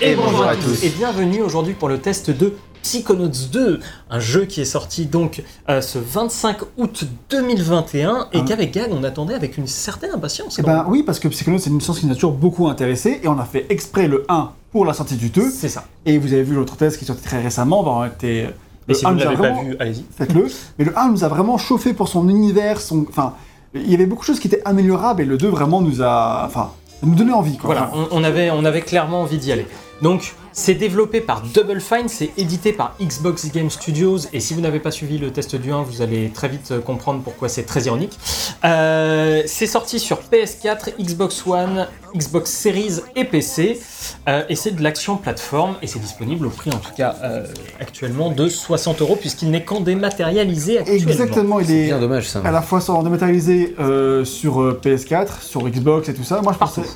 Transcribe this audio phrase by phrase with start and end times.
[0.00, 3.80] Et bonjour à tous et bienvenue aujourd'hui pour le test de Psychonauts 2,
[4.10, 8.44] un jeu qui est sorti donc euh, ce 25 août 2021 et Ah.
[8.46, 10.56] qu'avec Gag on attendait avec une certaine impatience.
[10.58, 13.20] Eh ben oui, parce que Psychonauts c'est une licence qui nous a toujours beaucoup intéressé
[13.22, 15.50] et on a fait exprès le 1 pour la sortie du 2.
[15.50, 15.84] C'est ça.
[16.06, 18.28] Et vous avez vu l'autre test qui est sorti très récemment, on était.
[18.36, 18.48] Et
[18.88, 20.04] le si 1 vous ne l'avez pas vraiment- vu, allez-y.
[20.16, 20.46] Faites-le.
[20.78, 23.04] Mais le 1 nous a vraiment chauffé pour son univers, son.
[23.08, 23.34] Enfin,
[23.74, 26.44] il y avait beaucoup de choses qui étaient améliorables et le 2 vraiment nous a.
[26.46, 26.70] Enfin,
[27.02, 27.66] nous donnait envie quoi.
[27.74, 29.66] Voilà, on, on avait, on avait clairement envie d'y aller.
[30.00, 34.60] Donc, c'est développé par Double Fine, c'est édité par Xbox Game Studios, et si vous
[34.60, 37.64] n'avez pas suivi le test du 1, vous allez très vite euh, comprendre pourquoi c'est
[37.64, 38.16] très ironique.
[38.64, 43.80] Euh, c'est sorti sur PS4, Xbox One, Xbox Series et PC,
[44.28, 47.46] euh, et c'est de l'action plateforme, et c'est disponible au prix en tout cas euh,
[47.80, 51.10] actuellement de 60 euros, puisqu'il n'est qu'en dématérialisé actuellement.
[51.10, 52.40] Exactement, il C'est est bien dommage ça.
[52.44, 56.40] à la fois en dématérialisé euh, sur euh, PS4, sur Xbox et tout ça.
[56.40, 56.82] Moi je Partout.
[56.82, 56.92] pensais.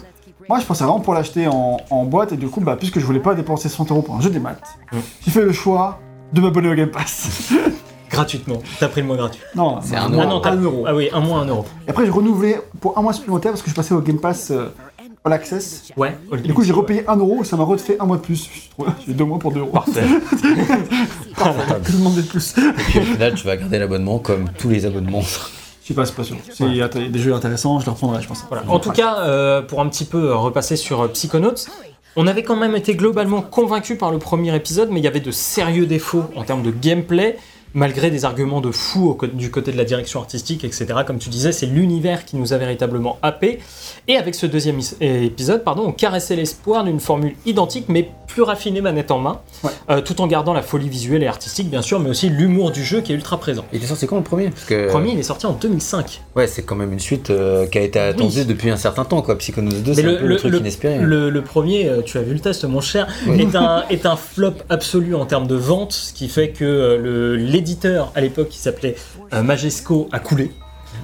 [0.48, 3.04] Moi, je pensais vraiment pour l'acheter en, en boîte et du coup, bah, puisque je
[3.06, 4.60] voulais pas dépenser 100 euros pour un jeu des maths,
[4.92, 4.96] Mm.
[5.24, 5.98] j'ai fait le choix
[6.32, 7.52] de m'abonner au Game Pass.
[8.10, 9.40] Gratuitement, t'as pris le mot gratuit.
[9.56, 10.04] non, C'est un.
[10.04, 10.84] Ah non, t'as- un euro.
[10.86, 11.64] Ah oui, un mois, un euro.
[11.86, 14.50] Et après, j'ai renouvelé pour un mois supplémentaire parce que je passais au Game Pass
[14.50, 14.66] euh,
[15.24, 15.90] All Access.
[15.96, 16.18] Ouais.
[16.34, 18.50] Et du coup, j'ai repayé un euro et ça m'a refait un mois de plus.
[19.06, 19.70] J'ai deux mois pour deux euros.
[19.72, 20.02] Parfait.
[21.84, 24.84] Que demander de plus Et puis au final, tu vas garder l'abonnement comme tous les
[24.84, 25.22] abonnements.
[25.92, 26.36] Sais pas, c'est pas sûr.
[26.52, 28.44] C'est- Il y a des jeux intéressants, je les reprendrai, je pense.
[28.48, 28.64] Voilà.
[28.68, 31.54] En tout cas, euh, pour un petit peu euh, repasser sur euh, Psychonauts,
[32.16, 35.20] on avait quand même été globalement convaincu par le premier épisode, mais il y avait
[35.20, 37.38] de sérieux défauts en termes de gameplay,
[37.74, 40.86] malgré des arguments de fou du côté de la direction artistique, etc.
[41.06, 43.58] Comme tu disais, c'est l'univers qui nous a véritablement happé.
[44.08, 48.42] Et avec ce deuxième is- épisode, pardon, on caressait l'espoir d'une formule identique, mais plus
[48.42, 49.70] raffinée manette en main, Ouais.
[49.90, 52.82] euh, tout en gardant la folie visuelle et artistique, bien sûr, mais aussi l'humour du
[52.82, 53.64] jeu qui est ultra présent.
[53.72, 54.48] Il était sorti quand le premier?
[54.50, 56.20] Parce que Le premier, il est sorti en 2005.
[56.36, 58.44] ouais, c'est quand même une suite euh, qui a été attendue Oui.
[58.46, 59.36] depuis un certain temps quoi.
[59.38, 60.98] Psychonauts 2, Mais c'est le- un peu le, le- truc le- inespéré.
[60.98, 63.40] Le, le premier, euh, tu as vu le test, mon cher, Oui.
[63.42, 67.36] est, un, est un flop absolu en termes de vente, ce qui fait que le-
[67.66, 68.96] l'éditeur à l'époque qui s'appelait
[69.32, 70.50] euh, Majesco a coulé.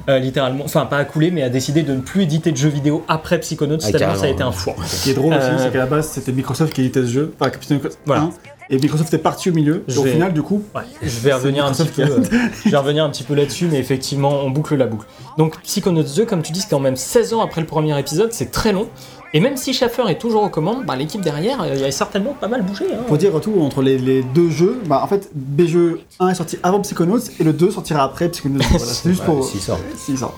[0.09, 2.69] Euh, littéralement, enfin pas a coulé, mais a décidé de ne plus éditer de jeux
[2.69, 4.75] vidéo après Psychonauts, Ah, tellement ça a été un four.
[4.87, 7.07] Ce qui est drôle aussi, Euh, c'est qu'à la base, c'était Microsoft qui éditait ce
[7.07, 7.35] jeu.
[7.41, 8.29] Enfin, Captain Voilà.
[8.69, 9.85] et Microsoft est parti au milieu.
[9.89, 12.21] Je et au vais- final, du coup, Ouais, je vais revenir un petit peu, euh,
[12.67, 15.07] je vais revenir un petit peu là-dessus, mais effectivement, on boucle la boucle.
[15.39, 18.33] Donc, Psychonauts 2, comme tu dis, c'est quand même 16 ans après le premier épisode,
[18.35, 18.89] c'est très long.
[19.35, 21.91] Et même si Schaffer est toujours aux commandes, bah, l'équipe derrière, euh, il y a
[21.93, 22.87] certainement pas mal bougé.
[22.93, 22.99] hein.
[23.07, 26.59] pour dire tout entre les, les deux jeux, bah en fait, BGE 1 est sorti
[26.63, 28.61] avant Psychonauts et le 2 sortira après Psychonauts.
[28.71, 29.45] Voilà, c'est juste pour.
[29.45, 30.35] s'il sort.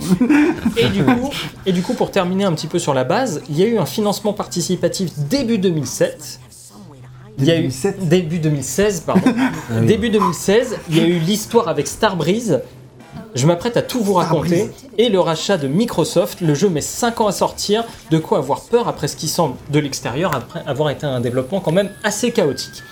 [0.76, 1.30] Et du, coup,
[1.66, 3.78] et du coup, pour terminer un petit peu sur la base, il y a eu
[3.78, 6.40] un financement participatif début 2007.
[7.38, 8.08] Il y a eu 2007.
[8.08, 9.22] début 2016, pardon.
[9.70, 9.86] oui.
[9.86, 12.60] Début 2016, il y a eu l'histoire avec Starbreeze.
[13.34, 14.70] Je m'apprête à tout vous raconter.
[14.98, 16.40] Et le rachat de Microsoft.
[16.40, 17.84] Le jeu met 5 ans à sortir.
[18.10, 21.60] De quoi avoir peur après ce qui semble de l'extérieur, après avoir été un développement
[21.60, 22.82] quand même assez chaotique.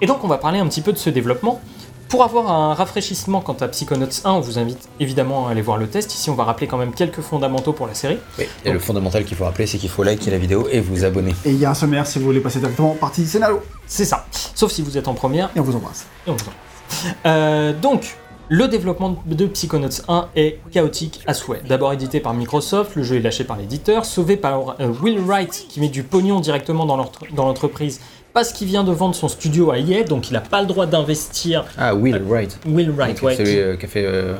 [0.00, 1.60] Et donc, on va parler un petit peu de ce développement.
[2.08, 5.76] Pour avoir un rafraîchissement quant à Psychonauts 1, on vous invite évidemment à aller voir
[5.76, 6.12] le test.
[6.12, 8.18] Ici, on va rappeler quand même quelques fondamentaux pour la série.
[8.36, 8.46] Oui.
[8.64, 11.36] Et le fondamental qu'il faut rappeler, c'est qu'il faut liker la vidéo et vous abonner.
[11.44, 13.60] Et il y a un sommaire si vous voulez passer directement partie scénario.
[13.86, 14.26] C'est ça.
[14.56, 16.06] Sauf si vous êtes en première Et on vous embrasse.
[16.26, 18.16] et on vous en- Euh, donc,
[18.52, 21.62] le développement de Psychonauts 1 est chaotique à souhait.
[21.68, 25.66] D'abord édité par Microsoft, le jeu est lâché par l'éditeur, sauvé par euh, Will Wright
[25.68, 28.00] qui met du pognon directement dans l'entre- dans l'entreprise
[28.32, 30.86] parce qu'il vient de vendre son studio à EA, donc il n'a pas le droit
[30.86, 31.64] d'investir.
[31.78, 32.58] Ah, Will Wright.
[32.66, 33.36] Will Wright, Donc, ouais.
[33.36, 34.04] Celui qui- euh, qui a fait.
[34.04, 34.34] euh,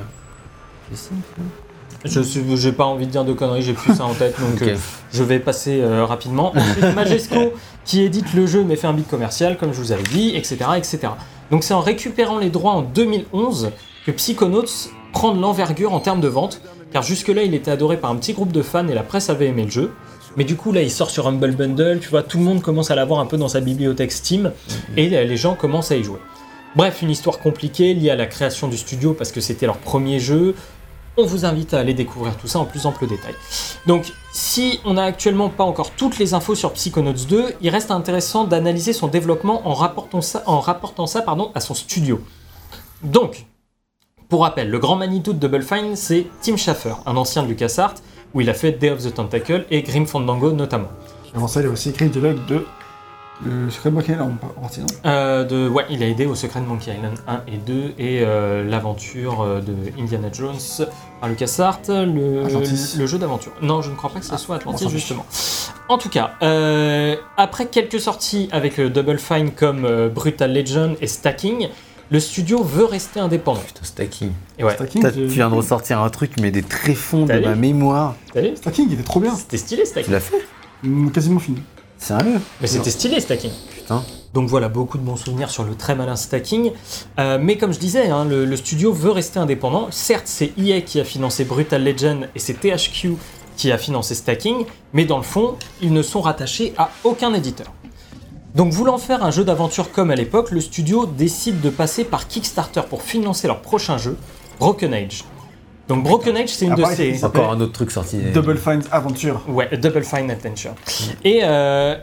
[2.05, 4.63] Je suis, j'ai pas envie de dire de conneries, j'ai plus ça en tête, donc
[4.63, 4.75] euh,
[5.13, 6.53] je vais passer euh, rapidement.
[6.57, 7.53] Ensuite, Majesco
[7.85, 10.57] qui édite le jeu mais fait un bit commercial, comme je vous avais dit, etc.,
[10.77, 10.99] etc.
[11.51, 13.71] Donc c'est en récupérant les droits en 2011
[14.07, 16.61] que Psychonauts prend de l'envergure en termes de vente,
[16.93, 19.47] car jusque-là il était adoré par un petit groupe de fans et la presse avait
[19.47, 19.93] aimé le jeu.
[20.37, 22.91] Mais du coup là il sort sur Humble Bundle, tu vois, tout le monde commence
[22.91, 24.53] à l'avoir un peu dans sa bibliothèque Steam,
[24.97, 26.21] et les gens commencent à y jouer.
[26.77, 30.21] Bref, une histoire compliquée liée à la création du studio parce que c'était leur premier
[30.21, 30.55] jeu,
[31.17, 33.35] on vous invite à aller découvrir tout ça en plus ample détail.
[33.87, 37.91] Donc, si on n'a actuellement pas encore toutes les infos sur Psychonauts 2, il reste
[37.91, 42.21] intéressant d'analyser son développement en rapportant ça, en rapportant ça pardon, à son studio.
[43.03, 43.47] Donc,
[44.31, 47.97] pour rappel, le grand Manitou de Double Fine, c'est Tim Schafer, un ancien de LucasArts,
[48.33, 50.89] où il a fait Day of the Tentacle et Grim Fandango notamment.
[51.35, 52.65] Avant ça, il a aussi écrit le dialogue de.
[53.45, 56.61] Le secret Monkey Island en partie, non Euh, de, ouais, il a aidé au secret
[56.61, 60.59] de Monkey Island 1 et 2 et euh, l'aventure euh, de Indiana Jones
[61.21, 62.97] par LucasArts, le, Atlantis.
[62.99, 63.53] le jeu d'aventure.
[63.63, 64.99] Non, je ne crois pas que ce soit Atlantis, s'en fiche.
[65.01, 65.25] justement.
[65.89, 71.07] En tout cas, euh, après quelques sorties avec le Double Fine comme Brutal Legend et
[71.07, 71.69] Stacking,
[72.11, 73.61] le studio veut rester indépendant.
[73.61, 74.33] Putain, Stacking.
[74.59, 77.29] Et ouais, Stacking, T'as- j'ai- Tu viens de ressortir un truc, mais des tréfonds de
[77.29, 78.17] T'as vu ma mémoire.
[78.33, 79.35] t'as vu Stacking, il était trop bien.
[79.35, 80.13] C'était stylé Tu Stacking.
[80.13, 80.37] l'as fait
[80.83, 81.63] Mm, Quasiment fini.
[81.99, 83.51] Sérieux Mais c'était stylé stacking.
[83.75, 84.03] Putain.
[84.33, 86.73] Donc voilà, beaucoup de bons souvenirs sur le très malin stacking.
[87.19, 89.89] Euh, mais comme je disais, hein, le, le studio veut rester indépendant.
[89.91, 93.17] Certes, c'est EA qui a financé Brutal Legend et c'est THQ
[93.59, 94.65] qui a financé stacking,
[94.95, 97.71] mais dans le fond, ils ne sont rattachés à aucun éditeur.
[98.55, 102.27] Donc voulant faire un jeu d'aventure comme à l'époque, le studio décide de passer par
[102.27, 104.17] Kickstarter pour financer leur prochain jeu,
[104.59, 105.25] Broken Age.
[105.89, 107.25] Donc Broken Age, c'est une Ah, de ces...
[107.25, 108.19] Encore un autre truc sorti.
[108.35, 109.41] Double Fine Aventure.
[109.49, 110.73] Ouais, Double Fine Adventure.
[111.25, 111.97] Et, euh,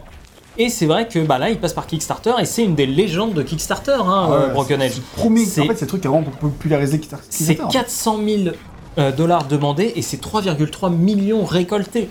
[0.58, 3.34] et c'est vrai que bah, là, il passe par Kickstarter et c'est une des légendes
[3.34, 4.92] de Kickstarter, hein, Ah euh, ouais, Broken Age.
[4.94, 5.46] c'est Promis.
[5.46, 7.28] C'est- En fait, c'est le truc qui a vraiment popularisé Kickstarter.
[7.30, 8.56] C'est 400 000
[8.98, 12.10] euh, dollars demandés et c'est 3,3 millions récoltés.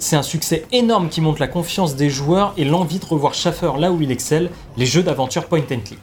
[0.00, 3.72] C'est un succès énorme qui montre la confiance des joueurs et l'envie de revoir Schaffer
[3.78, 5.98] là où il excelle, les jeux d'aventure point and click.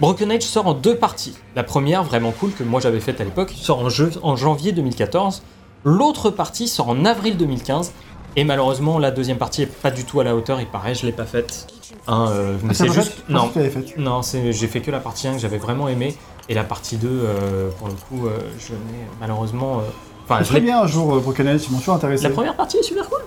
[0.00, 1.34] Broken Age sort en deux parties.
[1.56, 4.72] La première, vraiment cool, que moi j'avais faite à l'époque, sort en, jeu, en janvier
[4.72, 5.42] 2014.
[5.84, 7.92] L'autre partie sort en avril 2015.
[8.36, 11.06] Et malheureusement, la deuxième partie est pas du tout à la hauteur, il paraît, je
[11.06, 11.68] l'ai pas faite.
[12.08, 13.12] Hein, euh, mais Ah, c'est juste.
[13.28, 13.50] Non,
[13.98, 16.16] non, c'est- j'ai fait que la partie 1 que j'avais vraiment aimé.
[16.48, 19.82] Et la partie 2, euh, pour le coup, euh, je n'ai malheureusement.
[20.30, 22.24] Euh, Enfin, Je l'ai- bien un jour euh, Broken Age, ils m'ont toujours intéressé.
[22.24, 23.20] La première partie est super cool.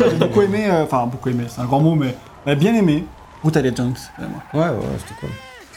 [0.00, 3.04] J'avais beaucoup aimé, euh, enfin beaucoup aimé, c'est un grand mot, mais bien aimé
[3.42, 3.92] Brutal Legends.
[4.18, 4.42] vraiment.
[4.54, 5.30] Ouais, ouais, c'était cool.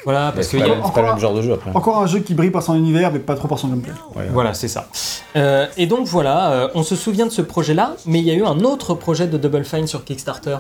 [0.06, 0.76] Voilà, parce c'est pas, y a.
[0.76, 1.72] le- c'est pas le même genre de jeu après.
[1.74, 3.92] Encore un jeu qui brille par son univers, mais pas trop par son gameplay.
[4.16, 4.28] Ouais.
[4.32, 4.88] Voilà, c'est ça.
[5.36, 8.34] Euh, et donc voilà, euh, on se souvient de ce projet-là, mais il y a
[8.34, 10.58] eu un autre projet de Double Fine sur Kickstarter,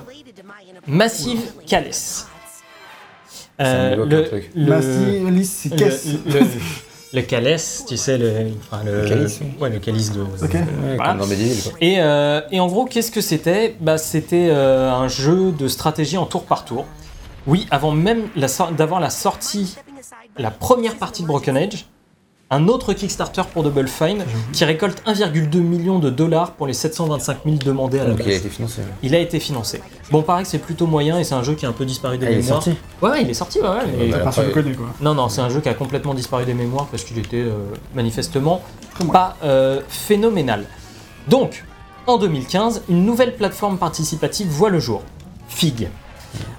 [0.87, 2.25] Massive Callous.
[3.61, 4.51] Euh, m'évoque un truc.
[4.55, 6.39] le, Massive Alice, c'est le, qu'est-ce le,
[7.13, 9.47] le calice, tu sais, le, enfin, le, Le calice, oui.
[9.59, 10.21] ouais, le calice de.
[10.21, 10.53] Ok.
[10.53, 10.63] Ouais,
[10.95, 11.11] Voilà.
[11.11, 11.71] comme dans Medieval, quoi.
[11.81, 13.75] Et, euh, et en gros, qu'est-ce que c'était?
[13.81, 16.85] Bah, C'était euh, un jeu de stratégie en tour par tour.
[17.47, 18.23] Oui, avant même
[18.77, 19.75] d'avoir la sortie,
[20.37, 21.87] la première partie de Broken Age,
[22.51, 24.23] un autre Kickstarter pour Double Fine
[24.53, 28.23] qui récolte 1,2 million de dollars pour les 725 000 demandés à la Donc il
[28.23, 28.37] a base.
[28.37, 28.81] été financé.
[28.81, 28.87] ouais.
[29.03, 29.81] Il a été financé.
[30.11, 32.17] Bon, pareil que c'est plutôt moyen et c'est un jeu qui a un peu disparu
[32.17, 32.63] des Ah, il est mémoires.
[32.63, 34.87] sorti Ouais, ouais, il est sorti, ouais, ouais, mais- bah, quoi.
[35.01, 37.53] Non, non, c'est un jeu qui a complètement disparu des mémoires parce qu'il était euh,
[37.93, 38.61] manifestement
[39.13, 40.65] pas euh, phénoménal.
[41.27, 41.65] Donc,
[42.07, 45.03] en 2015, une nouvelle plateforme participative voit le jour,
[45.47, 45.87] Fig.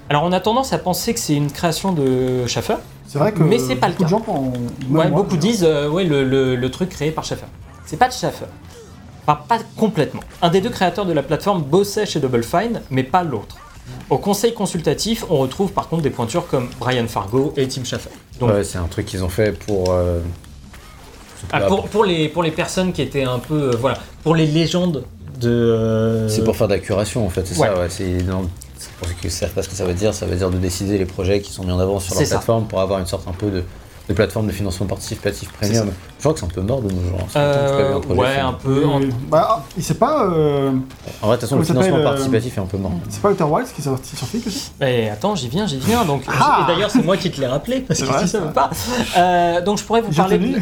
[0.09, 2.77] Alors, on a tendance à penser que c'est une création de Schaffer.
[3.13, 4.25] C'est vrai que Mais c'est pas le beaucoup de cas.
[4.33, 4.53] gens
[4.89, 7.47] Ouais, moi, beaucoup disent euh, ouais, le, le- le truc créé par Schaffer.
[7.85, 8.45] C'est pas de Schaffer.
[9.27, 10.21] Pas, pas complètement.
[10.43, 13.57] Un des deux créateurs de la plateforme bossait chez Double Fine, mais pas l'autre.
[14.11, 18.11] Au conseil consultatif, on retrouve par contre des pointures comme Brian Fargo et Tim Schafer.
[18.39, 19.91] Donc, Ouais, c'est un truc qu'ils ont fait pour.
[19.91, 20.21] euh,
[21.53, 23.73] Ah, pour, pour les, pour les personnes qui étaient un peu.
[23.73, 25.03] euh, voilà, pour les légendes
[25.41, 25.49] de.
[25.51, 27.67] euh, C'est pour faire de la curation en fait, c'est Ouais.
[27.67, 27.89] ça, ouais.
[27.89, 28.23] C'est
[29.01, 30.59] pour ceux qui ne savent pas ce que ça veut dire, ça veut dire de
[30.59, 32.37] décider les projets qui sont mis en avant sur leur ça.
[32.37, 33.65] plateforme pour avoir une sorte un peu de,
[34.09, 35.89] de plateforme de financement participatif premium.
[36.19, 37.21] Je crois que c'est un peu mort de nos jours.
[37.23, 37.27] hein.
[37.37, 38.41] Euh, un projet ouais, fait.
[38.41, 38.85] un peu.
[38.85, 39.01] en-
[39.31, 40.25] Bah, il sait pas.
[40.27, 40.71] euh,
[41.23, 42.93] En vrai, de toute façon, le Comment financement euh, participatif est un peu mort.
[43.09, 45.79] C'est pas Outer Wilds qui est sorti sur Flick aussi Mais attends, j'y viens, j'y
[45.79, 46.05] viens.
[46.05, 48.47] Donc, Ah et d'ailleurs, c'est moi qui te l'ai rappelé parce que vrai, tu savais
[48.47, 48.53] ça.
[48.53, 48.71] pas.
[49.17, 50.37] Euh, donc, je pourrais vous parler.
[50.39, 50.59] De,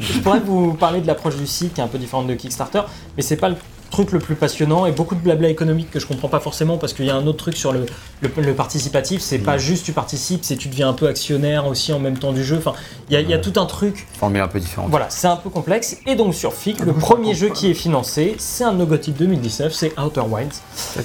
[0.00, 2.82] je pourrais vous parler de l'approche du site qui est un peu différente de Kickstarter,
[3.16, 3.56] mais c'est pas le
[3.92, 6.92] truc le plus passionnant et beaucoup de blabla économique que je comprends pas forcément parce
[6.94, 7.86] qu'il y a un autre truc sur le,
[8.22, 9.20] le, le participatif.
[9.22, 12.32] C'est pas juste tu participes, c'est tu deviens un peu actionnaire aussi en même temps
[12.32, 12.56] du jeu.
[12.58, 12.72] Enfin,
[13.08, 14.06] il y, a- y a tout un truc.
[14.18, 14.90] Formule un peu différente.
[14.90, 15.98] Voilà, c'est un peu complexe.
[16.06, 19.98] Et donc sur FIC, le premier jeu qui est financé, c'est un Nogotic 2019, c'est
[20.00, 20.60] Outer Wilds,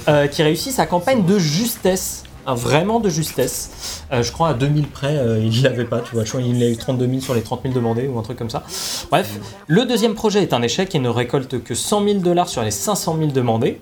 [0.08, 2.24] euh, qui réussit sa campagne de justesse.
[2.48, 4.02] Hein, vraiment de justesse.
[4.12, 6.24] Euh, je crois à 2000 près, euh, il l'avait pas, tu vois.
[6.24, 8.38] Je crois qu'il a eu 32 000 sur les 30 000 demandés ou un truc
[8.38, 8.64] comme ça.
[9.10, 12.62] Bref, le deuxième projet est un échec et ne récolte que 100 000 dollars sur
[12.62, 13.80] les 500 000 demandés.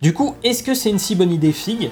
[0.00, 1.90] Du coup, est-ce que c'est une si bonne idée, Fig?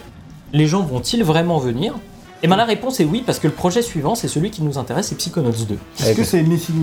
[0.52, 1.94] Les gens vont-ils vraiment venir?
[2.42, 4.76] Et bien la réponse est oui, parce que le projet suivant, c'est celui qui nous
[4.76, 5.78] intéresse, c'est Psychonauts 2.
[6.00, 6.82] Est-ce que c'est Missing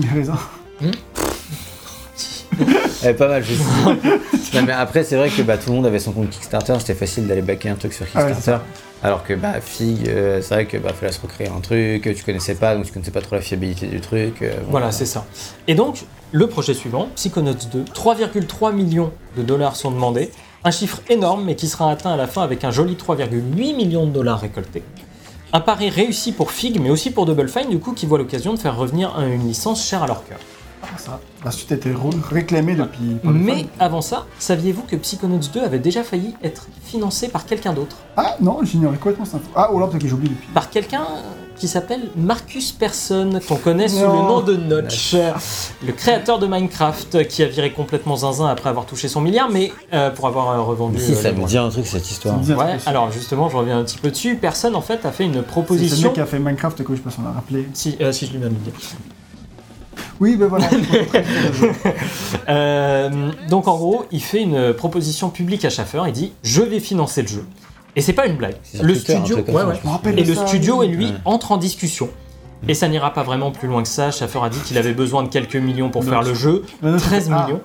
[2.64, 3.42] Raisin Eh, pas mal,
[4.54, 6.94] non, mais après, c'est vrai que bah, tout le monde avait son compte Kickstarter, c'était
[6.94, 8.62] facile d'aller backer un truc sur Ah ouais, Kickstarter.
[9.02, 12.10] alors que bah, Fig, euh, c'est vrai que bah, fallait se recréer un truc, que
[12.10, 14.42] tu connaissais pas, donc tu connaissais pas trop la fiabilité du truc.
[14.42, 14.70] euh, bon.
[14.72, 15.24] Voilà, c'est ça.
[15.66, 20.30] Et donc, le projet suivant, Psychonauts 2, 3,3 millions de dollars sont demandés,
[20.64, 24.06] un chiffre énorme mais qui sera atteint à la fin avec un joli 3,8 millions
[24.06, 24.82] de dollars récoltés.
[25.52, 28.52] Un pari réussi pour Fig, mais aussi pour Double Fine, du coup, qui voit l'occasion
[28.54, 30.38] de faire revenir un- une licence chère à leur cœur.
[30.82, 31.20] Ah, ça.
[31.44, 31.92] La suite a été
[32.30, 33.14] réclamée depuis.
[33.22, 33.68] par les Mais fans.
[33.78, 37.96] avant ça, saviez-vous que Psychonauts 2 avait déjà failli être financé par quelqu'un d'autre?
[38.16, 39.48] Ah non, j'ignorais complètement cette info.
[39.54, 40.48] Ah, oh là, peut-être que j'ai oublié depuis.
[40.52, 41.04] Par quelqu'un
[41.56, 45.14] qui s'appelle Marcus Persson, qu'on connaît sous le nom de Notch,
[45.86, 49.70] le créateur de Minecraft, qui a viré complètement zinzin après avoir touché son milliard, mais
[49.92, 50.94] euh, pour avoir euh, revendu.
[50.96, 52.36] Mais si, euh, ça les me dit un truc cette histoire.
[52.36, 54.36] Ça me dit un Ouais, truc alors justement, je reviens un petit peu dessus.
[54.36, 56.08] Personne en fait a fait une C'est le proposition.
[56.08, 57.68] mec qui a fait Minecraft, quoi, je sais pas si on l'a rappelé.
[57.74, 58.72] Si, euh, si je lui viens de le dire.
[60.20, 60.68] Oui, ben voilà.
[62.48, 66.02] Euh, donc en gros, il fait une proposition publique à Schaffer.
[66.06, 67.44] Il dit Je vais financer le jeu.
[67.96, 68.56] Et c'est pas une blague.
[68.82, 69.74] Le studio, ouais, ouais.
[70.04, 70.86] je Et le ça, studio, oui.
[70.86, 71.12] et lui, Ouais.
[71.24, 72.08] entre en discussion.
[72.68, 74.10] Et ça n'ira pas vraiment plus loin que ça.
[74.10, 76.64] Schaffer a dit qu'il avait besoin de quelques millions pour faire le jeu.
[76.82, 77.60] La note- 13 Ah, millions.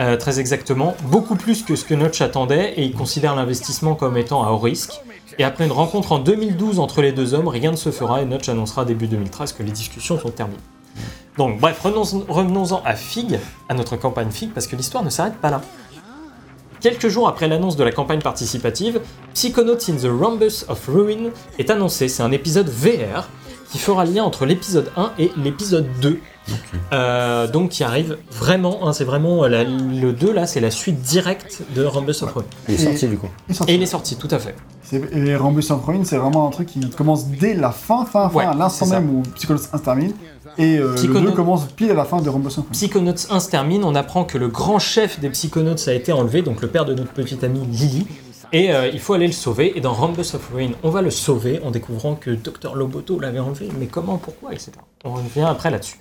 [0.00, 0.94] Euh, très exactement.
[1.04, 2.74] Beaucoup plus que ce que Notch attendait.
[2.76, 5.00] Et il considère l'investissement comme étant à haut risque.
[5.38, 8.24] Et après une rencontre en 2012 entre les deux hommes, rien ne se fera et
[8.24, 10.58] Notch annoncera début 2013 que les discussions sont terminées.
[11.38, 15.36] Donc bref, revenons- revenons-en à Fig, à notre campagne Fig, parce que l'histoire ne s'arrête
[15.36, 15.62] pas là.
[16.80, 19.00] Quelques jours après l'annonce de la campagne participative,
[19.34, 22.08] Psychonauts in the Rhombus of Ruin est annoncé.
[22.08, 23.28] C'est un épisode VR
[23.70, 26.20] qui fera lien entre l'épisode 1 et l'épisode 2.
[26.92, 30.70] Euh, donc qui arrive vraiment, hein, c'est vraiment euh, la- le 2 là, c'est la
[30.70, 32.44] suite directe de Rhombus of Ruin.
[32.68, 33.28] Il est Et- sorti du coup.
[33.48, 33.72] il est sorti.
[33.72, 34.54] Et il est sorti, tout à fait.
[35.12, 38.34] Et Rambus of Ruin, c'est vraiment un truc qui commence dès la fin, fin, fin,
[38.38, 40.12] Ouais, à l'instant même où Psychonauts 1 se termine.
[40.56, 42.66] Et euh, le Psychonauts- 2 commence pile à la fin de Rambus of Ruin.
[42.72, 46.40] Psychonauts 1 se termine, on apprend que le grand chef des Psychonauts a été enlevé,
[46.40, 48.06] donc le père de notre petite amie Lily.
[48.52, 49.76] Et euh, il faut aller le sauver.
[49.76, 53.38] Et dans Rhombus of Ruin, on va le sauver en découvrant que Dr Loboto l'avait
[53.38, 53.68] enlevé.
[53.78, 54.72] Mais comment, pourquoi, etc.
[55.04, 55.96] On revient après là-dessus.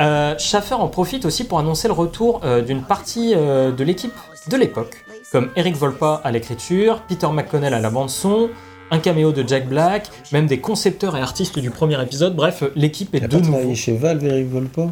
[0.00, 4.14] Euh, Schaffer en profite aussi pour annoncer le retour euh, d'une partie euh, de l'équipe
[4.50, 8.50] de l'époque, comme Eric Volpa à l'écriture, Peter McConnell à la bande-son,
[8.90, 12.34] un caméo de Jack Black, même des concepteurs et artistes du premier épisode.
[12.34, 13.74] Bref, l'équipe est de nouveau.
[13.76, 14.88] chez Valve, Eric Volpa?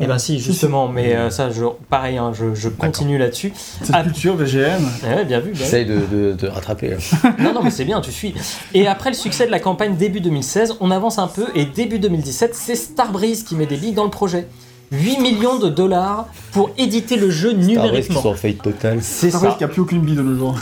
[0.00, 3.52] Eh ben si, justement, mais euh, ça, je, pareil, hein, je, je continue là-dessus.
[3.82, 4.82] Cette culture VGM.
[5.04, 5.64] Ouais, bien vu, bien.
[5.64, 6.90] J'essaye de, de, de rattraper.
[6.90, 6.96] là.
[7.38, 8.32] Non, non, mais c'est bien, tu suis.
[8.74, 11.98] Et après le succès de la campagne début 2016, on avance un peu et début
[11.98, 14.46] 2017, c'est Starbreeze qui met des billes dans le projet.
[14.92, 18.22] 8 millions de dollars pour éditer le jeu Starbreeze qui numériquement.
[18.22, 18.98] sont en faillite totale.
[19.02, 20.54] C'est ça, qu'il n'y a plus aucune bille de nos jours.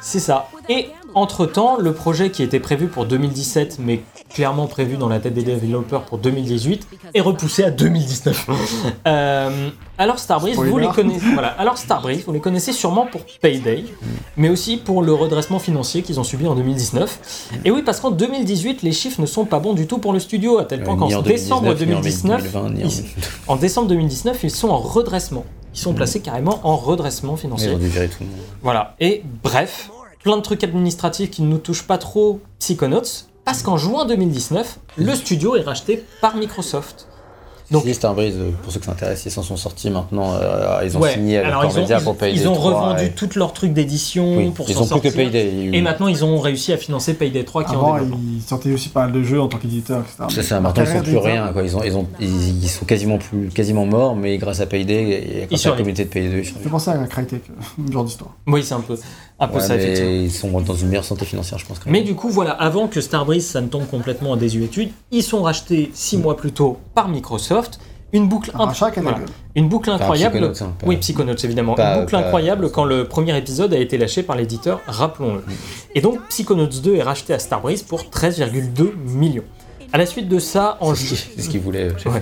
[0.00, 0.48] c'est ça.
[0.68, 5.34] Et entre-temps, le projet qui était prévu pour 2017, mais clairement prévu dans la tête
[5.34, 8.48] des développeurs pour 2018, est repoussé à 2019.
[9.06, 9.68] Euh,
[9.98, 11.24] alors Starbreeze, vous les connaissez.
[11.34, 11.48] Voilà.
[11.48, 13.84] Alors Starbreeze, vous les connaissez sûrement pour Payday,
[14.36, 17.50] mais aussi pour le redressement financier qu'ils ont subi en 2019.
[17.66, 20.18] Et oui, parce qu'en 2018, les chiffres ne sont pas bons du tout pour le
[20.20, 23.04] studio, à tel point Euh, qu'en décembre 2019, ni en 2019, 2020, ni en- ils-
[23.46, 25.44] en décembre 2019, ils sont en redressement.
[25.74, 27.68] Ils sont placés carrément en redressement financier.
[27.70, 28.36] Ils ont dû virer tout le monde.
[28.62, 28.94] Voilà.
[29.00, 29.90] Et bref,
[30.24, 33.02] plein de trucs administratifs qui ne nous touchent pas trop Psychonauts,
[33.44, 37.06] parce qu'en juin 2019, le studio est racheté par Microsoft.
[37.70, 40.34] Donc- Donc, Starbreeze, euh, pour ceux que ça intéresse, ils s'en sont sortis maintenant.
[40.34, 42.52] euh, ils ont Ouais, signé avec alors ils ont, Cormedia ils- pour Payday ils ont
[42.52, 45.30] 3, revendu et- tous leurs trucs d'édition Oui, pour ils s'en ont plus que sortir.
[45.32, 45.70] Payday.
[45.72, 48.18] Et maintenant, ils ont réussi à financer Payday 3 qui est en Avant, développement.
[48.36, 50.24] ils sortaient aussi pas mal de jeux en tant qu'éditeur, etc.
[50.28, 51.48] C'est ça, maintenant ils sont plus rien.
[51.54, 51.62] Quoi.
[51.62, 55.40] Ils, ont, ils, ont, ils, ils sont quasiment, plus, quasiment morts, mais grâce à Payday
[55.42, 56.68] et grâce à la communauté de Payday, fait survivent.
[56.70, 58.32] penser à Crytek, euh, genre d'histoire.
[58.46, 58.98] Oui, c'est un peu,
[59.44, 60.10] un peu Ouais, ça, effectivement.
[60.10, 61.78] mais ils sont dans une meilleure santé financière, je pense.
[61.78, 65.22] quand Mais du coup, voilà, avant que Starbreeze ça ne tombe complètement en désuétude, ils
[65.22, 67.78] sont rachetés six mois plus tôt par Microsoft.
[68.12, 68.90] Une boucle, Un voilà.
[69.18, 69.24] gueule.
[69.56, 70.44] une boucle incroyable.
[70.60, 71.74] Hein, pas- Oui, Psychonauts évidemment.
[71.74, 75.42] Pas- une boucle pas- incroyable quand le premier épisode a été lâché par l'éditeur, rappelons-le.
[75.96, 79.42] Et donc Psychonauts 2 est racheté à Starbreeze pour 13,2 millions.
[79.92, 82.08] À la suite de ça, en C'est ce ju- qu'ils- c'est ce qu'ils voulaient chez
[82.08, 82.20] Ouais.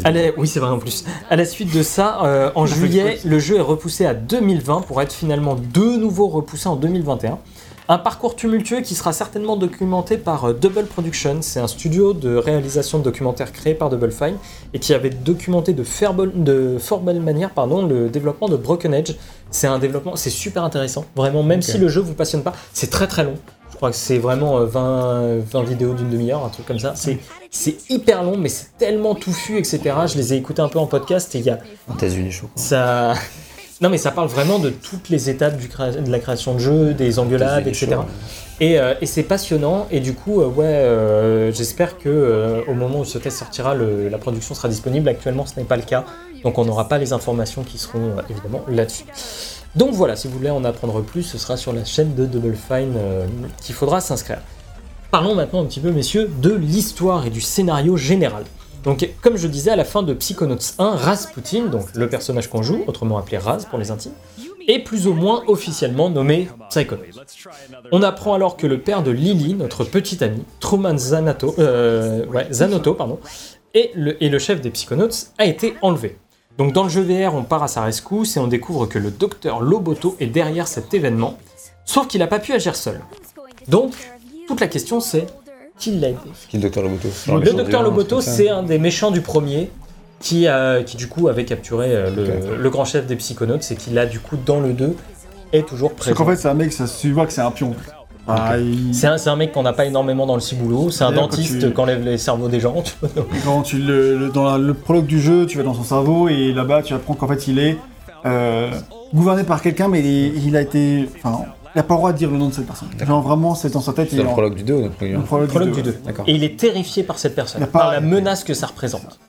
[0.00, 0.16] Valve.
[0.16, 1.04] à la- Oui, c'est vrai en plus.
[1.30, 5.00] À la suite de ça, euh, en juillet, le jeu est repoussé à 2020 pour
[5.02, 7.38] être finalement de nouveau repoussé en 2021.
[7.88, 11.36] Un parcours tumultueux qui sera certainement documenté par euh, Double Production.
[11.40, 14.34] C'est un studio de réalisation de documentaires créé par Double Fine
[14.74, 19.12] et qui avait documenté de, fort belle manière pardon, le développement de Broken Edge.
[19.52, 21.04] C'est un développement, c'est super intéressant.
[21.14, 23.34] Vraiment, même si le jeu vous passionne pas, c'est très très long.
[23.76, 26.94] Je crois que c'est vraiment euh, 20, 20 vidéos d'une demi-heure, un truc comme ça.
[26.96, 27.18] C'est
[27.50, 29.80] c'est hyper long, mais c'est tellement touffu, etc.
[30.10, 31.58] Je les ai écoutés un peu en podcast et il y a
[31.94, 32.48] États-Unis, crois.
[32.56, 33.12] ça.
[33.82, 36.58] Non, mais ça parle vraiment de toutes les étapes du créa- de la création de
[36.60, 37.88] jeu, des engueulades, etc.
[38.58, 39.86] Et, euh, et c'est passionnant.
[39.90, 44.08] Et du coup, euh, ouais, euh, j'espère que au moment où ce test sortira, le-
[44.08, 45.06] la production sera disponible.
[45.10, 46.06] Actuellement, ce n'est pas le cas,
[46.42, 49.04] donc on n'aura pas les informations qui seront évidemment là-dessus.
[49.76, 52.54] Donc voilà, si vous voulez en apprendre plus, ce sera sur la chaîne de Double
[52.54, 53.26] Fine euh,
[53.62, 54.40] qu'il faudra s'inscrire.
[55.10, 58.44] Parlons maintenant un petit peu, messieurs, de l'histoire et du scénario général.
[58.84, 62.62] Donc, comme je disais, à la fin de Psychonauts 1, Rasputin, donc le personnage qu'on
[62.62, 64.12] joue, autrement appelé Raz pour les intimes,
[64.66, 67.02] est plus ou moins officiellement nommé Psychonauts.
[67.92, 70.96] On apprend alors que le père de Lily, notre petite amie, Truman
[71.58, 72.96] euh, Zanotto,
[73.74, 76.16] et le, et le chef des Psychonauts, a été enlevé.
[76.58, 79.10] Donc dans le jeu VR, on part à sa rescousse et on découvre que le
[79.10, 81.38] docteur Loboto est derrière cet événement,
[81.84, 83.00] sauf qu'il n'a pas pu agir seul.
[83.68, 83.92] Donc,
[84.48, 85.26] toute la question c'est
[85.78, 87.08] qui l'a aidé Qui est le docteur Loboto?
[87.40, 89.70] Le docteur Loboto, c'est un des méchants du premier
[90.20, 93.76] qui, a, qui du coup avait capturé euh, le, le grand chef des Psychonauts et
[93.76, 94.96] qui là du coup dans le 2
[95.52, 96.16] est toujours Parce présent.
[96.16, 97.74] qu'en fait, c'est un mec, ça se voit que c'est un pion.
[98.28, 101.60] Ah, il- C'est un, mec qu'on n'a pas énormément dans le ciboulot, c'est un dentiste
[101.60, 102.82] tu- qui enlève les cerveaux des gens.
[102.82, 103.24] tu vois.
[103.44, 106.28] Quand tu le, le- dans la- le prologue du jeu, tu vas dans son cerveau
[106.28, 107.78] et là-bas, tu apprends qu'en fait, il est
[108.24, 108.70] euh,
[109.14, 112.18] gouverné par quelqu'un, mais il, il a été, enfin, il a pas le droit de
[112.18, 112.88] dire le nom de cette personne.
[113.06, 114.08] Genre vraiment, c'est dans sa tête.
[114.10, 115.92] C'est il le en- prologue du 2 ou notre le prologue du du deux.
[115.92, 115.98] 2.
[116.04, 116.24] D'accord.
[116.26, 119.20] Et il est terrifié par cette personne, par la menace que ça représente.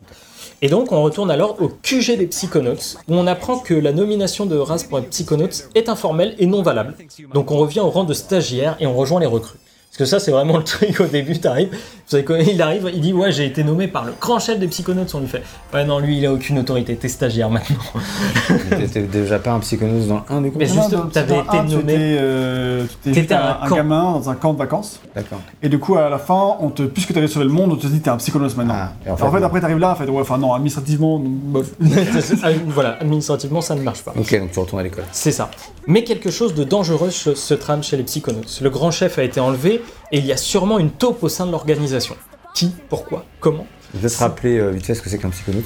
[0.62, 4.48] Et donc, on retourne alors au QG des Psychonauts, où on apprend que la nomination
[4.48, 6.96] de Raz pour être Psychonauts est informelle et non valable.
[7.34, 9.60] Donc, on revient au rang de stagiaire et on rejoint les recrues.
[9.98, 12.90] Parce que ça, c'est vraiment le truc au début, t'arrives, vous savez quoi, il arrive,
[12.94, 15.42] il dit Ouais, j'ai été nommé par le grand chef des Psychonauts, on lui fait
[15.74, 17.78] Ouais, non, lui, il a aucune autorité, t'es stagiaire maintenant.
[18.70, 21.58] T'étais déjà pas un psychonaute dans le 1 du coup Mais juste, dans- t'avais été
[21.58, 25.00] un, nommé- euh, tu étais T'étais un un, un gamin dans un camp de vacances.
[25.16, 25.40] D'accord.
[25.64, 27.76] Et du coup, à la fin, on te, puisque tu avais sauvé le monde, on
[27.76, 28.76] te dit t'es un psychonos maintenant.
[28.78, 29.46] Ah, et en en fait, fait, non.
[29.48, 31.72] après, t'arrives là, en fait, ouais, enfin non, administrativement, bof.
[32.44, 34.14] Ah, voilà, administrativement, ça ne marche pas.
[34.18, 35.06] Ok, donc tu retournes à l'école.
[35.12, 35.50] C'est ça.
[35.88, 38.42] Mais quelque chose de dangereux se, se trame chez les Psychonauts.
[38.62, 41.46] Le grand chef a été enlevé et il y a sûrement une taupe au sein
[41.46, 42.16] de l'organisation.
[42.54, 45.66] Qui Pourquoi Comment Je vais te rappeler euh, vite fait ce que c'est qu'un psychonaute.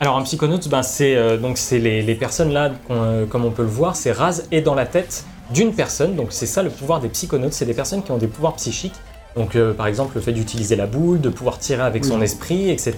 [0.00, 3.50] Alors un Psychonaut, ben, c'est euh, donc c'est les, les personnes là, euh, comme on
[3.50, 6.14] peut le voir, c'est Raz est dans la tête d'une personne.
[6.14, 8.94] Donc c'est ça le pouvoir des Psychonauts, c'est des personnes qui ont des pouvoirs psychiques.
[9.36, 12.70] Donc euh, par exemple le fait d'utiliser la boule, de pouvoir tirer avec son esprit,
[12.70, 12.94] etc.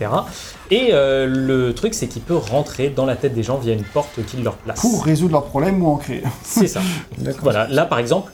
[0.71, 3.85] Et euh, le truc c'est qu'il peut rentrer dans la tête des gens via une
[3.85, 4.81] porte qu'il leur place.
[4.81, 6.23] Pour résoudre leurs problèmes ou en créer.
[6.43, 6.81] C'est ça.
[7.43, 8.33] Voilà, là par exemple,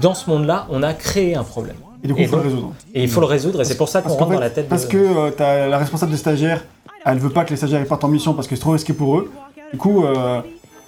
[0.00, 1.76] dans ce monde-là, on a créé un problème.
[2.04, 2.72] Et du coup, il faut le résoudre.
[2.94, 4.68] Et il faut le résoudre, et c'est pour ça qu'on rentre dans fait- la tête
[4.68, 4.92] Parce de...
[4.92, 4.98] que
[5.40, 6.64] euh, la responsable des stagiaires,
[7.04, 8.92] elle veut pas que les stagiaires ils partent en mission parce que c'est trop risqué
[8.92, 9.30] pour eux.
[9.72, 10.40] Du coup, euh,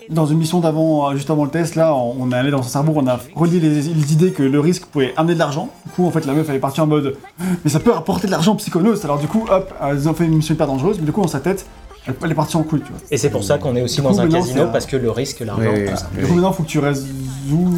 [0.08, 2.62] dans une mission d'avant, euh, juste avant le test, là, on on est allé dans
[2.62, 5.68] son cerveau, on a relié les, les idées que le risque pouvait amener de l'argent.
[5.86, 7.16] Du coup, en fait, la meuf elle est partie en mode,
[7.64, 9.04] mais ça peut rapporter de l'argent psychonos.
[9.04, 11.28] Alors du coup, hop, elles ont fait une mission hyper dangereuse, mais du coup, dans
[11.28, 11.66] sa tête,
[12.06, 13.00] elle, est partie en couille, tu vois.
[13.10, 15.10] Et c'est pour ça qu'on est aussi Du dans coup, un casino, parce que le
[15.10, 15.98] risque, l'argent, Oui, oui, tout oui.
[15.98, 16.10] ça.
[16.18, 17.06] Du coup, maintenant, il faut que tu résous...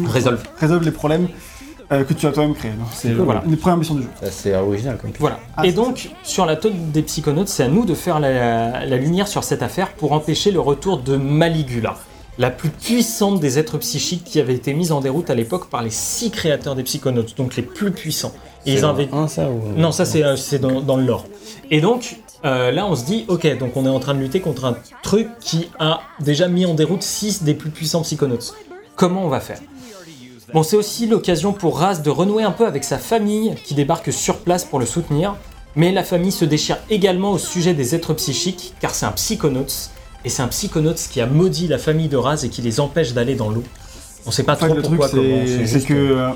[0.07, 0.41] Résolve.
[0.59, 1.27] résolves les problèmes
[1.91, 2.71] euh, que tu as toi-même créés.
[2.93, 3.23] C'est Voilà.
[3.25, 3.41] voilà.
[3.45, 4.09] une des premières missions du jeu.
[4.31, 5.39] C'est original comme Voilà.
[5.57, 8.97] Ah, et donc, sur la taupe des Psychonauts, c'est à nous de faire la, la
[8.97, 11.95] lumière sur cette affaire pour empêcher le retour de Maligula,
[12.37, 15.83] la plus puissante des êtres psychiques qui avait été mise en déroute à l'époque par
[15.83, 18.33] les six créateurs des Psychonauts, donc les plus puissants.
[18.65, 19.09] Et ils avaient...
[19.11, 21.25] un ça ou Non, ça c'est euh, c'est dans, dans le lore.
[21.69, 24.39] Et donc, euh, là on se dit, ok, donc on est en train de lutter
[24.39, 28.53] contre un truc qui a déjà mis en déroute 6 des plus puissants Psychonauts.
[28.95, 29.59] Comment on va faire?
[30.53, 34.13] Bon, c'est aussi l'occasion pour Raz de renouer un peu avec sa famille qui débarque
[34.13, 35.35] sur place pour le soutenir,
[35.75, 39.89] mais la famille se déchire également au sujet des êtres psychiques, car c'est un Psychonauts,
[40.25, 43.13] et c'est un Psychonauts qui a maudit la famille de Raz et qui les empêche
[43.13, 43.63] d'aller dans l'eau.
[44.25, 46.29] On sait pas En fait, trop le pourquoi, comment, c'est c'est juste que.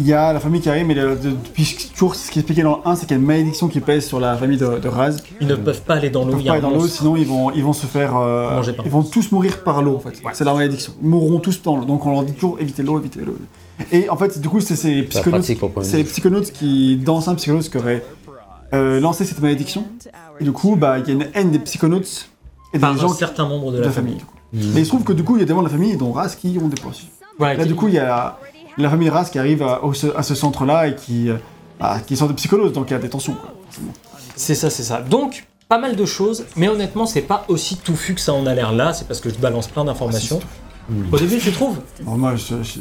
[0.00, 2.42] Il y a la famille qui arrive, mais le- de- depuis toujours ce qui est
[2.42, 4.56] expliqué dans le 1, c'est qu'il y a une malédiction qui pèse sur la famille
[4.56, 5.16] de, de Raz.
[5.40, 6.62] Ils ne peuvent pas aller dans Ils l'eau, peuvent il y a pas un aller
[6.62, 6.96] dans l'eau, monstre.
[6.98, 8.16] sinon ils vont, ils vont se faire.
[8.16, 10.20] euh, Manger par ils vont tous mourir par l'eau en fait.
[10.34, 10.92] C'est la malédiction.
[11.02, 11.84] Ils mourront tous dans l'eau.
[11.84, 13.36] Donc on leur dit toujours évitez l'eau, évitez l'eau.
[13.92, 16.96] Et en fait, du coup, c'est ces psychonautes, pratique pour le c'est les psychonautes qui,
[16.96, 18.04] dans un psychonaute, qui auraient
[18.74, 19.84] euh, lancé cette malédiction.
[20.40, 22.28] Et du coup, bah, il y a une haine des psychonautes
[22.72, 24.18] et des Par gens un certain membre de de la, famille.
[24.52, 25.96] Mais il se trouve que du coup, il y a des membres de la famille,
[25.96, 26.92] dont Raz, qui ont des points.
[27.38, 28.38] Voilà, Là, qui- du coup, il y a
[28.78, 31.36] la famille Ras qui arrive à, au- à ce centre-là et qui, euh,
[31.80, 33.34] bah, qui sont des psychologues, donc il y a des tensions.
[33.34, 33.92] Quoi, forcément.
[34.36, 35.00] C'est ça, c'est ça.
[35.00, 38.54] Donc, pas mal de choses, mais honnêtement, c'est pas aussi touffu que ça en a
[38.54, 40.40] l'air là, c'est parce que je balance plein d'informations.
[41.12, 41.76] Au début, tu trouves?
[42.00, 42.80] Alors, moi, je- je- si-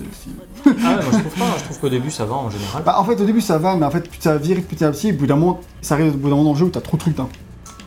[0.66, 2.82] Ah ouais, moi je trouve pas, je trouve qu'au début ça va en général.
[2.86, 4.92] Bah, en fait, au début, ça va, mais en fait, plus ça vire petit à
[4.92, 6.70] petit, au bout d'un moment, ça arrive au bout d'un moment dans le jeu où
[6.70, 7.28] t'as trop de trucs coup.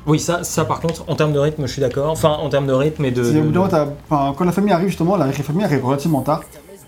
[0.06, 2.10] Oui, ça, ça par contre, en termes de rythme, je suis d'accord.
[2.10, 3.22] Enfin, en termes de rythme et de.
[3.22, 5.64] C'est-à-dire, au bout de- d'un moment, t'as- enfin, quand la famille arrive, justement, la famille
[5.64, 6.42] arrive relativement tard.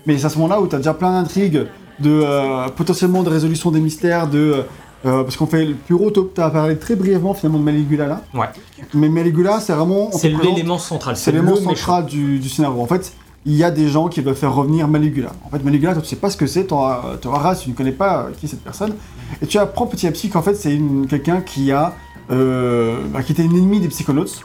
[0.05, 1.65] Mais c'est à ce moment-là où t'as déjà plein d'intrigues,
[1.99, 4.63] de euh, potentiellement de résolution des mystères, de.
[5.05, 8.21] euh, parce qu'on fait le bureau, t'as parlé très brièvement finalement de Maligula là.
[8.33, 8.47] Ouais.
[8.93, 10.11] Mais Maligula, c'est vraiment.
[10.11, 11.15] C'est l'élément central.
[11.15, 12.81] C'est l'élément central du, du scénario.
[12.81, 13.13] En fait,
[13.45, 15.31] il y a des gens qui veulent faire revenir Maligula.
[15.45, 16.77] En fait, Maligula, toi, tu sais pas ce que c'est, ton
[17.25, 18.93] race, tu ne connais pas euh, qui est cette personne.
[19.41, 21.93] Et tu apprends petit à petit qu'en fait, c'est quelqu'un qui a.
[22.31, 24.41] euh, bah, qui était une ennemie des psychonautes.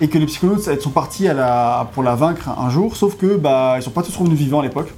[0.00, 3.16] Et que les psychonautes, elles sont partis à la, pour la vaincre un jour, sauf
[3.16, 4.92] que bah, ils sont pas tous revenus vivants à l'époque.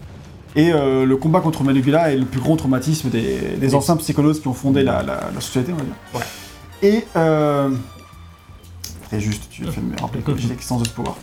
[0.57, 4.41] Et euh, le combat contre Maligula est le plus grand traumatisme des, des anciens psychonautes
[4.41, 5.95] qui ont fondé la, la- la société, on va dire.
[6.15, 6.89] Ouais.
[6.89, 7.07] Et.
[7.17, 7.71] Euh,
[9.09, 11.17] Très juste, tu as fait me rappeler que j'ai l'existence de ce pouvoir.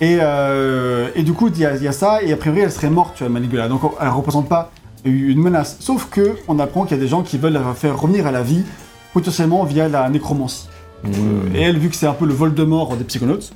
[0.00, 2.60] Et, euh, et du coup, il y, a- il y a ça, et a priori,
[2.60, 3.68] elle serait morte, tu vois, Maligula.
[3.68, 4.70] Donc, elle représente pas
[5.04, 5.76] une menace.
[5.80, 8.32] Sauf que on apprend qu'il y a des gens qui veulent la faire revenir à
[8.32, 8.62] la vie,
[9.12, 10.68] potentiellement via la nécromancie.
[11.04, 11.54] Mmh.
[11.54, 13.52] Et elle, vu que c'est un peu le Voldemort des psychonautes,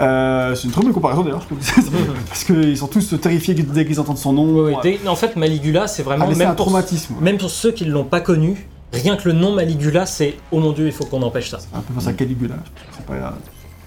[0.00, 1.58] euh, c'est une très bonne comparaison d'ailleurs, je trouve.
[2.28, 4.80] parce qu'ils sont tous terrifiés dès qu'ils entendent son nom.
[4.82, 6.26] Dès- En fait, Maligula, c'est Ah, vraiment.
[6.32, 7.14] c'est même, un pour, traumatisme.
[7.20, 10.60] même pour ceux qui ne l'ont pas connu, rien que le nom Maligula, c'est Oh
[10.60, 11.58] mon dieu, il faut qu'on empêche ça.
[11.74, 12.54] Un peu comme ça, Caligula.
[12.96, 13.30] C'est pas, euh,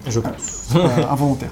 [0.06, 0.68] Je pense.
[0.72, 1.50] pas involontaire.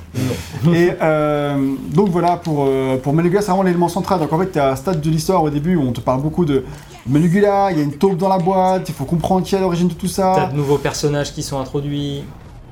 [0.72, 4.20] Et euh, donc voilà, pour, euh, pour c'est vraiment l'élément central.
[4.20, 6.22] Donc en fait, tu as un stade de l'histoire au début où on te parle
[6.22, 6.64] beaucoup de
[7.06, 9.60] Maligula, il y a une taupe dans la boîte, il faut comprendre qui est à
[9.60, 10.50] l'origine de tout ça.
[10.52, 12.22] de nouveaux personnages qui sont introduits.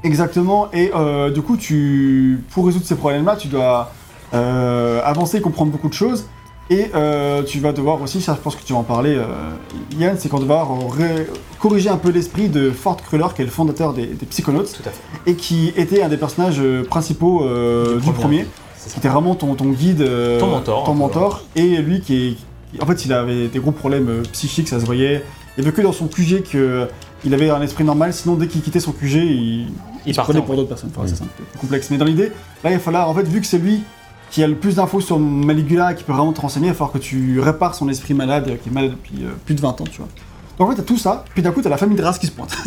[0.02, 3.90] Exactement, et euh, du coup, tu, pour résoudre ces problèmes-là, tu dois
[4.34, 6.26] euh, avancer comprendre beaucoup de choses.
[6.68, 9.24] Et euh, tu vas devoir aussi, ça je pense que tu vas en parler, euh,
[10.00, 10.66] Yann, c'est qu'on va
[11.60, 14.82] corriger un peu l'esprit de Ford Kruller, qui est le fondateur des, des Psychonauts, Tout
[14.84, 15.30] à fait.
[15.30, 18.46] et qui était un des personnages euh, principaux euh, Du premier.
[18.90, 20.04] qui était vraiment ton, ton guide,
[20.40, 22.30] Ton mentor, ton mentor, et lui qui est...
[22.32, 25.22] qui- En fait, il avait des gros problèmes psychiques, ça se voyait.
[25.56, 28.60] Il n'y avait que dans son QG qu'il avait un esprit normal, sinon dès qu'il
[28.60, 29.68] quittait son QG, il,
[30.04, 30.90] Il partait prenait en pour d'autres personnes.
[30.96, 31.14] Enfin, Mm.
[31.54, 31.90] C'est complexe.
[31.92, 32.32] Mais dans l'idée,
[32.64, 33.82] là, il va falloir, en fait, vu que c'est lui
[34.30, 36.92] qui a le plus d'infos sur Maligula, qui peut vraiment te renseigner, il va falloir
[36.92, 39.84] que tu répares son esprit malade, qui est malade depuis euh, plus de 20 ans,
[39.90, 40.08] tu vois.
[40.58, 42.26] Donc en fait, t'as tout ça, puis d'un coup, t'as la famille de race qui
[42.26, 42.56] se pointe.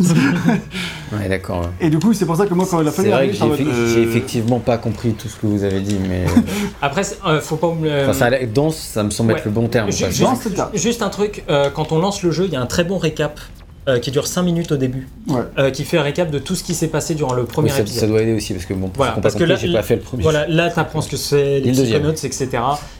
[1.12, 1.62] Ouais, d'accord.
[1.62, 1.66] ouais.
[1.80, 3.56] Et du coup, c'est pour ça que moi, quand la C'est famille vrai arrive, que
[3.56, 6.24] j'ai mode, euh, effectivement pas compris tout ce que vous avez dit, mais.
[6.82, 8.02] Après, c'est- euh, faut pas oublier.
[8.04, 9.38] Enfin, ça a l'air- dense, ça me semble Ouais.
[9.40, 9.90] être le bon terme.
[9.90, 12.66] Ju- c'est juste un truc, euh, quand on lance le jeu, il y a un
[12.66, 13.40] très bon récap
[13.88, 15.40] euh, qui dure 5 minutes au début, Ouais.
[15.58, 17.74] euh, qui fait un récap de tout ce qui s'est passé durant le premier Oui,
[17.76, 18.00] ça, épisode.
[18.00, 19.96] ça doit aider aussi parce que bon, pour Voilà, parce que là- j'ai pas fait
[19.96, 20.22] le premier.
[20.22, 22.48] Voilà, là t'apprends ce que c'est, les psychonauts, etc.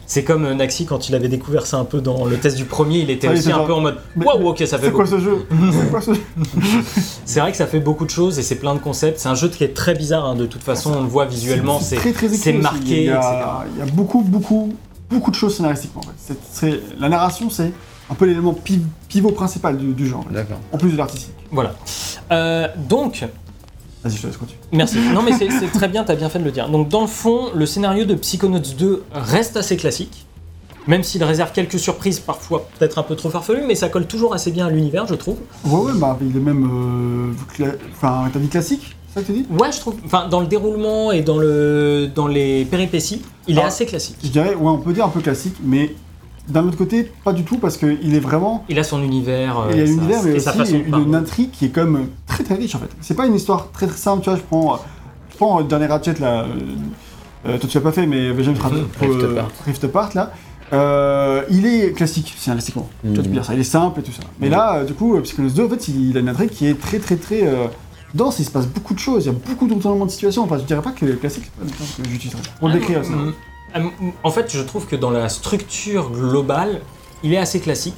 [0.07, 2.65] C'est comme euh, Naxi quand il avait découvert ça un peu dans le test du
[2.65, 4.93] premier, il était Ah, aussi un genre, peu en mode Waouh, ok, ça fait C'est
[4.93, 5.19] quoi beaucoup.
[5.19, 6.21] ce jeu C'est quoi ce jeu
[7.25, 9.19] C'est vrai que ça fait beaucoup de choses et c'est plein de concepts.
[9.21, 11.79] C'est un jeu qui est très bizarre, hein, de toute façon, on le voit visuellement,
[11.79, 11.97] c'est
[12.55, 13.19] marqué, Il y, etc.
[13.21, 14.73] a, il y a beaucoup, beaucoup,
[15.11, 16.01] beaucoup de choses scénaristiquement.
[16.05, 16.81] En fait.
[16.99, 17.71] La narration, c'est
[18.11, 20.25] un peu l'élément pi- pivot principal du, du genre.
[20.31, 20.59] D'accord.
[20.73, 21.35] en plus de l'artistique.
[21.53, 21.75] Voilà.
[22.33, 23.25] Euh, donc,
[24.03, 24.61] Vas-y, je te laisse continuer.
[24.73, 24.99] Merci.
[25.13, 26.69] Non, mais c'est très bien, t'as bien fait de le dire.
[26.71, 30.25] Donc, dans le fond, le scénario de Psychonauts 2 reste assez classique,
[30.87, 34.33] même s'il réserve quelques surprises, parfois peut-être un peu trop farfelues, mais ça colle toujours
[34.33, 35.37] assez bien à l'univers, je trouve.
[35.67, 36.65] Ouais, ouais, bah, il est même.
[36.65, 39.47] euh, cla- Enfin, t'as dit classique C'est ça que tu dis?
[39.51, 39.97] Ouais, je trouve.
[40.07, 43.67] Enfin, dans le déroulement et dans, le, dans les péripéties, il est Ah.
[43.67, 44.17] assez classique.
[44.25, 45.95] Je dirais, ouais, on peut dire un peu classique, mais
[46.51, 48.65] d'un autre côté, pas du tout, parce qu'il est vraiment.
[48.69, 49.59] Il a son univers.
[49.59, 51.15] euh, il a sa- l'univers, mais aussi façon une, parler.
[51.15, 52.91] intrigue qui est quand même très très riche en fait.
[53.01, 54.39] C'est pas une histoire très très simple, tu vois.
[54.39, 54.79] Je prends,
[55.31, 56.43] je prends le dernier Ratchet là.
[56.45, 56.47] euh,
[57.47, 58.41] euh, toi tu l'as pas fait, mais Mhm.
[59.01, 59.51] Rift Apart.
[59.67, 60.33] Rift Apart là.
[60.73, 62.89] euh, il est classique, scénaristiquement.
[63.03, 63.33] Tu vois, tu peux Mhm.
[63.35, 64.23] dire ça, il est simple et tout ça.
[64.39, 64.53] Mais Mhm.
[64.53, 66.67] là, euh, du coup, euh, Psychonauts 2, en fait, il, il a une intrigue qui
[66.67, 67.67] est très très très euh,
[68.15, 68.39] dense.
[68.39, 70.43] Il se passe beaucoup de choses, il y a beaucoup de retournements de situation.
[70.45, 72.43] Enfin, je dirais pas que le classique, c'est pas le terme que j'utiliserais.
[72.61, 73.13] Pour le décrire, ça.
[73.79, 76.81] Mm, En fait, je trouve que dans la structure globale,
[77.23, 77.95] il est assez classique.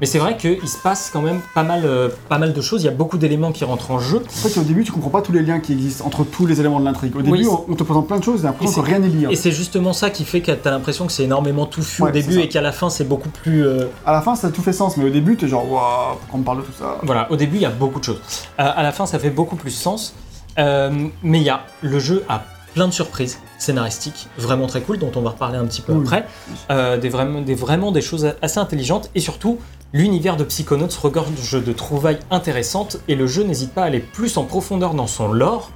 [0.00, 2.82] Mais c'est vrai qu'il se passe quand même pas mal, euh, pas mal de choses.
[2.82, 4.22] Il y a beaucoup d'éléments qui rentrent en jeu.
[4.26, 6.58] En fait, au début, tu comprends pas tous les liens qui existent entre tous les
[6.58, 7.14] éléments de l'intrigue.
[7.14, 9.28] Au début, Oui, on, on te présente plein de choses, et que rien n'est lié.
[9.30, 12.12] Et c'est justement ça qui fait que t'as l'impression que c'est énormément touffu Ouais, au
[12.12, 13.64] c'est début et qu'à la fin c'est beaucoup plus.
[13.64, 16.16] euh, À la fin, ça a tout fait sens, mais au début, t'es genre, waouh,
[16.18, 16.98] pourquoi on me parle de tout ça?
[17.04, 18.20] Voilà, au début il y a beaucoup de choses.
[18.58, 20.14] Euh, à la fin ça fait beaucoup plus sens.
[20.58, 20.90] Euh,
[21.22, 22.42] mais il y a le jeu a
[22.74, 26.26] plein de surprises scénaristiques vraiment très cool dont on va reparler un petit peu après.
[26.70, 29.58] Euh, des, vraiment, des, vraiment des choses assez intelligentes et surtout
[29.92, 34.36] l'univers de Psychonauts regorge de trouvailles intéressantes et le jeu n'hésite pas à aller plus
[34.36, 35.70] en profondeur dans son lore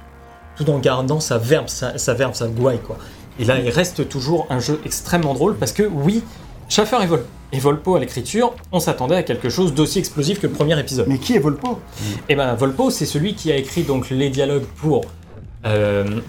[0.57, 2.97] tout en gardant sa verbe, sa, sa verbe, sa gouaille quoi.
[3.39, 6.21] Et là il reste toujours un jeu extrêmement drôle parce que oui,
[6.67, 10.47] Schaffer et, Vol et Volpo à l'écriture, on s'attendait à quelque chose d'aussi explosif que
[10.47, 11.07] le premier épisode.
[11.07, 11.79] Mais qui est Volpo?
[12.27, 15.05] Et ben Volpo, c'est celui qui a écrit donc les dialogues pour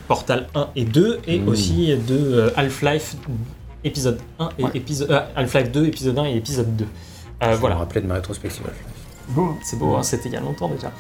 [0.09, 1.49] Portal 1 et 2 et Mmh.
[1.49, 3.17] aussi de euh, Half-Life
[3.85, 4.71] épisode 1 et Ouais.
[4.75, 6.85] épisode euh, Half-Life 2 épisode 1 et épisode 2.
[6.85, 6.89] Euh,
[7.43, 8.63] Je me voilà, rappelais de ma rétrospective.
[9.63, 10.91] C'est beau, hein, c'était il y a longtemps déjà.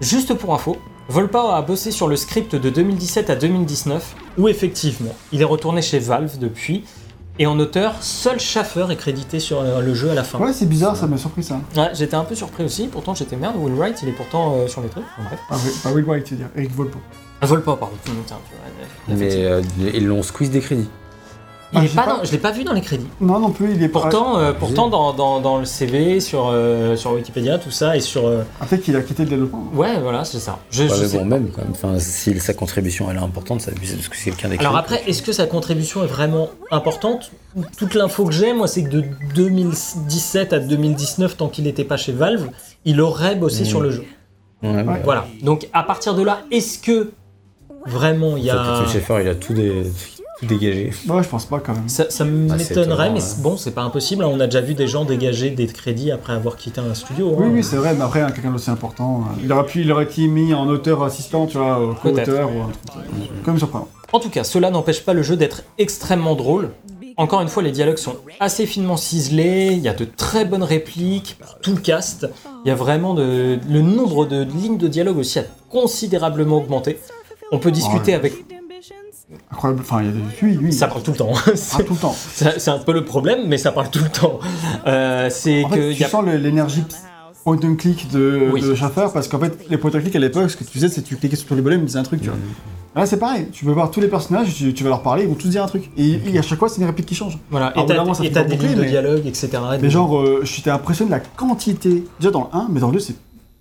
[0.00, 0.76] Juste pour info,
[1.08, 5.82] Volpo a bossé sur le script de 2017 à 2019, où effectivement, il est retourné
[5.82, 6.84] chez Valve depuis,
[7.38, 10.38] et en auteur, seul Schaffer est crédité sur euh, le jeu à la fin.
[10.38, 11.60] Ouais, c'est bizarre, ça m'a surpris ça.
[11.76, 14.68] Ouais, j'étais un peu surpris aussi, pourtant j'étais merde, Will Wright il est pourtant euh,
[14.68, 15.40] sur les trucs, Enfin, bref.
[15.48, 16.32] Pas, Will- pas Will White,
[17.40, 17.56] Putain,
[18.04, 19.62] tu vois, la Mais euh,
[19.94, 20.88] ils l'ont squeeze des crédits.
[21.72, 23.06] Il Ah, est j'ai pas pas- dans- je l'ai pas vu dans les crédits.
[23.20, 24.00] Non, non plus, il est pas.
[24.00, 28.00] Pourtant, euh, pourtant dans, dans, dans le CV, sur, euh, sur Wikipédia, tout ça, et
[28.00, 28.26] sur...
[28.26, 29.68] euh, Ah, Peut-être qu'il a quitté le développement.
[29.72, 30.58] Ouais, voilà, c'est ça.
[30.72, 31.28] Je, Ouais, je mais sais bon, pas.
[31.38, 31.70] même quand même.
[31.70, 34.66] Enfin, si sa contribution elle est importante, ça parce que c'est quelqu'un d'écrit.
[34.66, 37.30] Alors après, est-ce que sa contribution est vraiment importante?
[37.78, 39.04] Toute l'info que j'ai, moi, c'est que de
[39.36, 42.48] 2017 à 2019, tant qu'il n'était pas chez Valve,
[42.84, 43.66] il aurait bossé Mmh.
[43.66, 44.04] sur le jeu.
[44.64, 44.82] Ouais, ouais.
[44.82, 45.00] Ouais.
[45.04, 45.26] Voilà.
[45.42, 47.12] Donc à partir de là, est-ce que
[47.86, 48.82] vraiment il y a...
[48.84, 49.84] que Schaeffer, il a tout, dé-
[50.38, 50.92] tout dégagé.
[51.08, 51.88] Ouais, je pense pas quand même.
[51.88, 54.24] Ça, ça Ah, c'est m'étonnerait, mais bon, c'est pas impossible.
[54.24, 54.30] hein.
[54.32, 57.34] On a déjà vu des gens dégager des crédits après avoir quitté un studio.
[57.36, 57.50] Oui, hein.
[57.52, 59.24] oui, c'est vrai, mais après, hein, quelqu'un d'aussi important.
[59.30, 62.50] euh, Il aurait pu, il aurait été mis en auteur assistant, tu vois, au co-auteur
[62.54, 63.04] ou un truc.
[63.44, 63.88] comme surprenant.
[64.12, 66.70] En tout cas, cela n'empêche pas le jeu d'être extrêmement drôle.
[67.16, 70.62] Encore une fois, les dialogues sont assez finement ciselés, il y a de très bonnes
[70.62, 72.26] répliques pour tout le cast.
[72.64, 73.58] Il y a vraiment de...
[73.68, 76.98] Le nombre de lignes de dialogue aussi a considérablement augmenté.
[77.52, 78.14] On peut discuter Ouais.
[78.14, 78.32] avec...
[79.52, 79.82] Incroyable.
[79.82, 80.02] Enfin.
[80.42, 80.72] Oui, oui.
[80.72, 81.32] Ça parle tout le temps.
[81.34, 82.14] Ah, c'est tout le temps.
[82.34, 84.38] c'est- c'est un peu le problème, mais ça parle tout le temps.
[84.86, 85.74] Euh, c'est que...
[85.74, 86.82] fait, tu y a- sens l'énergie
[87.44, 88.60] point and click de, Oui.
[88.60, 90.88] de Schaffer, parce qu'en fait, les point and click à l'époque, ce que tu faisais,
[90.88, 92.38] c'est que tu cliquais sur les bonhommes, ils disaient un truc, tu vois.
[92.96, 95.28] Là, c'est pareil, tu peux voir tous les personnages, tu, tu vas leur parler, ils
[95.28, 95.90] vont tous dire un truc.
[95.96, 97.38] Et, et à chaque fois, c'est une réplique qui change.
[97.50, 99.48] Voilà, Alors, et t'as des lignes de dialogue, etc.
[99.80, 102.94] Mais genre, euh, j'étais impressionné de la quantité, déjà dans le 1, mais dans le
[102.94, 103.14] 2, c'est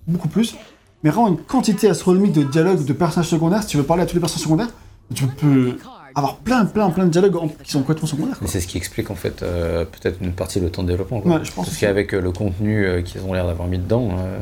[0.08, 0.56] beaucoup plus.
[1.04, 3.62] Mais vraiment une quantité astronomique de dialogues de personnages secondaires.
[3.64, 4.70] Si tu veux parler à tous les personnages secondaires,
[5.14, 5.78] tu peux
[6.16, 8.36] avoir plein, plein, plein de dialogues en- qui sont complètement secondaires.
[8.42, 8.52] Mais quoi.
[8.52, 11.22] c'est ce qui explique en fait euh, peut-être une partie le temps de développement.
[11.22, 11.36] quoi.
[11.38, 14.10] Ouais, je pense Parce qu'avec euh, le contenu euh, qu'ils ont l'air d'avoir mis dedans,
[14.18, 14.40] euh,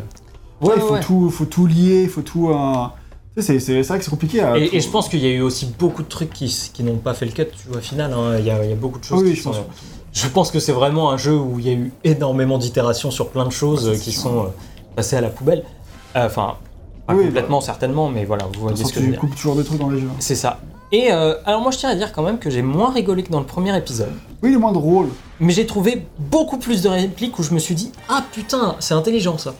[0.59, 0.99] Ouais, il Ouais, faut, ouais.
[1.01, 2.49] Tout, faut tout lier, il faut tout.
[2.49, 2.55] euh,
[3.37, 4.57] c'est- c'est c'est vrai que c'est compliqué à.
[4.57, 6.97] Et, et je pense qu'il y a eu aussi beaucoup de trucs qui, qui n'ont
[6.97, 8.11] pas fait le cut, tu vois, au final.
[8.13, 8.37] hein.
[8.39, 9.51] Il, y a, il y a beaucoup de choses oui, qui je sont.
[9.51, 9.59] pense.
[10.13, 13.29] Je pense que c'est vraiment un jeu où il y a eu énormément d'itérations sur
[13.29, 14.23] plein de choses qui sûr.
[14.23, 14.47] sont euh,
[14.95, 15.63] passées à la poubelle.
[16.17, 16.55] Euh, Enfin,
[17.05, 19.19] pas Oui, complètement, certainement, mais voilà, vous voyez ce que je veux tu dire.
[19.19, 20.07] coupes toujours des trucs dans les jeux.
[20.19, 20.59] C'est ça.
[20.91, 23.29] Et euh, alors, moi, je tiens à dire quand même que j'ai moins rigolé que
[23.31, 24.11] dans le premier épisode.
[24.41, 25.07] Oui, il est moins drôle.
[25.39, 28.93] Mais j'ai trouvé beaucoup plus de répliques où je me suis dit Ah putain, c'est
[28.93, 29.53] intelligent ça.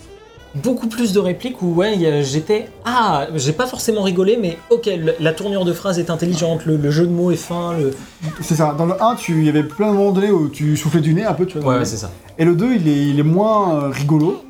[0.56, 4.89] Beaucoup plus de répliques où ouais, j'étais Ah, j'ai pas forcément rigolé, mais ok,
[5.20, 7.74] la tournure de phrase est intelligente, le, le jeu de mots est fin.
[7.78, 7.93] Le...
[8.41, 8.74] C'est ça.
[8.76, 11.13] Dans le 1, tu- il y avait plein de moments donnés où tu soufflais du
[11.13, 11.80] nez un peu, tu vois.
[11.80, 12.10] ouais, c'est ça.
[12.39, 14.41] Et le 2, il est, il est moins euh, rigolo,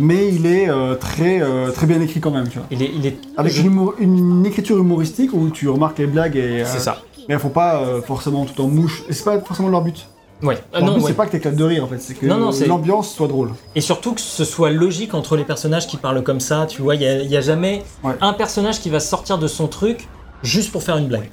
[0.00, 2.66] mais il est euh, très, euh, très bien écrit quand même, tu vois.
[2.70, 3.18] Il est, il est...
[3.36, 6.62] Avec une, humour- une écriture humoristique où tu remarques les blagues et.
[6.62, 7.02] euh, C'est ça.
[7.28, 9.02] Mais elles font pas euh, forcément tout en mouche.
[9.08, 10.08] Et c'est pas forcément leur but.
[10.42, 10.56] Ouais.
[10.72, 11.06] Leur non, but, ouais.
[11.08, 13.28] c'est pas que t'éclates de rire en fait, c'est que Non, non, c'est- l'ambiance soit
[13.28, 13.50] drôle.
[13.74, 16.94] Et surtout que ce soit logique entre les personnages qui parlent comme ça, tu vois,
[16.94, 18.14] il y a, il y a jamais Ouais.
[18.22, 20.08] un personnage qui va sortir de son truc
[20.42, 21.28] juste pour faire une blague.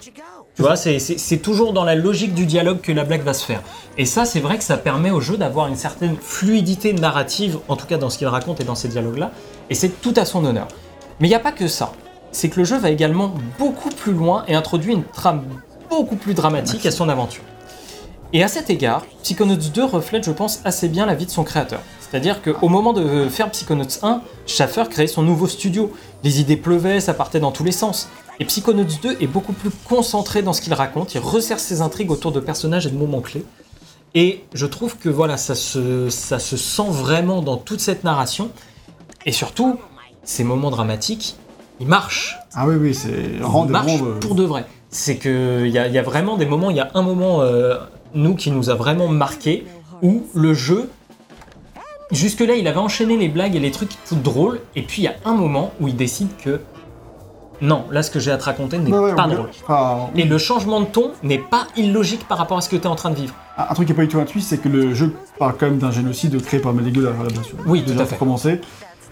[0.58, 3.62] Tu vois, c'est- toujours dans la logique du dialogue que la blague va se faire.
[4.00, 7.76] Et ça, c'est vrai que ça permet au jeu d'avoir une certaine fluidité narrative, en
[7.76, 9.32] tout cas dans ce qu'il raconte et dans ces dialogues-là,
[9.70, 10.68] et c'est tout à son honneur.
[11.20, 11.92] Mais il n'y a pas que ça.
[12.32, 15.44] C'est que le jeu va également beaucoup plus loin et introduit une trame
[15.92, 17.44] beaucoup plus dramatique à son aventure.
[18.34, 21.44] Et à cet égard, Psychonauts 2 reflète, je pense, assez bien la vie de son
[21.44, 21.80] créateur.
[22.02, 25.94] C'est-à-dire qu'au moment de faire Psychonauts 1, Schaffer créait son nouveau studio.
[26.24, 28.10] Les idées pleuvaient, ça partait dans tous les sens.
[28.40, 32.12] Et Psychonauts 2 est beaucoup plus concentré dans ce qu'il raconte, il resserre ses intrigues
[32.12, 33.44] autour de personnages et de moments clés.
[34.14, 38.52] Et je trouve que voilà, ça se, ça se sent vraiment dans toute cette narration.
[39.26, 39.78] Et surtout,
[40.24, 41.36] ces moments dramatiques,
[41.80, 44.20] ils marchent Ah oui, oui, c'est rend des marche mondes.
[44.20, 44.66] pour de vrai.
[44.90, 47.42] C'est que il y, a- y a vraiment des moments, il y a un moment
[47.42, 47.76] euh,
[48.14, 49.66] nous qui nous a vraiment marqué
[50.02, 50.90] où le jeu
[52.12, 55.06] jusque là il avait enchaîné les blagues et les trucs tout drôles et puis il
[55.06, 56.62] y a un moment où il décide que
[57.62, 59.34] non, là ce que j'ai à te raconter n'est Ouais, pas ouais.
[59.36, 59.50] drôle.
[59.64, 62.84] Enfin, Et le changement de ton n'est pas illogique par rapport à ce que tu
[62.84, 63.34] es en train de vivre.
[63.58, 65.80] Un truc qui n'est pas du tout intuit, c'est que le jeu parle quand même
[65.80, 67.40] d'un génocide créé par Maligula, à la base.
[67.66, 68.18] Oui, déjà tout à pour fait.
[68.18, 68.62] commencer.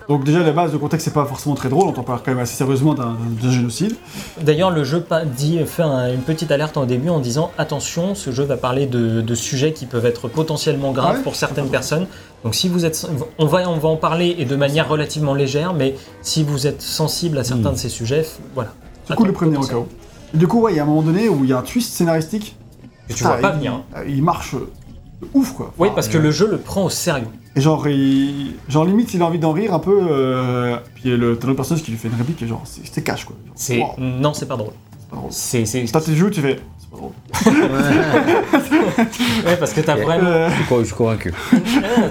[0.08, 2.32] Donc déjà, la base, le contexte, c'est pas forcément très drôle, on t'en parle quand
[2.32, 3.18] même assez sérieusement d'un
[3.50, 3.96] génocide.
[4.42, 5.04] D'ailleurs, le jeu
[5.36, 8.86] dit, fait un- une petite alerte au début en disant attention, ce jeu va parler
[8.86, 11.24] de, de sujets qui peuvent être potentiellement graves Ouais.
[11.24, 12.06] pour certaines personnes.
[12.44, 13.08] Donc, si vous êtes,
[13.40, 16.84] on va, on va en parler et de manière relativement légère, mais si vous êtes
[16.84, 18.74] sensible à certains de ces sujets, voilà.
[19.08, 19.88] C'est cool de prévenir au cas où.
[20.34, 21.64] Et du coup, ouais, il y a un moment donné où il y a un
[21.64, 22.56] twist scénaristique.
[23.08, 23.82] Que tu vois pas venir.
[23.96, 24.85] euh, Il marche euh, de
[25.34, 25.74] ouf, quoi.
[25.78, 27.28] Oui, parce que le jeu le prend au sérieux.
[27.56, 28.56] Et genre, il...
[28.68, 29.98] genre limite, il a envie d'en rire un peu.
[30.12, 33.26] euh, Puis le t'as l'autre personnage qui lui fait une réplique et genre, c'est cash,
[33.26, 33.36] quoi.
[33.46, 34.74] Genre, C'est wow, non, c'est pas drôle.
[34.94, 35.32] c'est pas drôle.
[35.32, 36.60] C'est T'as tes jeux, tu fais.
[36.80, 37.12] C'est pas drôle.
[39.46, 41.34] ouais, parce que t'as vraiment, Euh, je, je suis convaincu.
[41.54, 41.60] ouais,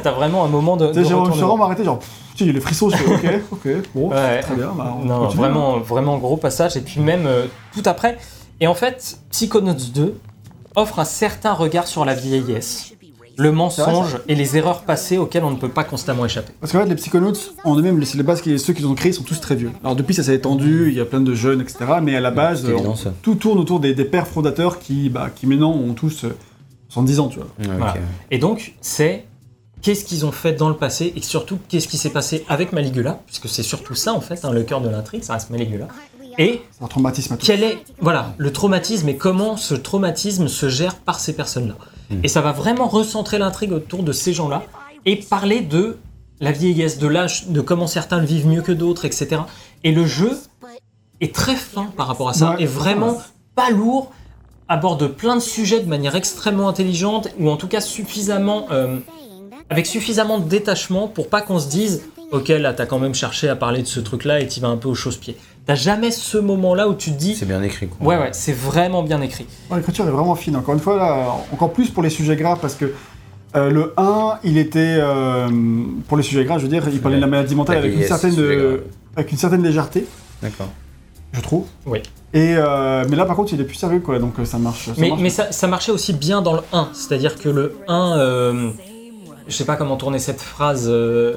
[0.02, 0.88] t'as vraiment un moment de.
[0.88, 2.96] de j'ai- je suis vraiment arrêté, genre, tu sais, il y a les frissons, je
[2.96, 4.40] fais, ok, ok, bon, Ouais.
[4.40, 4.72] très bien.
[4.76, 5.28] Bah, on Non, hein.
[5.34, 6.76] vraiment, vraiment gros passage.
[6.76, 8.18] Et puis même euh, tout après.
[8.60, 10.14] Et en fait, Psychonauts 2
[10.74, 12.94] offre un certain regard sur la vieillesse,
[13.37, 16.52] le mensonge et les erreurs passées auxquelles on ne peut pas constamment échapper.
[16.60, 17.32] Parce qu'en fait, les Psychonauts,
[17.64, 19.72] en eux-mêmes, c'est les bases, qui, ceux qu'ils ont créés sont tous très vieux.
[19.82, 21.78] Alors depuis, ça s'est étendu, il y a plein de jeunes, etc.
[22.02, 25.46] Mais à la base, évident, tout tourne autour des, des pères fondateurs qui, bah, qui
[25.46, 26.37] maintenant ont tous euh,
[26.88, 27.48] 70 ans, tu vois.
[27.58, 27.94] Voilà.
[28.30, 29.24] Et donc, c'est
[29.82, 33.20] qu'est-ce qu'ils ont fait dans le passé et surtout qu'est-ce qui s'est passé avec Maligula,
[33.26, 35.88] puisque c'est surtout ça en fait, hein, le cœur de l'intrigue, ça reste Maligula.
[36.38, 41.20] Et un traumatisme quel est voilà le traumatisme et comment ce traumatisme se gère par
[41.20, 41.77] ces personnes-là.
[42.23, 44.62] Et ça va vraiment recentrer l'intrigue autour de ces gens-là
[45.07, 45.99] et parler de
[46.40, 49.42] la vieillesse, de l'âge, de comment certains le vivent mieux que d'autres, etc.
[49.83, 50.38] Et le jeu
[51.20, 53.18] est très fin par rapport à ça, Ouais, et vraiment
[53.55, 54.12] pas lourd,
[54.68, 58.99] aborde plein de sujets de manière extrêmement intelligente, ou en tout cas suffisamment, euh,
[59.70, 63.49] avec suffisamment de détachement pour pas qu'on se dise, ok là t'as quand même cherché
[63.49, 65.37] à parler de ce truc-là et tu vas un peu au chausse-pied.
[65.66, 67.88] T'as jamais ce moment-là où tu te dis, C'est bien écrit.
[67.88, 68.07] Quoi.
[68.07, 69.46] ouais ouais, c'est vraiment bien écrit.
[69.70, 70.57] Ouais, L'écriture est vraiment fine.
[70.57, 72.92] Encore une fois, là, encore plus pour les sujets graves, parce que
[73.57, 74.96] euh, le 1, il était.
[75.00, 75.48] euh,
[76.09, 78.03] pour les sujets graves, je veux dire, il parlait de la maladie mentale avec une,
[78.03, 78.79] certaine, euh,
[79.16, 80.05] avec une certaine légèreté,
[80.42, 80.68] D'accord.
[81.33, 81.64] je trouve.
[81.87, 82.00] Oui.
[82.35, 84.87] Et, euh, mais là, par contre, il est plus sérieux, quoi, donc ça marche.
[84.87, 85.20] ça Mais, marche.
[85.22, 88.70] mais ça, ça marchait aussi bien dans le 1, c'est-à-dire que le 1, euh,
[89.48, 91.37] je sais pas comment tourner cette phrase, euh,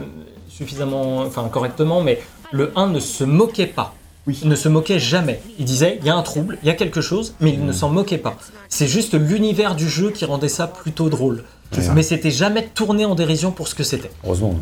[0.50, 2.20] suffisamment, enfin correctement, mais
[2.52, 3.94] le 1 ne se moquait pas.
[4.28, 4.38] Oui.
[4.44, 5.40] Il ne se moquait jamais.
[5.58, 7.72] Il disait, il y a un trouble, il y a quelque chose, mais il ne
[7.72, 8.36] s'en moquait pas.
[8.70, 11.44] C'est juste l'univers du jeu qui rendait ça plutôt drôle.
[11.94, 14.10] Mais c'était jamais tourné en dérision pour ce que c'était.
[14.24, 14.56] Heureusement.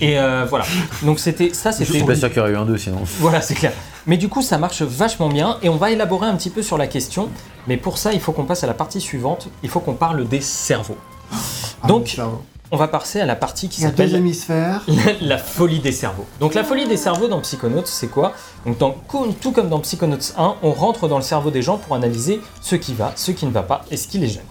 [0.00, 0.64] Et euh, voilà.
[1.02, 3.00] Donc c'était ça, Je c'était suis pas sûr qu'il y aurait eu un 2 sinon.
[3.18, 3.72] voilà, c'est clair.
[4.06, 6.78] Mais du coup, ça marche vachement bien et on va élaborer un petit peu sur
[6.78, 7.28] la question.
[7.66, 9.48] Mais pour ça, il faut qu'on passe à la partie suivante.
[9.62, 10.96] Il faut qu'on parle des cerveaux.
[11.82, 12.16] Ah, Donc.
[12.70, 14.82] On va passer à la partie qui s'appelle hémisphères.
[15.22, 16.26] la folie des cerveaux.
[16.38, 18.34] Donc la folie des cerveaux dans Psychonauts, c'est quoi?
[18.66, 18.94] Donc dans,
[19.40, 22.76] tout comme dans Psychonauts 1, on rentre dans le cerveau des gens pour analyser ce
[22.76, 24.42] qui va, ce qui ne va pas et ce qui les gêne.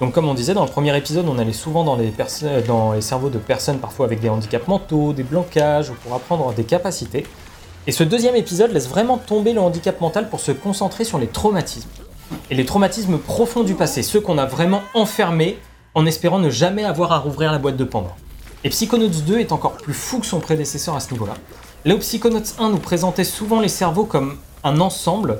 [0.00, 2.92] Donc comme on disait dans le premier épisode, on allait souvent dans les, perso- dans
[2.92, 6.64] les cerveaux de personnes parfois avec des handicaps mentaux, des blocages ou pour apprendre des
[6.64, 7.24] capacités.
[7.86, 11.28] Et ce deuxième épisode laisse vraiment tomber le handicap mental pour se concentrer sur les
[11.28, 11.88] traumatismes.
[12.50, 15.58] Et les traumatismes profonds du passé, ceux qu'on a vraiment enfermés
[15.94, 18.16] en espérant ne jamais avoir à rouvrir la boîte de Pandore.
[18.64, 21.34] Et Psychonauts 2 est encore plus fou que son prédécesseur à ce niveau-là.
[21.84, 25.38] Là où Psychonauts 1 nous présentait souvent les cerveaux comme un ensemble,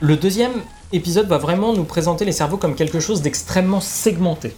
[0.00, 0.52] le deuxième
[0.92, 4.56] épisode va vraiment nous présenter les cerveaux comme quelque chose d'extrêmement segmenté.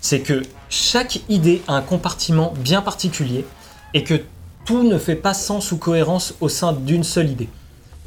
[0.00, 3.44] C'est que chaque idée a un compartiment bien particulier
[3.94, 4.14] et que
[4.64, 7.48] tout ne fait pas sens ou cohérence au sein d'une seule idée.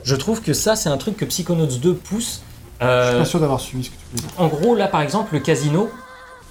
[0.03, 2.41] Je trouve que ça, c'est un truc que Psychonauts 2 pousse.
[2.79, 4.29] Je Euh, suis pas sûr d'avoir suivi ce que tu veux dire.
[4.37, 5.89] en gros, là par exemple, le casino,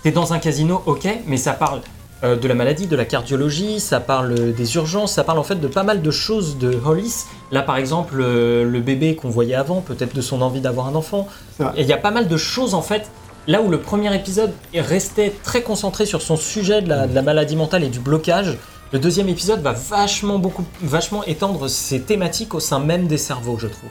[0.03, 1.81] t'es dans un casino, ok, mais ça parle
[2.25, 5.45] euh, de la maladie, de la cardiologie, ça parle euh, des urgences, ça parle en
[5.45, 7.25] fait de pas mal de choses de Hollis.
[7.51, 10.95] Là par exemple, euh, le bébé qu'on voyait avant, peut-être de son envie d'avoir un
[10.95, 11.29] enfant.
[11.77, 13.11] Et il y a pas mal de choses en fait.
[13.49, 17.23] Là où le premier épisode restait très concentré sur son sujet de la, de la
[17.23, 18.57] maladie mentale et du blocage,
[18.93, 23.57] le deuxième épisode va vachement beaucoup, vachement étendre ces thématiques au sein même des cerveaux,
[23.59, 23.89] je trouve,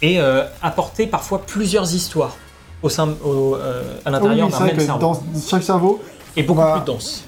[0.00, 2.36] et euh, apporter parfois plusieurs histoires
[2.84, 6.00] au sein, au, euh, à Ah oui, l'intérieur c'est d'un même cerveau, dans chaque cerveau,
[6.36, 7.24] et beaucoup va- plus dense.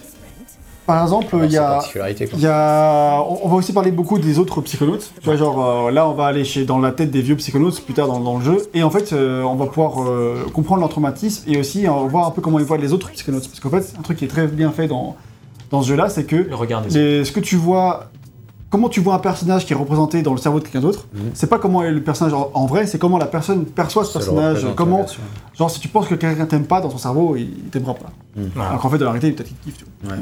[0.87, 1.81] par exemple, il y a,
[2.39, 5.11] y a, on on va aussi parler beaucoup des autres psychonautes.
[5.21, 7.81] Tu vois, genre euh, là, on va aller chez dans la tête des vieux psychonautes
[7.81, 10.81] plus tard dans, dans le jeu, et en fait, euh, on va pouvoir euh, comprendre
[10.81, 13.49] leur traumatisme et aussi euh, voir un peu comment ils voient les autres psychonautes.
[13.49, 15.17] Parce qu'en fait, un truc qui est très bien fait dans
[15.73, 16.97] dans ce jeu-là, c'est que Le regard des autres.
[16.99, 18.05] les- ce que tu vois,
[18.77, 21.21] comment tu vois un personnage qui est représenté dans le cerveau de quelqu'un d'autre, Mhm.
[21.35, 24.13] c'est pas comment est le personnage en, en vrai, c'est comment la personne perçoit ce
[24.13, 25.07] personnage, comment,
[25.57, 28.11] genre si tu penses que quelqu'un t'aime pas dans son cerveau, il, il t'aimera pas.
[28.55, 28.69] Voilà.
[28.71, 30.15] Alors qu'en fait, dans la réalité, peut-être qu'il kiffe, tu vois.
[30.15, 30.21] Ouais.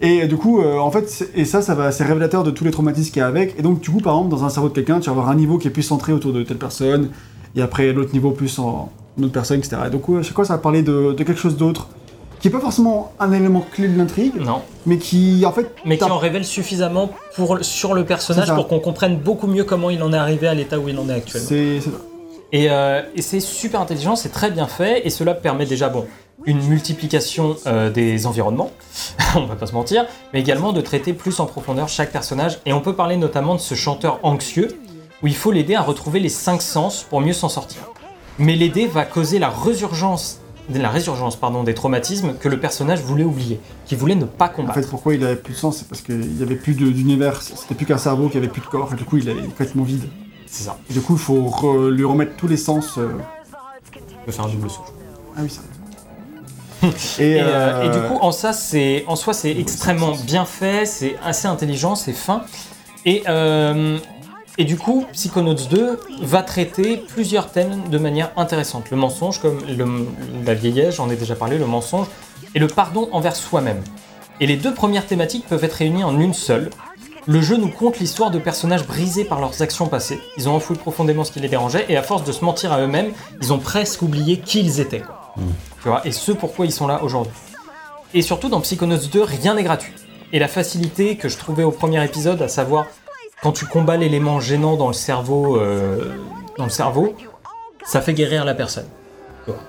[0.00, 2.62] Et euh, du coup, euh, en fait, et ça, ça va, c'est révélateur de tous
[2.64, 3.58] les traumatismes qu'il y a avec.
[3.58, 5.34] Et donc, du coup, par exemple, dans un cerveau de quelqu'un, tu vas avoir un
[5.34, 7.08] niveau qui est plus centré autour de telle personne,
[7.56, 9.76] et après l'autre niveau plus en une autre personne, etc.
[9.88, 11.88] Et donc, ouais, à chaque fois, ça va parler de, de quelque chose d'autre,
[12.40, 15.98] qui est pas forcément un élément clé de l'intrigue, Non, mais qui, en fait, mais
[15.98, 20.02] qui en révèle suffisamment pour, sur le personnage pour qu'on comprenne beaucoup mieux comment il
[20.02, 21.48] en est arrivé à l'état où il en est actuellement.
[21.48, 21.96] c'est c'est ça.
[22.50, 26.06] Et, euh, et c'est super intelligent, c'est très bien fait, et cela permet déjà, bon,
[26.46, 28.70] une multiplication euh, des environnements,
[29.36, 32.60] on va pas se mentir, mais également de traiter plus en profondeur chaque personnage.
[32.64, 34.78] Et on peut parler notamment de ce chanteur anxieux,
[35.22, 37.80] où il faut l'aider à retrouver les cinq sens pour mieux s'en sortir.
[38.38, 40.40] Mais l'aider va causer la résurgence,
[40.74, 44.48] la résurgence pardon, des traumatismes que le personnage voulait oublier, qu'il voulait ne pas En
[44.48, 44.80] combattre.
[44.80, 47.40] fait, pourquoi il avait plus de sens C'est parce qu'il y avait plus de- d'univers,
[47.42, 49.84] c'était plus qu'un cerveau qui avait plus de corps, et du coup, il est complètement
[49.84, 50.04] vide.
[50.46, 52.98] C'est ça, Et du coup, il faut re- lui remettre tous les sens.
[52.98, 53.08] euh,
[53.92, 54.84] je peux faire un double saut.
[55.36, 55.60] Ah oui, ça.
[57.18, 60.44] et, Et, euh, et du euh, coup, en ça, c'est en soi, c'est extrêmement bien
[60.44, 62.42] fait, c'est assez intelligent, c'est fin.
[63.04, 63.98] Et, euh,
[64.58, 68.90] et du coup, Psychonauts 2 va traiter plusieurs thèmes de manière intéressante.
[68.90, 70.06] Le mensonge, comme le-
[70.44, 72.06] la vieillesse, j'en ai déjà parlé, le mensonge,
[72.54, 73.82] et le pardon envers soi-même.
[74.40, 76.70] Et les deux premières thématiques peuvent être réunies en une seule.
[77.26, 80.18] Le jeu nous conte l'histoire de personnages brisés par leurs actions passées.
[80.38, 82.80] Ils ont enfoui profondément ce qui les dérangeait, et à force de se mentir à
[82.80, 85.00] eux-mêmes, ils ont presque oublié qui ils étaient.
[85.00, 85.34] quoi.
[85.82, 87.32] Tu vois, et ce pourquoi ils sont là aujourd'hui.
[88.14, 89.92] Et surtout dans Psychonauts 2, rien n'est gratuit.
[90.32, 92.86] Et la facilité que je trouvais au premier épisode, à savoir
[93.42, 96.16] quand tu combats l'élément gênant dans le cerveau, euh,
[96.56, 97.14] dans le cerveau,
[97.84, 98.86] ça fait guérir la personne.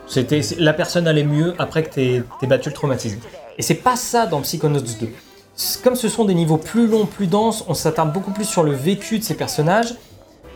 [0.08, 3.20] C'était la personne allait mieux après que t'aies t'aies battu le traumatisme.
[3.58, 5.08] Et c'est pas ça dans Psychonauts 2.
[5.56, 8.64] C- Comme ce sont des niveaux plus longs, plus denses, on s'attarde beaucoup plus sur
[8.64, 9.96] le vécu de ces personnages.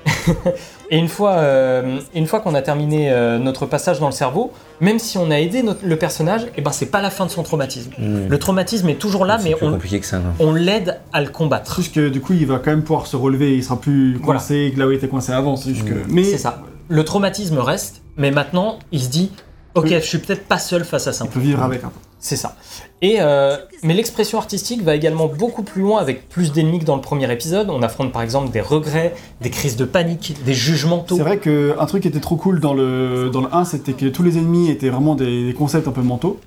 [0.93, 4.51] Et une fois, euh, une fois qu'on a terminé euh, notre passage dans le cerveau,
[4.79, 7.31] même si on a aidé notre- le personnage, et ben c'est pas la fin de
[7.31, 7.89] son traumatisme.
[7.97, 8.27] Hmm.
[8.29, 10.21] Le traumatisme est toujours là, mais on, ça.
[10.39, 11.77] on l'aide à le combattre.
[11.77, 14.39] Juste que du coup, il va quand même pouvoir se relever, il sera plus Voilà.
[14.39, 15.55] coincé que là où il était coincé avant.
[15.55, 15.95] C'est juste que.
[16.09, 16.61] Mais C'est ça.
[16.89, 19.31] Le traumatisme reste, mais maintenant il se dit,
[19.73, 19.95] ok, Oui.
[19.99, 21.25] je suis peut-être pas seul face à ça.
[21.25, 21.99] il peut vivre avec un peu.
[22.23, 22.55] C'est ça.
[23.01, 26.95] Et euh, mais l'expression artistique va également beaucoup plus loin avec plus d'ennemis que dans
[26.95, 27.69] le premier épisode.
[27.69, 31.05] On affronte par exemple des regrets, des crises de panique, des jugements.
[31.05, 34.05] C'est vrai qu'un truc qui était trop cool dans le, dans le 1, c'était que
[34.05, 36.39] tous les ennemis étaient vraiment des, des concepts un peu mentaux.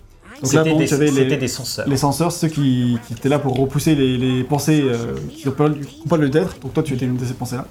[0.42, 1.86] Donc là, C'était bon, des, tu avais c'était les, des censeurs.
[1.86, 5.52] les censeurs, ceux qui, qui étaient là pour repousser les, les pensées euh, qui n'ont
[5.54, 5.68] pas,
[6.08, 6.58] pas lieu d'être.
[6.60, 7.66] Donc toi, tu étais une de ces pensées-là.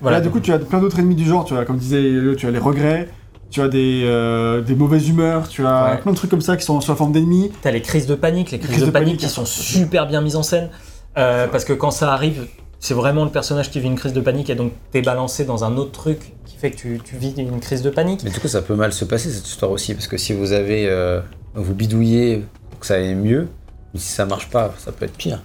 [0.00, 1.44] Voilà, Là, du coup, tu as plein d'autres ennemis du genre.
[1.44, 3.08] Tu as, comme disait tu as les regrets,
[3.50, 5.98] tu as des, euh, des mauvaises humeurs, tu as Ouais.
[6.00, 7.52] plein de trucs comme ça qui sont sous la forme d'ennemis.
[7.62, 10.42] T'as les crises de panique, les crises, de, panique, qui sont super bien mises en
[10.42, 10.70] scène.
[11.16, 12.46] Euh, parce que quand ça arrive,
[12.80, 15.62] c'est vraiment le personnage qui vit une crise de panique et donc t'es balancé dans
[15.64, 18.22] un autre truc qui fait que tu, tu vis une crise de panique.
[18.24, 20.52] Mais du coup, ça peut mal se passer cette histoire aussi, parce que si vous
[20.52, 20.86] avez.
[20.88, 21.20] euh,
[21.54, 23.46] vous bidouillez pour que ça aille mieux,
[23.94, 25.40] mais si ça marche pas, ça peut être pire.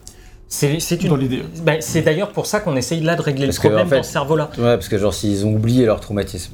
[0.48, 1.44] C'est une.
[1.64, 3.90] bah, c'est d'ailleurs pour ça qu'on essaye là de régler Parce le que, problème en
[3.92, 4.50] fait- dans ce cerveau-là.
[4.58, 6.54] Ouais, parce que genre, s'ils ont oublié leur traumatisme,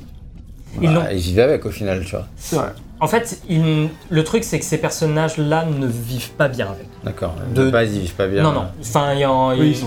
[0.82, 2.26] Ils bah, ils vivaient avec au final, tu vois.
[2.38, 2.69] C'est vrai.
[3.01, 6.88] En fait, il- le truc c'est que ces personnages-là ne vivent pas bien avec.
[7.03, 7.36] D'accord.
[7.53, 8.41] De- De base, ils vivent pas bien.
[8.41, 8.65] Non, non.
[8.82, 9.78] Enfin, il y en, Oui,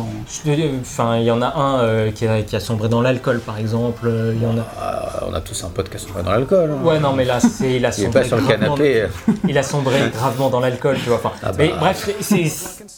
[0.45, 3.41] il- enfin, il y en a un euh, qui, a, qui a sombré dans l'alcool,
[3.41, 4.07] par exemple.
[4.07, 4.67] euh, Il y en a.
[4.79, 6.71] Ah, on a tous un pote qui sont pas dans l'alcool.
[6.71, 6.85] hein.
[6.87, 9.07] Ouais, non, mais là, c'est il a Il est sombré pas sur le gravement- canapé.
[9.49, 11.17] il a sombré gravement dans l'alcool, tu vois.
[11.17, 11.55] Enfin, Ah bah.
[11.59, 12.45] mais bref, c'est,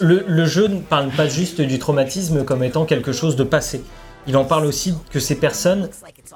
[0.00, 3.82] le, le jeu ne parle pas juste du traumatisme comme étant quelque chose de passé.
[4.26, 5.88] Il en parle aussi que ces personnes,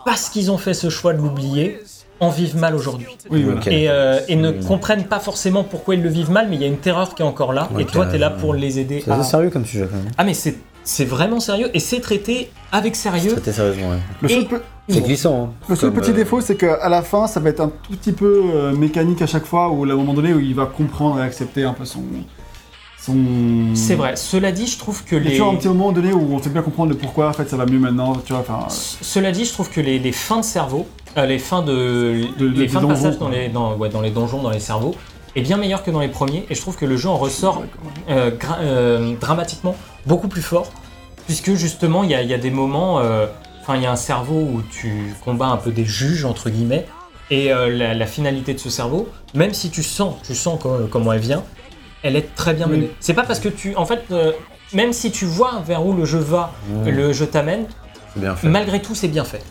[0.05, 1.80] parce qu'ils ont fait ce choix de l'oublier,
[2.20, 3.07] en vivent mal aujourd'hui.
[3.30, 3.61] Oui, voilà.
[3.61, 3.66] Ok.
[3.66, 4.64] Et, euh, et ne Hmm.
[4.64, 7.22] comprennent pas forcément pourquoi ils le vivent mal, mais il y a une terreur qui
[7.22, 9.22] est encore là, et toi, tu es là pour les aider C'est à...
[9.22, 10.12] sérieux comme sujet quand même.
[10.16, 13.32] Ah, mais c'est, c'est vraiment sérieux, et c'est traité avec sérieux.
[13.32, 13.99] Traité sérieusement, ouais.
[14.22, 15.45] Le seul, Et- pe- C'est glissant.
[15.45, 15.51] hein.
[15.68, 18.12] le seul petit euh, défaut, c'est qu'à la fin, ça va être un tout petit
[18.12, 21.18] peu euh, mécanique à chaque fois, où à un moment donné, où il va comprendre
[21.20, 22.03] et accepter un peu son.
[23.74, 24.16] C'est vrai.
[24.16, 25.40] Cela dit, je trouve que Il y a les...
[25.40, 27.66] un petit moment donné où on fait bien comprendre le pourquoi, en fait, ça va
[27.66, 28.66] mieux maintenant, tu vois, enfin...
[28.68, 30.86] Cela dit, je trouve que les, les fins de cerveau,
[31.16, 34.42] euh, les fins de, les fins de passage dans les, dans, ouais, dans les donjons,
[34.42, 34.94] dans les cerveaux,
[35.36, 36.46] est bien meilleur que dans les premiers.
[36.50, 37.62] Et je trouve que le jeu en ressort
[38.09, 38.30] euh,
[38.61, 39.76] euh, dramatiquement
[40.07, 40.70] beaucoup plus fort,
[41.26, 43.00] puisque justement, il y a, il y a des moments,
[43.62, 46.86] enfin, il y a un cerveau où tu combats un peu des juges entre guillemets,
[47.30, 51.12] et la, la finalité de ce cerveau, même si tu sens, tu sens co- comment
[51.14, 51.42] elle vient,
[52.05, 52.90] elle est très bien menée.
[53.00, 54.30] C'est pas parce que tu, en fait, euh,
[54.72, 56.52] même si tu vois vers où le jeu va,
[56.86, 57.66] le jeu t'amène,
[58.14, 58.46] C'est bien fait.
[58.48, 59.42] malgré tout, c'est bien fait.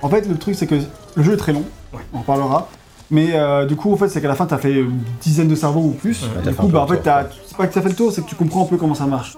[0.00, 0.76] En fait, le truc, c'est que
[1.14, 2.00] le jeu est très long, Ouais.
[2.14, 2.68] on en parlera.
[3.10, 5.56] Mais euh, du coup, en fait, c'est qu'à la fin, t'as fait une dizaine de
[5.56, 6.22] cerveaux ou plus.
[6.22, 7.00] Ouais, du coup, bah, en fait,
[7.46, 9.06] c'est pas que t'as fait le tour, c'est que tu comprends un peu comment ça
[9.06, 9.36] marche.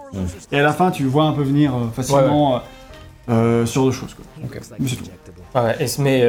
[0.53, 2.59] Et à la fin, tu vois un peu venir euh, facilement euh,
[3.30, 4.14] euh, ce genre de choses.
[4.14, 4.24] Quoi.
[4.78, 5.05] Mais c'est tout.
[5.55, 6.20] Ah ouais, et c- mais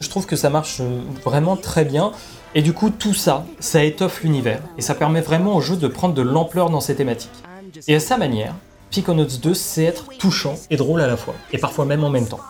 [0.00, 0.80] je trouve que ça marche
[1.24, 2.12] vraiment très bien.
[2.54, 4.60] Et du coup, tout ça, ça étoffe l'univers.
[4.76, 7.30] Et ça permet vraiment au jeu de prendre de l'ampleur dans ses thématiques.
[7.88, 8.54] Et à sa manière,
[8.90, 11.34] Psychonauts 2 sait être touchant et drôle à la fois.
[11.52, 12.40] Et parfois même en même temps.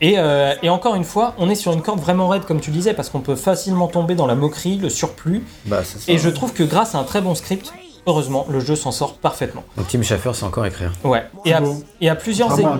[0.00, 2.70] Et, euh, et encore une fois, on est sur une corde vraiment raide, comme tu
[2.70, 5.42] disais, parce qu'on peut facilement tomber dans la moquerie, le surplus.
[5.64, 6.12] Bah, c'est ça.
[6.12, 7.72] Et je trouve que grâce à un très bon script,
[8.06, 9.64] heureusement, le jeu s'en sort parfaitement.
[9.76, 10.92] Donc, Tim Schafer, c'est encore écrire.
[11.02, 11.24] Ouais.
[11.44, 11.62] Et à,
[12.00, 12.78] et à plusieurs égards.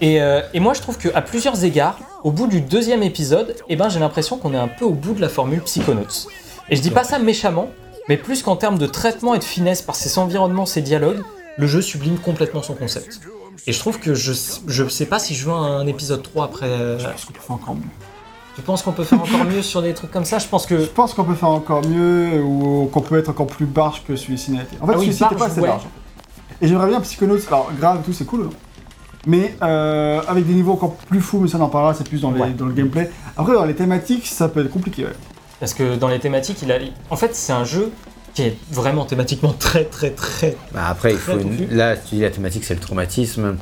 [0.00, 3.76] Et, euh, et moi, je trouve qu'à plusieurs égards, au bout du deuxième épisode, eh
[3.76, 6.28] ben, j'ai l'impression qu'on est un peu au bout de la formule Psychonauts.
[6.68, 7.70] Et je dis pas ça méchamment,
[8.08, 11.22] mais plus qu'en termes de traitement et de finesse par ses environnements, ses dialogues,
[11.56, 13.20] le jeu sublime complètement son concept.
[13.66, 14.32] Et je trouve que je,
[14.66, 16.66] je sais pas si je veux un épisode 3 après.
[16.68, 17.82] euh, Est-ce qu'on peut faire encore mieux
[18.54, 20.38] tu penses qu'on peut faire encore mieux sur des trucs comme ça?
[20.38, 20.78] Je pense que.
[20.80, 24.16] Je pense qu'on peut faire encore mieux ou qu'on peut être encore plus barge que
[24.16, 24.78] celui-ci n'a été.
[24.80, 25.68] En fait, Ah oui, celui-ci n'était pas barge, assez ouais.
[25.68, 25.82] barge.
[26.62, 28.48] Et j'aimerais bien Psychonauts, alors grave et tout, c'est cool.
[29.26, 32.20] Mais euh, avec des niveaux encore plus fous, mais ça on en parlera, c'est plus
[32.20, 32.50] dans, les- Ouais.
[32.50, 33.10] dans le gameplay.
[33.36, 35.04] Après, dans les thématiques, ça peut être compliqué.
[35.04, 35.12] ouais.
[35.60, 36.76] Parce que dans les thématiques, il a.
[37.10, 37.90] En fait, c'est un jeu
[38.34, 40.56] qui est vraiment thématiquement très, très, très.
[40.72, 41.68] Bah, après, il faut une...
[41.74, 43.56] Là, tu dis la thématique, c'est le traumatisme.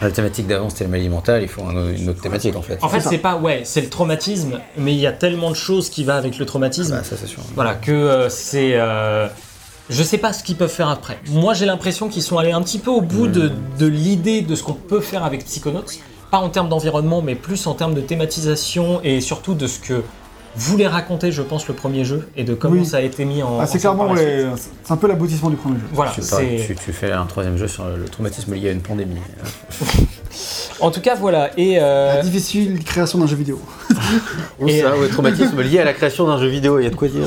[0.00, 1.42] La thématique d'avant, c'était le maladie mentale.
[1.42, 2.78] Il faut un- une autre thématique, en fait.
[2.82, 3.36] En fait, c'est pas.
[3.36, 6.44] Ouais, c'est le traumatisme, mais il y a tellement de choses qui va avec le
[6.46, 6.92] traumatisme.
[6.96, 7.40] Bah, ça, c'est sûr.
[7.54, 8.72] Voilà, que euh, c'est.
[8.74, 9.28] euh,
[9.90, 11.18] je sais pas ce qu'ils peuvent faire après.
[11.30, 14.54] Moi, j'ai l'impression qu'ils sont allés un petit peu au bout de, de l'idée de
[14.54, 15.84] ce qu'on peut faire avec Psychonauts.
[16.30, 20.02] Pas en termes d'environnement, mais plus en termes de thématisation et surtout de ce que
[20.56, 22.86] voulait raconter, je pense, le premier jeu et de comment Oui.
[22.86, 23.58] ça a été mis en.
[23.60, 24.72] Ah, en c'est scène clairement, par la ouais, suite.
[24.84, 25.84] c'est un peu l'aboutissement du premier jeu.
[25.92, 26.64] Voilà, Tu, c'est.
[26.66, 29.16] tu, tu fais un troisième jeu sur le traumatisme lié à une pandémie.
[30.80, 31.50] En tout cas, voilà.
[31.58, 31.78] Et.
[31.80, 33.60] euh, La difficile création d'un jeu vidéo.
[34.60, 36.78] Ou Et- ça, ouais, traumatisme lié à la création d'un jeu vidéo.
[36.78, 37.22] Il y a de quoi dire.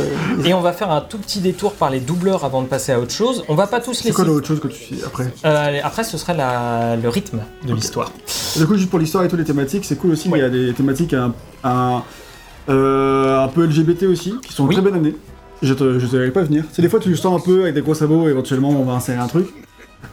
[0.45, 2.99] Et on va faire un tout petit détour par les doubleurs avant de passer à
[2.99, 3.43] autre chose.
[3.47, 5.31] On va pas tous les C'est quoi l'autre chose que tu fais après?
[5.45, 8.11] Euh, après, ce serait la- le rythme de l'histoire.
[8.57, 10.29] Du coup, juste pour l'histoire et toutes les thématiques, c'est cool aussi.
[10.29, 10.39] Ouais.
[10.39, 12.03] Il y a des thématiques un, un,
[12.69, 14.73] euh, un peu LGBT aussi, qui sont Oui.
[14.75, 15.15] très bien amenées.
[15.61, 16.63] Je te, je te pas venir.
[16.71, 18.93] C'est des fois tu le sens un peu avec des gros sabots, éventuellement on va
[18.93, 19.47] insérer un truc.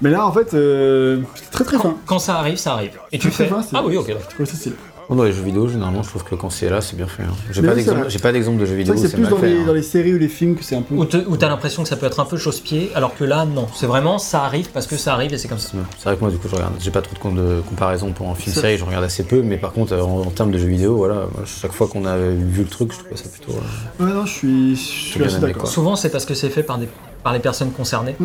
[0.02, 1.94] Mais là, en fait, euh, c'est très très fin.
[2.06, 2.98] Quand ça arrive, ça arrive.
[3.12, 3.46] Et tu fais.
[3.46, 4.12] fin, c'est- Ah oui, ok.
[4.38, 4.74] Ça stylé.
[5.08, 7.22] Dans les jeux vidéo, généralement, je trouve que quand c'est là, c'est bien fait.
[7.22, 7.26] hein.
[7.52, 8.10] J'ai pas d'exemple- vrai.
[8.10, 9.50] j'ai pas d'exemple de jeux vidéo c'est plus mal dans fait.
[9.50, 9.64] les, hein.
[9.66, 10.94] dans les séries ou les films que c'est un peu.
[10.96, 11.04] Où
[11.36, 13.68] t'as l'impression que ça peut être un peu chausse-pied, alors que là, non.
[13.72, 15.70] C'est vraiment, ça arrive parce que ça arrive et c'est comme ça.
[15.98, 16.72] C'est vrai que moi, du coup, je regarde.
[16.80, 19.72] J'ai pas trop de comparaison pour un film série, je regarde assez peu, mais par
[19.72, 22.62] contre, euh, en, en termes de jeux vidéo, voilà, moi, chaque fois qu'on a vu
[22.62, 23.52] le truc, je trouvais ça plutôt.
[23.52, 25.68] euh, Ouais, non, je suis, je suis assez d'accord.
[25.68, 26.88] Souvent, c'est parce que c'est fait par, des,
[27.22, 28.16] par les personnes concernées.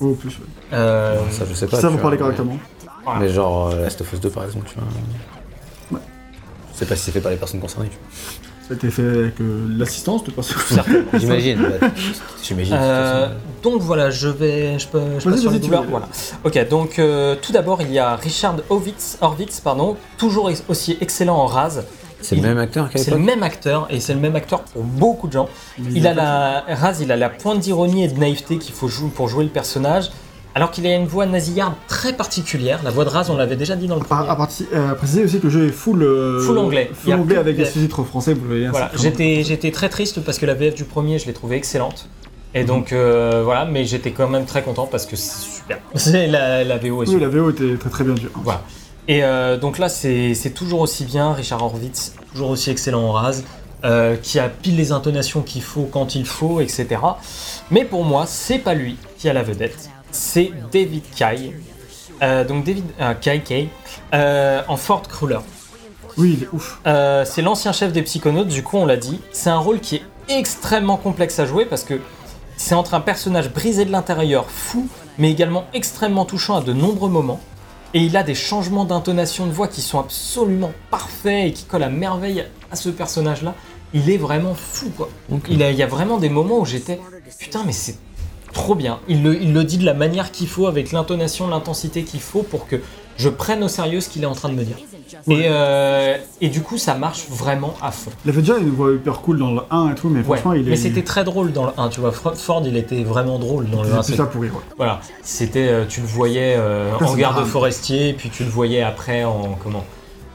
[0.00, 0.34] Au plus, ouais.
[0.72, 1.78] Euh, Ça, je sais pas.
[1.78, 2.56] ça, vous parlez correctement.
[3.18, 4.84] Mais genre, Last of Us 2, par exemple, tu vois.
[6.80, 7.90] Sais pas si c'est fait par les personnes concernées.
[7.90, 10.56] tu Ça a été fait avec euh, l'assistance de personnes.
[10.70, 11.18] vois.
[11.20, 11.58] J'imagine.
[11.78, 11.88] bah,
[12.42, 12.74] J'imagine.
[12.74, 13.28] Euh,
[13.62, 15.82] donc voilà, je vais, je peux, je Vas-y, passe sur.
[15.82, 16.08] Voilà.
[16.42, 21.36] Ok, donc euh, tout d'abord il y a Richard Horvitz, Horvitz pardon, toujours aussi excellent
[21.36, 21.84] en rase.
[22.22, 24.82] C'est le même acteur qu'à C'est le même acteur et c'est le même acteur pour
[24.82, 25.50] beaucoup de gens.
[25.78, 29.10] Il a la Raz, il a la pointe d'ironie et de naïveté qu'il faut jouer
[29.14, 30.10] pour jouer le personnage.
[30.54, 32.80] Alors qu'il a une voix nasillarde très particulière.
[32.82, 34.28] La voix de Raz, on l'avait déjà dit dans le À, premier.
[34.28, 36.90] à parti- euh, à préciser aussi que le jeu est full, euh, Full anglais.
[36.92, 38.68] Full anglais avec de- des sous-titres français, vous le voyez.
[38.68, 42.08] Voilà, j'étais très triste parce que la VF du premier, je l'ai trouvée excellente.
[42.52, 45.78] Et donc euh, voilà, mais j'étais quand même très content parce que c'est super.
[45.94, 47.20] C'est la, la VO est Oui, super.
[47.20, 48.30] la VO était très très bien dure.
[48.42, 48.62] Voilà.
[49.06, 51.32] Et euh, donc là, c'est c'est toujours aussi bien.
[51.32, 53.44] Richard Horvitz, toujours aussi excellent en rase,
[53.84, 56.88] euh, qui a pile les intonations qu'il faut quand il faut, etc.
[57.70, 61.54] Mais pour moi, c'est pas lui qui a la vedette, c'est David Kay.
[62.22, 63.68] Euh, donc David euh, Kay, Kay
[64.14, 65.38] euh, en Ford Cruller.
[66.18, 66.80] Oui, il est ouf.
[66.86, 69.20] Euh, c'est l'ancien chef des Psychonauts, du coup on l'a dit.
[69.32, 72.00] C'est un rôle qui est extrêmement complexe à jouer parce que
[72.56, 74.86] c'est entre un personnage brisé de l'intérieur, fou,
[75.18, 77.40] mais également extrêmement touchant à de nombreux moments.
[77.94, 81.82] Et il a des changements d'intonation de voix qui sont absolument parfaits et qui collent
[81.84, 83.54] à merveille à ce personnage-là.
[83.94, 85.08] Il est vraiment fou quoi.
[85.32, 85.46] Ok.
[85.48, 87.00] Il, a- il y a vraiment des moments où j'étais
[87.38, 87.96] putain mais c'est
[88.52, 88.98] trop bien.
[89.08, 92.42] Il le, il le dit de la manière qu'il faut, avec l'intonation, l'intensité qu'il faut
[92.42, 92.76] pour que
[93.16, 94.76] je prenne au sérieux ce qu'il est en train de me dire.
[95.28, 98.10] Et, euh, et du coup, ça marche vraiment à fond.
[98.24, 100.52] Il avait déjà une voix hyper cool dans le 1 et tout, mais Ouais, franchement,
[100.54, 100.70] il est.
[100.70, 102.12] mais c'était très drôle dans le 1, tu vois.
[102.12, 104.02] Ford, il était vraiment drôle dans le 1.
[104.02, 104.54] C'est ça pour rire.
[104.54, 104.62] ouais.
[104.76, 109.24] Voilà, c'était, euh, tu le voyais euh, en garde forestier, puis tu le voyais après
[109.24, 109.84] en comment,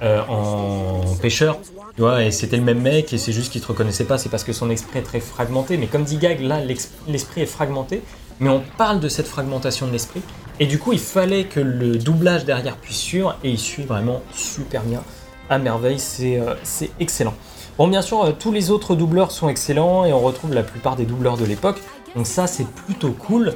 [0.03, 1.57] euh, en pêcheur.
[1.95, 4.27] Tu vois, et c'était le même mec, et c'est juste qu'il te reconnaissait pas, c'est
[4.27, 5.77] parce que son esprit est très fragmenté.
[5.77, 8.01] Mais comme dit Gag, là, l'esprit est fragmenté,
[8.41, 10.21] mais on parle de cette fragmentation de l'esprit.
[10.59, 14.21] Et du coup, il fallait que le doublage derrière puisse suivre, et il suit vraiment
[14.33, 15.03] super bien,
[15.49, 17.33] à merveille, c'est euh, c'est excellent.
[17.77, 20.97] Bon, bien sûr, euh, tous les autres doubleurs sont excellents, et on retrouve la plupart
[20.97, 21.81] des doubleurs de l'époque,
[22.15, 23.53] donc ça, c'est plutôt cool.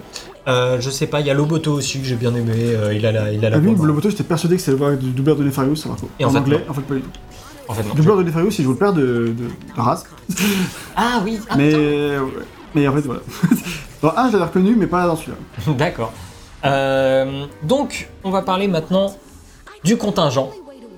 [0.48, 3.12] Euh, je sais pas, il y a Loboto aussi que j'ai bien aimé, il a
[3.12, 5.76] la, il a la Ah, lui, moto, j'étais persuadé que c'était le doubleur de Nefarious,
[5.76, 6.10] ça va quoi.
[6.20, 7.10] Et en en, anglais, en fait, pas du tout.
[7.70, 7.89] En fait, non.
[7.89, 10.03] Le doubleur de Nefarious, il joue le père de, de, de Raz.
[10.95, 12.20] Ah oui, ah, mais, ouais.
[12.76, 13.22] mais en fait, voilà.
[14.01, 15.38] dans un, je l'avais reconnu, mais pas dans celui-là.
[15.78, 16.11] D'accord.
[16.65, 19.13] Euh, donc, on va parler maintenant
[19.84, 20.49] du contingent.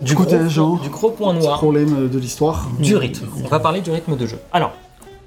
[0.01, 0.76] Du Contingent.
[0.76, 1.57] Gros, du gros point noir.
[1.59, 2.67] Problème de l'histoire.
[2.80, 3.28] Du rythme.
[3.43, 4.39] On va parler du rythme de jeu.
[4.51, 4.72] Alors,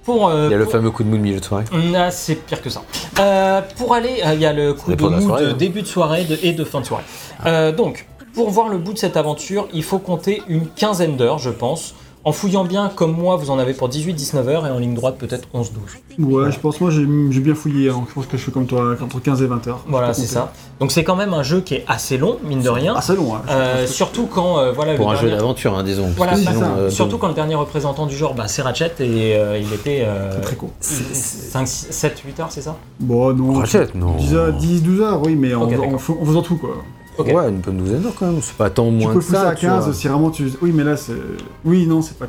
[0.03, 0.29] pour.
[0.29, 1.65] euh, Il y a le fameux coup de mou de milieu de soirée.
[1.95, 2.83] Ah, c'est pire que ça.
[3.21, 5.55] Euh, pour aller, euh, il y a le coup de mou soirée, de hein.
[5.57, 7.05] début de soirée de- et de fin de soirée.
[7.47, 11.39] Euh, donc, pour voir le bout de cette aventure, il faut compter une quinzaine d'heures,
[11.39, 11.95] je pense.
[12.27, 15.17] En fouillant bien, comme moi, vous en avez pour 18-19 heures et en ligne droite
[15.19, 15.69] peut-être 11-12.
[16.21, 17.91] Ouais, je pense, moi, j'ai bien fouillé.
[17.91, 18.03] hein.
[18.09, 19.81] Je pense que je suis comme toi, entre 15 et 20 heures.
[19.87, 20.51] Voilà, c'est ça.
[20.81, 22.99] Donc c'est quand même un jeu qui est assez long, mine de rien.
[23.03, 23.43] c'est long, hein.
[23.51, 26.09] Euh, surtout quand euh, voilà Pour le un jeu dernier- d'aventure, hein, disons.
[26.17, 26.65] Voilà, sinon, ça.
[26.79, 30.05] euh, surtout quand le dernier représentant du genre, bah, c'est Ratchet et euh, il était
[30.07, 30.71] euh, Très court.
[30.81, 32.75] 5, 7, 8 heures, c'est ça?
[33.01, 33.59] Bon, non.
[33.59, 34.15] Ratchet, non.
[34.17, 36.71] 10, heures, 10, 12 heures, oui, mais en, Ok, en, fa- en faisant tout, quoi.
[37.19, 37.27] Ok.
[37.29, 38.41] Ouais, une bonne douzaine d'heures quand même.
[38.43, 39.49] C'est pas tant Tu moins peux que pousser ça.
[39.51, 39.93] à tu 15 vois.
[39.95, 40.51] si vraiment tu.
[40.63, 41.13] Oui, mais là, c'est.
[41.65, 42.27] Oui, non, c'est pas.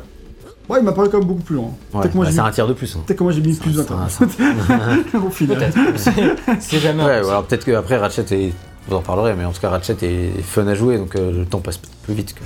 [0.68, 1.56] Ouais, il m'a parlé quand même beaucoup plus.
[1.56, 2.48] Ouais, Peut-être moi, bah, j'ai c'est mis...
[2.48, 2.96] un tiers de plus.
[2.96, 3.00] hein.
[3.06, 4.08] peut-être que moi, j'ai mis plus de 20 Ça- ans.
[4.08, 5.58] ça- Au final.
[5.58, 5.78] Peut-être.
[6.60, 8.52] C'est- jamais Ouais, alors peut-être qu'après Ratchet est.
[8.88, 11.44] Vous en parlerez, mais en tout cas Ratchet est fun à jouer, donc euh, le
[11.44, 12.40] temps passe plus vite que.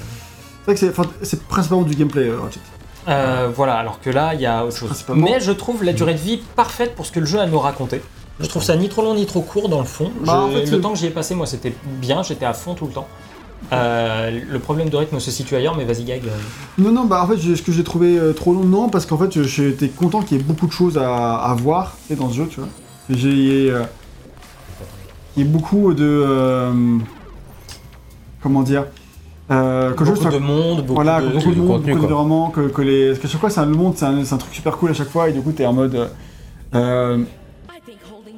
[0.66, 2.60] C'est vrai que c'est, principalement du gameplay, euh, Ratchet.
[3.08, 5.04] Euh, voilà, alors que là, il y a autre chose.
[5.14, 7.46] Mais je trouve la durée de vie parfaite pour ce que le jeu a à
[7.46, 8.00] nous raconter.
[8.40, 10.10] Je trouve ça ni trop long ni trop court dans le fond.
[10.24, 12.52] Bah, Je- en fait, le temps que j'y ai passé, moi, c'était bien, j'étais à
[12.54, 13.06] fond tout le temps.
[13.72, 16.22] Euh, le problème de rythme se situe ailleurs, mais vas-y, gag.
[16.26, 16.30] euh.
[16.82, 19.18] Non, non, bah en fait, est-ce que j'ai trouvé euh, trop long Non, parce qu'en
[19.18, 22.36] fait, j'étais content qu'il y ait beaucoup de choses à, à voir sais, dans ce
[22.36, 22.68] jeu, tu vois.
[23.10, 23.70] Et J'ai.
[23.70, 23.82] euh,
[25.36, 26.04] Il y a beaucoup de.
[26.04, 26.72] euh,
[28.42, 28.86] comment dire
[29.50, 31.26] euh, que beaucoup de monde, beaucoup voilà, de...
[31.26, 32.08] que beaucoup de monde, contenu, beaucoup quoi.
[32.08, 33.08] d'environnements, que, que les.
[33.08, 35.10] Parce qu'à chaque fois, c'est un, le monde, c'est un, truc super cool à chaque
[35.10, 36.08] fois, et du coup, t'es en mode.
[36.74, 37.18] euh,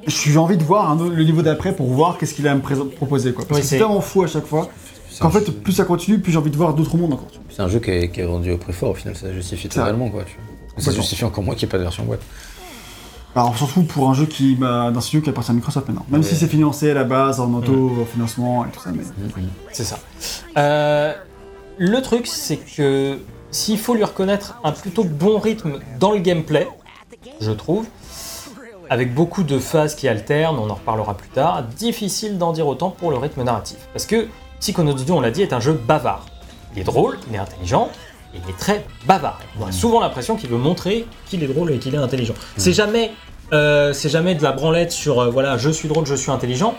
[0.07, 3.33] j'ai envie de voir le niveau d'après pour voir qu'est-ce qu'il a à me proposer,
[3.33, 3.45] quoi.
[3.47, 4.69] Parce Oui, que c'est- tellement fou à chaque fois
[5.21, 7.29] qu'en fait, jeu- plus ça continue, plus j'ai envie de voir d'autres mondes encore.
[7.51, 9.69] C'est un jeu qui est, qui est vendu au prix fort au final, ça justifie
[9.69, 10.25] totalement quoi.
[10.25, 10.37] Tu
[10.75, 10.83] vois.
[10.85, 12.23] Ça justifie encore moins qu'il n'y ait pas de version boîte.
[13.35, 15.89] Alors, on s'en fout pour un jeu qui, bah, d'un studio qui appartient à Microsoft
[15.89, 16.05] maintenant.
[16.11, 16.27] Même Ouais.
[16.27, 19.05] si c'est financé à la base en auto-financement et tout ça, mais.
[19.73, 19.99] C'est ça.
[20.59, 21.15] Euh,
[21.79, 23.19] le truc, c'est que
[23.51, 26.69] s'il faut lui reconnaître un plutôt bon rythme dans le gameplay,
[27.41, 27.87] je trouve,
[28.93, 32.91] avec beaucoup de phases qui alternent, on en reparlera plus tard, difficile d'en dire autant
[32.91, 33.79] pour le rythme narratif.
[33.95, 34.29] Parce que
[34.61, 36.27] Psychonauts 2, on l'a dit, est un jeu bavard.
[36.75, 37.89] Il est drôle, il est intelligent,
[38.35, 39.41] et il est très bavard.
[39.59, 42.35] On a souvent l'impression qu'il veut montrer qu'il est drôle et qu'il est intelligent.
[42.59, 43.13] C'est jamais,
[43.55, 46.75] euh, c'est jamais de la branlette sur euh, voilà, je suis drôle, je suis intelligent,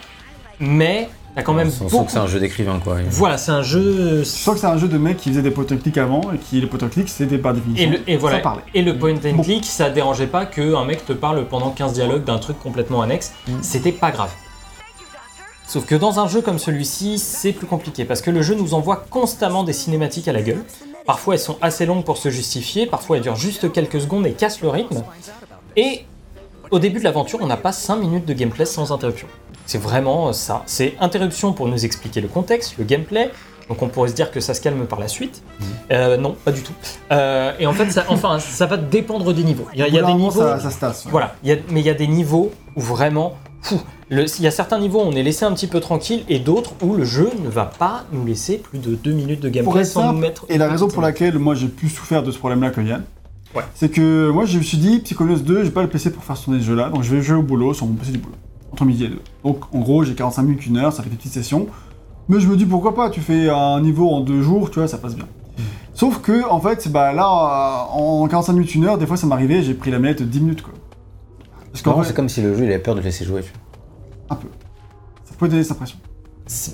[0.64, 2.06] mais il y a quand même On sent beaucoup.
[2.06, 2.98] que c'est un jeu d'écrivain, quoi.
[3.10, 4.20] Voilà, c'est un jeu.
[4.20, 6.22] Je sens que c'est un jeu de mecs qui faisait des point and click avant
[6.34, 7.90] et qui les point and click c'était par Et, définition.
[7.92, 8.42] le- et voilà.
[8.44, 8.56] Ça.
[8.76, 9.42] Et le point and Bon.
[9.44, 13.34] click, ça dérangeait pas qu'un mec te parle pendant 15 dialogues d'un truc complètement annexe.
[13.48, 13.52] Mm.
[13.62, 14.30] C'était pas grave.
[15.68, 18.74] Sauf que dans un jeu comme celui-ci, c'est plus compliqué parce que le jeu nous
[18.76, 20.64] envoie constamment des cinématiques à la gueule.
[21.08, 24.34] Parfois elles sont assez longues pour se justifier, parfois elles durent juste quelques secondes et
[24.34, 25.04] cassent le rythme.
[25.76, 26.06] Et
[26.70, 29.28] au début de l'aventure, on n'a pas 5 minutes de gameplay sans interruption.
[29.66, 30.64] C'est vraiment ça.
[30.66, 33.32] C'est interruption pour nous expliquer le contexte, le gameplay.
[33.70, 35.42] Donc on pourrait se dire que ça se calme par la suite.
[35.92, 36.74] Euh, non, pas du tout.
[37.14, 39.66] Euh, et en fait, ça, enfin, ça va dépendre des niveaux.
[39.74, 40.40] Il y a, il y a Au bout des niveaux.
[40.42, 41.06] Ça, ça se tasse.
[41.06, 41.12] ouais.
[41.12, 43.36] Voilà, il y a- mais il y a des niveaux où vraiment,
[44.10, 46.40] le- il y a certains niveaux où on est laissé un petit peu tranquille et
[46.40, 49.86] d'autres où le jeu ne va pas nous laisser plus de deux minutes de gameplay
[49.86, 50.46] sans nous mettre.
[50.50, 53.04] et la raison pour laquelle moi j'ai plus souffert de ce problème-là que Yann,
[53.56, 53.64] Ouais.
[53.76, 56.38] c'est que moi je me suis dit, Psychonauts 2, j'ai pas le PC pour faire
[56.38, 58.36] tourner ce jeu-là, donc je vais jouer au boulot sur mon PC du boulot,
[58.74, 59.22] entre midi et deux.
[59.44, 61.68] Donc en gros, j'ai 45 minutes, une heure, ça fait des petites sessions.
[62.28, 64.88] Mais je me dis pourquoi pas, tu fais un niveau en deux jours, tu vois,
[64.88, 65.28] ça passe bien.
[65.94, 69.28] Sauf que, en fait, bah là, euh, en 45 minutes, une heure, des fois ça
[69.28, 70.74] m'arrivait, j'ai pris la manette 10 minutes quoi.
[71.72, 73.26] Parce qu'en Non, fait, c'est comme si le jeu il avait peur de te laisser
[73.26, 73.42] jouer.
[73.42, 74.36] tu vois.
[74.38, 74.48] un peu.
[75.26, 75.98] Ça peut donner cette impression.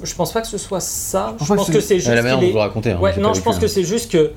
[0.04, 1.34] Je pense pas que ce soit ça.
[1.40, 2.08] Je pense pense que que c'est- juste.
[2.08, 2.92] Ouais, la manière dont vous le est- racontez.
[2.92, 3.60] hein, Ouais, non, je pense hein.
[3.60, 4.32] que c'est juste que.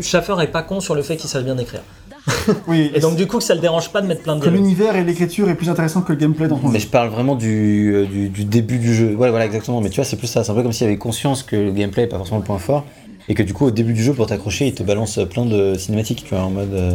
[0.00, 1.82] Schaffer est pas con sur le fait qu'il sache bien écrire.
[2.68, 4.44] Oui, Et donc, du coup, que ça le dérange pas de mettre plein de que
[4.48, 4.60] dialogues.
[4.62, 6.86] l'univers et l'écriture est plus intéressant que le gameplay dans ton Mais jeu.
[6.86, 9.14] je parle vraiment du, euh, du, du début du jeu.
[9.14, 9.80] Ouais, voilà, exactement.
[9.80, 10.42] Mais tu vois, c'est plus ça.
[10.44, 12.58] C'est un peu comme s'il avait conscience que le gameplay n'est pas forcément le point
[12.58, 12.84] fort.
[13.28, 15.74] Et que du coup, au début du jeu, pour t'accrocher, il te balance plein de
[15.78, 16.72] cinématiques, tu vois, en mode.
[16.74, 16.92] euh,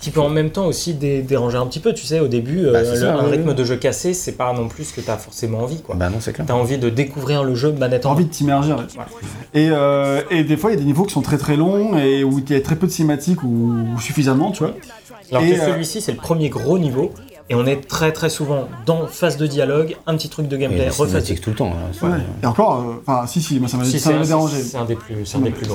[0.00, 1.92] Qui peut en même temps aussi dé- déranger un petit peu.
[1.92, 4.32] Tu sais, au début, euh, Bah, c'est le- ça, un rythme de jeu cassé, c'est
[4.32, 5.96] pas non plus ce que t'as forcément envie, quoi.
[5.96, 6.46] Bah non, c'est clair.
[6.46, 8.72] T'as envie de découvrir le jeu manette T'as en envie de t'immerger.
[8.74, 8.84] ouais.
[9.54, 11.98] Et, euh, et des fois, il y a des niveaux qui sont très très longs
[11.98, 14.74] et où il y a très peu de cinématiques ou, ou suffisamment, tu vois.
[15.32, 17.12] Alors Et, que euh, celui-ci, c'est le premier gros niveau,
[17.50, 20.90] et on est très très souvent dans phase de dialogue, un petit truc de gameplay,
[20.90, 21.72] cinématiques tout le temps.
[22.02, 22.18] hein, Ouais.
[22.42, 23.84] Et encore, euh, enfin, si, si, moi ça m'a
[24.24, 24.62] dérangé.
[24.62, 25.66] c'est un des plus, un des plus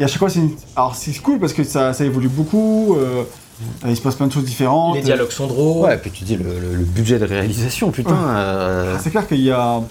[0.00, 2.96] Et à chaque fois, c'est une- alors c'est cool parce que ça, ça évolue beaucoup.
[2.98, 3.22] euh,
[3.86, 4.96] il se passe plein de choses différentes.
[4.96, 5.84] Les dialogues sont drôles.
[5.84, 8.12] Ouais, et puis tu dis le, le- le budget de réalisation, putain.
[8.12, 8.16] Ouais.
[8.18, 9.82] euh, C'est clair qu'il y a un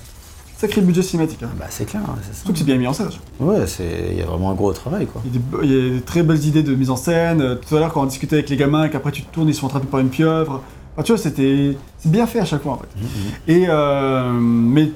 [0.57, 1.43] sacré budget cinématique.
[1.43, 1.49] Hein.
[1.59, 2.51] Bah c'est clair, c'est ça.
[2.51, 3.09] Que c'est bien mis en scène.
[3.39, 5.21] Ouais, c'est il y a vraiment un gros travail quoi.
[5.25, 6.95] Il y, a des, be- il y a des très belles idées de mise en
[6.95, 7.41] scène.
[7.41, 9.47] Euh, Tout à l'heure, quand on discutait avec les gamins, et qu'après tu te tournes,
[9.47, 10.61] ils sont attrapés par une pieuvre.
[10.95, 13.53] Enfin, tu vois, c'était c'est bien fait à chaque fois en fait.
[13.53, 14.89] Et euh, mais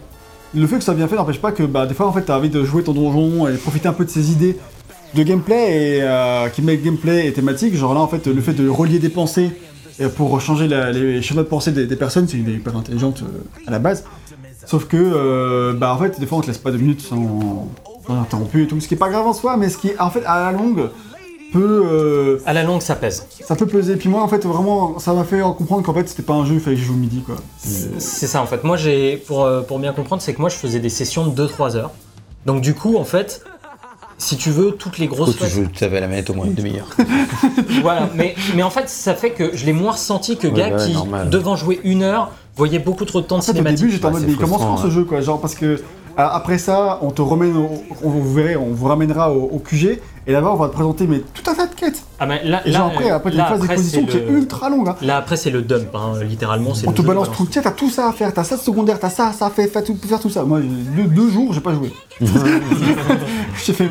[0.56, 2.24] le fait que ça soit bien fait n'empêche pas que bah, des fois en fait
[2.24, 4.58] t'as envie de jouer ton donjon et profiter un peu de ses idées
[5.16, 7.76] de gameplay et euh, qui met gameplay et thématique.
[7.76, 9.52] Genre là en fait le fait de relier des pensées
[10.02, 12.76] euh, pour changer la- les schémas de pensée des, des personnes, c'est une idée hyper
[12.76, 14.04] intelligente euh, à la base.
[14.66, 17.70] Sauf que euh, bah en fait des fois on te laisse pas deux minutes sans,
[18.08, 20.10] sans interrompu et tout, ce qui est pas grave en soi, mais ce qui en
[20.10, 20.90] fait à la longue
[21.52, 23.28] peut euh, À la longue, ça pèse.
[23.46, 23.96] ça peut peser.
[23.98, 26.56] Puis moi en fait vraiment ça m'a fait comprendre qu'en fait c'était pas un jeu,
[26.56, 27.36] il fallait que je joue midi quoi.
[27.58, 28.64] C'est ça en fait.
[28.64, 31.76] Moi, j'ai pour, pour bien comprendre, c'est que moi, je faisais des sessions de 2-3
[31.76, 31.92] heures.
[32.48, 33.44] Donc, du coup, en fait,
[34.18, 36.54] si tu veux, toutes les grosses que tu joues, avais la manette au moins une
[36.54, 36.88] demi-heure.
[37.82, 40.76] Voilà, mais, mais en fait, ça fait que je l'ai moins ressenti que Ouais, gars
[40.76, 41.30] ouais, qui, normal.
[41.30, 43.80] devant jouer une heure, voyait beaucoup trop de temps de En fait, au cinématique.
[43.82, 45.82] début, j'étais en mode, c'est mais commence frustrant, quand ce jeu, quoi Genre, parce que
[46.18, 47.70] après ça, on te ramène, au,
[48.04, 51.06] on, vous verrez, on vous ramènera au, au QG, et là-bas, on va te présenter
[51.08, 52.04] mais tout un tas de quêtes.
[52.20, 54.02] Ah, mais là, Et genre, là, après, après, il y là, a une phase d'exposition
[54.06, 54.90] c'est qui est le- ultra longue.
[54.90, 54.96] Hein.
[55.02, 56.74] Là, après, c'est le dump, hein, littéralement.
[56.74, 58.62] c'est On le te balance tout, tiens, t'as tout ça à faire, t'as ça de
[58.62, 60.44] secondaire, t'as ça, ça, fait, fais tout, faire tout ça.
[60.44, 61.92] Moi, deux, deux jours, j'ai pas joué.
[63.66, 63.86] j'ai fait.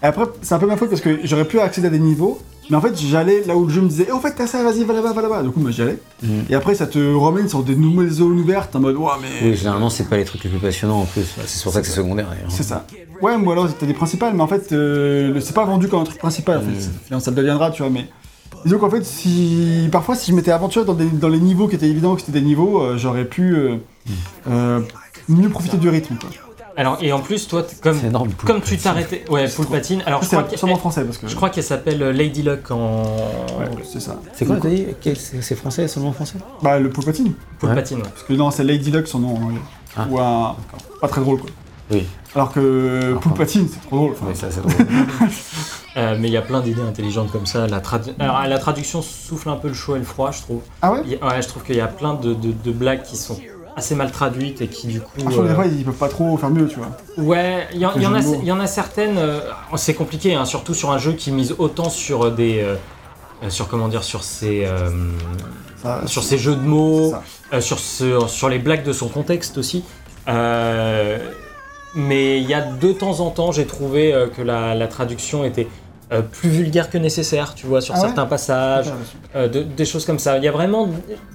[0.00, 2.38] Et après, c'est un peu ma faute parce que j'aurais pu accéder à des niveaux,
[2.70, 4.62] mais en fait, j'allais là où le jeu me disait, Eh, en fait, t'as ça,
[4.62, 5.42] vas-y, va là-bas, va là-bas.
[5.42, 5.98] Du coup, moi, j'y allais.
[6.22, 6.44] Mhm.
[6.50, 9.48] Et après, ça te ramène sur des nouvelles zones ouvertes en mode, ouais, mais.
[9.50, 11.24] Oui, généralement c'est pas les trucs les plus passionnants en plus.
[11.46, 12.28] C'est pour ça que c'est secondaire.
[12.48, 12.84] C'est ça.
[13.22, 16.04] Ouais, ou alors t'as des principales, mais en fait, euh, c'est pas vendu comme un
[16.04, 16.58] truc principal.
[16.58, 16.90] En fait.
[17.06, 18.06] Finalement, ça le deviendra, tu vois, mais.
[18.64, 19.88] Disons qu'en fait, si.
[19.92, 22.40] Parfois, si je m'étais aventuré dans, des- dans les niveaux qui étaient évidents que c'était
[22.40, 23.54] des niveaux, euh, j'aurais pu.
[23.54, 23.76] euh,
[24.48, 24.80] euh,
[25.28, 26.30] mieux profiter du rythme, quoi.
[26.78, 28.30] Alors, et en plus, toi, comme, C'est énorme.
[28.46, 29.24] comme tu t'arrêtais.
[29.28, 30.02] Ouais, full patine.
[30.06, 31.26] Alors, je crois C'est seulement qu'elle français parce que.
[31.28, 33.02] je crois qu'elle s'appelle euh, Lady Luck en.
[33.58, 34.16] Ouais, c'est ça.
[34.32, 36.88] C'est quoi t'as dit Quel- C'est français, seulement français Bah, le
[37.68, 37.74] Ouais.
[37.74, 38.02] patine, ouais.
[38.04, 39.60] Parce que non, c'est Lady Luck son nom en anglais.
[39.96, 40.06] Ah.
[40.08, 40.56] Ou un.
[41.00, 41.50] Pas très drôle, quoi.
[41.90, 42.06] Oui.
[42.34, 43.30] Alors que Enfin.
[43.30, 44.12] Palpatine, c'est trop drôle.
[44.12, 44.26] enfin.
[44.28, 44.72] Oui, ça c'est drôle.
[45.96, 47.66] Euh, mais il y a plein d'idées intelligentes comme ça.
[47.66, 50.60] La, tradu- Alors, la traduction souffle un peu le chaud et le froid, je trouve.
[50.80, 51.00] Ah ouais?
[51.04, 53.16] Il y a- Ouais, je trouve qu'il y a plein de, de- de blagues qui
[53.16, 53.36] sont
[53.78, 55.10] assez mal traduites et qui du coup.
[55.42, 56.88] Euh, fois, ils peuvent pas trop faire mieux, tu vois.
[57.16, 59.16] Ouais, il y, en- y a, y en certaines.
[59.18, 59.40] euh,
[59.76, 62.74] c'est compliqué, hein, surtout sur un jeu qui mise autant sur des, euh,
[63.44, 64.66] euh, sur comment dire, sur ses,
[65.82, 67.14] Ça- sur ses jeux de mots,
[67.60, 69.84] sur ce- sur les blagues de son contexte aussi.
[71.94, 75.66] Mais il y a de temps en temps, j'ai trouvé que la, la traduction était
[76.12, 78.86] euh, plus vulgaire que nécessaire, tu vois, sur Ah ouais certains passages,
[79.36, 80.38] euh, de- des choses comme ça.
[80.38, 80.88] Il y a vraiment,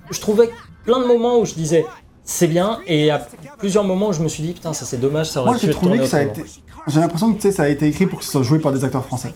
[0.10, 0.50] je trouvais
[0.84, 1.86] plein de moments où je disais
[2.26, 3.26] c'est bien, et a
[3.58, 5.72] plusieurs moments je me suis dit putain ça c'est dommage, ça aurait Moi, pu j'ai
[5.72, 6.44] être trouvé tourné que ça a été.
[6.88, 8.72] J'ai l'impression que tu sais, ça a été écrit pour que ce soit joué par
[8.74, 9.34] des acteurs français.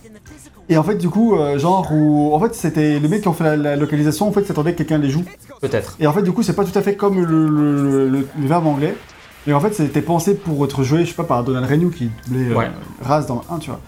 [0.69, 2.33] Et en fait, du coup, euh, genre, où.
[2.33, 2.99] En fait, c'était.
[2.99, 5.23] Les mecs qui ont fait la, la localisation, en fait, s'attendaient que quelqu'un les joue.
[5.61, 5.95] Peut-être.
[6.01, 8.47] Et en fait, du coup, c'est pas tout à fait comme le, le, le- le
[8.47, 8.93] verbe anglais.
[9.47, 12.09] Et en fait, c'était pensé pour être joué, je sais pas, par Donald Renew qui
[12.27, 12.67] doublait euh, Ouais.
[13.29, 13.79] Dans le 1, tu vois.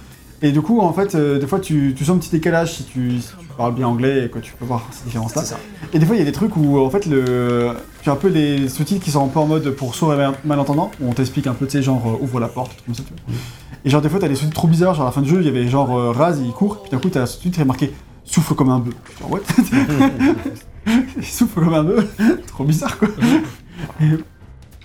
[0.41, 2.83] Et du coup, en fait, euh, des fois, tu, tu sens un petit décalage si
[2.85, 5.43] tu, si tu parles bien anglais et que tu peux voir ces différences-là.
[5.91, 7.71] Et des fois, il y a des trucs où, en fait, le...
[8.01, 10.17] tu as un peu les sous-titres qui sont un peu en mode pour sourds et
[10.17, 12.95] mal- malentendants, où on t'explique un peu, tu sais, genre, euh, ouvre la porte, comme
[12.95, 13.35] ça, tu vois.
[13.83, 15.41] Et genre, des fois, t'as des sous-titres trop bizarres, genre, à la fin du jeu,
[15.41, 17.61] il y avait genre, euh, Raz, il court, puis d'un coup, t'as un sous-titre qui
[17.61, 17.91] est marqué
[18.23, 18.93] souffle comme un bœuf.
[19.19, 19.39] Genre, what?
[21.17, 22.05] Il souffle comme un bœuf
[22.47, 23.09] Trop bizarre, quoi.
[24.01, 24.05] Et...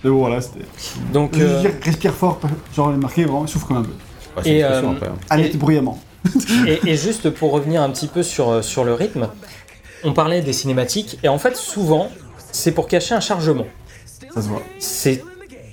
[0.03, 0.65] Mais bon, voilà, c'était.
[1.13, 2.39] Donc, Je veux euh, dire, respire fort,
[2.75, 3.91] genre, il est marqué vraiment souffle comme un bœuf.
[4.35, 4.95] Ouais, c'est Et, euh, hein.
[5.29, 5.97] Allez, Et- bruyamment.
[6.67, 9.27] et, et juste pour revenir un petit peu sur, euh, sur le rythme,
[10.03, 12.09] on parlait des cinématiques, et en fait, souvent,
[12.51, 13.65] c'est pour cacher un chargement.
[14.33, 14.61] Ça se voit.
[14.79, 15.23] C'est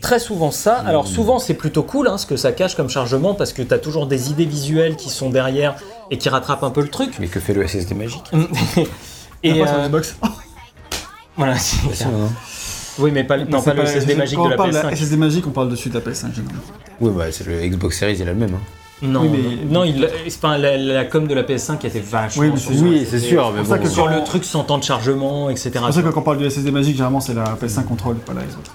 [0.00, 0.76] très souvent ça.
[0.78, 3.72] Alors souvent c'est plutôt cool hein, ce que ça cache comme chargement parce que tu
[3.72, 5.76] as toujours des idées visuelles qui sont derrière
[6.10, 7.14] et qui rattrapent un peu le truc.
[7.20, 8.24] Mais que fait le SSD magique?
[9.44, 10.16] Et Après, sur euh, Xbox.
[11.36, 11.54] voilà.
[12.98, 14.96] Oui mais pas, non, pas le SSD magique Quand de on la parle PS5.
[14.96, 16.62] SSD magique, on parle dessus de la PS5, généralement.
[17.00, 18.54] Oui, bah c'est le Xbox Series, il a le même.
[18.54, 18.60] hein.
[19.02, 22.42] Non, Oui, mais- non, il, c'est pas la, la com de la PS5 était vachement.
[22.44, 22.78] Oui, sur c'est-.
[22.80, 23.82] Oui, c'est sûr, mais pour ça bon.
[23.82, 25.70] que Sur le truc sans temps de chargement, etc.
[25.74, 28.16] C'est pour ça que quand on parle du SSD magique, généralement, c'est la PS5 contrôle,
[28.16, 28.70] pas la Xbox.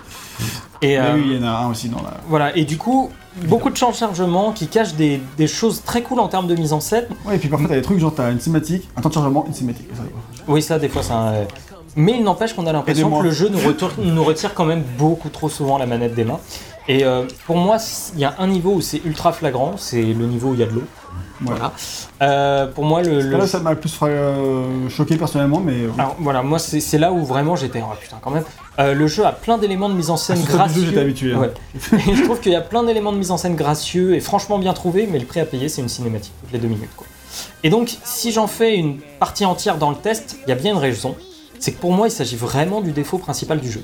[0.81, 2.13] Et, Mais euh, oui, il y en a un aussi dans la.
[2.27, 3.09] Voilà, et du coup,
[3.45, 6.55] beaucoup de champs de chargement qui cachent des, des choses très cool en termes de
[6.55, 7.05] mise en scène.
[7.25, 9.45] Ouais, et puis parfois, t'as des trucs, genre, t'as une cinématique, un temps de chargement,
[9.47, 9.87] une cinématique.
[9.95, 10.03] Ça.
[10.47, 11.29] Oui, ça, des fois, ça.
[11.29, 11.43] euh,
[11.95, 15.49] Mais il n'empêche qu'on a l'impression que le jeu nous retire quand même beaucoup trop
[15.49, 16.39] souvent la manette des mains.
[16.87, 17.77] Et euh, pour moi,
[18.13, 20.63] il y a un niveau où c'est ultra flagrant, c'est le niveau où il y
[20.63, 20.83] a de l'eau.
[21.41, 21.71] Voilà.
[22.21, 23.21] Euh, pour moi, le.
[23.21, 25.83] le- Là, ça m'a le plus euh, choqué personnellement, mais.
[25.97, 27.81] Alors voilà, moi c'est là où vraiment j'étais.
[27.83, 28.43] Oh putain, quand même.
[28.79, 30.81] Euh, le jeu a plein d'éléments de mise en scène Ah, gracieux.
[30.81, 31.39] jeu, j'étais habitué, hein.
[31.39, 31.53] Ouais.
[32.07, 34.57] Et je trouve qu'il y a plein d'éléments de mise en scène gracieux et franchement
[34.59, 36.89] bien trouvés, mais le prix à payer c'est une cinématique toutes les deux minutes.
[36.95, 37.05] Quoi.
[37.63, 40.71] Et donc, si j'en fais une partie entière dans le test, il y a bien
[40.73, 41.15] une raison.
[41.59, 43.83] C'est que pour moi, il s'agit vraiment du défaut principal du jeu.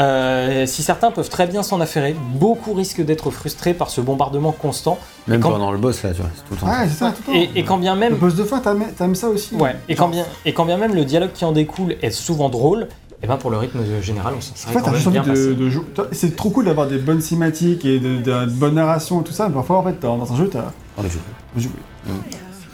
[0.00, 4.52] Euh, si certains peuvent très bien s'en affairer, beaucoup risquent d'être frustrés par ce bombardement
[4.52, 4.98] constant.
[5.26, 6.66] Même quand- pendant le boss, là, tu vois, c'est tout le temps.
[6.66, 7.50] Ouais, c'est ça, tout le temps.
[7.54, 9.94] Et, et quand bien Le même boss de fin, t'aimes t'aimes ça aussi Ouais, et
[9.94, 12.88] Genre, quand, bien, et quand bien même le dialogue qui en découle est souvent drôle,
[13.22, 15.06] et ben pour le rythme général, on s'en En serait fait, quand t'as même juste
[15.08, 18.50] envie bien de, de C'est trop cool d'avoir des bonnes cinématiques et de, de, de
[18.50, 21.02] bonne narration et tout ça, mais parfois, en fait, dans, dans un jeu, t'as Dans
[21.04, 21.20] les jeux.
[21.56, 21.70] joué.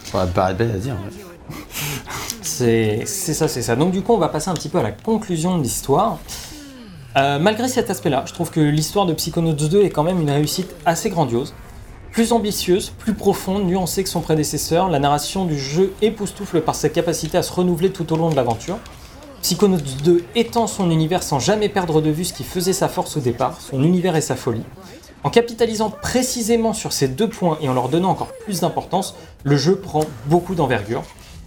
[0.05, 0.93] Ça va paraître bête à dire.
[0.93, 1.55] ouais.
[2.41, 3.75] C'est c'est ça, c'est ça.
[3.75, 6.17] Donc du coup, on va passer un petit peu à la conclusion de l'histoire.
[7.17, 10.29] Euh, malgré cet aspect-là, je trouve que l'histoire de Psychonauts 2 est quand même une
[10.29, 11.53] réussite assez grandiose.
[12.11, 16.89] Plus ambitieuse, plus profonde, nuancée que son prédécesseur, la narration du jeu époustoufle par sa
[16.89, 18.77] capacité à se renouveler tout au long de l'aventure.
[19.41, 23.17] Psychonauts 2 étend son univers sans jamais perdre de vue ce qui faisait sa force
[23.17, 24.63] au départ, son univers et sa folie.
[25.23, 29.57] En capitalisant précisément sur ces deux points et en leur donnant encore plus d'importance, le
[29.57, 31.03] jeu prend beaucoup d'envergure.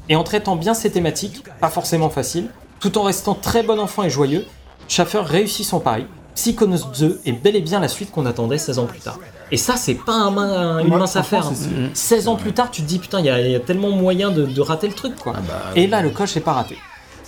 [0.09, 2.49] Et en traitant bien ces thématiques, pas forcément faciles,
[2.81, 4.47] tout en restant très bon enfant et joyeux,
[4.93, 6.05] Schaffer réussit son pari.
[6.35, 9.19] Psychonauts 2 est bel et bien la suite qu'on attendait 16 ans plus tard.
[9.51, 11.47] Et ça, c'est pas un main- une Ouais, mince affaire.
[11.47, 11.53] hein.
[11.55, 13.61] c'est- 16 ans plus tard, tu te dis putain, il y, a- il y a
[13.61, 15.33] tellement moyen de, de rater le truc quoi.
[15.35, 16.77] Ah bah, Et là, le coche est pas raté.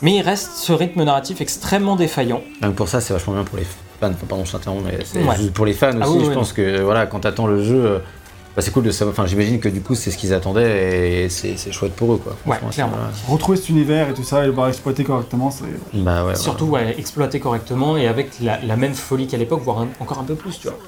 [0.02, 2.42] Mais il reste ce rythme narratif extrêmement défaillant.
[2.60, 4.08] Donc pour ça, c'est vachement bien pour les fans.
[4.10, 5.34] Enfin, pardon, je t'interromps, mais c'est Ouais.
[5.36, 5.98] juste pour les fans aussi.
[6.02, 7.98] Ah oui, je oui, pense que voilà, quand t'attends le jeu, euh,
[8.56, 9.12] bah, c'est cool de savoir.
[9.12, 12.18] Enfin, j'imagine que du coup, c'est ce qu'ils attendaient et c'est c'est chouette pour eux,
[12.18, 12.36] quoi.
[12.46, 12.92] Ouais, c'est- clairement.
[12.96, 13.10] voilà.
[13.28, 15.64] Retrouver cet univers et tout ça et le voir exploiter correctement, c'est.
[16.00, 16.36] Bah ouais.
[16.36, 20.18] Surtout ouais, exploité correctement et avec la, la même folie qu'à l'époque, voire un- encore
[20.18, 20.78] un peu plus, tu vois.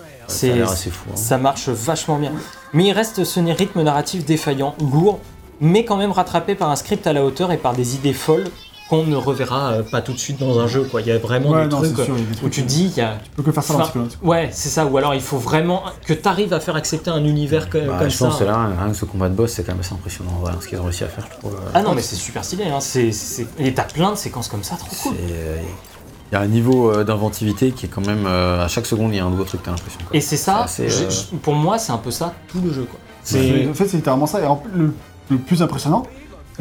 [0.42, 1.04] l'air assez fou.
[1.10, 1.16] hein.
[1.16, 2.32] Ça marche vachement bien.
[2.72, 5.20] Mais il reste ce rythme narratif défaillant, lourd,
[5.60, 8.44] mais quand même rattrapé par un script à la hauteur et par des idées folles
[8.88, 10.84] qu'on ne reverra euh, pas tout de suite dans un jeu.
[10.84, 11.00] Quoi.
[11.00, 12.48] Il y a vraiment Ouais, des non, trucs sûr, euh, il y a des où
[12.48, 13.18] tu dis, il y a...
[13.24, 14.08] Tu peux que faire ça dans Enfin, Psychonauts.
[14.22, 14.86] Ouais, c'est ça.
[14.86, 17.96] Ou alors il faut vraiment que tu arrives à faire accepter un univers que- Bah,
[17.98, 18.26] comme je ça.
[18.28, 20.32] pense que là, rien que ce combat de boss, c'est quand même assez impressionnant.
[20.40, 21.54] Voilà, ce qu'ils ont réussi à faire, je trouve.
[21.54, 22.64] euh, Ah non, mais c'est super stylé.
[22.64, 22.80] Hein.
[22.80, 25.14] c'est c'est- Et t'as plein de séquences comme ça, trop cool.
[25.30, 25.56] euh,
[26.30, 28.24] Il y a un niveau d'inventivité qui est quand même.
[28.26, 29.98] euh, à chaque seconde, il y a un nouveau truc, t'as l'impression.
[30.06, 30.16] quoi.
[30.16, 32.82] Et c'est ça, C'est assez, euh, pour moi, c'est un peu ça tout le jeu.
[32.90, 32.98] Quoi.
[33.22, 34.40] C'est- C'est En fait, c'est littéralement ça.
[34.40, 34.92] Et en plus, le,
[35.30, 36.04] le plus impressionnant,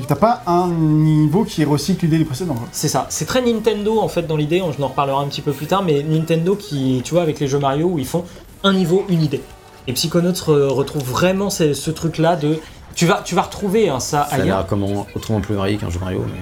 [0.03, 2.55] t'as pas un niveau qui recycle l'idée du précédent.
[2.71, 3.05] C'est ça.
[3.09, 4.61] C'est très Nintendo en fait dans l'idée.
[4.61, 7.47] On en reparlera un petit peu plus tard, mais Nintendo qui, tu vois, avec les
[7.47, 8.25] jeux Mario où ils font
[8.63, 9.41] un niveau, une idée.
[9.87, 12.59] Et Psychonauts re- retrouve vraiment ce, ce truc-là de.
[12.95, 14.57] Tu vas, tu vas retrouver hein, ça Ça a ailleurs.
[14.57, 16.21] l'air comment autrement plus varié qu'un jeu Mario.
[16.25, 16.39] Mais...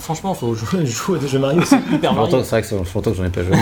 [0.00, 2.30] Franchement, faut jouer, jouer à des jeux Mario, c'est hyper varié.
[2.42, 3.52] c'est vrai que ça fait longtemps que j'en ai pas joué.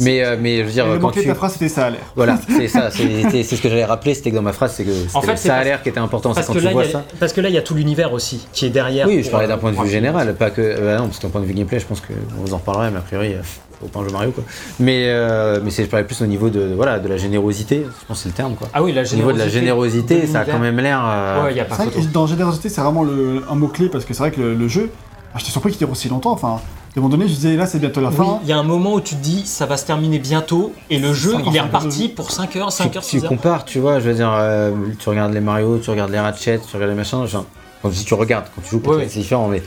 [0.00, 1.26] mais, euh, mais je veux dire, le quand de tu.
[1.26, 2.00] ta phrase, c'était ça a l'air.
[2.14, 4.84] Voilà, c'est ça, c'est c'est ce que j'allais rappeler, c'était que dans ma phrase, c'est
[4.84, 6.64] que En fait, c'est ça a l'air qui était important, c'est Parce quand que, tu
[6.64, 7.04] là, vois a, ça.
[7.18, 9.06] parce que là, il y a tout l'univers aussi qui est derrière.
[9.08, 10.60] Oui, je parlais d'un point de vue général, pas que.
[10.60, 12.90] euh, non, parce qu'un point de vue gameplay, je pense que on vous en reparlera,
[12.90, 13.42] mais a priori, euh,
[13.80, 14.42] faut pas un jeu Mario quoi.
[14.80, 18.06] Mais, euh, mais c'est je parlais plus au niveau de, voilà, de la générosité, je
[18.06, 18.68] pense que c'est le terme quoi.
[18.72, 21.00] Ah oui, la Au niveau de la générosité, de ça a quand même l'air.
[21.04, 22.06] euh, Ouais, il y a pas C'est vrai photo.
[22.06, 24.68] que dans générosité, c'est vraiment le, un mot-clé parce que c'est vrai que le, le
[24.68, 24.90] jeu,
[25.36, 26.32] ah, j'étais surpris qu'il dure aussi longtemps.
[26.32, 28.40] Enfin, à un moment donné, je disais là, c'est bientôt la Oui, fin.
[28.42, 30.98] il y a un moment où tu te dis ça va se terminer bientôt et
[30.98, 33.28] le jeu il est reparti pour 5 heures, 5 tu, heures, tu 6 heures.
[33.28, 36.58] compares, tu vois, je veux dire, euh, tu regardes les Mario, tu regardes les Ratchet,
[36.58, 37.44] tu regardes les machins, genre,
[37.82, 39.62] quand je dis tu regardes, quand tu joues, Ouais, que c'est différent, mais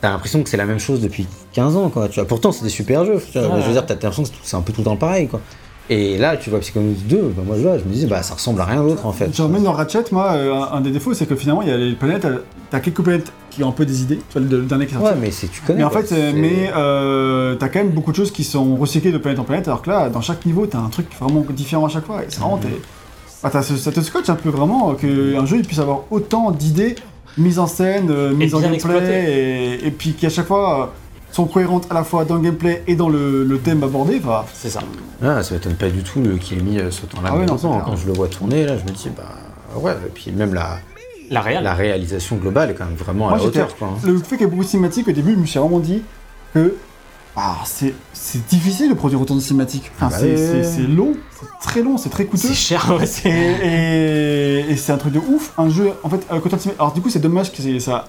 [0.00, 2.08] t'as l'impression que c'est la même chose depuis 15 ans, quoi.
[2.08, 3.72] Tu vois, pourtant, c'est des super jeux, tu vois, Ouais, je veux ouais.
[3.72, 5.40] dire, t'as l'impression que c'est un peu tout le temps pareil, quoi.
[5.92, 8.34] Et là, tu vois Psychonauts 2, bah, moi je vois, je me disais, bah ça
[8.34, 9.34] ressemble à rien d'autre en fait.
[9.34, 11.72] Genre, même dans Ratchet, moi, euh, un, un des défauts, c'est que finalement, il y
[11.72, 12.38] a les planètes, euh,
[12.70, 14.20] t'as quelques planètes qui ont un peu des idées.
[14.30, 15.12] Tu vois, le, le dernier qui est sorti.
[15.12, 15.78] Ouais, mais c'est tu connais.
[15.80, 18.44] Mais en quoi, fait, euh, c'est- mais euh, t'as quand même beaucoup de choses qui
[18.44, 21.08] sont recyclées de planète en planète, alors que là, dans chaque niveau, t'as un truc
[21.20, 22.22] vraiment différent à chaque fois.
[22.22, 22.60] Et c'est vraiment,
[23.42, 26.94] bah, ce- ça te scotche un peu vraiment qu'un jeu il puisse avoir autant d'idées
[27.36, 30.86] mises en scène, euh, mises en gameplay, et, et puis qui à chaque fois euh,
[31.32, 34.20] sont cohérentes à la fois dans le gameplay et dans le, le thème abordé.
[34.22, 34.80] Enfin, C'est ça.
[35.22, 37.30] Ah, ça m'étonne pas du tout le- qu'il ait mis euh, ce temps-là.
[37.32, 37.56] Ah ouais, non.
[37.56, 39.24] Quand je le vois tourner, là, je me dis, bah
[39.76, 40.78] ouais, et puis même la,
[41.30, 43.88] La la réalisation globale est quand même vraiment à Moi, la j'étais- hauteur, quoi.
[43.88, 43.98] hein.
[44.04, 46.02] le fait qu'il y ait beaucoup de cinématiques, au début, je me suis vraiment dit
[46.54, 46.74] que
[47.36, 49.92] ah, c'est c'est difficile de produire autant de cinématiques.
[49.94, 52.48] Enfin, Ah bah c'est- long, c'est très long, c'est très coûteux.
[52.48, 53.30] C'est cher, ouais, Et, c'est.
[53.30, 55.52] et- et c'est un truc de ouf.
[55.56, 58.08] Un jeu, en fait, autant de cinéma- Alors, du coup, c'est dommage que ça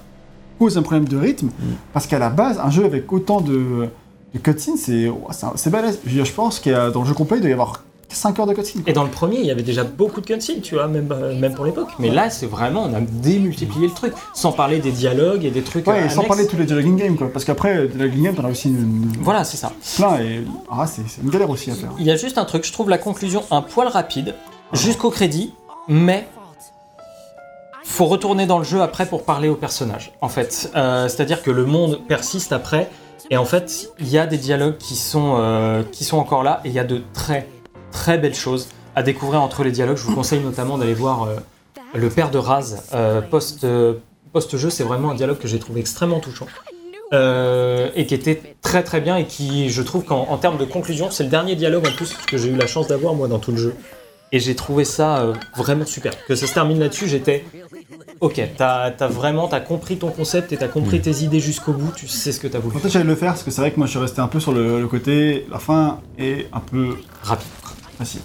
[0.61, 1.47] pose un problème de rythme.
[1.47, 1.73] Mm.
[1.91, 3.89] Parce qu'à la base, un jeu avec autant de,
[4.35, 5.11] de cutscenes, c'est
[5.55, 5.99] c'est balèze.
[6.05, 7.53] Je veux dire, je pense qu'il y a, dans le jeu complet, il doit y
[7.53, 8.83] avoir 5 heures de cutscenes.
[8.85, 11.33] Et dans le premier, il y avait déjà beaucoup de cutscenes, tu vois, même, euh,
[11.39, 11.87] même pour l'époque.
[11.97, 14.13] Mais là, c'est vraiment, on a démultiplié le truc.
[14.35, 15.87] Sans parler des dialogues et des trucs.
[15.87, 17.33] Ouais, euh, et sans parler de tous les dialoguing games, quoi.
[17.33, 19.71] Parce qu'après, dialoguing game, t'en as aussi une, une- Voilà, c'est ça.
[19.97, 20.19] plein.
[20.19, 21.89] Et ah, c'est c'est une galère aussi à faire.
[21.97, 24.35] Il y a juste un truc, je trouve la conclusion un poil rapide,
[24.73, 25.53] jusqu'au crédit,
[25.87, 26.27] mais
[27.91, 30.13] faut retourner dans le jeu après pour parler aux personnages.
[30.21, 32.89] En fait, Euh, c'est-à-dire que le monde persiste après,
[33.31, 36.61] et en fait, il y a des dialogues qui sont euh, qui sont encore là,
[36.65, 37.47] et il y a de très
[37.91, 39.97] très belles choses à découvrir entre les dialogues.
[39.97, 41.35] Je vous conseille notamment d'aller voir euh,
[41.93, 42.83] le père de Raz
[43.29, 43.93] post euh,
[44.33, 44.69] post-jeu.
[44.69, 46.47] C'est vraiment un dialogue que j'ai trouvé extrêmement touchant.
[47.13, 51.11] Et qui était très très bien et qui, je trouve qu'en en termes de conclusion,
[51.11, 53.51] c'est le dernier dialogue en plus que j'ai eu la chance d'avoir moi dans tout
[53.51, 53.75] le jeu.
[54.31, 56.13] Et j'ai trouvé ça euh, vraiment super.
[56.25, 57.43] Que ça se termine là-dessus, j'étais
[58.21, 61.01] ok, t'as as vraiment t'as compris ton concept et t'as compris Mm.
[61.01, 62.77] tes idées jusqu'au bout, tu sais ce que t'as voulu.
[62.79, 64.39] Peut-être j'allais le faire, parce que c'est vrai que moi, je suis resté un peu
[64.39, 67.47] sur le, le côté, la fin est un peu Rapide.
[67.97, 68.21] facile.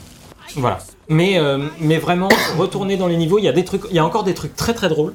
[0.57, 0.78] Voilà.
[1.09, 3.98] Mais, euh, mais vraiment, retourner dans les niveaux, il y a des trucs, il y
[3.98, 5.12] a encore des trucs très très drôles.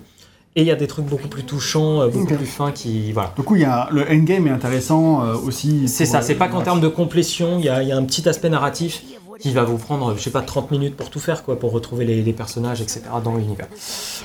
[0.57, 3.13] Et il y a des trucs beaucoup plus touchants, euh, beaucoup plus fins qui.
[3.13, 3.31] Voilà.
[3.37, 5.87] Du coup, il y a, le endgame est intéressant euh, aussi.
[5.87, 8.03] C'est ça, c'est pas qu'en termes de complétion, il y a, il y a un
[8.03, 9.01] petit aspect narratif
[9.41, 12.05] qui va vous prendre, je sais pas, 30 minutes pour tout faire, quoi, pour retrouver
[12.05, 13.01] les, personnages, etc.
[13.23, 13.67] dans l'univers.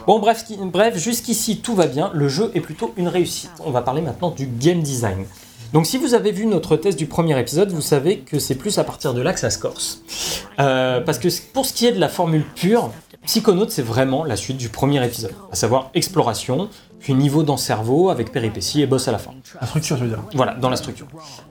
[0.06, 3.50] Bon, bref, bref jusqu'ici tout va bien, le jeu est plutôt une réussite.
[3.64, 5.26] On va parler maintenant du game design.
[5.72, 8.78] Donc si vous avez vu notre test du premier épisode, vous savez que c'est plus
[8.78, 10.02] à partir de là que ça se corse.
[10.60, 12.90] Euh, parce que pour ce qui est de la formule pure,
[13.24, 16.68] Psychonaut c'est vraiment la suite du premier épisode, à savoir exploration,
[17.14, 19.32] niveau dans le cerveau avec péripéties et boss à la fin.
[19.60, 20.22] La structure, je veux dire.
[20.34, 21.06] Voilà, dans la structure.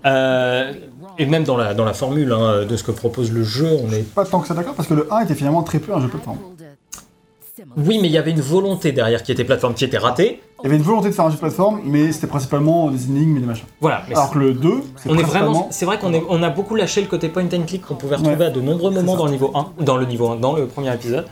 [0.06, 0.74] Euh,
[1.18, 3.92] et même dans la, dans la formule hein, de ce que propose le jeu, on
[3.92, 4.04] est...
[4.04, 6.08] Pas tant que ça d'accord, parce que le 1 était finalement très peu un jeu
[6.08, 6.40] plateforme.
[7.78, 10.42] Oui, mais il y avait une volonté derrière qui était plateforme, qui était ratée.
[10.66, 13.38] Il y avait une volonté de faire un jeu plateforme, mais c'était principalement des énigmes
[13.38, 13.68] et des machins.
[13.82, 14.02] Voilà.
[14.10, 15.52] Mais Alors que le 2, c'est on est principalement...
[15.52, 17.94] vraiment, c'est vrai qu'on est, on a beaucoup lâché le côté point and click qu'on
[17.94, 18.46] pouvait retrouver Ouais.
[18.46, 20.92] à de nombreux moments dans le niveau 1, dans le niveau 1, dans le premier
[20.92, 21.28] épisode.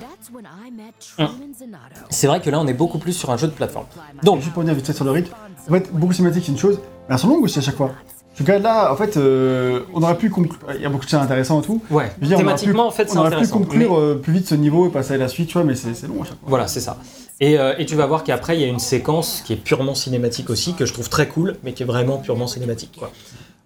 [2.11, 3.85] C'est vrai que là, on est beaucoup plus sur un jeu de plateforme.
[4.21, 5.33] Donc, Juste pour revenir vite fait sur le rythme,
[5.67, 6.79] en fait, beaucoup de cinématiques, c'est une chose,
[7.09, 7.89] mais elles sont longues aussi à chaque fois.
[8.35, 10.57] Je regarde là, en fait, euh, on aurait pu conclure.
[10.75, 11.81] Il y a beaucoup de choses intéressantes et tout.
[11.91, 13.57] ouais, Je veux dire, on aurait thématiquement, pu- en fait, c'est On aurait pu intéressant.
[13.59, 15.75] conclure mais- euh, plus vite ce niveau et passer à la suite, tu vois, mais
[15.75, 16.47] c'est long à chaque fois.
[16.47, 16.97] Voilà, c'est ça.
[17.39, 19.93] Et, euh, et tu vas voir qu'après, il y a une séquence qui est purement
[19.95, 23.11] cinématique aussi, que je trouve très cool, mais qui est vraiment purement cinématique, quoi.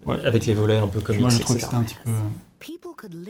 [0.05, 0.17] Ouais.
[0.25, 1.67] Avec les volets un peu comics, Moi, je trouve que etc.
[1.71, 2.11] c'était un petit peu.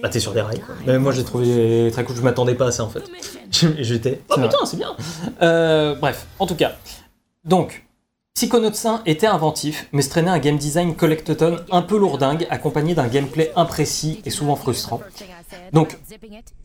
[0.01, 0.75] Bah, t'es sur des rails, quoi.
[0.87, 2.15] Mais moi, j'ai trouvé très cool.
[2.15, 3.03] Je m'attendais pas à ça, en fait.
[3.79, 4.21] J'étais.
[4.29, 4.95] Oh putain, c'est bien
[5.41, 6.71] Euh, Bref, en tout cas.
[7.45, 7.85] Donc,
[8.37, 12.93] Psychonauts 1 était inventif, mais se traînait un game design collectathon un peu lourdingue, accompagné
[12.93, 15.01] d'un gameplay imprécis et souvent frustrant.
[15.73, 15.97] Donc,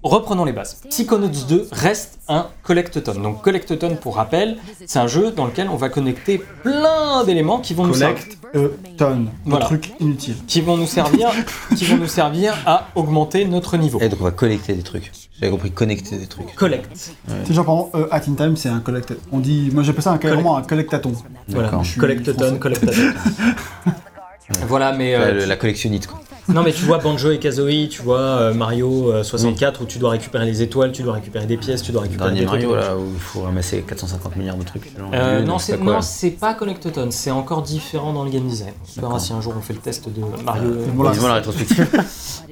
[0.03, 0.83] reprenons les bases.
[0.91, 3.19] Psychonauts 2 reste un collectathon.
[3.19, 7.73] Donc, collectathon, pour rappel, c'est un jeu dans lequel on va connecter plein d'éléments qui
[7.73, 8.23] vont nous servir
[9.47, 9.65] Voilà.
[9.65, 10.37] trucs inutiles.
[10.47, 11.31] qui vont nous servir,
[11.75, 13.99] qui vont nous servir à augmenter notre niveau.
[14.03, 15.11] Et donc on va collecter des trucs.
[15.43, 16.55] J'avais compris connecter des trucs.
[16.55, 16.89] Collect.
[17.45, 19.13] C'est genre, par exemple, euh, At in Time, c'est un collect.
[19.33, 21.13] On dit, moi j'appelle ça un, vraiment un collectaton.
[21.49, 21.69] Voilà.
[21.69, 21.99] Français.
[21.99, 22.61] collectathon.
[24.69, 26.21] voilà, mais La, euh, la collectionnite quoi.
[26.49, 29.99] non, mais tu vois Banjo et Kazooie, tu vois euh, Mario euh, 64 où tu
[29.99, 32.71] dois récupérer les étoiles, tu dois récupérer des pièces, tu dois récupérer le des Mario
[32.73, 32.83] trucs.
[32.85, 34.85] là où il faut ramasser 450 milliards de trucs.
[34.99, 38.73] genre, Euh, non, c'est non, c'est pas Collectathon, c'est encore différent dans le game design.
[38.99, 40.71] On verra si un jour on fait le test de Mario.
[40.71, 41.13] Euh, voilà.
[41.13, 41.89] Dis-moi la rétrospective.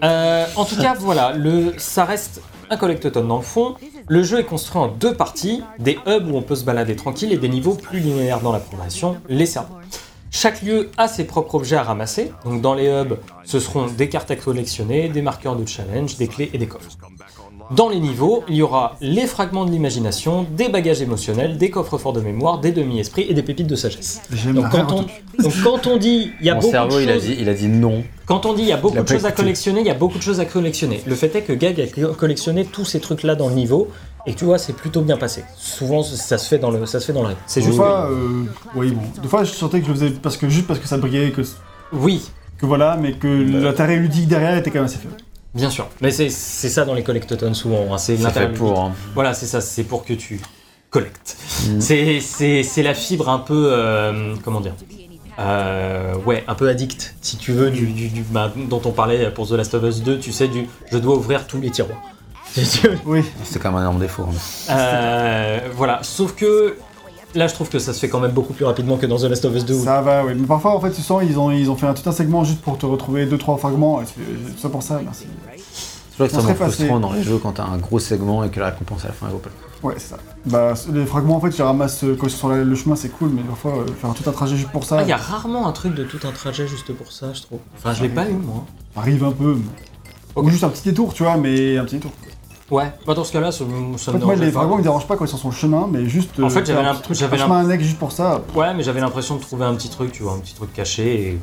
[0.03, 2.41] Euh, en tout cas, voilà, le, ça reste
[2.71, 3.75] un collectathon dans le fond.
[4.09, 7.33] Le jeu est construit en deux parties, des hubs où on peut se balader tranquille
[7.33, 9.81] et des niveaux plus linéaires dans la progression, les serveurs.
[10.31, 12.33] Chaque lieu a ses propres objets à ramasser.
[12.45, 16.29] Donc dans les hubs, ce seront des cartes à collectionner, des marqueurs de challenge, des
[16.29, 16.97] clés et des coffres.
[17.73, 21.99] Dans les niveaux, il y aura les fragments de l'imagination, des bagages émotionnels, des coffres
[21.99, 24.23] forts de mémoire, des demi-esprits et des pépites de sagesse.
[24.47, 25.11] Donc quand, on, en tout.
[25.43, 27.37] donc quand on dit il y a Mon beaucoup cerveau de il a choses, dit,
[27.39, 28.03] il a dit non.
[28.31, 30.16] Quand on dit il y a beaucoup de choses à collectionner, il y a beaucoup
[30.18, 31.03] de choses à collectionner.
[31.05, 33.89] Le fait est que Gag a co- collectionné tous ces trucs-là dans le niveau,
[34.24, 35.43] et tu vois, c'est plutôt bien passé.
[35.57, 37.35] Souvent, ça se fait dans le, ça se fait dans le.
[37.47, 37.78] C'est Des juste.
[37.78, 38.45] fois, euh,
[38.76, 39.03] oui, bon.
[39.20, 41.33] Des fois, je sentais que je le faisais parce que, juste parce que ça brillait,
[41.33, 41.43] que,
[41.93, 45.16] Oui, que voilà, mais que l'intérêt ludique derrière était quand même assez faible.
[45.55, 45.89] bien sûr.
[46.01, 47.93] Mais c'est c'est ça dans les collectatons souvent.
[47.93, 47.99] hein.
[47.99, 48.78] C'est fait pour.
[48.78, 48.93] hein.
[49.16, 49.61] Voilà, c'est ça.
[49.61, 50.41] C'est pour que tu
[50.91, 51.37] collectes.
[51.68, 51.81] Mm.
[51.81, 53.70] C'est- C'est c'est la fibre un peu.
[53.72, 54.74] euh, comment dire
[55.41, 59.30] Euh, ouais, un peu addict, si tu veux, du, du- du- bah, dont on parlait
[59.30, 61.99] pour The Last of Us 2, tu sais, du je dois ouvrir tous les tiroirs.
[63.07, 64.24] Oui, C'est quand même un énorme défaut.
[64.28, 64.34] hein.
[64.70, 66.76] Euh, voilà, sauf que
[67.34, 69.22] là je trouve que ça se fait quand même beaucoup plus rapidement que dans The
[69.24, 69.74] Last of Us 2.
[69.74, 70.32] où- ça va, oui.
[70.36, 72.45] Mais parfois, en fait, tu sens, ils ont, ils ont fait un, tout un segment
[72.45, 74.03] juste pour te retrouver deux, trois fragments.
[74.59, 75.26] Ça pour ça, merci.
[76.11, 78.51] C'est vrai que c'est vraiment frustrant dans les jeux quand t'as un gros segment et
[78.51, 79.49] que la récompense à la fin le coup.
[79.83, 80.17] Ouais, c'est ça.
[80.45, 82.97] Bah, les fragments, en fait, tu ramasses euh, quand ils sont sur la- le chemin,
[82.97, 85.13] c'est cool, mais parfois, euh, faire tout un trajet juste pour ça, Ah, il y
[85.13, 87.61] a rarement un truc de tout un trajet juste pour ça, je trouve.
[87.79, 88.67] Enfin, je l'ai pas eu moi.
[88.97, 89.55] arrive un peu.
[89.55, 90.43] mais-.
[90.43, 92.13] Ou juste un petit détour, tu vois, mais un petit détour.
[92.71, 94.59] Ouais, bah dans ce cas-là, ça, En me fait, moi, dérangeait les pas.
[94.61, 96.39] fragments, ils me dérangent pas quand ils sont sur le chemin, mais juste.
[96.41, 98.43] En fait, euh, j'avais faire un petit truc, j'avais un chemin annexe juste pour ça.
[98.55, 101.31] Ouais, mais j'avais l'impression de trouver un petit truc, tu vois, un petit truc caché.
[101.33, 101.39] Et,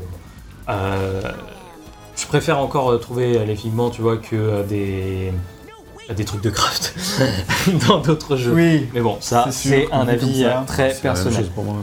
[0.69, 1.21] euh,
[2.17, 5.31] je préfère encore euh, trouver les figments, tu vois, que euh, des,
[6.15, 6.93] des trucs de craft
[7.87, 8.53] dans d'autres jeux.
[8.53, 8.87] Oui.
[8.93, 10.59] Mais bon, ça, C'est un avis ça.
[10.61, 11.45] euh, très personnel.
[11.53, 11.75] pour moi.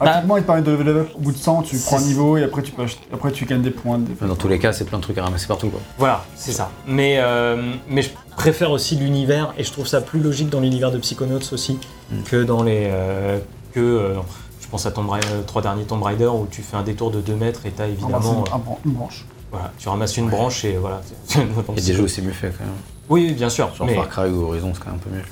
[0.00, 1.10] Rapidement, il te permet de level up.
[1.14, 3.44] Au bout de 100, tu prends un niveau et après tu, peux acheter- après, tu
[3.44, 3.98] gagnes des points.
[3.98, 4.14] Des...
[4.26, 5.80] Dans tous les cas, c'est plein de trucs à ramasser partout quoi.
[5.98, 6.70] Voilà, c'est ça.
[6.86, 10.90] Mais, euh, mais je préfère aussi l'univers et je trouve ça plus logique dans l'univers
[10.90, 11.78] de Psychonauts aussi
[12.10, 12.22] Mm.
[12.24, 12.84] que dans les.
[12.90, 13.38] euh,
[13.74, 13.78] que.
[13.80, 14.14] euh,
[14.62, 17.10] je pense à Tomb Raider, euh, trois derniers Tomb Raider où tu fais un détour
[17.10, 18.44] de 2 mètres et t'as Ramasser évidemment.
[18.54, 19.26] un bran- une branche.
[19.50, 21.00] Voilà, tu ramasses une branche et voilà.
[21.34, 22.74] Il y a des jeux où c'est mieux fait quand même.
[23.08, 23.74] Oui, oui, bien sûr.
[23.74, 25.22] Genre mais Far Cry ou Horizon, c'est quand même un peu mieux.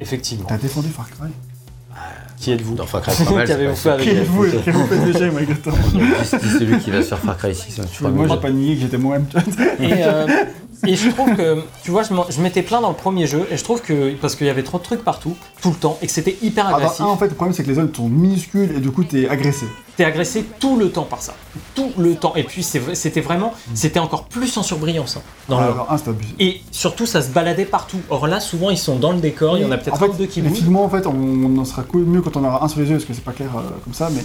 [0.00, 0.46] effectivement.
[0.48, 1.28] T'as défendu Far Cry
[2.38, 3.46] Qui êtes-vous Dans Far Cry, c'est pas mal.
[3.46, 5.70] Qu'avez-vous pas- fait avec Qui êtes-vous et vous faites déjà, malgré tout
[6.24, 7.80] c'est- celui qui va se faire Far Cry 6.
[7.92, 9.26] Tu vois, Moi, j'ai pas nié que j'étais moi-même.
[9.80, 10.26] Et, euh,
[10.86, 13.64] et je trouve que, tu vois, je m'étais plaint dans le premier jeu, et je
[13.64, 16.12] trouve que, parce qu'il y avait trop de trucs partout, tout le temps, et que
[16.12, 18.08] c'était hyper Ah, dans agressif, un, en fait, le problème, c'est que les zones sont
[18.08, 19.66] minuscules et du coup, t'es agressé.
[19.96, 21.34] t'es agressé tout le temps par ça.
[21.74, 22.34] Tout le temps.
[22.36, 26.34] Et puis c'était vraiment, c'était encore plus en surbrillance hein, dans Alors, un, abusé.
[26.38, 28.00] Et surtout, ça se baladait partout.
[28.10, 30.16] Or là, souvent, ils sont dans le décor, il y en a peut-être En fait,
[30.16, 30.76] deux qui bougent.
[30.76, 33.04] en fait, on, on en sera mieux quand on aura un sur les yeux, parce
[33.04, 34.22] que c'est pas clair euh, comme ça, mais,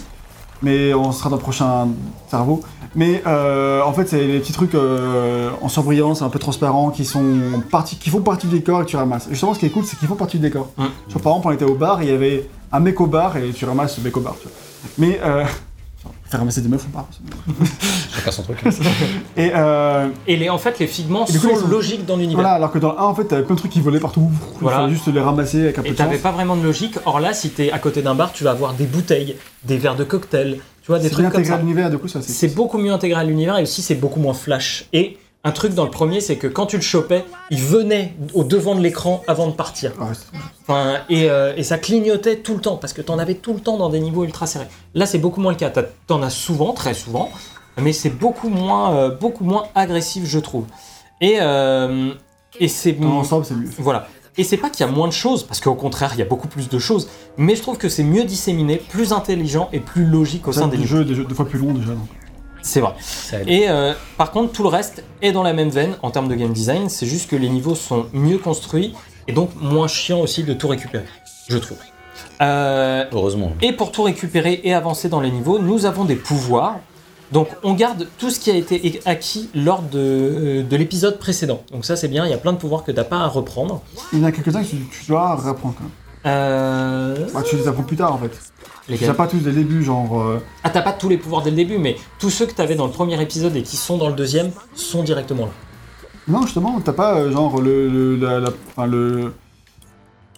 [0.64, 1.90] mais on sera dans le prochain
[2.30, 2.62] cerveau.
[2.96, 7.06] Mais euh, en fait, c'est les petits trucs euh, en surbrillance, un peu transparents, qui,
[7.06, 9.28] sont partie, qui font partie du décor et que tu ramasses.
[9.28, 10.70] Et justement, ce qui est cool, c'est qu'ils font partie du décor.
[10.78, 10.84] Mm.
[11.10, 13.52] Genre, par exemple, on était au bar, il y avait un mec au bar et
[13.52, 14.36] tu ramasses ce mec au bar.
[14.42, 14.54] Tu vois.
[14.98, 15.20] Mais.
[15.24, 15.46] Euh,
[16.34, 17.08] faire ramasser des meufs au bar.
[17.12, 18.58] c'est- Chacun son truc.
[19.38, 22.16] Et euh, Et les, en fait, les figments du coup, sont ils sont- logiques dans
[22.16, 22.36] l'univers.
[22.42, 24.30] voilà, alors que dans le 1, en fait, t'avais plein de trucs qui volaient partout.
[24.32, 24.78] Il Voilà.
[24.80, 26.98] fallait juste les ramasser avec un peu Et t'avais pas vraiment de logique.
[27.06, 29.96] Or là, si t'es à côté d'un bar, tu vas avoir des bouteilles, des verres
[29.96, 32.56] de cocktail, tu vois, des trucs bien comme intégré à l'univers, du coup, ça C'est
[32.56, 34.86] beaucoup mieux intégré à l'univers et aussi c'est beaucoup moins flash.
[34.94, 38.44] Et un truc dans le premier, c'est que quand tu le chopais, il venait au
[38.46, 39.92] devant de l'écran avant de partir.
[40.00, 43.20] Ah ouais, c'est- Enfin, et, euh, et ça clignotait tout le temps parce que t'en
[43.20, 44.68] avais tout le temps dans des niveaux ultra serrés.
[44.94, 45.70] Là, c'est beaucoup moins le cas.
[46.08, 47.30] T'en as souvent, très souvent,
[47.78, 50.64] mais c'est beaucoup moins, euh, beaucoup moins agressif, je trouve.
[51.20, 52.14] Et, euh,
[52.60, 53.68] et c'est Dans l'ensemble, c'est mieux.
[53.80, 54.08] voilà.
[54.38, 56.26] Et c'est pas qu'il y a moins de choses, parce qu'au contraire, il y a
[56.26, 60.06] beaucoup plus de choses, mais je trouve que c'est mieux disséminé, plus intelligent et plus
[60.06, 61.90] logique au sein des jeux, des jeux deux fois plus longs déjà.
[61.90, 62.08] donc.
[62.64, 62.94] C'est vrai.
[63.46, 66.36] Et euh, par contre, tout le reste est dans la même veine en termes de
[66.36, 68.96] game design, c'est juste que les niveaux sont mieux construits
[69.28, 71.06] et donc moins chiants aussi de tout récupérer,
[71.50, 71.78] je trouve.
[72.42, 73.52] Euh, Heureusement.
[73.62, 76.80] et pour tout récupérer et avancer dans les niveaux, nous avons des pouvoirs.
[77.32, 81.62] Donc on garde tout ce qui a été acquis lors de, euh, de l'épisode précédent.
[81.72, 83.82] Donc ça c'est bien, il y a plein de pouvoirs que t'as pas à reprendre.
[84.14, 85.92] Il y en a quelques-uns que tu, tu dois réapprendre quand même.
[86.26, 87.28] Euh...
[87.34, 88.32] Bah, tu les apprends plus tard en fait.
[88.90, 89.08] Les Tu gars.
[89.08, 90.22] les as pas tous dès le début, genre.
[90.22, 92.76] euh, Ah t'as pas tous les pouvoirs dès le début, mais tous ceux que t'avais
[92.76, 95.52] dans le premier épisode et qui sont dans le deuxième sont directement là.
[96.28, 97.88] Non, justement, t'as pas euh, genre le.
[97.90, 99.34] le la, la- enfin, le...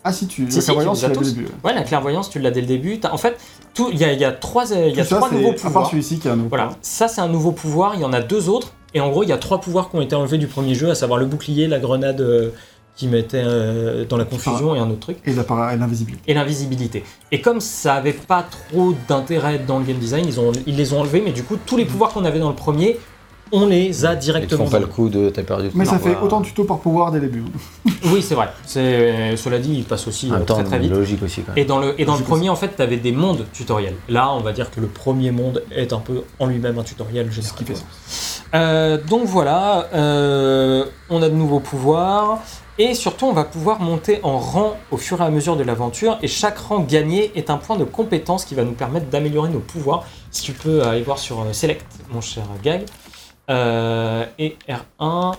[0.03, 0.49] Ah si, tu.
[0.49, 1.35] Si, la si, clairvoyance, tu les as tu l'as dès tous.
[1.37, 1.53] le début.
[1.63, 2.99] Ouais, la clairvoyance, tu l'as dès le début.
[2.99, 3.37] T'as- En fait,
[3.73, 5.29] tout- il y a, il y a trois, euh, il y a Tout ça, trois
[5.29, 5.89] c'est- nouveaux À part pouvoirs.
[5.89, 6.49] celui-ci qui est un nouveau.
[6.49, 9.23] Voilà, ça c'est un nouveau pouvoir, il y en a deux autres, et en gros
[9.23, 11.25] il y a trois pouvoirs qui ont été enlevés du premier jeu, à savoir le
[11.25, 12.49] bouclier, la grenade euh,
[12.95, 16.23] qui mettait euh, dans la confusion et un autre truc, Et l'invisibilité.
[16.31, 17.03] et l'invisibilité.
[17.31, 20.93] Et comme ça avait pas trop d'intérêt dans le game design, ils, ont, ils les
[20.93, 22.97] ont enlevés, mais du coup tous les pouvoirs qu'on avait dans le premier,
[23.51, 24.65] on les a Ils te directement.
[24.65, 25.69] font pas le coup de t'as perdu.
[25.75, 27.43] Mais Non, ça fait autant de tutos par pouvoir dès le début.
[28.11, 30.91] Oui c'est vrai, c'est, cela dit il passe aussi euh, temps, très très vite.
[30.91, 31.61] logique aussi quand même.
[31.63, 33.95] Et dans le, et dans le premier, en fait, tu avais des mondes tutoriels.
[34.09, 37.27] Là, on va dire que le premier monde est un peu en lui-même un tutoriel
[37.29, 37.57] Ce général.
[37.57, 38.43] qui fait sens.
[38.53, 42.39] Euh, donc voilà, euh, on a de nouveaux pouvoirs.
[42.77, 46.17] Et surtout, on va pouvoir monter en rang au fur et à mesure de l'aventure.
[46.21, 49.59] Et chaque rang gagné est un point de compétence qui va nous permettre d'améliorer nos
[49.59, 50.05] pouvoirs.
[50.31, 52.83] Si tu peux aller voir sur euh, Select, mon cher Gag.
[53.49, 55.35] Euh, et R1.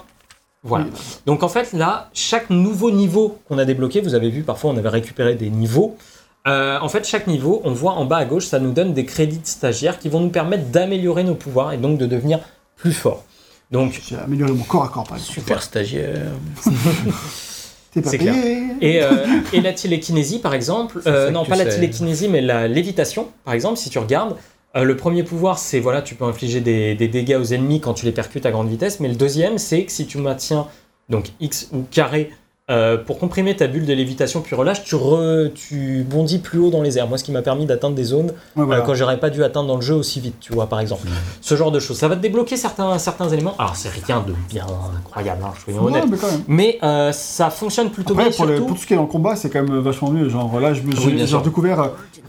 [0.63, 0.87] Voilà.
[1.27, 4.77] Donc en fait, là, chaque nouveau niveau qu'on a débloqué, vous avez vu, parfois on
[4.77, 5.97] avait récupéré des niveaux.
[6.49, 9.05] Euh, en fait, chaque niveau, on voit en bas à gauche, ça nous donne des
[9.05, 12.41] crédits de stagiaires qui vont nous permettre d'améliorer nos pouvoirs et donc de devenir
[12.77, 13.25] plus forts.
[13.71, 15.35] Donc, J'ai amélioré mon corps à corps par exemple.
[15.35, 16.31] Super stagiaire.
[17.93, 18.33] T'es pas C'est payé.
[18.81, 21.77] et, euh, et la télékinésie, par exemple, euh, non pas la sais.
[21.77, 24.37] télékinésie, mais la lévitation, par exemple, si tu regardes,
[24.77, 27.95] euh, le premier pouvoir, c'est voilà, tu peux infliger des, des dégâts aux ennemis quand
[27.95, 30.67] tu les percutes à grande vitesse, mais le deuxième, c'est que si tu maintiens
[31.09, 32.31] donc X ou carré
[32.69, 36.71] euh, pour comprimer ta bulle de lévitation puis relâche, tu, re- tu bondis plus haut
[36.71, 37.07] dans les airs.
[37.07, 38.83] Moi, ce qui m'a permis d'atteindre des zones Ouais, voilà.
[38.83, 41.07] euh, quand j'aurais pas dû atteindre dans le jeu aussi vite, tu vois, par exemple.
[41.41, 41.97] Ce genre de choses.
[41.97, 43.55] Ça va te débloquer certains, certains éléments.
[43.59, 44.67] Alors, c'est rien de bien
[44.99, 46.07] incroyable, hein, soyons Ouais, honnêtes.
[46.11, 46.43] mais quand même.
[46.49, 48.37] Mais euh, ça fonctionne plutôt Après, bien.
[48.37, 50.29] pour, le- surtout- pour tout ce qui est le combat, c'est quand même vachement mieux.
[50.29, 51.43] Genre là, je me Oui, j'ai sûr.
[51.43, 51.79] découvert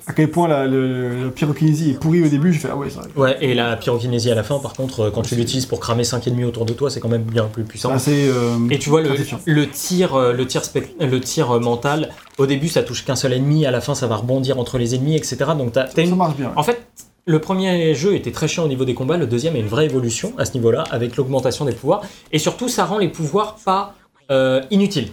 [0.09, 2.53] à quel point la, le, pyrokinésie est pourri au début.
[2.53, 3.01] J'ai fait ah ouais, ça.
[3.17, 6.27] Ouais, et la pyrokinésie à la fin, par contre, quand tu l'utilises pour cramer 5
[6.27, 7.89] ennemis autour de toi, c'est quand même bien plus puissant.
[7.91, 8.29] Assez.
[8.29, 12.09] euh, Et tu vois le, tir, le tir, spec- le tir euh, mental.
[12.37, 13.65] Au début, ça touche qu'un seul ennemi.
[13.65, 15.37] À la fin, ça va rebondir entre les ennemis, etc.
[15.57, 16.51] Donc, t'as- t'as Ça marche bien.
[16.55, 16.81] en fait,
[17.25, 19.17] le premier jeu était très chiant au niveau des combats.
[19.17, 22.01] Le deuxième a une vraie évolution à ce niveau-là, avec l'augmentation des pouvoirs.
[22.31, 23.93] Et surtout, ça rend les pouvoirs pas
[24.31, 25.09] euh, inutiles.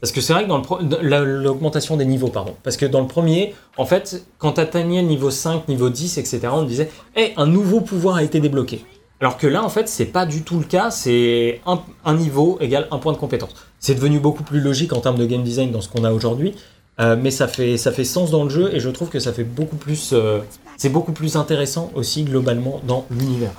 [0.00, 0.78] Parce que c'est vrai que dans le pro-
[1.24, 2.54] l'augmentation des niveaux, pardon.
[2.62, 6.18] Parce que dans le premier, en fait, quand tu atteignais le niveau 5, niveau 10,
[6.18, 8.84] etc., on te disait Hey, un nouveau pouvoir a été débloqué.
[9.20, 10.90] Alors que là, en fait, c'est pas du tout le cas.
[10.90, 13.54] C'est un, un niveau égale un point de compétence.
[13.84, 16.54] C'est devenu beaucoup plus logique en termes de game design dans ce qu'on a aujourd'hui.
[17.00, 19.34] Euh, mais ça fait, ça fait sens dans le jeu et je trouve que ça
[19.34, 20.12] fait beaucoup plus.
[20.14, 20.40] euh,
[20.78, 23.50] c'est beaucoup plus intéressant aussi globalement dans l'univers.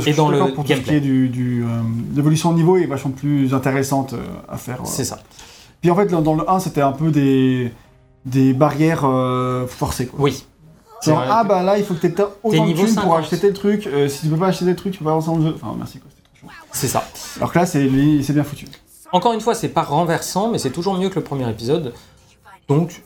[0.00, 1.00] Suis dans le pour gameplay.
[1.00, 1.66] du, du, euh,
[2.14, 4.14] l'évolution de niveau est vachement plus intéressante
[4.48, 4.78] à faire.
[4.84, 5.18] C'est ça.
[5.80, 7.72] Puis en fait, dans, le 1, c'était un peu des,
[8.26, 9.04] des barrières
[9.66, 10.06] forcées.
[10.06, 10.20] Quoi.
[10.20, 10.44] Oui.
[11.00, 12.14] C'est Genre, vrai ah bah là, il faut que t'aies
[12.44, 13.18] autant de niveau thunes pour 50.
[13.18, 13.86] acheter tel truc.
[13.86, 15.54] euh, si tu peux pas acheter tel truc, tu peux pas avancer dans le jeu.
[15.60, 16.62] Enfin, merci quoi, c'était trop chaud.
[16.72, 17.04] C'est ça.
[17.36, 18.66] Alors que là, c'est bien foutu.
[19.14, 21.94] Encore une fois, c'est pas renversant, mais c'est toujours mieux que le premier épisode.
[22.66, 23.00] Donc,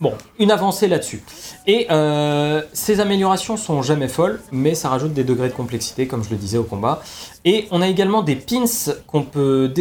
[0.00, 1.24] bon, une avancée là-dessus.
[1.66, 6.22] Et euh, ces améliorations sont jamais folles, mais ça rajoute des degrés de complexité, comme
[6.22, 7.02] je le disais au combat.
[7.44, 8.62] Et on a également des pins
[9.08, 9.74] qu'on peut,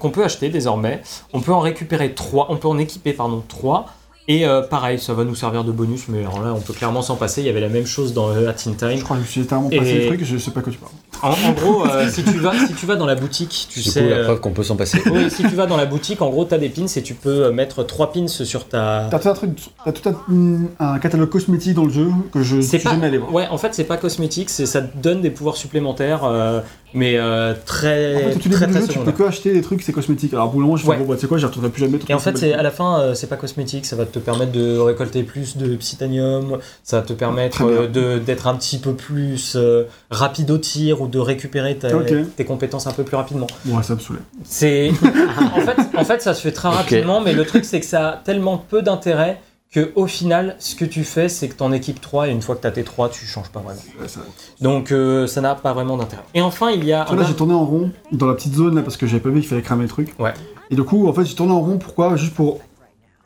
[0.00, 1.02] qu'on peut acheter désormais.
[1.34, 3.90] On peut en récupérer trois, on peut en équiper pardon trois.
[4.28, 7.02] Et euh, pareil, ça va nous servir de bonus, mais alors là, on peut clairement
[7.02, 7.40] s'en passer.
[7.40, 8.96] Il y avait la même chose dans euh, Hat in Time.
[8.96, 10.78] Je crois que je suis tellement Et- passé le truc, je sais pas quoi tu
[10.78, 10.92] parles.
[11.22, 13.90] En, en gros, euh, si, tu vas, si tu vas dans la boutique, tu Du
[13.90, 14.08] sais.
[14.08, 15.02] la euh, preuve qu'on peut s'en passer.
[15.12, 17.14] oui, si tu vas dans la boutique, en gros, tu as des pins et tu
[17.14, 19.08] peux euh, mettre trois pins sur ta.
[19.10, 19.50] T'as tout un truc,
[19.84, 22.90] t'as tout un, un catalogue cosmétique dans le jeu que je C'est pas.
[22.90, 23.34] jamais allé voir.
[23.34, 26.60] Ouais, en fait, c'est pas cosmétique, c'est ça te donne des pouvoirs supplémentaires, euh,
[26.94, 28.16] mais euh, très.
[28.16, 30.32] En fait, très, très jeu, tu peux que acheter des trucs, c'est cosmétique.
[30.34, 30.96] Alors, bout je fais, Ouais.
[30.98, 31.98] bon, bah, tu sais quoi, j'y retournerai plus jamais.
[32.08, 34.52] Et en fait, c'est à la fin, euh, c'est pas cosmétique, ça va te permettre
[34.52, 38.92] de récolter plus de psytanium, ça va te permettre euh, de- d'être un petit peu
[38.94, 41.90] plus euh, rapide au tir ou de récupérer ta-
[42.36, 43.46] tes compétences un peu plus rapidement.
[43.66, 44.20] Ouais, ça me saoulait.
[44.44, 44.90] C'est
[45.56, 48.08] en fait, en fait, ça se fait très rapidement, mais le truc c'est que ça
[48.08, 49.40] a tellement peu d'intérêt
[49.72, 52.56] que au final, ce que tu fais, c'est que t'en équipes 3 et une fois
[52.56, 53.80] que t'as tes 3, tu changes pas vraiment.
[54.00, 54.20] Ouais, ça-
[54.60, 56.22] Donc euh, ça n'a pas vraiment d'intérêt.
[56.34, 58.54] Et enfin, il y a Tu vois, là, j'ai tourné en rond dans la petite
[58.54, 60.12] zone là parce que j'avais pas vu qu'il fallait cramer le truc.
[60.18, 60.34] Ouais.
[60.70, 61.78] Et du coup, en fait, j'ai tourné en rond.
[61.78, 62.16] Pourquoi?
[62.16, 62.58] Juste pour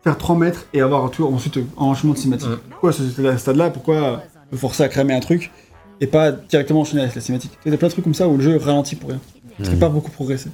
[0.02, 2.48] faire 3 mètres et avoir tout ensuite un enchaînement de cinématique.
[2.50, 2.58] Mm.
[2.72, 4.22] Pourquoi ce à ce stade-là Pourquoi
[4.52, 5.50] me forcer à cramer un truc
[6.02, 7.52] et pas directement enchaîner avec la cinématique?
[7.64, 9.20] Il y a plein de trucs comme ça où le jeu ralentit pour rien.
[9.56, 9.72] Tu Mm.
[9.72, 10.50] peux pas beaucoup progresser.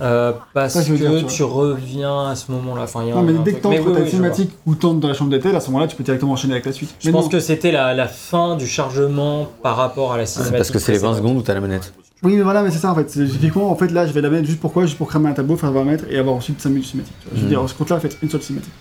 [0.00, 2.82] Euh, parce Ça, je veux que dire, tu tu reviens à ce moment-là.
[2.82, 5.00] Enfin, il y a Non, un- mais dès que oui, oui, une je cinématique t'entres
[5.00, 6.94] dans la chambre d'hôtel, à ce moment-là, tu peux directement enchaîner avec la suite.
[7.00, 7.30] Je Mais pense non.
[7.30, 10.56] que c'était la, la fin du chargement par rapport à la C'est cinématique.
[10.58, 11.24] parce que c'est les 20 précédente.
[11.28, 11.92] secondes où t'as la manette.
[12.22, 13.06] Oui, mais voilà, mais c'est ça en fait.
[13.06, 15.56] Typiquement, en fait, là, je vais la mettre juste pourquoi Juste pour cramer un tableau,
[15.56, 17.16] faire 20 mètres et avoir ensuite 5 minutes de cinématique.
[17.20, 17.36] tu vois.
[17.36, 17.50] Je veux Mm.
[17.50, 18.72] dire, ce compte-là, faites une seule cinématique.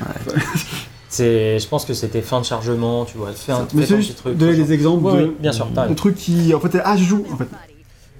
[1.08, 3.28] C'est, je pense que c'était fin de chargement, tu vois.
[3.34, 4.36] Fais un, petit truc.
[4.36, 7.04] donner des exemples Ouais, de, ouais, bien sûr, de trucs qui, en fait, ah, je
[7.04, 7.48] joue, en fait.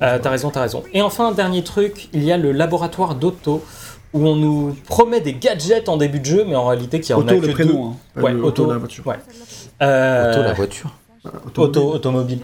[0.02, 0.82] Euh, t'as raison, t'as raison.
[0.92, 3.62] Et enfin, dernier truc, il y a le laboratoire d'Otto,
[4.12, 7.18] où on nous promet des gadgets en début de jeu, mais en réalité, qui en
[7.20, 7.96] a Auto, que le prénom, hein.
[8.16, 8.20] deux.
[8.22, 9.06] pas Ouais, le auto, de la voiture.
[9.06, 9.16] ouais.
[9.82, 10.90] Euh, Auto, la voiture.
[11.22, 12.40] Voilà, auto, automobile.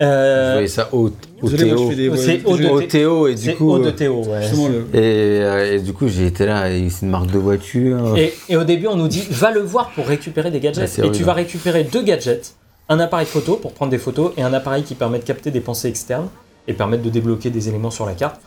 [0.00, 1.90] Euh, voyais ça au, Théo.
[2.16, 3.78] C'est au- Théo, et du c'est coup.
[3.78, 4.46] de euh, Théo, ouais.
[4.94, 4.98] Et,
[5.42, 8.16] euh, et du coup, j'ai été là, c'est une marque de voiture.
[8.16, 10.82] Et, et au début, on nous dit va le voir pour récupérer des gadgets.
[10.82, 12.54] Ouais, c'est et tu vas récupérer deux gadgets
[12.88, 15.60] un appareil photo pour prendre des photos et un appareil qui permet de capter des
[15.60, 16.28] pensées externes
[16.68, 18.40] et permettre de débloquer des éléments sur la carte.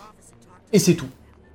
[0.71, 1.07] Et c'est tout.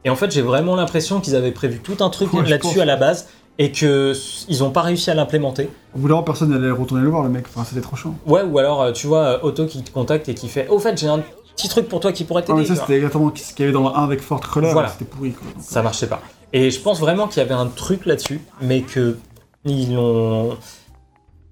[0.05, 2.85] Et en fait, j'ai vraiment l'impression qu'ils avaient prévu tout un truc Ouais, là-dessus à
[2.85, 3.29] la base
[3.59, 4.13] et que
[4.49, 5.71] ils ont pas réussi à l'implémenter.
[5.95, 7.47] Au bout d'un moment, personne n'allait retourner le voir, le mec.
[7.49, 8.15] Enfin, c'était trop chiant.
[8.27, 10.79] Ouais, ou alors euh, tu vois euh, Otto qui te contacte et qui fait au
[10.79, 11.23] fait j'ai un
[11.57, 12.67] petit truc pour toi qui pourrait Ah, t'aider.
[12.67, 12.87] ça, tu vois.
[12.87, 14.73] c'était exactement ce qu'il y avait dans le 1 avec Fort Cruller.
[14.73, 14.89] Voilà.
[14.89, 15.47] C'était pourri, quoi.
[15.55, 16.21] Donc, ça marchait pas.
[16.53, 19.17] Et je pense vraiment qu'il y avait un truc là-dessus, mais que
[19.65, 20.57] ils l'ont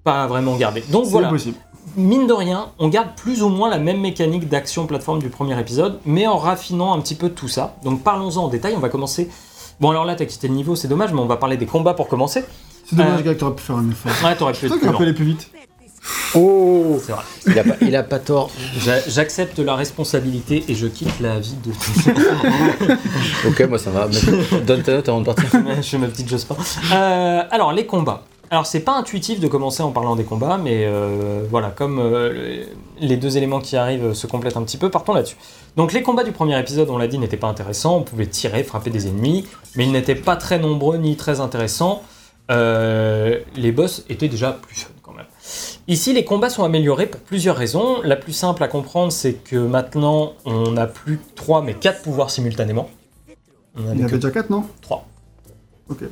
[0.05, 0.85] pas vraiment gardé.
[0.91, 1.29] Donc voilà.
[1.29, 1.57] possible.
[1.97, 5.59] Mine de rien, on garde plus ou moins la même mécanique d'action plateforme du premier
[5.59, 7.77] épisode, mais en raffinant un petit peu tout ça.
[7.85, 9.31] Donc parlons-en en détail, on va commencer.
[9.81, 11.95] Bon alors là t'as quitté le niveau, c'est dommage, mais on va parler des combats
[11.95, 12.45] pour commencer.
[12.89, 14.13] C'est dommage, Euh, gars, que t'aurais pu faire un effort.
[14.25, 14.99] Ouais, t'aurais pu C'est lent.
[15.01, 15.51] aller plus vite.
[16.35, 17.23] Oh C'est vrai.
[17.47, 18.51] il a, pas, il a pas tort.
[18.79, 21.73] J'a- J'accepte la responsabilité et je quitte la vie de.
[23.49, 24.07] Ok, moi ça va.
[24.09, 25.47] Mais Donne ta note avant de partir.
[25.77, 26.57] je fais ma petite Jospin.
[26.93, 28.23] Euh, alors les combats.
[28.55, 32.65] Alors c'est pas intuitif de commencer en parlant des combats, mais euh, voilà, comme euh,
[33.01, 35.35] les deux éléments qui arrivent se complètent un petit peu, partons là-dessus.
[35.77, 37.97] Donc les combats du premier épisode, on l'a dit, n'étaient pas intéressants.
[37.97, 39.45] On pouvait tirer, frapper des ennemis,
[39.75, 42.05] mais ils n'étaient pas très nombreux ni très intéressants.
[42.53, 45.27] Euh, les boss étaient déjà plus fun quand même.
[45.89, 48.03] Ici, les combats sont améliorés pour plusieurs raisons.
[48.05, 52.31] La plus simple à comprendre, c'est que maintenant, on n'a plus 3 mais 4 pouvoirs
[52.31, 52.89] simultanément.
[53.77, 54.63] On Il y avait déjà 4, non?
[54.81, 55.09] 3.
[55.89, 56.05] Ok.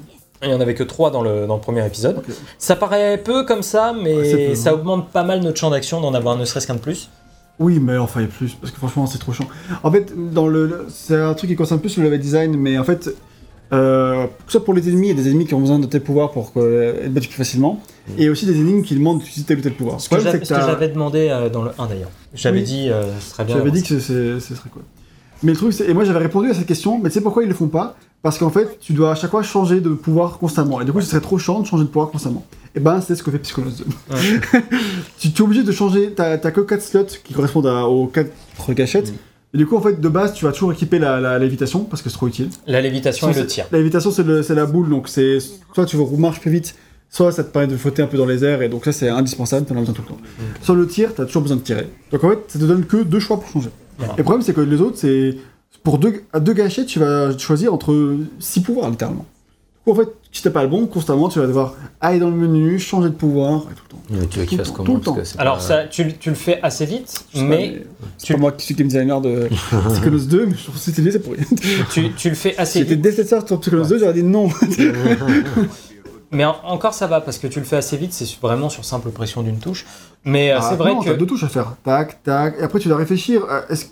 [0.42, 2.20] Il n'y en avait que 3 dans le, dans le premier épisode.
[2.58, 5.70] Ça paraît peu comme ça, mais Ouais, c'est peu, ça augmente pas mal notre champ
[5.70, 7.10] d'action d'en avoir ne serait-ce qu'un de plus.
[7.60, 9.46] Oui, mais enfin, il y a plus, parce que franchement, c'est trop chiant.
[9.84, 12.82] En fait, dans le, c'est un truc qui concerne plus le level design, mais en
[12.82, 13.14] fait,
[13.72, 15.78] euh, que ce soit pour les ennemis, il y a des ennemis qui ont besoin
[15.78, 17.80] de tel pouvoir pour euh, être battus plus facilement,
[18.18, 20.00] et aussi des ennemis qui demandent d'utiliser tel ou tel pouvoir.
[20.00, 22.10] Ce que j'avais demandé euh, dans le 1 d'ailleurs.
[22.34, 22.64] J'avais Oui.
[22.64, 23.56] dit, euh, ce serait bien.
[23.58, 24.82] J'avais dit que ce serait quoi.
[25.44, 25.88] Mais le truc, c'est.
[25.88, 27.96] Et moi, j'avais répondu à cette question, mais tu sais pourquoi ils le font pas?
[28.22, 30.80] Parce qu'en fait, tu dois à chaque fois changer de pouvoir constamment.
[30.80, 32.44] Et du coup, ce serait trop chiant de changer de pouvoir constamment.
[32.74, 33.84] Et ben, c'est ce que fait Psychonauts 2.
[35.18, 36.12] tu, tu es obligé de changer.
[36.14, 38.30] T'as que 4 slots qui correspondent à- aux 4
[38.70, 39.12] gâchettes.
[39.12, 39.16] Mm.
[39.54, 42.00] Et du coup, en fait, de base, tu vas toujours équiper la, la lévitation, parce
[42.00, 42.48] que c'est trop utile.
[42.66, 43.66] La lévitation et le tir.
[43.70, 45.38] La lévitation, c'est la boule, donc c'est.
[45.74, 46.74] Soit tu marches plus vite,
[47.10, 49.10] soit ça te permet de flotter un peu dans les airs, et donc ça, c'est
[49.10, 50.20] indispensable, t'en as besoin tout le temps.
[50.38, 50.42] Mm.
[50.64, 51.86] Sur le tir, t'as toujours besoin de tirer.
[52.12, 53.70] Donc en fait, ça te donne que deux choix pour changer.
[54.00, 55.36] Et le problème, c'est que les autres, c'est.
[55.84, 59.24] Pour deux, deux gâchettes, tu vas choisir entre six pouvoirs, littéralement.
[59.84, 62.30] Du coup, en fait, si t'as pas le bon, constamment, tu vas devoir aller dans
[62.30, 64.02] le menu, changer de pouvoir, et tout le temps.
[64.10, 65.24] Mais tu veux qu'il Tout le fasse temps, comment tout le temps.
[65.24, 67.82] c'est Alors pas- ça, tu, le- tu le fais assez vite, mais
[68.16, 69.48] C'est tu- pas moi qui suis game designer de
[69.90, 71.44] Psychonauts 2, mais je trouve que c'était c'est pour rien.
[71.92, 73.02] tu, tu le fais Si assez j'étais vite.
[73.02, 74.48] détesteur sur Psychonauts 2, j'aurais dit non.
[76.30, 78.84] Mais en- encore ça va parce que tu le fais assez vite, c'est vraiment sur
[78.86, 79.84] simple pression d'une touche.
[80.24, 81.74] Mais euh, Ah, c'est vrai non, que t'as deux touches à faire.
[81.84, 82.54] Tac, tac.
[82.58, 83.42] Et après, tu dois réfléchir.
[83.50, 83.86] euh, est-ce-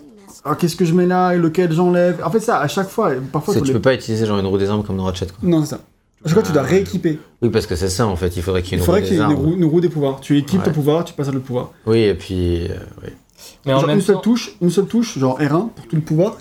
[0.44, 3.10] ah, Qu'est-ce que je mets là et lequel j'enlève En fait, ça, à chaque fois,
[3.32, 3.54] parfois.
[3.54, 5.36] Tu les- peux pas utiliser genre une roue des armes comme dans Ratchet quoi.
[5.48, 5.80] Non, c'est ça.
[6.24, 6.66] À chaque fois, tu dois Ah.
[6.66, 7.18] rééquiper.
[7.40, 9.00] Oui, parce que c'est ça en fait, il faudrait qu'il y ait Il une faudrait
[9.00, 9.42] roue qu'il y des ait une armes.
[9.46, 10.20] roue, une roue des pouvoirs.
[10.20, 10.74] Tu équipes ton Ouais.
[10.74, 11.70] pouvoir, tu passes à l'autre pouvoir.
[11.86, 12.66] Oui, et puis.
[12.68, 13.10] euh, oui.
[13.64, 15.96] mais en Genre même une seule temps, touche, une seule touche, genre R1 pour tout
[15.96, 16.36] le pouvoir.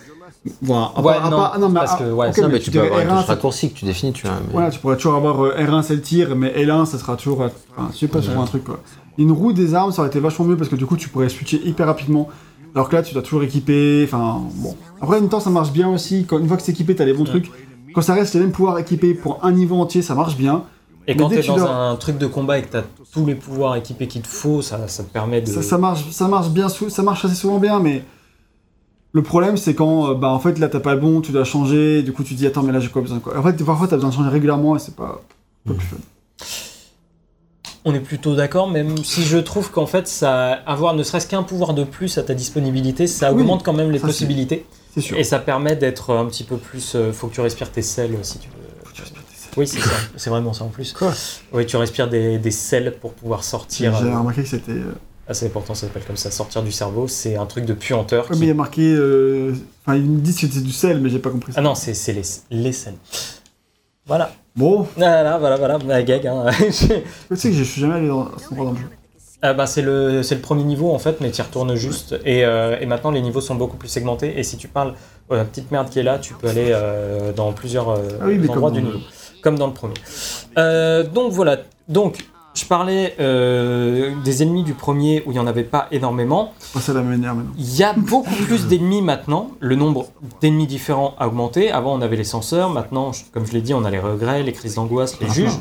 [0.62, 0.92] Voilà.
[1.00, 2.72] Ouais, non, ah non, mais parce que, ouais, ok, ça, non, mais mais tu tu
[2.78, 4.36] peux avoir une R1, touche c'est- raccourcie que tu définis, tu vois.
[4.46, 7.16] mais- Voilà, tu pourrais toujours avoir euh, R1 c'est le tir, mais L1 ça sera
[7.18, 7.42] toujours.
[7.44, 7.48] euh,
[7.78, 8.80] Enfin, je sais pas, sur un truc quoi.
[9.18, 11.28] Une roue des armes ça aurait été vachement mieux parce que du coup tu pourrais
[11.30, 12.30] switcher hyper rapidement.
[12.76, 14.04] Alors que là tu dois toujours équiper.
[14.06, 14.76] Enfin, bon.
[15.02, 16.26] Après, en même temps ça marche bien aussi.
[16.26, 17.50] Quand, une fois que c'est équipé, t'as les bons trucs.
[17.94, 20.64] Quand ça reste les mêmes pouvoirs équipés pour un niveau entier, ça marche bien.
[21.08, 23.76] et mais quand t'es dans un truc de combat et que t'as tous les pouvoirs
[23.76, 25.48] équipés qu'il te faut, ça, ça te permet de.
[25.48, 28.04] Ça, ça marche, ça marche bien, ça marche assez souvent bien, mais
[29.12, 31.44] le problème c'est quand, euh, bah en fait là t'as pas le bon, tu dois
[31.44, 33.36] changer, du coup tu te dis attends mais là j'ai quoi besoin de quoi?
[33.38, 35.22] En fait parfois t'as besoin de changer régulièrement et c'est pas,
[35.66, 35.98] pas plus fun.
[37.86, 41.44] On est plutôt d'accord, même si je trouve qu'en fait, ça, avoir ne serait-ce qu'un
[41.44, 44.66] pouvoir de plus à ta disponibilité, ça Oui, augmente quand même les ça, possibilités.
[44.94, 45.18] C'est sûr.
[45.18, 46.94] Et ça permet d'être un petit peu plus.
[46.96, 48.56] euh, faut que tu respires tes sels si tu veux.
[49.58, 49.90] Oui, c'est ça.
[50.16, 50.94] C'est vraiment ça en plus.
[50.94, 51.12] Quoi?
[51.54, 53.96] Oui, tu respires des, des sels pour pouvoir sortir.
[53.98, 54.72] J'ai euh, remarqué que c'était.
[54.74, 54.94] euh,
[55.28, 58.28] Ah, c'est pourtant ça s'appelle comme ça, sortir du cerveau, c'est un truc de puanteur.
[58.32, 58.82] Mais il y a marqué.
[58.94, 59.54] euh,
[59.86, 61.60] Enfin, ils me disent que c'est du sel, mais j'ai pas compris ça.
[61.60, 62.94] Ah non, c'est c'est les, les selles.
[64.10, 64.32] Voilà.
[64.56, 66.26] Bon, Voilà, voilà, voilà, la gag.
[66.26, 66.48] Hein.
[66.60, 68.90] tu sais que je suis jamais allé dans, à cet endroit dans le jeu.
[69.44, 72.16] Ah bah, c'est le, c'est le premier niveau en fait, mais tu y retournes juste.
[72.26, 74.38] Et, euh, et maintenant les niveaux sont beaucoup plus segmentés.
[74.38, 74.96] Et si tu parles
[75.30, 78.26] à la petite merde qui est là, tu peux aller euh, dans plusieurs euh, Ah
[78.26, 79.00] oui, endroits du niveau.
[79.44, 79.94] Comme dans le premier.
[81.14, 81.58] Donc voilà.
[81.88, 82.26] Donc
[82.60, 86.54] je parlais euh, des ennemis du premier où il n'y en avait pas énormément.
[87.34, 87.54] Maintenant.
[87.58, 89.52] Il y a beaucoup plus d'ennemis maintenant.
[89.60, 90.08] Le nombre
[90.42, 91.72] d'ennemis différents a augmenté.
[91.72, 92.70] Avant, on avait les censeurs.
[92.70, 95.60] Maintenant, comme je l'ai dit, on a les regrets, les crises d'angoisse, les Ah, juges.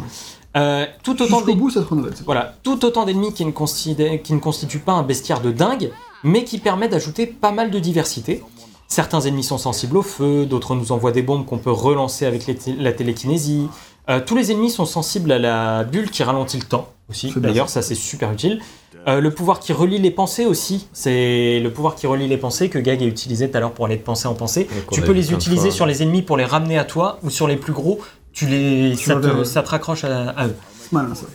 [0.57, 4.93] Euh, tout autant bout, ça se Voilà, tout autant d'ennemis qui, qui ne constituent pas
[4.93, 5.91] un bestiaire de dingue,
[6.25, 8.43] mais qui permet d'ajouter pas mal de diversité.
[8.89, 12.47] Certains ennemis sont sensibles au feu, d'autres nous envoient des bombes qu'on peut relancer avec
[12.79, 13.69] la télékinésie.
[14.09, 17.33] Euh, tous les ennemis sont sensibles à la bulle qui ralentit le temps aussi.
[17.37, 18.61] D'ailleurs, ça c'est super utile.
[19.07, 22.69] Euh, le pouvoir qui relie les pensées aussi, c'est le pouvoir qui relie les pensées
[22.69, 24.67] que Gag a utilisé tout à l'heure pour aller de pensée en pensée.
[24.93, 25.77] Tu peux les utiliser fois.
[25.77, 28.01] sur les ennemis pour les ramener à toi ou sur les plus gros.
[28.33, 30.57] Tu les, ça, te, ça raccroche à- à eux.
[30.81, 31.27] C'est malin ça.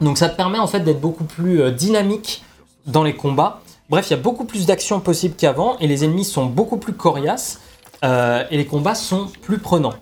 [0.00, 2.42] Donc ça te permet en fait d'être beaucoup plus euh, dynamique
[2.86, 3.60] dans les combats.
[3.90, 6.92] Bref, il y a beaucoup plus d'actions possibles qu'avant et les ennemis sont beaucoup plus
[6.94, 7.60] coriaces
[8.04, 9.94] euh, et les combats sont plus prenants.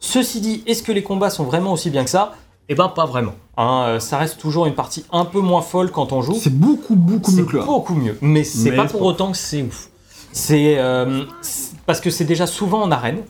[0.00, 2.34] Ceci dit, est-ce que les combats sont vraiment aussi bien que ça?
[2.68, 3.34] Eh ben pas vraiment.
[3.56, 3.84] hein.
[3.86, 6.34] Euh, ça reste toujours une partie un peu moins folle quand on joue.
[6.40, 7.64] C'est beaucoup, beaucoup C'est mieux que là.
[7.64, 9.88] beaucoup mieux, mais c'est pas c'est pour autant que c'est ouf.
[10.32, 13.22] C'est euh, c'est- parce que c'est déjà souvent en arène.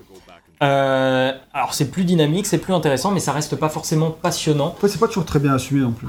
[0.63, 4.75] Euh, alors c'est plus dynamique, c'est plus intéressant, mais ça reste pas forcément passionnant.
[4.87, 6.09] C'est pas toujours très bien assumé non plus.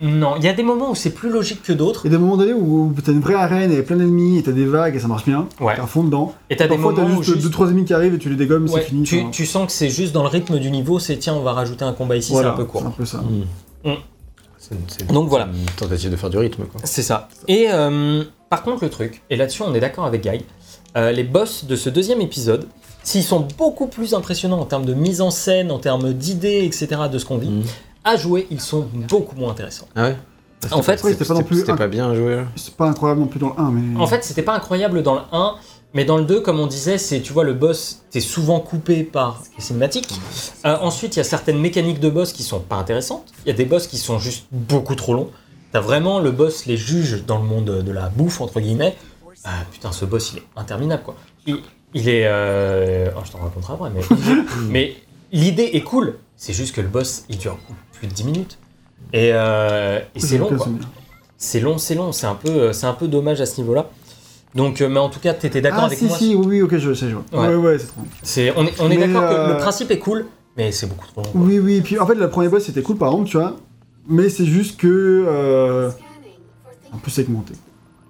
[0.00, 2.02] Non, il y a des moments où c'est plus logique que d'autres.
[2.04, 4.42] Il y a des moments donnés où t'as une vraie arène, a plein d'ennemis, et
[4.42, 5.48] t'as des vagues et ça marche bien.
[5.60, 5.74] Ouais.
[5.76, 6.34] T'es à fond dedans.
[6.50, 8.36] Et t'as des moments t'as où juste juste- 2-3 ennemis qui arrivent et tu les
[8.36, 9.30] dégommes, Ouais, c'est fini.
[9.30, 11.84] tu, sens que c'est juste dans le rythme du niveau, c'est tiens, on va rajouter
[11.84, 12.80] un combat ici, Voilà, c'est un peu court.
[12.82, 13.22] C'est un peu ça.
[14.58, 15.44] C'est- c'est- Donc voilà.
[15.46, 16.80] Une tentative de faire du rythme, quoi.
[16.84, 17.28] C'est ça.
[17.48, 20.42] Et euh, par contre, le truc, et là-dessus on est d'accord avec Guy,
[20.96, 22.66] euh, les boss de ce deuxième épisode,
[23.02, 26.88] s'ils sont beaucoup plus impressionnants en termes de mise en scène, en termes d'idées, etc.,
[27.12, 27.62] de ce qu'on vit, Mhm.
[28.04, 29.88] À jouer, ils sont beaucoup moins intéressants.
[29.96, 30.16] Ah ouais
[30.70, 32.36] En fait, c'était pas non plus pas bien joué.
[32.36, 32.44] là.
[32.56, 34.00] C'est pas incroyable non plus dans le 1, mais.
[34.00, 35.54] En fait, c'était pas incroyable dans le 1,
[35.94, 39.04] mais dans le 2, comme on disait, c'est, tu vois, le boss, t'es souvent coupé
[39.04, 40.12] par les cinématiques.
[40.66, 43.32] Euh, ensuite, il y a certaines mécaniques de boss qui sont pas intéressantes.
[43.44, 45.30] Il y a des boss qui sont juste beaucoup trop longs.
[45.72, 48.96] T'as vraiment le boss, les juges dans le monde de la bouffe, entre guillemets.
[49.44, 51.14] Ah putain, ce boss, il est interminable, quoi.
[51.46, 51.58] Il,
[51.94, 52.24] il est...
[52.26, 54.00] euh, oh, je t'en raconterai après, mais...
[54.68, 54.96] mais
[55.34, 56.14] l'idée est cool.
[56.36, 57.58] C'est juste que le boss, il dure
[57.92, 58.58] plus de 10 minutes.
[59.12, 60.66] Et, euh, et c'est long, quoi.
[61.36, 63.90] C'est long, c'est long, c'est un peu, euh, un peu dommage à ce niveau-là.
[64.54, 66.16] Donc, euh, mais en tout cas, t'étais d'accord Ah, avec si, moi.
[66.16, 67.42] si, oui, oui, ok, je sais, je vois.
[67.42, 67.54] Ouais.
[67.54, 68.00] Ouais, ouais, c'est trop.
[68.22, 71.22] C'est, on est, on est d'accord que le principe est cool, mais c'est beaucoup trop
[71.22, 71.30] long.
[71.30, 71.40] quoi.
[71.40, 73.56] Oui, oui, puis en fait, le premier boss c'était cool par exemple, tu vois.
[74.08, 75.24] Mais c'est juste que.
[75.28, 75.90] Euh...
[76.92, 77.54] Un peu segmenté.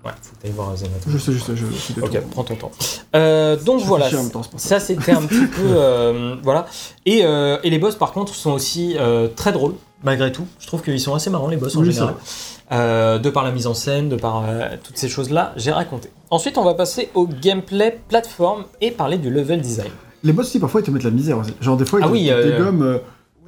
[0.05, 0.93] Ouais, faut que t'ailles voir Zenith.
[1.07, 2.01] Je sais, je sais, je sais.
[2.03, 2.71] Ok, prends ton temps.
[3.17, 6.67] Euh, donc Je voilà, temps, ça c'était un petit peu euh, voilà.
[7.07, 10.47] Et, euh, et les boss par contre sont aussi euh, très drôles malgré tout.
[10.61, 12.15] Je trouve qu'ils sont assez marrants les boss en Oui, général.
[12.73, 15.71] Euh, de par la mise en scène, de par euh, toutes ces choses là, j'ai
[15.71, 16.11] raconté.
[16.31, 19.91] Ensuite, on va passer au gameplay plateforme et parler du level design.
[20.23, 21.39] Les boss aussi, parfois, ils te mettent la misère.
[21.61, 22.99] Genre, des fois, ils Ah te, oui, te euh, dégomment.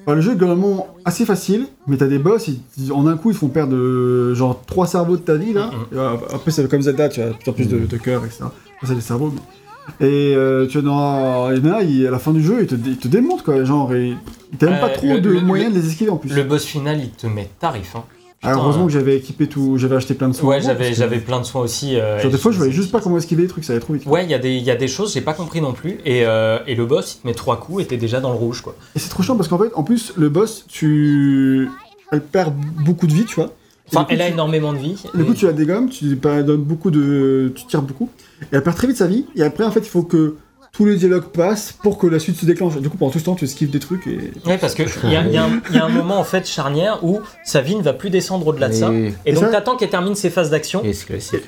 [0.06, 3.16] Enfin, le jeu est globalement assez facile, mais t'as des boss, ils- ils- en un
[3.16, 5.66] coup, ils font perdre euh, genre trois cerveaux de ta vie, là.
[5.66, 5.72] Mhm.
[5.92, 8.24] Et, euh, après, c'est comme Zelda, tu as de plus en plus de, de cœur,
[8.24, 8.44] etc.
[8.44, 9.32] Après, c'est des cerveaux.
[9.34, 12.42] mais- Et euh, tu vois, dans, il y en a, ils- à la fin du
[12.42, 13.62] jeu, ils te, dé- ils te démontent, quoi.
[13.64, 14.14] Genre, et,
[14.58, 16.34] t'as même Euh, pas trop le- de le- moyens de les esquiver en plus.
[16.34, 17.94] Le boss final, il te met tarif.
[17.94, 18.02] Hein.
[18.46, 20.48] Ah, Putain, heureusement euh, que j'avais équipé tout, j'avais acheté plein de soins.
[20.50, 21.96] Ouais, j'avais, plein de soins aussi.
[21.96, 23.92] euh, Genre, des fois, je voyais juste pas comment esquiver les trucs, ça allait trop
[23.94, 24.06] vite.
[24.06, 25.98] Ouais, il y, a des- y a des choses, j'ai pas compris non plus.
[26.04, 28.36] Et, euh, et le boss, il te met trois coups et t'es déjà dans le
[28.38, 28.74] rouge, quoi.
[28.94, 31.68] Et c'est trop chiant parce qu'en fait, en plus, le boss, tu.
[32.12, 32.54] Elle perd
[32.84, 33.50] beaucoup de vie, tu vois.
[33.88, 35.02] Enfin, coup, elle a tu- énormément de vie.
[35.14, 37.52] Du et- coup, tu la dégommes, tu donnes beaucoup de.
[37.54, 38.08] Tu tires beaucoup.
[38.42, 39.26] Et elle perd très vite sa vie.
[39.34, 40.36] Et après, en fait, il faut que
[40.76, 42.76] tous les dialogues passent pour que la suite se déclenche.
[42.76, 44.30] Du coup, pendant tout ce temps, tu esquives des trucs et.
[44.44, 46.24] Ouais, parce qu'il y a, il y, a un- il y a un moment en
[46.24, 48.90] fait charnière où sa vie ne va plus descendre au-delà de ça.
[48.90, 49.14] Oui, oui.
[49.24, 50.82] Et Et donc ça- t'attends qu'elle termine ses phases d'action.
[50.84, 50.92] Et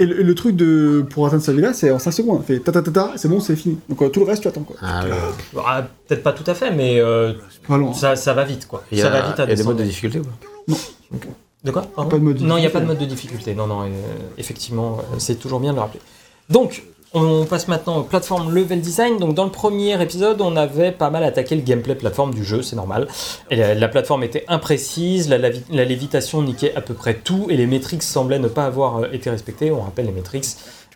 [0.06, 1.04] le, et le truc de.
[1.10, 2.42] Pour atteindre sa vie là, c'est en 5 secondes.
[2.44, 3.78] Fait ta ta ta ta, c'est bon, c'est fini.
[3.90, 4.76] Donc euh, tout le reste, tu attends quoi.
[4.80, 5.10] Ah ouais.
[5.66, 7.34] Ah, Peut-être pas tout à fait, mais euh,
[7.68, 7.92] Pas long.
[7.92, 8.82] ça, ça va vite quoi.
[8.90, 10.22] Il y ça a, va vite à il y a des modes de difficulté ou
[10.22, 10.76] pas
[11.64, 12.86] De quoi pardon Pas de mode de Non, il n'y a pas de difficulté.
[12.86, 13.54] mode de difficulté.
[13.54, 13.88] Non, non, euh,
[14.38, 16.00] effectivement, euh, c'est toujours bien de le rappeler.
[16.48, 16.82] Donc,
[17.14, 19.18] on passe maintenant au plateforme level design.
[19.18, 22.62] Donc, dans le premier épisode, on avait pas mal attaqué le gameplay plateforme du jeu,
[22.62, 23.08] c'est normal.
[23.50, 25.38] Et la, la plateforme était imprécise, la,
[25.84, 29.30] lévitation niquait à peu près tout, et les métriques semblaient ne pas avoir euh, été
[29.30, 29.70] respectées.
[29.72, 30.46] On rappelle les métriques,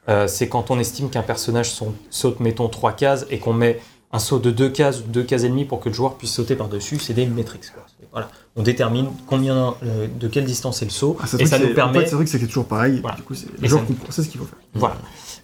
[0.09, 3.81] euh, c'est quand on estime qu'un personnage son- saute, mettons, trois cases, et qu'on met
[4.13, 6.33] un saut de deux cases ou deux cases et demie pour que le joueur puisse
[6.35, 7.27] sauter par-dessus, c'est des.
[7.63, 7.73] C'est-
[8.11, 8.29] Voilà.
[8.57, 11.99] On détermine combien, euh, de quelle distance est le saut, Ah, et ça nous permet.
[11.99, 12.99] En fait, c'est vrai que c'est toujours pareil.
[13.01, 13.17] Voilà.
[13.17, 14.59] Du coup, le joueur comprend, c'est ce qu'il faut faire.
[14.75, 14.97] Voilà.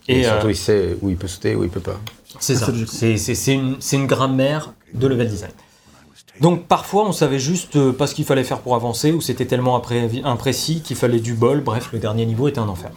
[0.09, 2.01] Et, Et, euh, surtout, il sait où il peut sauter, où il peut pas.
[2.41, 2.67] C'est ça.
[2.87, 5.53] c'est une, c'est une grammaire de level design.
[6.41, 9.45] Donc parfois on savait juste euh, pas ce qu'il fallait faire pour avancer ou c'était
[9.47, 11.63] tellement impré- imprécis qu'il fallait du bol.
[11.63, 12.93] Bref, le dernier niveau était un enfer.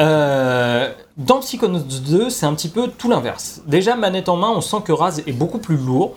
[0.00, 3.60] Euh, dans Psychonauts 2, c'est un petit peu tout l'inverse.
[3.66, 6.16] Déjà, manette en main, on sent que Raz est beaucoup plus lourd.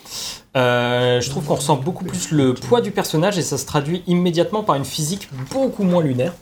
[0.55, 4.01] Euh, je trouve qu'on ressent beaucoup plus le poids du personnage et ça se traduit
[4.07, 6.33] immédiatement par une physique beaucoup moins lunaire.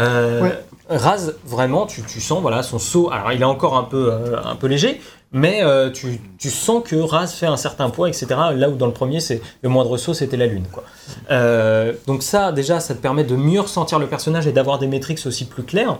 [0.00, 0.64] Euh, Ouais.
[0.88, 3.10] Raz, vraiment, tu, tu sens voilà, son saut.
[3.10, 5.00] Alors, il est encore un peu, euh, un peu léger,
[5.32, 8.26] mais euh, tu, tu sens que Raz fait un certain poids, etc.
[8.54, 10.66] Là où dans le premier, c'est le moindre saut, c'était la lune.
[10.70, 10.84] Quoi.
[12.06, 15.20] Donc ça, déjà, ça te permet de mieux ressentir le personnage et d'avoir des métriques
[15.24, 15.98] aussi plus claires.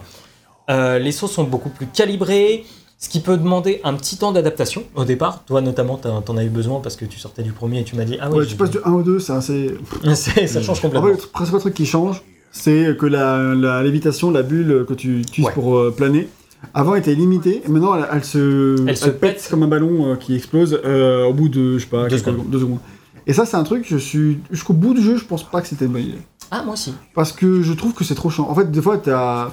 [0.69, 2.67] Les sauts sont beaucoup plus calibrés,
[2.99, 5.45] ce qui peut demander un petit temps d'adaptation au départ.
[5.47, 8.05] Toi, notamment, t'en as eu besoin parce que tu sortais du premier et tu m'as
[8.05, 9.75] dit Ah Ouais, tu passes du 1 au 2, c'est assez.
[10.15, 11.09] Ça change En complètement.
[11.09, 12.23] fait, le principal truc qui change,
[12.57, 15.53] c'est que la, la lévitation, la bulle que tu utilises Ouais.
[15.53, 16.29] pour euh, planer,
[16.73, 19.47] avant était limitée, et maintenant elle, elle se, Elle se pète.
[19.51, 22.49] comme un ballon euh, qui explose euh, au bout de, je sais pas, Deux secondes.
[22.49, 22.79] deux secondes.
[23.27, 25.67] Et ça, c'est un truc, je suis jusqu'au bout du jeu, je pense pas que
[25.67, 26.19] c'était une bonne idée.
[26.51, 26.95] Ah, moi aussi.
[27.15, 28.47] Parce que je trouve que c'est trop chiant.
[28.49, 29.51] En fait, des fois, t'as.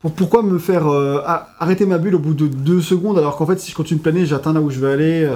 [0.00, 1.20] Pour- Pourquoi me faire euh,
[1.58, 4.02] arrêter ma bulle au bout de deux secondes alors qu'en fait, si je continue de
[4.02, 5.28] planer, j'atteins là où je veux aller.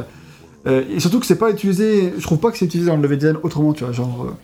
[0.67, 2.13] et surtout que c'est pas utilisé.
[2.19, 3.93] Je trouve pas que c'est utilisé dans le level design autrement, tu vois.
[3.95, 4.37] Genre,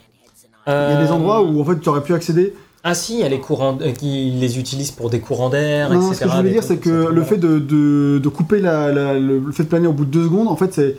[0.68, 2.54] euh, il y a des Euh, endroits où en fait, tu aurais pu accéder.
[2.86, 5.90] Ah si, il y a les courants euh, qui les utilisent pour des courants d'air,
[5.90, 6.14] Non, etc.
[6.14, 9.14] ce que je voulais dire, c'est que le fait de, de, de couper la, la-
[9.14, 10.96] le, le fait de planer au bout de deux secondes, en fait, c'est.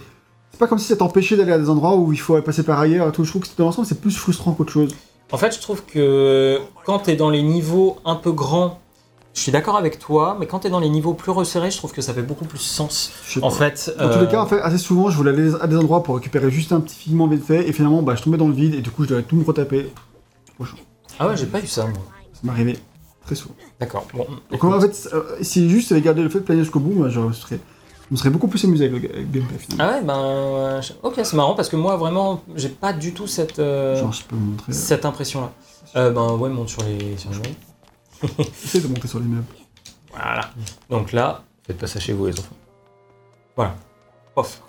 [0.52, 2.80] C'est pas comme si ça t'empêchait d'aller à des endroits où il faut passer par
[2.80, 3.26] ailleurs et tout.
[3.26, 4.96] Je trouve que dans l'ensemble, c'est plus frustrant qu'autre chose.
[5.34, 8.80] En fait, je trouve que quand tu es dans les niveaux un peu grands,
[9.36, 11.78] je suis d'accord avec toi, mais quand tu es dans les niveaux plus resserrés, je
[11.78, 13.12] trouve que ça fait beaucoup plus sens.
[13.41, 15.68] En fait, Dans tous euh, les cas, en fait, assez souvent, je voulais aller à
[15.68, 18.38] des endroits pour récupérer juste un petit figment vite fait, et finalement, bah, je tombais
[18.38, 19.91] dans le vide, et du coup, je devais tout me retaper.
[20.57, 20.78] Chiant.
[21.20, 21.99] ah ouais, j'ai pas eu ça, moi.
[22.34, 22.80] Ça m'est arrivé
[23.26, 23.56] très souvent.
[23.80, 24.07] D'accord.
[24.14, 26.94] Bon, Donc, en fait, euh, si juste j'avais gardé le fait de planer jusqu'au bout,
[26.94, 27.60] moi, je, serais,
[28.07, 29.91] je me serais beaucoup plus amusé avec le, gameplay finalement.
[29.91, 33.28] Ah ouais, ben, euh, ok, c'est marrant parce que moi, vraiment, j'ai pas du tout
[33.28, 34.72] cette, euh, Genre, je peux vous montrer.
[34.72, 35.52] cette impression-là.
[35.95, 37.56] Euh, ben ouais, monte sur les, sur les.
[38.65, 39.43] Essaye de monter sur les meubles.
[40.11, 40.49] Voilà.
[40.89, 42.56] Donc là, Faites pas ça chez vous, les enfants.
[44.35, 44.61] off,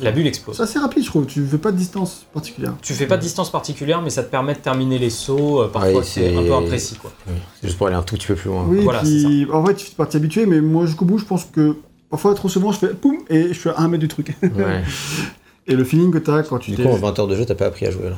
[0.00, 0.56] la bulle explose.
[0.56, 1.26] C'est assez rapide, je trouve.
[1.26, 2.74] Tu fais pas de distance particulière.
[2.80, 5.62] Tu fais pas de distance particulière, mais ça te permet de terminer les sauts.
[5.62, 7.12] euh, parfois, Ouais, c'est c'est- un peu imprécis, quoi.
[7.26, 7.34] Oui.
[7.60, 8.64] C'est juste pour aller un tout petit peu plus loin.
[8.68, 11.44] Oui, Voilà, puis en fait, tu fais partie habituée, mais moi, jusqu'au bout, je pense
[11.46, 11.76] que
[12.08, 14.36] parfois, trop souvent, je fais poum, et je suis à un mètre du truc.
[14.42, 14.82] Ouais.
[15.66, 17.44] et le feeling que t'as quand tu Du t'es- coup, en 20 heures de jeu,
[17.44, 18.16] t'as pas appris à jouer là.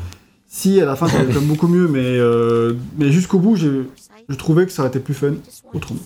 [0.49, 3.83] Si, à la fin, ça aurait été beaucoup mieux, mais, euh, mais jusqu'au bout, j'ai-
[4.29, 5.35] je trouvais que ça aurait été plus fun
[5.75, 6.01] autrement.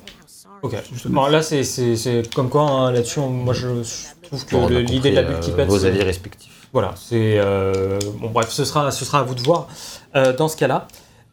[0.63, 0.73] Ok.
[0.93, 1.15] Juste honnête.
[1.15, 4.67] Bon, là, c'est- c'est c'est comme quoi, hein, là-dessus, moi, je je trouve que Bon,
[4.69, 5.69] l'idée de la bulle qui euh, pète.
[5.69, 6.69] Vos c'est- avis respectifs.
[6.73, 7.39] Voilà, c'est.
[7.39, 9.69] euh, bon, bref, ce sera, ce sera à vous de voir
[10.17, 10.87] euh, dans ce cas-là.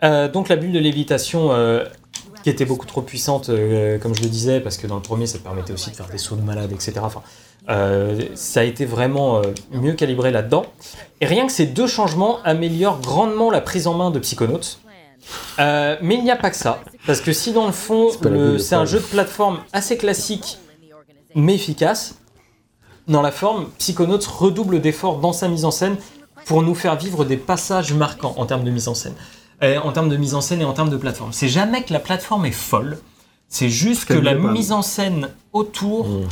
[0.04, 1.52] Euh, donc, la bulle de lévitation.
[1.52, 1.84] euh,
[2.44, 5.26] qui était beaucoup trop puissante, euh, comme je le disais, parce que dans le premier,
[5.28, 6.94] ça te permettait aussi de faire des sauts de malade, etc.
[7.02, 7.22] Enfin,
[7.70, 9.42] euh, ça a été vraiment euh,
[9.72, 10.66] mieux calibré là-dedans.
[11.20, 14.78] Et rien que ces deux changements améliorent grandement la prise en main de Psychonauts.
[15.60, 18.10] Euh, mais il n'y a pas que ça, parce que si dans le fond,
[18.60, 20.58] c'est un jeu de plateforme assez classique,
[21.36, 22.16] mais efficace,
[23.08, 25.96] dans la forme, Psychonauts redouble d'efforts dans sa mise en scène
[26.46, 29.14] pour nous faire vivre des passages marquants en termes de mise en scène.
[29.64, 31.34] Euh, en termes de mise en scène et en termes de plateforme.
[31.34, 33.00] C'est jamais que la plateforme est folle,
[33.50, 34.52] c'est juste que la pas.
[34.52, 36.28] mise en scène autour Mm.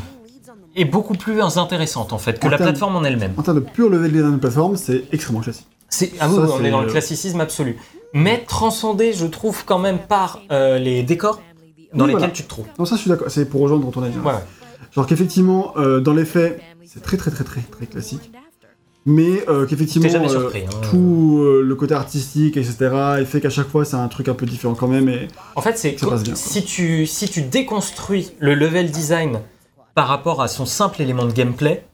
[0.76, 3.34] est beaucoup plus intéressante en fait que En la plateforme en elle-même.
[3.38, 5.66] En termes de pur level design de plateforme, c'est extrêmement classique.
[5.90, 7.78] C'est, ah oui, on est dans le euh, classicisme absolu.
[8.16, 11.42] Mais transcendé, je trouve, quand même par euh, les décors
[11.94, 12.34] dans Oui, lesquels voilà.
[12.34, 12.66] tu te trouves.
[12.80, 13.30] Non, ça, je suis d'accord.
[13.30, 14.16] C'est pour rejoindre ton avis.
[14.26, 14.42] hein.
[14.94, 18.32] Genre qu'effectivement, euh, dans les faits, c'est très très très très très classique.
[19.06, 20.64] Mais euh, qu'effectivement, surpris.
[20.66, 20.82] hein.
[20.90, 22.76] tout le côté artistique, etc.,
[23.20, 25.10] il fait qu'à chaque fois, c'est un truc un peu différent quand même.
[25.10, 25.96] Et En fait, c'est
[26.36, 29.42] si tu si tu déconstruis le level design
[29.94, 31.86] par rapport à son simple élément de gameplay,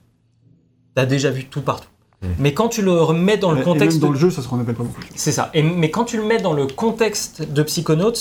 [0.95, 1.89] t'as déjà vu tout partout.
[2.21, 2.27] Mm.
[2.39, 4.41] Mais quand tu le remets dans le et contexte, même dans de- le jeu, ça
[4.41, 5.01] se rappelle pas beaucoup.
[5.15, 5.49] c'est ça.
[5.53, 8.13] Et, mais quand tu le mets dans le contexte de Psychonauts,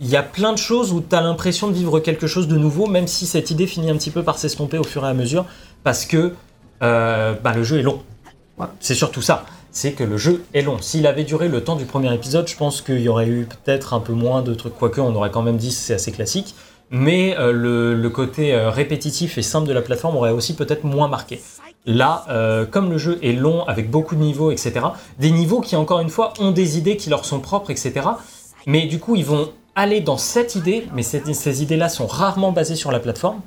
[0.00, 2.56] il y a plein de choses où tu as l'impression de vivre quelque chose de
[2.56, 5.14] nouveau, même si cette idée finit un petit peu par s'estomper au fur et à
[5.14, 5.44] mesure,
[5.82, 6.32] parce que
[6.82, 8.00] euh, bah, le jeu est long.
[8.56, 8.72] Voilà.
[8.78, 9.44] C'est surtout ça.
[9.72, 10.78] C'est que le jeu est long.
[10.80, 13.92] S'il avait duré le temps du premier épisode, je pense qu'il y aurait eu peut-être
[13.94, 14.76] un peu moins de trucs.
[14.76, 16.54] Quoique, on aurait quand même dit que c'est assez classique.
[16.90, 20.84] Mais euh, le, le côté euh, répétitif et simple de la plateforme aurait aussi peut-être
[20.84, 21.40] moins marqué.
[21.90, 24.72] Là, euh, comme le jeu est long, avec beaucoup de niveaux, etc.,
[25.18, 27.92] des niveaux qui, encore une fois, ont des idées qui leur sont propres, etc.,
[28.66, 32.52] mais du coup, ils vont aller dans cette idée, mais cette- ces idées-là sont rarement
[32.52, 33.40] basées sur la plateforme,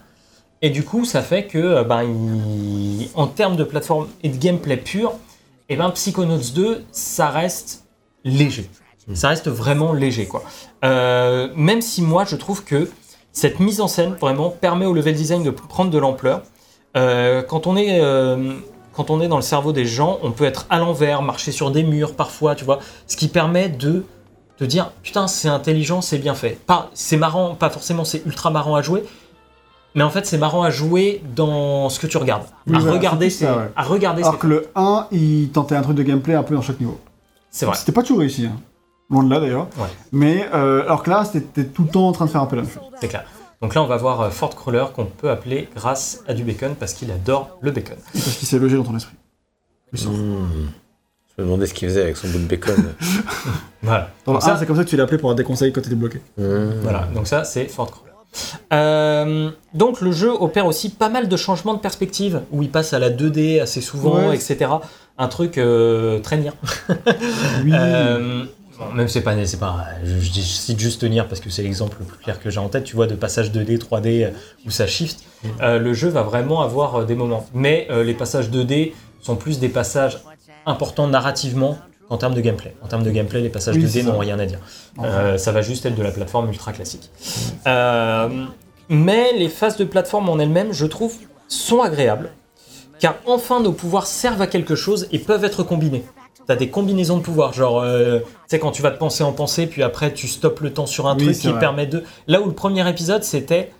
[0.63, 4.37] Et du coup, ça fait que, euh, ben, il- en termes de plateforme et de
[4.37, 5.13] gameplay pur,
[5.69, 7.85] et ben, Psychonauts 2, ça reste
[8.23, 8.69] léger.
[9.15, 10.43] Ça reste vraiment léger, quoi.
[10.85, 12.87] Euh, même si moi, je trouve que
[13.31, 16.43] cette mise en scène, vraiment, permet au level design de prendre de l'ampleur.
[16.97, 17.99] Euh, quand on est...
[18.01, 18.53] euh,
[18.93, 21.71] quand on est dans le cerveau des gens, on peut être à l'envers, marcher sur
[21.71, 24.03] des murs parfois, tu vois, ce qui permet de
[24.57, 26.59] te dire putain c'est intelligent, c'est bien fait.
[26.67, 29.05] Pas c'est marrant, pas forcément c'est ultra marrant à jouer,
[29.95, 32.43] mais en fait c'est marrant à jouer dans ce que tu regardes.
[32.67, 33.69] Oui, à, voilà, regarder, ça, c'est- ouais.
[33.77, 36.61] à regarder, Alors que le 1, il tentait un truc de gameplay un peu dans
[36.61, 36.99] chaque niveau.
[37.49, 37.75] c'est vrai.
[37.77, 38.57] C'était pas toujours réussi, hein.
[39.09, 39.67] loin de là d'ailleurs.
[39.77, 39.87] Ouais.
[40.11, 42.57] Mais euh, alors que là, c'était tout le temps en train de faire un peu
[42.57, 42.83] la même chose.
[42.99, 43.23] C'est clair.
[43.61, 46.75] Donc là on va voir euh, Fort Crawler qu'on peut appeler grâce à du bacon
[46.79, 47.97] parce qu'il adore le bacon.
[48.13, 49.15] Parce qu'il s'est logé dans ton esprit.
[49.93, 49.97] Mmh.
[51.37, 52.75] Je me demandais ce qu'il faisait avec son bout de bacon.
[53.83, 54.09] Voilà.
[54.25, 55.43] Dans le Donc ça, 1, c'est comme ça que tu l'as appelé pour avoir des
[55.43, 56.21] conseils quand t'étais bloqué.
[56.37, 56.43] Mmh.
[56.81, 58.11] Voilà, donc ça c'est Fort Crawler.
[58.73, 62.93] Euh, donc le jeu opère aussi pas mal de changements de perspective, où il passe
[62.93, 64.35] à la 2D assez souvent, Ouais.
[64.35, 64.71] etc.
[65.17, 66.51] Un truc euh, très nier.
[67.63, 67.71] Oui.
[67.73, 68.45] Euh,
[68.81, 72.05] bon, même c'est pas, c'est pas, je, cite juste Nier parce que c'est l'exemple le
[72.05, 72.83] plus clair que j'ai en tête.
[72.83, 74.29] Tu vois, de passage 2D, 3D euh,
[74.65, 75.23] où ça shift.
[75.61, 79.35] Euh, le jeu va vraiment avoir euh, des moments, mais euh, les passages 2D sont
[79.35, 80.19] plus des passages
[80.65, 81.77] importants narrativement
[82.11, 82.75] qu'en termes de gameplay.
[82.81, 84.59] En termes de gameplay, les passages Oui, 2D c'est n'ont rien à dire.
[84.99, 87.09] Euh, ça va juste être de la plateforme ultra classique.
[87.67, 88.45] Euh,
[88.89, 91.15] mais les phases de plateforme en elles-mêmes, je trouve,
[91.47, 92.31] sont agréables,
[92.99, 96.03] car enfin nos pouvoirs servent à quelque chose et peuvent être combinés.
[96.51, 99.31] T'as des combinaisons de pouvoirs, genre, euh, tu sais, quand tu vas te penser en
[99.31, 101.59] pensée, puis après tu stoppes le temps sur un Oui, truc qui vrai.
[101.61, 102.03] permet de.
[102.27, 103.71] Là où le premier épisode c'était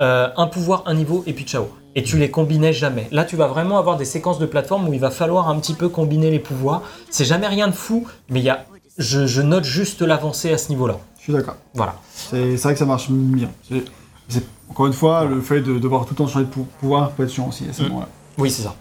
[0.00, 1.66] euh, un pouvoir, un niveau et puis ciao.
[1.96, 3.08] Et tu les combinais jamais.
[3.12, 5.74] Là, tu vas vraiment avoir des séquences de plateforme où il va falloir un petit
[5.74, 6.80] peu combiner les pouvoirs.
[7.10, 8.64] C'est jamais rien de fou, mais il y a,
[8.96, 10.96] je, je note juste l'avancée à ce niveau-là.
[11.18, 11.56] Je suis d'accord.
[11.74, 11.96] Voilà.
[12.08, 13.50] C'est vrai que ça marche bien.
[14.70, 17.24] Encore une fois, le fait de devoir tout le temps changer de pou- pouvoir peut
[17.24, 17.88] être chiant aussi à ce Mm.
[17.88, 18.08] moment-là.
[18.38, 18.74] Oui, c'est ça.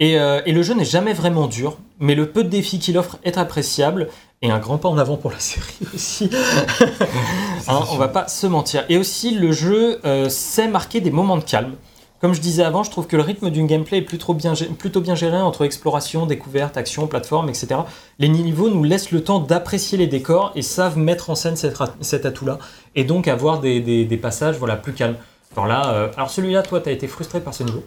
[0.00, 2.96] Et, euh, et le jeu n'est jamais vraiment dur, mais le peu de défis qu'il
[2.98, 4.08] offre est appréciable
[4.42, 6.30] et un grand pas en avant pour la série aussi.
[7.68, 8.84] Hein, on va pas se mentir.
[8.88, 11.72] Et aussi, le jeu euh, sait marquer des moments de calme.
[12.20, 14.66] Comme je disais avant, je trouve que le rythme d'une gameplay est plutôt bien, gé-
[14.74, 17.68] plutôt bien géré entre exploration, découverte, action, plateforme, etc.
[18.18, 22.26] Les niveaux nous laissent le temps d'apprécier les décors et savent mettre en scène cet,
[22.26, 22.58] atout-là,
[22.96, 25.14] et donc avoir des, des- des passages voilà, plus calmes.
[25.56, 27.84] Alors là, euh, alors celui-là, toi, tu as été frustré par ce niveau.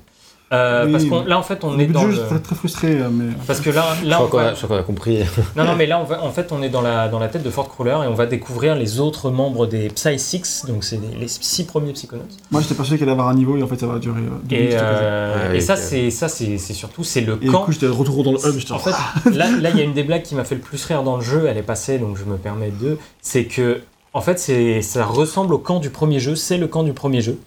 [0.53, 0.91] Euh, Oui.
[0.91, 2.17] parce qu'on là, en fait, on est dans du le...
[2.17, 3.25] très, très frustré, euh, mais.
[3.47, 5.19] Parce que là, Je là crois on qu'on va- a, je crois qu'on a compris.
[5.55, 7.43] non, non, mais là, on va, en fait, on est dans la, dans la tête
[7.43, 10.99] de Fort Crawler et on va découvrir les autres membres des Psy 6, donc c'est
[10.99, 12.23] les, les six premiers Psychonauts.
[12.51, 14.29] Moi, j'étais persuadé qu'elle allait avoir un niveau et en fait, ça va durer euh,
[14.43, 14.73] deux Et, minutes.
[14.81, 17.61] euh, Ouais, et ça, c'est ça, c'est c'est surtout c'est le Et du camp.
[17.63, 18.55] coup, j'étais de retour dans le hub.
[18.71, 18.91] En fait,
[19.31, 21.15] là, là, il y a une des blagues qui m'a fait le plus rire dans
[21.15, 21.45] le jeu.
[21.47, 22.97] Elle est passée, donc je me permets de.
[23.21, 23.81] C'est que,
[24.13, 26.35] en fait, c'est ça ressemble au camp du premier jeu.
[26.35, 27.39] C'est le camp du premier jeu.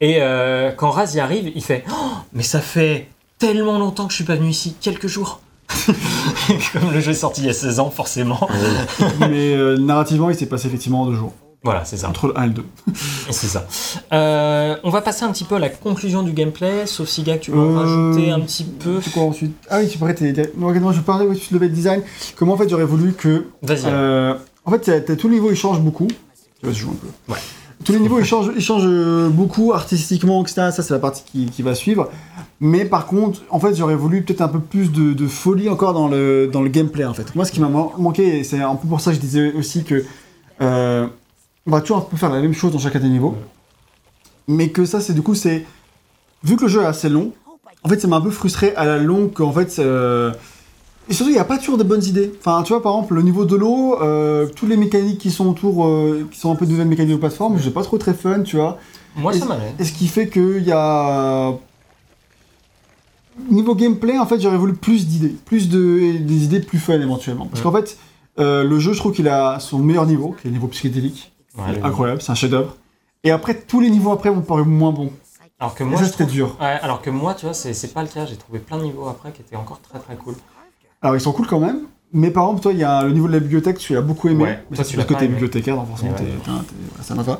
[0.00, 1.94] Et euh, quand Raz y arrive, il fait Oh,
[2.32, 3.08] mais ça fait
[3.38, 5.40] tellement longtemps que je suis pas venu ici, quelques jours.
[6.72, 8.48] Comme le jeu est sorti il y a 16 ans, forcément.
[9.20, 11.32] mais euh, narrativement, il s'est passé effectivement en deux jours.
[11.64, 12.08] Voilà, c'est ça.
[12.10, 12.64] Entre le 1 et le 2.
[13.30, 13.66] C'est ça.
[14.12, 17.38] Euh, on va passer un petit peu à la conclusion du gameplay, sauf si gars,
[17.38, 19.00] tu veux en rajouter un petit peu.
[19.02, 19.98] C'est quoi ensuite Ah oui, tu
[20.32, 22.02] t'es- non, moi, je parlais aussi de level design.
[22.36, 23.46] Comment en fait j'aurais voulu que.
[23.62, 23.86] Vas-y.
[23.86, 26.06] en fait, tous les niveaux ils changent beaucoup.
[26.60, 27.32] Tu vas jouer un peu.
[27.32, 27.38] Ouais.
[27.86, 30.70] Tous les niveaux ils changent, ils changent euh, beaucoup artistiquement, etc.
[30.72, 31.22] Ça, c'est la partie
[31.52, 32.10] qui, va suivre.
[32.58, 36.08] Mais par contre, en fait, j'aurais voulu peut-être un peu plus de, folie encore dans
[36.08, 37.32] le, dans le gameplay en fait.
[37.36, 39.52] Moi, ce qui m'a man- manqué, et c'est un peu pour ça que je disais
[39.52, 40.04] aussi que.
[40.60, 41.06] euh,
[41.64, 43.36] on va toujours un peu faire la même chose dans chacun des niveaux.
[44.48, 45.64] Mais que ça, c'est du coup, c'est.
[46.42, 47.32] Vu que le jeu est assez long,
[47.84, 49.78] en fait, ça m'a un peu frustré à la longue qu'en fait.
[49.78, 50.32] euh,
[51.08, 52.32] Et surtout, il n'y a pas toujours de bonnes idées.
[52.40, 55.46] Enfin, tu vois, par exemple, le niveau de l'eau, euh, toutes les mécaniques qui sont
[55.48, 58.12] autour, euh, qui sont un peu de nouvelles mécaniques de plateforme, j'ai pas trop très
[58.14, 58.78] fun, tu vois.
[59.14, 59.72] Moi, et- ça m'allait.
[59.78, 61.52] Et ce qui fait qu'il y a.
[63.50, 65.34] Niveau gameplay, en fait, j'aurais voulu plus d'idées.
[65.44, 66.16] Plus de.
[66.18, 67.46] des idées plus fun éventuellement.
[67.46, 67.98] Parce qu'en fait,
[68.38, 71.32] euh, le jeu, je trouve qu'il a son meilleur niveau, qui est le niveau psychédélique.
[71.56, 72.76] Ouais, Incroyable, c'est un chef-d'œuvre.
[73.24, 75.10] Et après, tous les niveaux après vont paraître moins bons.
[75.58, 76.56] Alors que moi, c'était trouve- dur.
[76.60, 78.26] Ouais, alors que moi, tu vois, c'est pas le cas.
[78.26, 80.34] J'ai trouvé plein de niveaux après qui étaient encore très très cool.
[81.06, 81.82] Alors, ils sont cool quand même.
[82.12, 84.28] Mais par exemple, toi, il y a le niveau de la bibliothèque, tu l'as beaucoup
[84.28, 84.42] aimé.
[84.42, 86.28] Ouais, toi, ça, tu parce que t'es bibliothécaire, donc forcément, Et ouais.
[86.42, 87.38] t'es- ça va pas.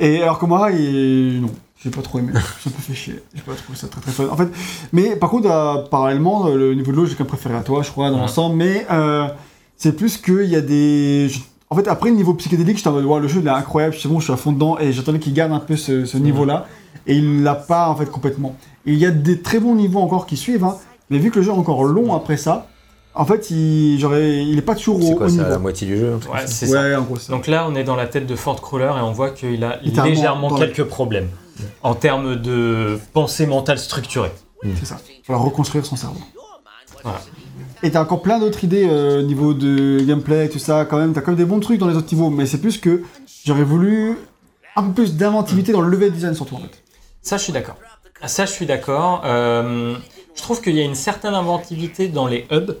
[0.00, 1.40] Et alors que moi, il...
[1.42, 1.50] non,
[1.82, 2.32] j'ai pas trop aimé.
[2.34, 3.22] J'ai un peu fait chier.
[3.34, 4.24] J'ai pas trouvé ça très très fun.
[4.32, 4.48] En fait,
[4.92, 7.60] mais par contre, euh, parallèlement, euh, le niveau de l'eau, j'ai quand même préféré à
[7.62, 8.22] toi, je crois, dans Ouais.
[8.22, 8.56] l'ensemble.
[8.56, 9.28] Mais euh,
[9.76, 11.28] c'est plus qu'il y a des.
[11.70, 13.94] En fait, après le niveau psychédélique, j'étais en mode, ouais, le jeu il est incroyable,
[14.00, 16.16] c'est bon, je suis à fond dedans, et j'attendais qu'il garde un peu ce, ce
[16.18, 16.66] niveau-là,
[17.06, 18.56] et il l'a pas en fait complètement.
[18.86, 20.76] Et il y a des très bons niveaux encore qui suivent, hein,
[21.10, 22.68] mais vu que le jeu est encore long après ça,
[23.14, 25.44] en fait, il, il est pas toujours C'est au, quoi, niveau.
[25.44, 27.16] à la moitié du jeu Ouais, ça en gros.
[27.28, 29.78] Donc là, on est dans la tête de Fort Crawler et on voit qu'il a
[29.82, 31.28] légèrement quelques problèmes.
[31.82, 34.32] en termes de pensée mentale structurée.
[34.78, 34.96] C'est ça.
[35.08, 36.20] Il va falloir reconstruire son cerveau.
[37.02, 37.20] Voilà.
[37.82, 41.12] Et t'as encore plein d'autres idées euh, au niveau de gameplay, tout ça, quand même.
[41.12, 43.02] T'as quand même des bons trucs dans les autres niveaux, mais c'est plus que
[43.44, 44.16] j'aurais voulu
[44.74, 46.82] un peu plus d'inventivité dans le level design surtout en fait.
[47.20, 47.76] Ça, je suis d'accord.
[48.24, 49.20] Ça, je suis d'accord.
[49.26, 49.96] Euh,
[50.34, 52.74] je trouve qu'il y a une certaine inventivité dans les hubs,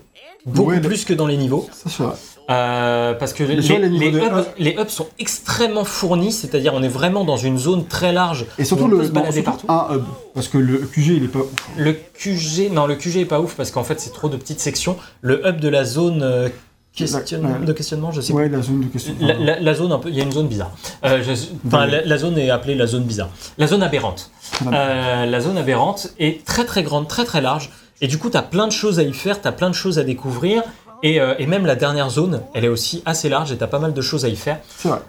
[0.46, 1.68] beaucoup Ouais, plus que dans les niveaux.
[1.86, 2.16] Ça.
[2.50, 7.24] Euh, parce que les, hubs, hub- les hubs sont extrêmement fournis, c'est-à-dire on est vraiment
[7.24, 8.44] dans une zone très large.
[8.58, 9.66] Et surtout le non, surtout partout.
[9.70, 10.02] un hub,
[10.34, 11.48] parce que le QG il est pas ouf.
[11.78, 14.60] Le QG, non, le QG est pas ouf parce qu'en fait c'est trop de petites
[14.60, 14.96] sections.
[15.22, 16.50] Le hub de la zone euh,
[16.94, 19.14] questionnement, de questionnement, je sais Ouais, la zone de question.
[19.20, 20.72] La, la- la zone un peu, il y a une zone bizarre.
[21.06, 21.32] Euh, je-
[21.66, 21.92] enfin, Oui.
[21.92, 23.30] la, la zone est appelée la zone bizarre.
[23.56, 24.30] La zone aberrante.
[24.70, 27.70] Euh, la zone aberrante est très très grande, très très large.
[28.00, 29.74] Et du coup, tu as plein de choses à y faire, tu as plein de
[29.74, 30.62] choses à découvrir.
[31.02, 33.68] Et, euh, et même la dernière zone, elle est aussi assez large et tu as
[33.68, 34.60] pas mal de choses à y faire.
[34.78, 35.00] C'est vrai.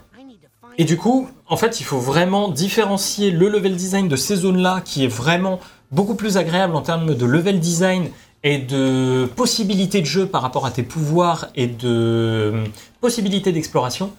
[0.78, 4.82] Et du coup, en fait, il faut vraiment différencier le level design de ces zones-là,
[4.84, 5.58] qui est vraiment
[5.90, 8.10] beaucoup plus agréable en termes de level design
[8.42, 12.64] et de possibilités de jeu par rapport à tes pouvoirs et de euh,
[13.00, 14.12] possibilités d'exploration,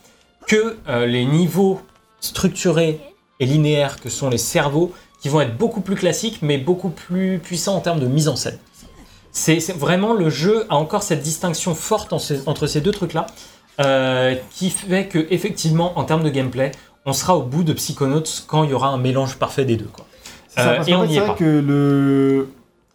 [0.47, 1.81] que euh, les niveaux
[2.19, 2.99] structurés
[3.39, 4.91] et linéaires que sont les cerveaux,
[5.27, 8.37] qui vont être beaucoup plus classiques, mais beaucoup plus puissants en termes de mise en
[8.37, 8.57] scène.
[9.33, 13.27] C'est vraiment le jeu a encore cette distinction forte en entre ces deux trucs-là,
[13.81, 16.71] euh, qui fait que effectivement, en termes de gameplay,
[17.05, 19.89] on sera au bout de Psychonauts quand il y aura un mélange parfait des deux.
[19.91, 20.05] Quoi.
[20.47, 21.33] Ça, Euh, et on est pas.
[21.35, 22.47] que le...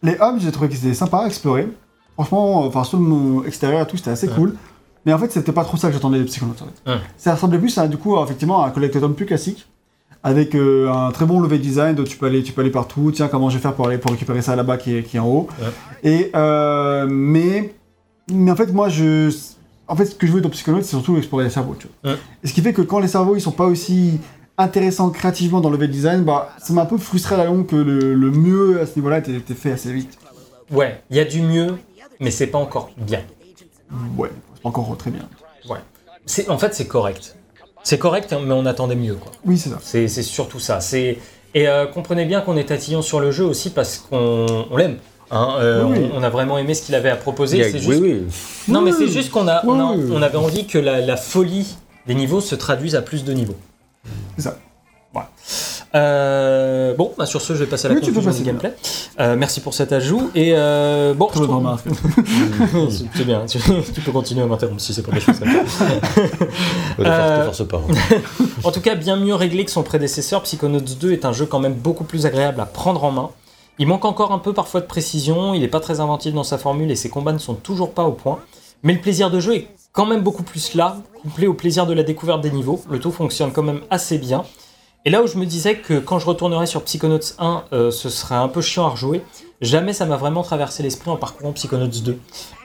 [0.02, 1.68] les hubs, j'ai trouvé que c'était sympa à explorer.
[2.14, 4.34] Franchement, enfin, sur le extérieur et tout, c'était assez Ouais.
[4.34, 4.56] cool.
[5.04, 6.54] Mais en fait, c'était pas trop ça que j'attendais des Psychonauts.
[6.54, 6.90] En fait.
[6.90, 6.98] Ouais.
[7.18, 9.66] Ça ressemblait plus à, du coup, effectivement, à un collectathon plus classique.
[10.24, 13.10] Avec euh, un très bon level design, donc tu peux aller, tu peux aller partout.
[13.12, 15.20] Tiens, comment je vais faire pour aller pour récupérer ça là-bas qui est, qui est
[15.20, 15.48] en haut.
[15.60, 15.68] Ouais.
[16.10, 17.74] Et euh, mais,
[18.30, 19.34] mais en fait, moi, je,
[19.88, 21.74] en fait, ce que je veux dans Psychonauts, c'est surtout explorer les cerveaux.
[21.76, 22.12] Tu vois.
[22.12, 22.18] Ouais.
[22.44, 24.20] Et ce qui fait que quand les cerveaux, ils sont pas aussi
[24.58, 27.66] intéressants créativement dans le level design, bah, ça m'a un peu frustré à la longue
[27.66, 30.18] que le, le mieux à ce niveau-là était, était fait assez vite.
[30.70, 31.78] Ouais, il y a du mieux,
[32.20, 33.22] mais c'est pas encore bien.
[34.16, 35.28] Ouais, c'est pas encore très bien.
[35.68, 35.80] Ouais.
[36.48, 37.36] En fait, c'est correct.
[37.82, 39.14] C'est correct, hein, mais on attendait mieux.
[39.14, 39.32] Quoi.
[39.44, 39.78] Oui, c'est ça.
[39.82, 40.80] C'est, c'est surtout ça.
[40.80, 41.18] C'est...
[41.54, 44.96] Et euh, comprenez bien qu'on est tatillon sur le jeu aussi parce qu'on on l'aime.
[45.30, 45.56] hein.
[45.58, 47.62] Euh, Oui, on, on a vraiment aimé ce qu'il avait à proposer.
[47.64, 48.22] C'est Oui, juste- oui.
[48.68, 50.10] Non, mais c'est juste qu'on a, on a- Oui.
[50.12, 51.76] on avait envie que la, la folie
[52.06, 53.56] des niveaux se traduise à plus de niveaux.
[54.36, 54.56] C'est ça.
[55.94, 58.42] Euh, bon, bah sur ce, je vais passer à la Oui, tu peux conclusion passer,
[58.42, 58.74] du gameplay.
[59.20, 60.30] Euh, merci pour cet ajout.
[60.34, 61.78] Et euh, bon, je trouve-
[62.90, 63.44] c'est c'est bien.
[63.46, 63.58] Tu,
[63.94, 65.84] tu peux continuer à m'interrompre si c'est pas des choses comme ça.
[66.98, 67.82] Ne force, te force pas.
[68.64, 71.58] En tout cas, bien mieux réglé que son prédécesseur, Psychonauts 2 est un jeu quand
[71.60, 73.30] même beaucoup plus agréable à prendre en main.
[73.78, 76.58] Il manque encore un peu parfois de précision, il n'est pas très inventif dans sa
[76.58, 78.38] formule et ses combats ne sont toujours pas au point.
[78.82, 81.92] Mais le plaisir de jeu est quand même beaucoup plus là, couplé au plaisir de
[81.94, 82.80] la découverte des niveaux.
[82.90, 84.44] Le tout fonctionne quand même assez bien.
[85.04, 88.08] Et là où je me disais que quand je retournerai sur Psychonauts 1, euh, ce
[88.08, 89.22] serait un peu chiant à rejouer,
[89.60, 92.18] jamais ça m'a vraiment traversé l'esprit en parcourant Psychonauts 2.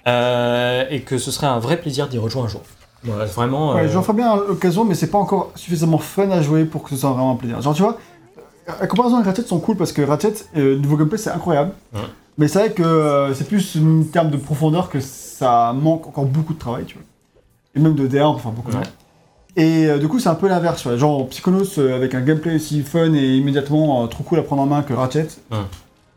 [0.08, 2.62] Euh, et que ce serait un vrai plaisir d'y rejouer un jour.
[3.04, 3.74] Voilà, vraiment.
[3.74, 6.84] Ouais, euh, j'en ferai bien l'occasion, mais c'est pas encore suffisamment fun à jouer pour
[6.84, 7.62] que ce soit vraiment un plaisir.
[7.62, 7.98] Genre, tu vois,
[8.80, 11.72] la comparaison avec Ratchet sont cool parce que Ratchet, euh, niveau gameplay, c'est incroyable.
[11.94, 12.02] Ouais.
[12.38, 16.26] Mais c'est vrai que euh, c'est plus en termes de profondeur que ça manque encore
[16.26, 17.04] beaucoup de travail, tu vois.
[17.76, 18.84] Et même de DA, faire beaucoup Ouais.
[19.60, 20.88] Et euh, du coup, c'est un peu l'inverse.
[20.98, 24.62] Genre, Psychonauts euh, avec un gameplay aussi fun et immédiatement euh, trop cool à prendre
[24.62, 25.28] en main que Ratchet.
[25.52, 25.58] Ouais.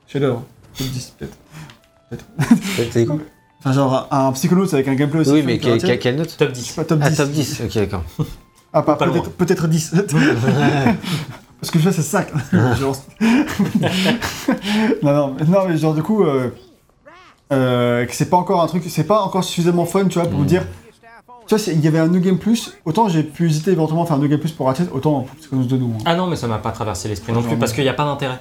[0.06, 0.42] Chef-d'œuvre.
[0.76, 3.06] Top 10, peut-être.
[3.06, 3.16] Quoi
[3.60, 6.48] Enfin, genre, un, Psychonauts avec un gameplay aussi Oui, fun mais que quelle, note Top
[6.50, 6.62] Je 10.
[6.64, 7.06] sais pas, top 10.
[7.06, 8.02] Ah, top 10, ok, d'accord.
[8.72, 9.94] Ah, pas, peut-être, peut-être 10.
[11.60, 12.28] Parce que je fais, c'est 5.
[12.78, 12.96] Genre-
[15.02, 16.50] non, non, mais, non, mais genre, du coup, euh,
[17.52, 20.42] euh, c'est pas encore un truc, c'est pas encore suffisamment fun, tu vois, pour Mm.
[20.42, 20.62] me dire.
[21.50, 24.06] Tu vois, il y avait un New Game Plus, autant j'ai pu hésiter éventuellement à
[24.06, 25.90] faire un New Game Plus pour Ratchet, autant pour Psychonauts 2 non.
[25.98, 26.02] hein.
[26.04, 28.04] Ah non, mais ça m'a pas traversé l'esprit non plus, parce qu'il n'y a pas
[28.04, 28.38] d'intérêt.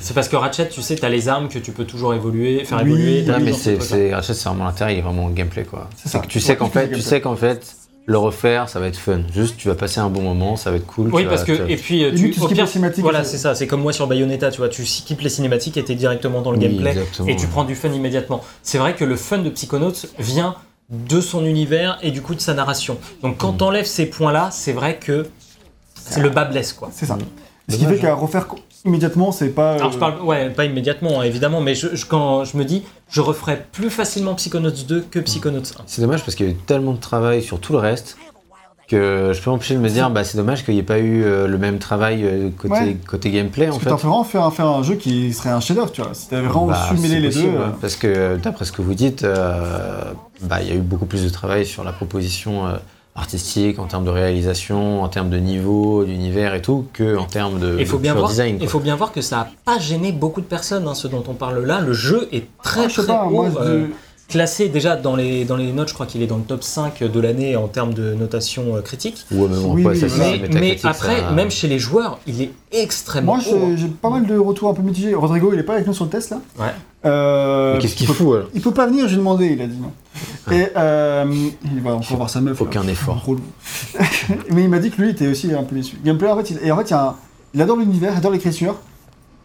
[0.00, 2.82] C'est parce que Ratchet, tu sais, t'as les armes que tu peux toujours évoluer, faire
[2.84, 3.22] Oui, évoluer.
[3.22, 3.78] Non, mais c'est,
[4.14, 5.88] Ratchet, c'est vraiment l'intérêt, il est vraiment le gameplay, quoi.
[5.96, 6.18] C'est ça.
[6.18, 7.74] que tu sais qu'en fait, tu sais qu'en fait,
[8.04, 9.22] le refaire, ça va être fun.
[9.32, 11.08] Juste, tu vas passer un bon moment, ça va être cool.
[11.10, 12.56] Oui, tu parce vas- que, tu vas- et puis, euh, Limite, tu, tu au skippes
[12.56, 15.22] pire, les cinématiques, voilà, c'est- ça, c'est comme moi sur Bayonetta, tu vois, tu skippes
[15.22, 17.88] les cinématiques et t'es directement dans le Oui, gameplay, exactement, et tu prends du fun
[17.88, 18.42] immédiatement.
[18.62, 20.54] C'est vrai que le fun de Psychonauts vient
[20.92, 22.98] de son univers et du coup de sa narration.
[23.22, 25.26] Donc quand t'enlèves ces points-là, c'est vrai que
[25.94, 26.90] c'est le bas blesse, quoi.
[26.92, 27.16] C'est ça.
[27.16, 27.20] Mm.
[27.68, 29.74] Ce qui fait qu'à refaire co- immédiatement, c'est pas.
[29.74, 32.64] Alors je euh, parle, ouais, pas immédiatement, hein, évidemment, mais je, je- quand je me
[32.64, 35.62] dis, je referais plus facilement Psychonauts 2 que Psychonauts 1.
[35.86, 38.16] C'est dommage parce qu'il y a eu tellement de travail sur tout le reste
[38.96, 41.24] que je peux m'empêcher de me dire, bah, c'est dommage qu'il n'y ait pas eu
[41.24, 42.96] euh, le même travail euh, côté, Ouais.
[43.08, 43.90] côté gameplay, en Parce que fait.
[43.90, 46.14] t'en fais vraiment faire, un- faire un jeu qui serait un chef-d'œuvre, tu vois.
[46.14, 47.56] Si t'avais vraiment Bah, su mêler les possible, deux.
[47.58, 50.02] euh, ouais, Parce que d'après ce que vous dites, euh,
[50.42, 52.74] bah, il y a eu beaucoup plus de travail sur la proposition euh,
[53.14, 57.58] artistique, en termes de réalisation, en termes de niveau, d'univers et tout, que en termes
[57.60, 58.58] de, Il faut de bien pur voir, design.
[58.60, 61.22] il faut bien voir que ça a pas gêné beaucoup de personnes, hein, ce dont
[61.28, 61.80] on parle là.
[61.80, 63.92] Le jeu est très Ah, très pas, haut, moi, euh, je-
[64.32, 65.88] classé déjà dans les dans les notes.
[65.88, 68.80] Je crois qu'il est dans le top 5 de l'année en termes de notation euh,
[68.80, 69.24] critique.
[69.30, 70.32] Ouais, mais bon, Oui, quoi, oui, ça, voilà.
[70.48, 73.56] c'est Mais, après, ça- même chez les joueurs, il est extrêmement Moi, haut.
[73.56, 73.66] hein.
[73.76, 75.14] j'ai j'ai pas mal de retours un peu mitigés.
[75.14, 76.66] Rodrigo, il est pas avec nous sur le test là Ouais.
[77.04, 79.60] Euh, Mais qu'est-ce qu'il il peut- fout alors Il peut pas venir, j'ai demandé, il
[79.60, 79.92] a dit non.
[80.54, 81.24] Et euh,
[81.64, 82.58] il va encore voir sa meuf.
[82.60, 82.66] là.
[82.66, 83.22] Aucun effort.
[83.24, 83.40] Relou.
[84.50, 85.96] mais il m'a dit que lui il était aussi un peu déçu.
[86.04, 87.16] Gameplay, en fait, il, et en fait, il, y a un-
[87.54, 88.76] il adore l'univers, il adore l'écriture,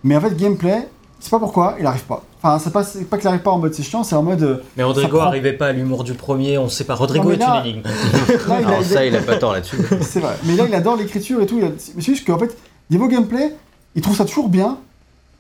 [0.04, 0.88] mais en fait, gameplay,
[1.20, 2.24] sait pas pourquoi, il arrive pas.
[2.42, 4.44] Enfin, c'est pas, c'est pas qu'il arrive pas en mode c'est chiant, c'est en mode.
[4.44, 6.96] euh, Mais Rodrigo prend- arrivait pas à l'humour du premier, on sait pas.
[6.96, 7.82] Rodrigo Non, mais est là- une énigme.
[8.48, 9.78] là, il a- a- ça, il a pas tort là-dessus.
[10.02, 10.36] C'est vrai.
[10.46, 11.60] Mais là, il adore l'écriture et tout.
[11.64, 12.56] a- C'est juste qu'en fait,
[12.90, 13.54] niveau gameplay,
[13.96, 14.78] il trouve ça toujours bien,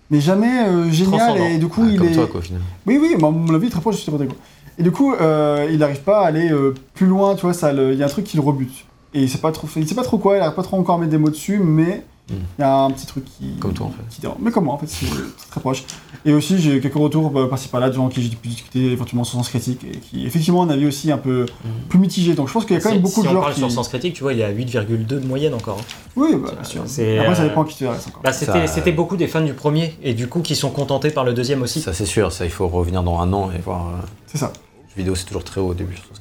[0.10, 1.38] mais jamais euh, génial.
[1.38, 2.14] Et du coup, Ah, il comme est.
[2.14, 2.62] toi, quoi, au final.
[2.86, 4.34] Oui, oui, mais à mon avis, très proche de Rodrigo.
[4.80, 7.74] Et du coup, euh, il n'arrive pas à aller euh, plus loin, tu vois, ça,
[7.74, 8.86] le- il y a un truc qui le rebute.
[9.14, 10.96] Et il sait pas trop, il sait pas trop quoi, il n'arrive pas trop encore
[10.96, 13.52] à mettre des mots dessus, mais il y a un petit truc qui.
[13.60, 14.04] Comme toi, en fait.
[14.10, 14.28] qui.
[14.40, 15.84] Mais comment, en fait, c'est c'est très proche.
[16.26, 19.24] Et aussi, j'ai quelques retours bah, par-ci par-là de gens qui j'ai pu discuter éventuellement
[19.24, 21.46] sur Sens Critique et qui, effectivement, ont un avis aussi un peu
[21.90, 22.34] plus mitigé.
[22.34, 23.54] Donc je pense qu'il y a quand même Si- beaucoup si de on gens parle
[23.54, 23.60] qui.
[23.60, 25.78] sur Sens Critique, tu vois, il est à 8,2 de moyenne encore.
[25.80, 25.84] hein.
[26.18, 26.82] Oui, bah, bien sûr.
[26.82, 28.22] Après, ça euh, dépend qui tu adresses encore.
[28.24, 31.12] Bah, c'était, Ça- c'était beaucoup des fans du premier, et du coup, qui sont contentés
[31.12, 31.80] par le deuxième aussi.
[31.82, 32.32] Ça, c'est sûr.
[32.34, 33.88] Ça, il faut revenir dans un an et voir.
[33.88, 33.92] euh,
[34.26, 34.48] C'est ça.
[34.54, 35.96] le jeu vidéo, c'est toujours très haut au début.
[35.96, 36.18] je pense.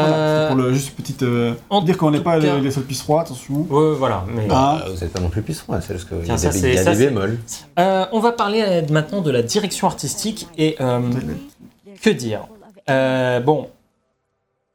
[0.00, 1.22] Voilà, Euh, pour le, juste petite.
[1.22, 3.66] euh, en dire qu'on n'est pas cas- les, les seuls 3, attention.
[3.70, 4.24] ouais, voilà.
[4.34, 4.82] Mais, Ah.
[4.86, 5.42] Euh, vous n'êtes pas non plus
[5.76, 7.38] là, c'est juste qu'il y a ça, des, y a ça, des bémols.
[7.78, 11.00] Euh, on va parler euh, maintenant de la direction artistique et euh,
[12.02, 12.46] que dire?
[12.90, 13.68] Euh, Bon,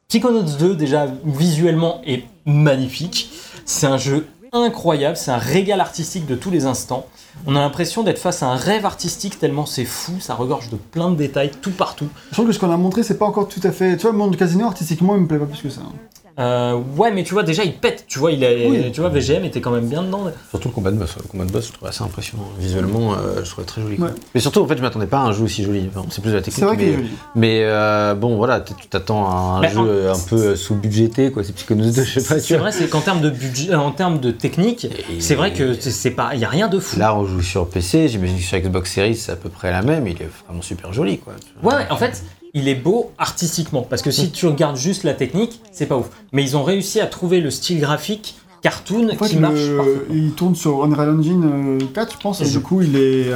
[0.08, 3.30] Psychonauts 2 déjà visuellement est magnifique.
[3.66, 7.06] C'est un jeu incroyable, c'est un régal artistique de tous les instants.
[7.46, 10.76] On a l'impression d'être face à un rêve artistique tellement c'est fou, ça regorge de
[10.76, 12.08] plein de détails tout partout.
[12.30, 13.96] Je trouve que ce qu'on a montré, c'est pas encore tout à fait.
[13.96, 15.82] Tu vois, le monde du casino, artistiquement, il me plaît pas plus que ça.
[15.82, 15.94] hein.
[16.40, 18.06] Euh, ouais, mais tu vois déjà il pète.
[18.08, 18.92] Tu vois, il est, Oui.
[18.94, 20.24] tu vois, VGM était quand même bien dedans.
[20.50, 21.16] Surtout le combat de boss.
[21.22, 22.46] Le combat de boss, je trouve assez impressionnant.
[22.58, 23.98] Visuellement, euh, je trouvais très joli.
[23.98, 24.08] quoi.
[24.08, 24.14] Ouais.
[24.34, 25.90] Mais surtout, en fait, je m'attendais pas à un jeu aussi joli.
[25.94, 26.60] Enfin, c'est plus de la technique.
[26.60, 27.10] C'est vrai qu'il mais, est joli.
[27.36, 29.80] mais, euh, bon, voilà, tu t'attends à un Mais jeu
[30.10, 31.44] en- un peu sous-budgété, quoi.
[31.44, 32.40] C'est Psychonauts 2, je sais pas.
[32.40, 35.74] C'est vrai, c'est qu'en termes de budget, en termes de technique, Et- c'est vrai que
[35.74, 36.98] c'est c'est pas, il y a rien de fou.
[36.98, 38.08] Là, on joue sur PC.
[38.08, 40.08] J'imagine que sur Xbox Series, c'est à peu près la même.
[40.08, 41.34] Il est vraiment super joli, quoi.
[41.64, 43.82] Ouais, ouais, en fait, il est beau artistiquement.
[43.82, 46.10] Parce que si tu regardes juste la technique, c'est pas ouf.
[46.34, 49.76] Mais ils ont réussi à trouver le style graphique cartoon En fait, qui le- marche
[49.78, 50.14] parfaitement.
[50.16, 53.32] il tourne sur Unreal Engine euh, 4, je pense, et du coup, il est,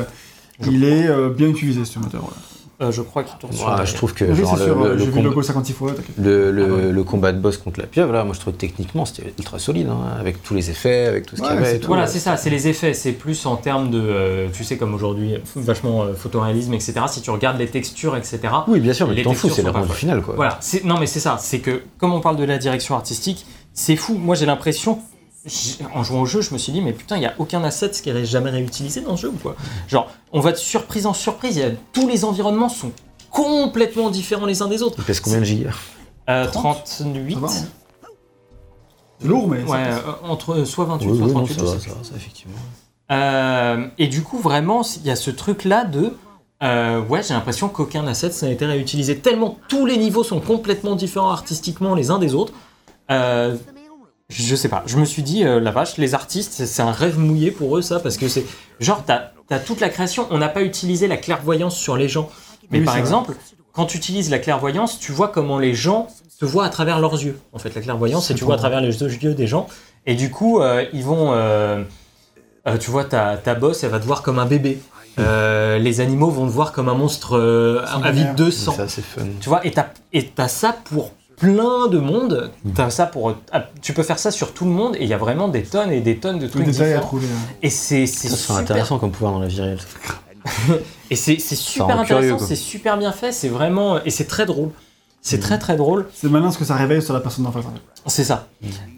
[0.69, 2.21] il est euh, bien utilisé ce moteur.
[2.21, 2.35] Voilà.
[2.83, 3.65] Euh, je crois qu'il tourne sur.
[3.67, 5.41] Moi, je trouve que Oui, genre, le, sûr, le- le j'ai vu combat- le logo
[5.41, 5.91] 56 fois.
[5.91, 6.15] t'inquiète.
[6.17, 6.91] le- le- Ah ouais.
[6.91, 9.59] le combat de boss contre la pieuvre, là, moi je trouve que techniquement c'était ultra
[9.59, 11.79] solide, hein, avec tous les effets, avec tout ce qu'il y avait.
[11.79, 11.87] tout.
[11.87, 12.93] Voilà, c'est ça, c'est les effets.
[12.93, 16.93] C'est plus en termes de, euh, tu sais, comme aujourd'hui, vachement euh, photoréalisme, etc.
[17.07, 18.39] Si tu regardes les textures, etc.
[18.67, 20.35] Oui, bien sûr, mais tu t'en fous, c'est le rendu final, quoi.
[20.35, 23.45] Voilà, c'est- non mais c'est ça, c'est que comme on parle de la direction artistique,
[23.73, 24.15] c'est fou.
[24.15, 24.99] Moi j'ai l'impression,
[25.93, 27.89] en jouant au jeu, je me suis dit, mais putain, il n'y a aucun asset
[27.91, 29.55] qui est jamais réutilisé dans le jeu ou quoi?
[29.87, 32.91] Genre, on va de surprise en surprise, il y a- tous les environnements sont
[33.29, 34.95] complètement différents les uns des autres.
[34.99, 35.73] Il pèse combien de gigas?
[36.29, 37.51] Euh, 30, 38 Ça va, hein.
[39.19, 39.61] C'est lourd, mais.
[39.65, 41.53] ça Ouais, euh, entre euh, soit 28, Oui, soit oui, non, 38.
[41.55, 41.89] ça va, ça plus.
[41.89, 42.55] va, ça, effectivement.
[43.11, 46.13] Euh, et du coup, vraiment, il y a ce truc-là de.
[46.63, 49.17] euh, ouais, j'ai l'impression qu'aucun asset n'a été réutilisé.
[49.19, 52.53] Tellement tous les niveaux sont complètement différents artistiquement les uns des autres.
[53.11, 53.57] Euh,
[54.33, 57.17] je sais pas, je me suis dit, euh, la vache, les artistes, c'est- un rêve
[57.19, 58.45] mouillé pour eux, ça, parce que c'est.
[58.79, 60.25] Genre, t'as as toute la création.
[60.31, 62.29] On n'a pas utilisé la clairvoyance sur les gens.
[62.71, 63.01] Mais Oui, par vrai.
[63.01, 63.35] exemple,
[63.73, 66.07] quand tu utilises la clairvoyance, tu vois comment les gens
[66.39, 67.39] te voient à travers leurs yeux.
[67.53, 69.67] En fait, la clairvoyance, c'est tu vois à travers les yeux des gens.
[70.07, 71.33] Et du coup, euh, ils vont.
[71.33, 71.83] euh,
[72.79, 74.79] tu vois, ta, ta boss, elle va te voir comme un bébé.
[75.19, 78.71] Euh, les animaux vont te voir comme un monstre euh, avide de sang.
[78.73, 79.21] Ça, c'est fun.
[79.39, 81.11] Tu vois, et t'as ça pour
[81.43, 82.51] plein de monde.
[82.75, 83.33] T'as ça pour.
[83.51, 85.63] ah, Tu peux faire ça sur tout le monde, et il y a vraiment des
[85.63, 87.01] tonnes et des tonnes de trucs détails à différents.
[87.07, 87.27] trouver.
[87.27, 87.53] hein.
[87.61, 88.55] Et c'est super.
[88.57, 89.79] intéressant comme pouvoir dans la vie réelle.
[91.09, 94.03] Et c'est c'est super intéressant, c'est super bien fait, c'est vraiment.
[94.03, 94.71] Et c'est très drôle.
[95.21, 96.07] C'est très très drôle.
[96.13, 97.63] C'est malin ce que ça réveille sur la personne d'en face.
[98.07, 98.47] C'est ça.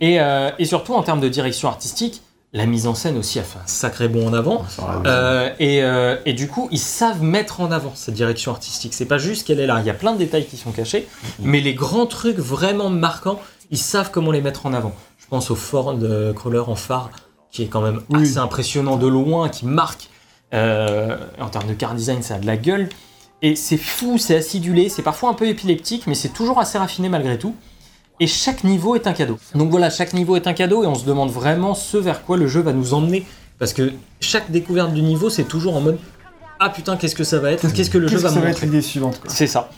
[0.01, 2.23] Et, euh, et surtout en termes de direction artistique,
[2.55, 4.65] la mise en scène aussi a fait un sacré bond en avant.
[5.05, 8.93] Euh, et, euh, et du coup, ils savent mettre en avant cette direction artistique.
[8.93, 9.79] C'est pas juste qu'elle est là.
[9.81, 11.07] Il y a plein de détails qui sont cachés,
[11.39, 13.39] mais les grands trucs vraiment marquants,
[13.71, 14.93] ils savent comment les mettre en avant.
[15.19, 17.09] Je pense au Ford euh, Crawler en phare,
[17.51, 18.23] qui est quand même Oui.
[18.23, 20.09] assez impressionnant de loin, qui marque.
[20.53, 22.87] Euh, en termes de car design, ça a de la gueule.
[23.41, 27.09] Et c'est fou, c'est acidulé, c'est parfois un peu épileptique, mais c'est toujours assez raffiné
[27.09, 27.53] malgré tout.
[28.19, 29.37] Et chaque niveau est un cadeau.
[29.55, 32.37] Donc voilà, chaque niveau est un cadeau et on se demande vraiment ce vers quoi
[32.37, 33.25] le jeu va nous emmener.
[33.59, 35.97] Parce que chaque découverte du niveau, c'est toujours en mode
[36.59, 37.71] Ah putain, qu'est-ce que ça va être?
[37.73, 39.29] Qu'est-ce que le jeu va que me ça va être montrer l'idée suivante quoi.
[39.29, 39.69] C'est ça.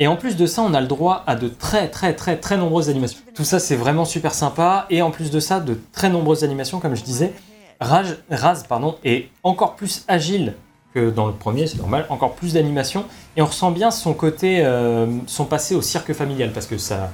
[0.00, 2.56] Et en plus de ça, on a le droit à de très très très très
[2.56, 3.20] nombreuses animations.
[3.34, 4.86] Tout ça, c'est vraiment super sympa.
[4.90, 7.32] Et en plus de ça, de très nombreuses animations, comme je disais.
[7.80, 10.54] Raj, Raz pardon, est encore plus agile
[10.94, 13.04] que dans le premier, c'est normal, encore plus d'animation.
[13.36, 17.10] Et on ressent bien son côté, euh, son passé au cirque familial, parce que sa,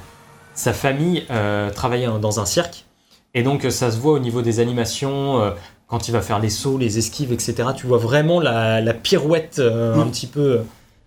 [0.54, 2.84] sa famille euh, travaillait dans un cirque.
[3.34, 5.50] Et donc euh, ça se voit au niveau des animations, euh,
[5.86, 7.70] quand il va faire les sauts, les esquives, etc.
[7.76, 10.62] Tu vois vraiment la, la pirouette euh, un, petit peu,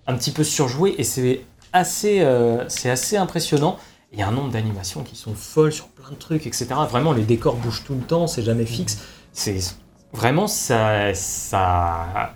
[0.08, 1.42] un petit peu surjouée, et c'est
[1.74, 2.24] assez,
[2.68, 3.80] c'est assez impressionnant.
[4.12, 6.68] Il y a un nombre d'animations qui sont folles sur plein de trucs, etc.
[6.88, 9.00] Vraiment, les décors bougent tout le temps, c'est jamais fixe.
[9.32, 9.58] C'est
[10.14, 12.34] vraiment ça, ça.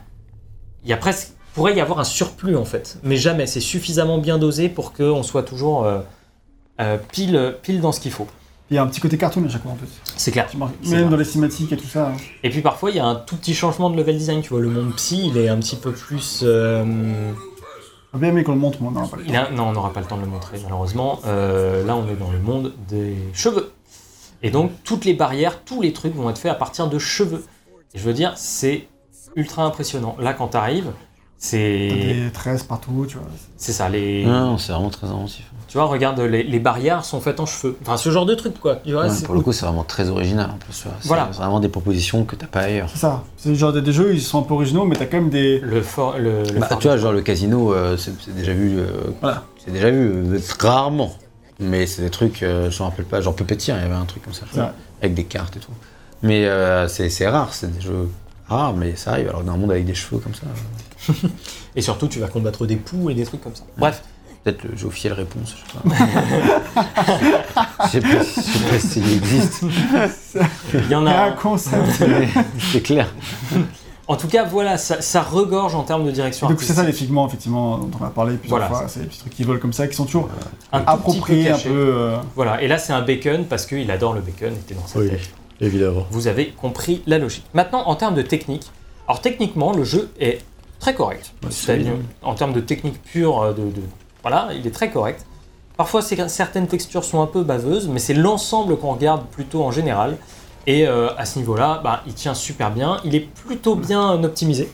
[0.83, 3.47] Il y a presque pourrait y avoir un surplus en fait, mais jamais.
[3.47, 6.01] C'est suffisamment bien dosé pour qu'on soit toujours euh,
[6.79, 8.27] euh, pile, pile dans ce qu'il faut.
[8.69, 9.87] Il y a un petit côté cartoon à chaque fois en plus.
[10.17, 10.47] C'est clair.
[10.51, 11.03] Tu Même vrai.
[11.05, 12.07] dans les cinématiques et tout ça.
[12.09, 12.17] hein.
[12.43, 14.41] Et puis parfois, il y a un tout petit changement de level design.
[14.41, 16.41] Tu vois, le monde psy, il est un petit peu plus.
[16.43, 16.83] euh,
[18.13, 19.33] J'aurais bien aimé qu'on le montre, mais on n'aura pas le temps.
[19.33, 21.19] a- Non, on n'aura pas le temps de le montrer, malheureusement.
[21.25, 23.71] Euh, là, on est dans le monde des cheveux.
[24.43, 27.45] Et donc, toutes les barrières, tous les trucs vont être faits à partir de cheveux.
[27.93, 28.87] Et je veux dire, c'est
[29.35, 30.15] ultra impressionnant.
[30.19, 30.91] Là, quand t'arrives, T'as
[31.37, 31.87] c'est.
[31.89, 33.27] des tresses partout, tu vois.
[33.57, 34.25] C'est ça, les.
[34.25, 35.45] Non, non, c'est vraiment très inventif.
[35.67, 37.77] Tu vois, regarde, les, les barrières sont faites en cheveux.
[37.81, 38.77] Enfin, ce genre de truc, quoi.
[38.77, 40.83] Tu vois, Ouais, c'est- pour le coup, c'est vraiment très original en plus.
[40.83, 40.93] vois.
[41.01, 41.25] C'est Voilà.
[41.25, 42.89] vraiment des propositions que t'as pas ailleurs.
[42.89, 43.23] C'est ça.
[43.35, 45.29] C'est le genre des, des jeux, ils sont un peu originaux, mais t'as quand même
[45.29, 45.59] des.
[45.59, 48.79] le for, le, le Bah, for- tu vois, genre le casino, euh, c'est déjà vu.
[48.79, 48.85] euh,
[49.21, 49.43] Voilà.
[49.63, 49.99] C'est déjà vu
[50.35, 51.11] euh, rarement.
[51.59, 54.05] Mais c'est des trucs, euh, je me rappelle pas, genre Puppeteer, il y avait un
[54.05, 54.45] truc comme ça.
[55.01, 55.71] Avec des cartes et tout.
[56.23, 58.09] Mais euh, c'est rare, c'est des jeux
[58.49, 59.29] rares, mais ça arrive.
[59.29, 60.43] Alors dans un monde avec des cheveux comme ça,
[61.09, 61.13] euh,
[61.75, 63.63] Et surtout, tu vas combattre des poux et des trucs comme ça.
[63.77, 64.01] Bref,
[64.43, 65.79] peut-être le jeu officiel réponse, je sais
[66.75, 66.85] pas.
[67.85, 69.63] Je sais pas, si- je sais pas s'il existe.
[70.73, 72.03] il y en Il y a un concept.
[72.71, 73.13] C'est clair.
[74.09, 76.93] En tout cas, voilà, ça, ça regorge en termes de direction Donc c'est ça les
[76.93, 78.73] figments, effectivement, dont on a parlé plusieurs Voilà.
[78.73, 78.87] fois.
[78.87, 80.29] C'est des petits trucs qui volent comme ça, qui sont toujours
[80.71, 81.69] Un petit appropriés, un peu.
[81.69, 84.99] euh, Voilà, et là, c'est un bacon parce qu'il adore le bacon, était dans sa
[84.99, 85.09] Oui.
[85.09, 85.29] tête.
[85.61, 86.05] Évidemment.
[86.11, 87.45] Vous avez compris la logique.
[87.53, 88.69] Maintenant, en termes de technique,
[89.07, 90.39] alors techniquement, le jeu est
[90.79, 91.31] très correct.
[91.49, 92.03] C'est-à-dire, solide.
[92.21, 93.81] en termes de technique pure, euh, de, de-
[94.21, 95.25] voilà, il est très correct.
[95.77, 100.17] Parfois, certaines textures sont un peu baveuses, mais c'est l'ensemble qu'on regarde plutôt en général.
[100.65, 102.99] Et euh, à ce niveau-là, bah, il tient super bien.
[103.05, 104.69] Il est plutôt bien optimisé.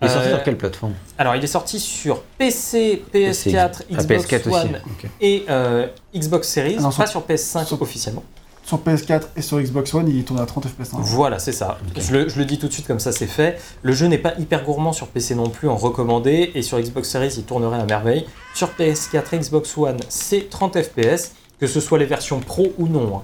[0.00, 0.92] Il est sorti Euh, sur quelle plateforme?
[1.18, 4.80] Alors, il est sorti sur PC, PS4, Ah, Xbox PS4 One
[5.20, 8.22] et euh, Xbox Series, Ah non, pas sur- sur PS5 sur- officiellement.
[8.68, 10.92] Sur PS4 et sur Xbox One, il tourne à 30 FPS.
[10.92, 10.98] hein.
[11.00, 11.78] Voilà, c'est ça.
[11.96, 13.58] Je, le, je le dis tout de suite comme ça, c'est fait.
[13.82, 17.08] Le jeu n'est pas hyper gourmand sur PC non plus en recommandé, et sur Xbox
[17.08, 18.26] Series, il tournerait à merveille.
[18.54, 22.88] Sur PS4 et Xbox One, c'est 30 FPS, que ce soit les versions pro ou
[22.88, 23.16] non.
[23.16, 23.22] hein.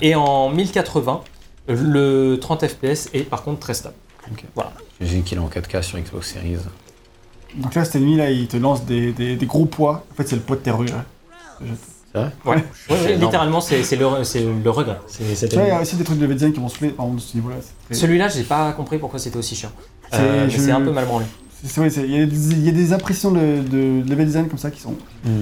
[0.00, 1.20] Et en 1080,
[1.68, 3.94] le 30 FPS est par contre très stable.
[5.00, 6.56] J'imagine qu'il est en 4K sur Xbox Series.
[7.56, 10.04] Donc là, cette nuit, là, il te lance des, des- des gros poids.
[10.10, 10.86] En fait, c'est le poids de tes rues.
[10.86, 11.04] là.
[12.14, 12.64] Ouais,
[13.16, 14.06] littéralement, c'est le,
[14.70, 14.98] regret.
[15.20, 17.36] Il y a aussi des trucs de design qui vont se faire par de ce
[17.36, 17.56] niveau-là.
[17.90, 19.70] Celui-là, j'ai pas compris pourquoi c'était aussi chiant.
[20.12, 21.24] C'est- Euh, je- c'est un peu mal branlé.
[21.64, 24.48] c'est- vrai, Il y, a des- il y a des impressions de, de level design
[24.48, 24.94] comme ça qui sont,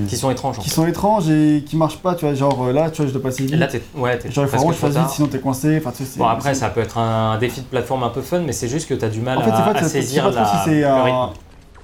[0.09, 0.59] Qui sont étranges.
[0.59, 0.74] en qui fait.
[0.74, 2.15] sont étranges et qui marchent pas.
[2.16, 3.55] Tu vois, genre euh, là, tu vois, je dois passer vite.
[3.55, 5.78] Là, t'es ouais, t'es genre, il faut vraiment que je fasse vite, sinon t'es coincé.
[5.78, 8.20] Enfin, tu sais, c'est- Bon, après, ça peut être un défi de plateforme un peu
[8.20, 10.24] fun, mais c'est juste que tu as du mal En fait, à, pas, à saisir
[10.24, 11.32] pas la, rythme.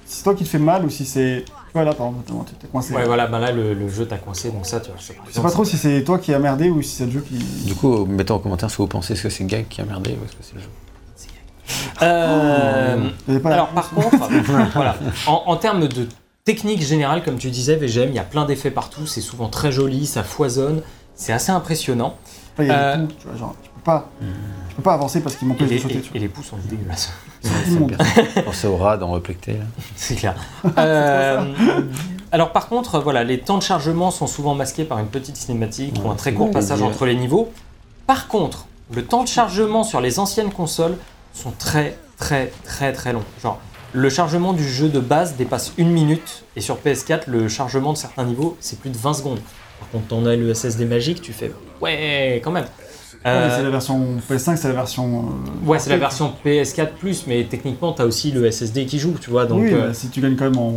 [0.05, 1.43] si c'est toi qui te fais mal ou si c'est.
[1.75, 2.93] Tu vois, là, par exemple, t'es- coincé.
[2.93, 4.97] Ouais, voilà, ben là, le, le jeu t'a coincé, donc ça, tu vois.
[4.97, 7.19] Je sais pas trop si c'est toi qui as merdé ou si c'est le jeu
[7.27, 7.35] qui.
[7.65, 9.11] Du coup, mettez en commentaire ce que vous pensez.
[9.11, 10.69] Est-ce que c'est Gag qui a merdé ou est-ce que c'est le jeu
[12.01, 13.09] Euh,
[13.43, 14.15] pas la alors, par contre,
[14.73, 14.95] voilà,
[15.27, 16.07] en, en termes de
[16.45, 19.73] technique générale, comme tu disais, VGM, il y a plein d'effets partout, c'est souvent très
[19.73, 20.81] joli, ça foisonne,
[21.13, 22.15] c'est assez impressionnant.
[22.55, 24.09] Enfin, il y a Euh, tu vois, genre, tu peux pas,
[24.69, 27.11] tu peux pas avancer parce qu'il m'empêche les, de sauter, et- les pouces sont dégueulasses.
[28.45, 29.53] Pensez au Replecté.
[29.53, 29.65] Là.
[29.95, 30.35] C'est clair.
[30.77, 31.43] Euh,
[32.31, 35.95] alors par contre, voilà, les temps de chargement sont souvent masqués par une petite cinématique
[36.03, 37.51] ou un très court passage entre les niveaux.
[38.07, 40.97] Par contre, le temps de chargement sur les anciennes consoles
[41.33, 43.23] sont très très très très longs.
[43.41, 43.59] Genre,
[43.93, 47.97] le chargement du jeu de base dépasse une minute et sur PS4, le chargement de
[47.97, 49.39] certains niveaux, c'est plus de 20 secondes.
[49.79, 52.65] Par contre, t'en as le SSD magique, tu fais ouais, quand même.
[53.23, 55.25] Mais Euh, c'est la version PS5, c'est la version.
[55.65, 59.31] euh, ouais, c'est la version PS4+, mais techniquement, t'as aussi le SSD qui joue, tu
[59.31, 59.45] vois.
[59.47, 60.71] Donc, oui, euh, mais si tu gagnes quand même en.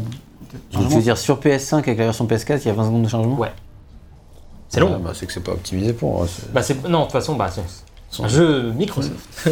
[0.73, 3.03] Donc, tu veux dire sur PS5 avec la version PS4, il y a 20 secondes
[3.03, 3.37] de chargement?
[3.39, 3.53] Ouais.
[4.71, 4.93] c'est long.
[4.95, 6.27] Ah, bah, c'est que c'est pas optimisé pour.
[6.27, 7.51] c'est- Bah c'est non de toute façon bah
[8.21, 9.15] Un jeu Microsoft.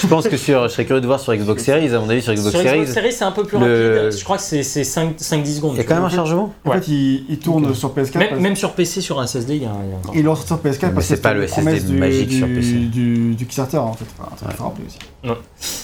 [0.00, 2.22] Je pense que sur, je serais curieux de voir sur Xbox Series, à mon avis
[2.22, 4.18] sur Xbox Sur Series, Xbox Series, c'est un peu plus le- rapide.
[4.18, 5.72] Je crois que c'est c'est 5-10 secondes.
[5.74, 6.76] il y a quand même un chargement En Ouais.
[6.80, 8.18] fait, il, il tourne sur PS4.
[8.18, 9.74] Même, parce- même sur PC, sur un SSD, il y a un.
[10.14, 12.72] il lance sur PS4 Mais parce c'est pas le SSD du, magique du, sur PC.
[12.74, 14.04] Du, du Kickstarter en fait.
[14.18, 14.98] Enfin, ça faut rappeler aussi.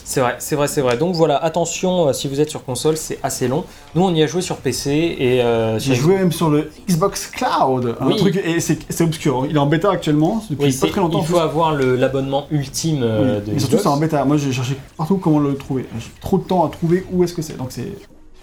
[0.05, 0.97] C'est vrai, c'est vrai, c'est vrai.
[0.97, 3.65] Donc voilà, attention, euh, si vous êtes sur console, c'est assez long.
[3.95, 7.27] Nous, on y a joué sur PC et euh, J'ai joué même sur le Xbox
[7.27, 9.47] Cloud, un truc et c'est c'est obscur.
[9.49, 11.21] Il est en bêta actuellement depuis Oui, pas c'est- très longtemps.
[11.21, 13.51] il faut avoir l'abonnement ultime euh, Oui.
[13.53, 14.25] de Et surtout c'est en bêta.
[14.25, 15.87] Moi j'ai cherché partout comment le trouver.
[15.99, 17.57] J'ai trop de temps à trouver où est-ce que c'est.
[17.57, 17.93] Donc c'est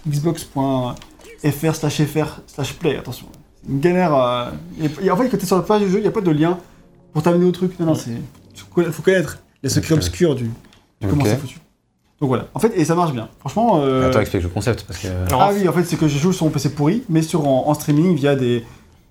[0.08, 2.96] xbox.fr slash fr slash play.
[2.96, 3.26] Attention.
[3.62, 4.14] C'est une galère.
[4.14, 4.50] euh,
[4.82, 6.20] et- et en fait quand t'es sur la page du jeu, il n'y a pas
[6.20, 6.58] de lien
[7.12, 7.78] pour t'amener au truc.
[7.80, 8.10] Non non c'est.
[8.10, 9.98] Il faut connaître les secrets Ok.
[9.98, 10.44] obscurs du.
[11.00, 11.28] du comment Ok.
[11.28, 11.58] c'est foutu.
[12.20, 12.46] Donc voilà.
[12.54, 13.28] En fait et ça marche bien.
[13.40, 13.80] Franchement.
[13.82, 15.08] euh, Attends, explique le concept parce que.
[15.32, 17.68] Ah oui, en fait, c'est que je joue sur mon PC pourri, mais sur en,
[17.68, 18.64] en streaming via des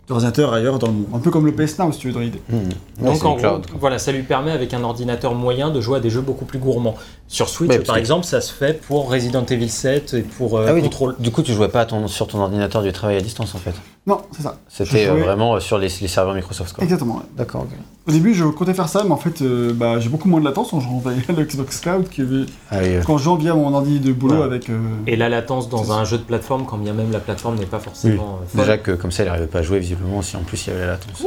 [0.07, 1.05] des ordinateurs ailleurs dans le monde.
[1.13, 2.41] Un peu comme le PS Now, si tu veux, dans l'idée.
[2.49, 3.03] Hmm.
[3.05, 6.09] Donc en gros, voilà, ça lui permet avec un ordinateur moyen de jouer à des
[6.09, 6.95] jeux beaucoup plus gourmands.
[7.27, 10.59] Sur Switch, Ouais, par que- exemple, ça se fait pour Resident Evil 7 et pour
[10.59, 11.15] euh, Ah oui, du, Control.
[11.17, 13.57] du coup, tu jouais pas à ton- sur ton ordinateur du travail à distance en
[13.57, 13.73] fait.
[14.05, 14.59] Non, c'est ça.
[14.69, 16.83] C'était euh, vraiment euh, sur les, les serveurs Microsoft quoi.
[16.83, 17.15] Exactement.
[17.15, 17.21] ouais.
[17.35, 17.65] D'accord.
[18.07, 20.45] Au début, je comptais faire ça, mais en fait, euh, bah, j'ai beaucoup moins de
[20.45, 23.73] latence en jouant via le Xbox Cloud que Ah oui, quand je joue via mon
[23.73, 24.69] ordi de boulot avec.
[24.69, 24.77] euh,
[25.07, 27.79] Et la latence dans un jeu de plateforme, quand bien même la plateforme n'est pas
[27.79, 30.69] forcément déjà que comme ça, il arrivait pas à jouer visiblement si en plus il
[30.69, 31.23] y avait la latence.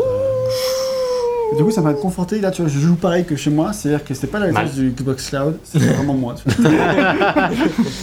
[1.52, 2.40] et Du coup, ça m'a conforté.
[2.40, 4.74] Là, tu vois, je joue pareil que chez moi, c'est-à-dire que c'était pas la latence
[4.74, 6.34] du Xbox Cloud, c'était vraiment moi.
[6.34, 6.70] tu vois.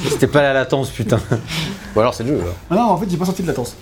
[0.09, 1.19] C'était pas la latence, putain.
[1.95, 2.41] Ou alors c'est le jeu.
[2.41, 2.55] Alors.
[2.69, 3.75] Ah non, en fait, j'ai pas senti de latence.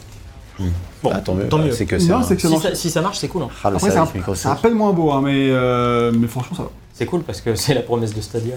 [1.02, 1.48] Bon, Ah, tant mieux.
[1.50, 1.72] tant mieux.
[1.72, 2.64] C'est que c'est Non, un- c'est que ça Si marche.
[2.68, 3.42] ça, si ça marche, c'est cool.
[3.44, 3.48] hein.
[3.64, 4.62] Ah, le Après, c'est service un, c'est à Microsoft.
[4.62, 6.70] peine moins beau, hein, mais, euh, mais franchement, ça va.
[6.94, 8.54] C'est cool parce que c'est la promesse de Stadia.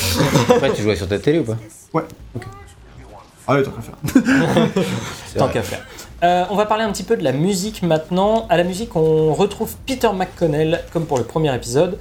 [0.50, 1.56] Après, tu jouais sur ta télé ou pas?
[3.48, 3.94] Ah ouais, tant qu'à faire.
[5.38, 5.86] Tant qu'à faire.
[6.22, 8.46] Euh, on va parler un petit peu de la musique maintenant.
[8.48, 11.98] À la musique, on retrouve Peter McConnell comme pour le premier épisode.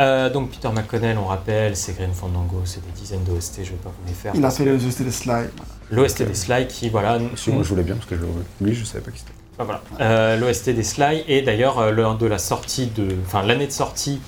[0.00, 3.76] Euh, donc Peter McConnell, on rappelle, c'est Green Fandango, c'est des dizaines d'OST, je vais
[3.76, 4.32] pas vous les faire.
[4.34, 5.50] Il a fait le The Slide.
[5.90, 8.84] L'OST des Sly qui, voilà, Si moi je voulais bien parce que je- lui je
[8.84, 9.32] savais pas qui c'était.
[9.58, 9.82] Ah, voilà.
[10.00, 14.18] Euh, l'OST des Sly et d'ailleurs lors de la sortie de, enfin l'année de sortie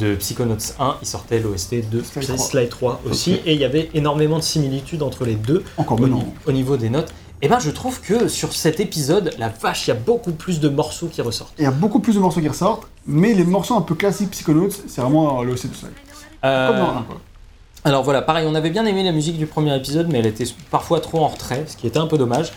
[0.00, 2.46] de Psychonauts 1, il sortait l'OST de Sly Sly, 3.
[2.48, 6.08] Sly 3 aussi et il y avait énormément de similitudes entre les deux Encore au,
[6.08, 7.12] ni- au niveau des notes.
[7.42, 10.60] Et ben je trouve que sur cet épisode, la vache, il y a beaucoup plus
[10.60, 11.54] de morceaux qui ressortent.
[11.58, 14.30] Il y a beaucoup plus de morceaux qui ressortent, mais les morceaux un peu classiques
[14.30, 15.90] Psychonauts, c'est vraiment le de Slide.
[16.44, 17.20] Euh, Comme dans un, quoi.
[17.84, 20.44] alors voilà, pareil, on avait bien aimé la musique du premier épisode, mais elle était
[20.70, 22.52] parfois trop en retrait, ce qui était un peu dommage.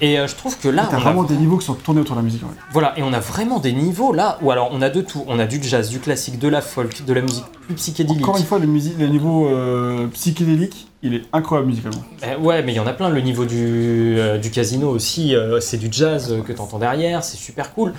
[0.00, 2.00] Et euh, je trouve que là, T'as on a vraiment des niveaux qui sont tournés
[2.00, 2.42] autour de la musique.
[2.42, 2.54] Ouais.
[2.72, 5.24] Voilà, et on a vraiment des niveaux là où alors on a de tout.
[5.26, 8.22] On a du jazz, du classique, de la folk, de la musique plus psychédélique.
[8.22, 12.02] Encore une fois, le, niveau euh, psychédélique, il est incroyable musicalement.
[12.22, 13.10] Eh ouais, mais il y en a plein.
[13.10, 17.36] Le niveau du, euh, du casino aussi, c'est du jazz que tu entends derrière, c'est
[17.36, 17.92] super cool.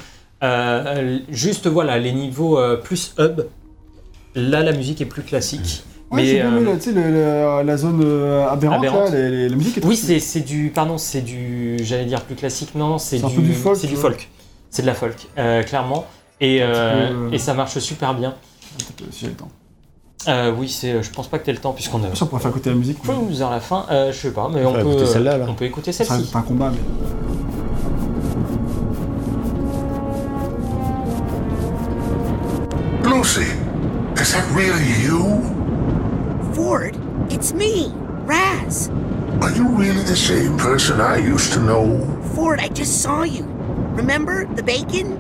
[1.30, 3.42] Juste voilà, les niveaux plus hub,
[4.34, 5.84] là la musique est plus classique.
[6.12, 9.10] Ouais, mais bien euh, tu sais, le- le- la zone euh, aberrante, Aberrante.
[9.14, 10.70] là, les- les- la musique est oui, c'est c'est du.
[10.76, 11.78] Pardon, c'est du.
[11.84, 12.76] J'allais dire plus classique.
[12.76, 14.30] Non, c'est du, peu du folk, C'est du folk.
[14.70, 16.06] C'est de la folk, euh, clairement.
[16.42, 18.36] Et, euh, peu, euh, et ça marche super bien.
[18.78, 19.50] Peut-être, Si j'ai le temps.
[20.28, 21.02] Euh, oui, c'est.
[21.02, 22.14] Je pense pas que t'aies le temps puisqu'on a.
[22.16, 22.98] Ça, on pourrait faire côté la musique.
[23.08, 25.46] mais- Cruise vers la fin, euh, je sais pas, mais on peut, écouter celle-là, là.
[25.50, 26.28] on peut écouter celle-ci.
[26.30, 26.80] C'est un combat, mais.
[33.04, 33.46] Lucy,
[34.22, 35.61] is that really you?
[36.54, 36.98] Ford,
[37.32, 37.92] it's me,
[38.26, 38.90] Raz.
[39.42, 42.06] Are you really the same person I used to know?
[42.36, 43.46] Ford, I just saw you.
[43.96, 45.18] Remember the bacon?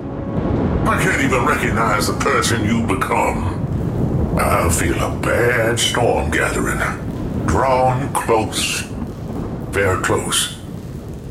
[0.88, 3.60] I can't even recognize the person you become.
[4.38, 6.80] I feel a bad storm gathering.
[7.45, 8.82] Drawn close.
[9.72, 10.58] Very close.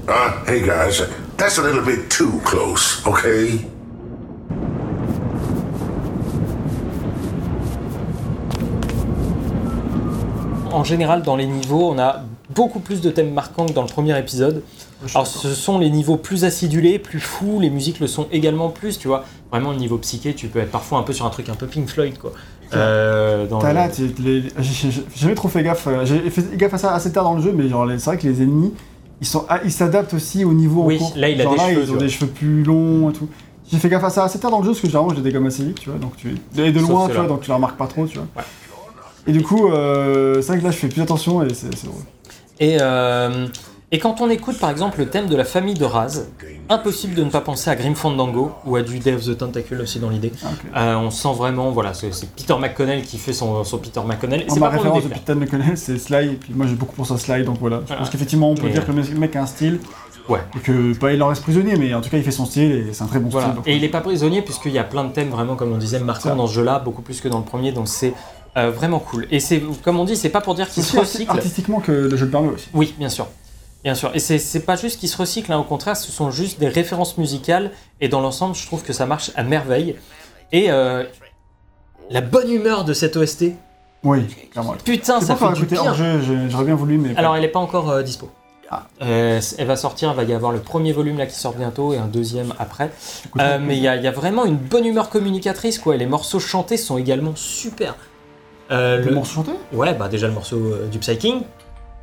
[0.08, 1.02] Uh, hey guys,
[1.36, 3.64] that's a little bit too close, okay?
[10.80, 12.22] En général, dans les niveaux, on a
[12.54, 14.62] beaucoup plus de thèmes marquants que dans le premier épisode.
[15.14, 18.98] Alors, ce sont les niveaux plus acidulés, plus fous, les musiques le sont également plus,
[18.98, 19.24] tu vois.
[19.50, 21.66] Vraiment, le niveau psyché, tu peux être parfois un peu sur un truc un peu
[21.66, 22.32] Pink Floyd, quoi.
[22.74, 23.88] Euh, T'as là,
[24.24, 25.86] les- j'ai jamais trop fait gaffe.
[25.86, 28.16] euh, J'ai fait gaffe à ça assez tard dans le jeu, mais genre, c'est vrai
[28.18, 28.72] que les ennemis,
[29.20, 31.12] ils sont, ah, ils s'adaptent aussi au niveau Oui, en cours.
[31.16, 33.28] là, il a Genre des là, cheveux, ils ont des cheveux plus longs et tout.
[33.70, 35.22] J'ai fait gaffe à ça assez tard dans le jeu, parce que généralement, je les
[35.22, 35.98] dégomme assez vite, tu vois.
[35.98, 38.16] Donc, tu et de Sauf loin, tu vois, donc tu les remarques pas trop, tu
[38.18, 38.26] vois.
[38.36, 38.42] Ouais.
[39.26, 42.02] Et du coup, euh, c'est vrai que là, je fais plus attention et c'est drôle.
[42.58, 43.46] Et, euh,
[43.92, 46.26] et quand on écoute par exemple le thème de la famille de Raz,
[46.68, 49.98] impossible de ne pas penser à Grim Fandango ou à du of the Tentacle aussi
[49.98, 50.32] dans l'idée.
[50.74, 50.80] Ah.
[50.80, 54.44] Euh, on sent vraiment, voilà, c'est Peter McConnell qui fait son, son Peter McConnell.
[54.48, 55.08] C'est ma pas référence de.
[55.08, 57.80] Peter McConnell, c'est Sly, et puis moi j'ai beaucoup pensé à Sly, donc voilà.
[57.88, 59.80] Je pense qu'effectivement, on peut dire que le mec a un style.
[60.28, 60.40] Ouais.
[60.56, 62.70] Et que, pas il en reste prisonnier, mais en tout cas, il fait son style
[62.70, 63.48] et c'est un très bon Voilà.
[63.48, 63.56] style.
[63.56, 65.78] donc- Et il est pas prisonnier puisqu'il y a plein de thèmes vraiment, comme on
[65.78, 68.14] disait, marquants dans ce jeu-là, beaucoup plus que dans le premier, donc c'est
[68.56, 69.26] euh, vraiment cool.
[69.30, 71.30] Et c'est, comme on dit, c'est pas pour dire qu'il se aussi arti- recycle.
[71.30, 72.68] artistiquement que le jeu le permet aussi.
[72.74, 73.26] Oui, bien sûr.
[73.84, 74.10] Bien sûr.
[74.14, 76.68] Et c'est, c'est pas juste qu'il se recycle, hein, au contraire, ce sont juste des
[76.68, 77.70] références musicales,
[78.00, 79.96] et dans l'ensemble, je trouve que ça marche à merveille.
[80.52, 81.04] Et euh,
[82.10, 83.52] la bonne humeur de cette OST,
[84.04, 84.74] Oui, clairement.
[84.84, 85.80] putain, ça fait du bien.
[85.80, 87.16] hors jeu, j'ai- j'aurais bien voulu, mais.
[87.16, 88.28] Alors, elle n'est pas encore euh, dispo.
[88.72, 88.86] Ah.
[89.02, 91.92] Euh, elle va sortir, il va y avoir le premier volume là qui sort bientôt
[91.92, 92.92] et un deuxième après.
[93.40, 95.96] Euh, mais il y, y a vraiment une bonne humeur communicatrice quoi.
[95.96, 97.96] Et les morceaux chantés sont également super.
[98.70, 101.42] Euh, le le- morceau chanté Ouais, bah déjà le morceau du Psy King,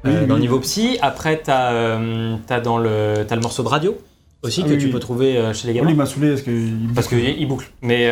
[0.03, 0.39] Oui, oui, dans le oui.
[0.41, 0.98] niveau psy.
[1.02, 3.98] Après, t'as euh, dans le le morceau de radio
[4.44, 4.91] aussi Ah que oui, tu oui.
[4.91, 5.89] peux trouver euh, chez les Oui, gamins.
[5.91, 6.52] il m'a saoulé parce que.
[6.52, 7.69] il- parce qu'il il boucle.
[7.81, 8.11] Mais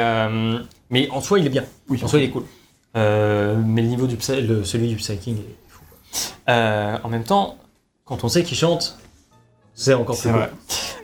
[0.89, 1.63] mais en soi, il est bien.
[1.89, 2.43] Oui, En soi, il est cool.
[2.95, 5.83] Euh, mais le niveau du Psy- le- celui du Psy King est fou.
[6.49, 7.57] Euh, en même temps,
[8.05, 8.97] quand on sait qu'il chante,
[9.73, 10.49] c'est encore plus vrai.
[10.49, 10.57] cool.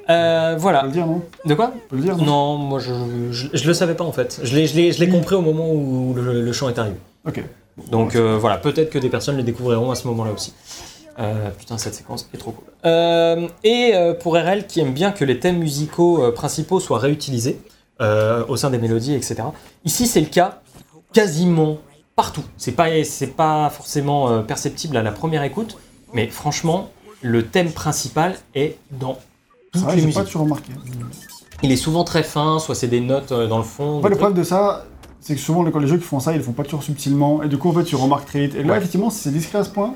[0.09, 0.83] Euh, On peut voilà.
[0.83, 1.21] le dire, non?
[1.45, 1.73] De quoi?
[1.75, 2.25] On peut le dire, non?
[2.25, 2.91] Non, moi je,
[3.31, 4.39] je, je le savais pas en fait.
[4.43, 5.09] Je l'ai, Oui.
[5.09, 6.95] compris au moment où le, le chant est arrivé.
[7.27, 7.43] Ok.
[7.89, 10.53] Donc euh, voilà, peut-être que des personnes le découvriront à ce moment-là aussi.
[11.19, 12.65] Euh, putain, cette séquence est trop cool.
[12.85, 17.59] Euh, et pour RL qui aime bien que les thèmes musicaux principaux soient réutilisés
[17.99, 19.35] au sein des mélodies, etc.
[19.85, 20.61] Ici, c'est le cas
[21.13, 21.77] quasiment
[22.15, 22.43] partout.
[22.57, 25.77] C'est pas, c'est pas forcément perceptible à la première écoute,
[26.13, 26.89] mais franchement,
[27.21, 29.19] le thème principal est dans
[29.71, 30.25] toutes vrai, les pas musiques.
[30.25, 30.71] toujours remarqué.
[31.61, 34.01] Il est souvent très fin, soit c'est des notes dans le fond.
[34.01, 34.85] Des le problème de ça,
[35.21, 37.41] c'est que souvent, quand les jeux qui font ça, ils le font pas toujours subtilement.
[37.43, 38.55] Et du coup, en fait, tu remarques très vite.
[38.55, 38.77] Et là, Ouais.
[38.79, 39.93] effectivement, si c'est discret à ce point,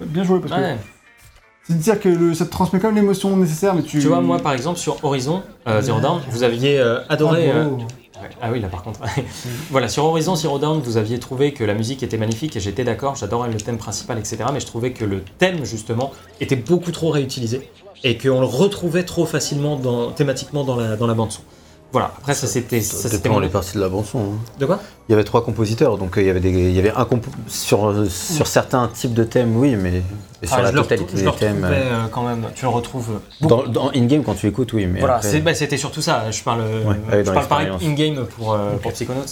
[0.00, 0.38] bien joué.
[0.40, 2.00] Parce trucs.
[2.00, 3.98] que le- ça te transmet quand même l'émotion nécessaire, mais tu.
[3.98, 7.50] Tu vois, moi par exemple sur Horizon euh, Zero Dawn, vous aviez euh, adoré.
[7.50, 8.28] Ah, euh, ouais.
[8.40, 9.00] Ah oui, là par contre.
[9.70, 12.84] voilà, sur Horizon Zero Dawn, vous aviez trouvé que la musique était magnifique et j'étais
[12.84, 14.38] d'accord, j'adorais le thème principal, etc.
[14.52, 17.68] Mais je trouvais que le thème justement était beaucoup trop réutilisé
[18.04, 21.42] et qu'on le retrouvait trop facilement dans, thématiquement dans la, dans la bande son.
[21.90, 22.82] Voilà, après ça c'était.
[22.82, 24.18] Ça, dépend les parties de la bande son.
[24.18, 24.38] hein.
[24.58, 24.78] De quoi?
[25.08, 27.06] Il y avait trois compositeurs, donc euh, il y avait des, il y avait un
[27.06, 30.02] compo sur euh, sur certains types de thèmes, oui, mais
[30.42, 31.64] mais sur Ah, la le totalité des le thèmes.
[31.64, 33.20] retrouvais, euh, euh, quand même, tu le retrouves.
[33.40, 36.30] Dans, dans in-game quand tu écoutes, oui, mais Voilà, après- bah, c'était surtout ça.
[36.30, 39.22] Je parle, Ouais, ouais, je parle pareil in-game pour, euh, pour Psychonauts.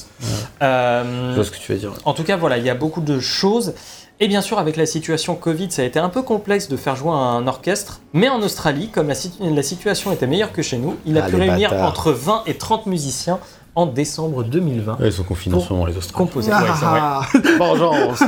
[0.62, 1.92] Euh, je vois ce que tu veux dire.
[2.06, 3.74] En tout cas, voilà, il y a beaucoup de choses.
[4.18, 6.96] Et bien sûr, avec la situation Covid, ça a été un peu complexe de faire
[6.96, 8.00] jouer un orchestre.
[8.14, 11.24] Mais en Australie, comme la, situ- la situation était meilleure que chez nous, il a
[11.24, 11.88] Ah, pu réunir bâtards.
[11.90, 13.38] entre 20 et 30 musiciens
[13.74, 14.96] en décembre 2020.
[15.04, 16.26] ils sont confinés en ce moment, les Australiens.
[16.26, 16.50] Composés.
[16.50, 16.70] Ouais, vrai.
[16.80, 17.20] Ah,
[17.58, 18.22] Vengeance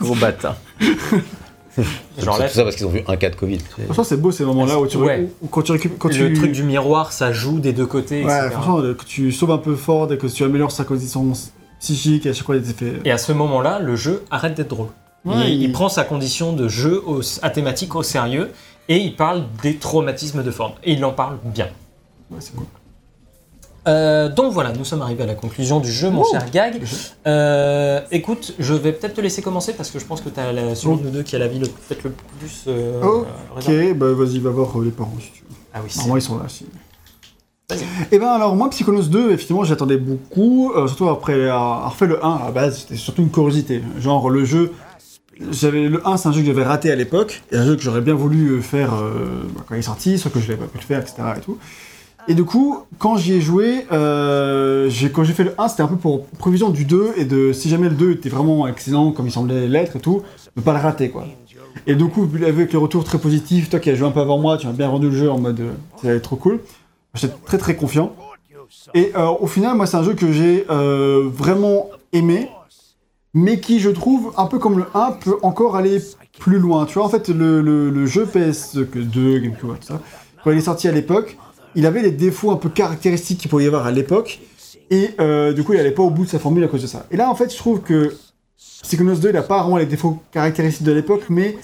[0.00, 0.56] Gros bâtard.
[2.18, 3.58] Genre tout ça parce qu'ils ont vu un cas de Covid.
[3.84, 5.28] Franchement, c'est beau ces moments-là où tu, Ouais.
[5.42, 5.98] où- quand tu récupères.
[5.98, 6.32] Quand le tu...
[6.32, 8.48] truc du miroir, ça joue des deux côtés, Ouais, etc.
[8.52, 11.30] franchement, euh, que tu sauves un peu fort et que tu améliores sa condition
[11.78, 12.94] psychique et à chaque fois des effets.
[13.04, 14.88] Et à ce moment-là, le jeu arrête d'être drôle.
[15.26, 18.50] Ouais, il, il il- prend sa condition de jeu au- à thématique au sérieux
[18.88, 20.72] et il parle des traumatismes de forme.
[20.84, 21.68] Et il en parle bien.
[22.30, 22.66] Ouais, c'est cool.
[23.88, 26.82] Euh, donc voilà, nous sommes arrivés à la conclusion du jeu, mon cher Gag.
[27.26, 30.52] Euh, écoute, je vais peut-être te laisser commencer parce que je pense que tu as
[30.52, 30.96] la, celui Oh.
[30.98, 32.64] de nous deux qui a la vie le- peut-être le plus.
[32.66, 33.00] euh,
[33.56, 35.54] Ok, bah vas-y, va voir euh, les parents si tu veux.
[35.72, 36.44] Ah oui, c'est- Normalement, ils sont là.
[36.48, 36.66] Si.
[38.12, 42.24] Et ben alors, moi, Psychonauts 2, effectivement, j'attendais beaucoup, euh, surtout après avoir refait le
[42.24, 43.82] 1 à la base, c'était surtout une curiosité.
[44.00, 44.72] Genre, le jeu.
[45.50, 47.82] J'avais le 1, c'est un jeu que j'avais raté à l'époque, et un jeu que
[47.82, 50.60] j'aurais bien voulu euh, faire euh, bah, quand il est sorti, sauf que je l'avais
[50.62, 51.16] pas pu le faire, etc.
[51.36, 51.58] Et, tout.
[52.28, 55.88] et du coup, quand j'y ai joué, euh, quand j'ai fait le 1, c'était un
[55.88, 59.26] peu pour prévision du 2, et de si jamais le 2 était vraiment excellent comme
[59.26, 60.22] il semblait l'être et tout,
[60.56, 61.26] ne pas le rater quoi.
[61.86, 64.38] Et du coup, avec le retour très positif, toi qui as joué un peu avant
[64.38, 65.60] moi, tu m'as bien rendu le jeu en mode
[66.00, 66.60] ça va être trop cool.
[67.14, 68.16] J'étais très très confiant.
[68.94, 72.48] Et euh, au final, moi, c'est un jeu que j'ai vraiment aimé,
[73.38, 76.00] mais qui, je trouve, un peu comme le 1, peut encore aller
[76.38, 76.86] plus loin.
[76.86, 80.00] Tu vois, en fait, le, le- le jeu PS2, GameCube, tout ça,
[80.42, 81.36] quand il est sorti à l'époque,
[81.74, 84.40] il avait des défauts un peu caractéristiques qu'il pouvait y avoir à l'époque,
[84.90, 86.86] et euh, du coup, il allait pas au bout de sa formule à cause de
[86.86, 87.04] ça.
[87.10, 88.14] Et là, en fait, je trouve que
[88.82, 91.58] Psychonauts 2, il a pas vraiment les défauts caractéristiques de l'époque, mais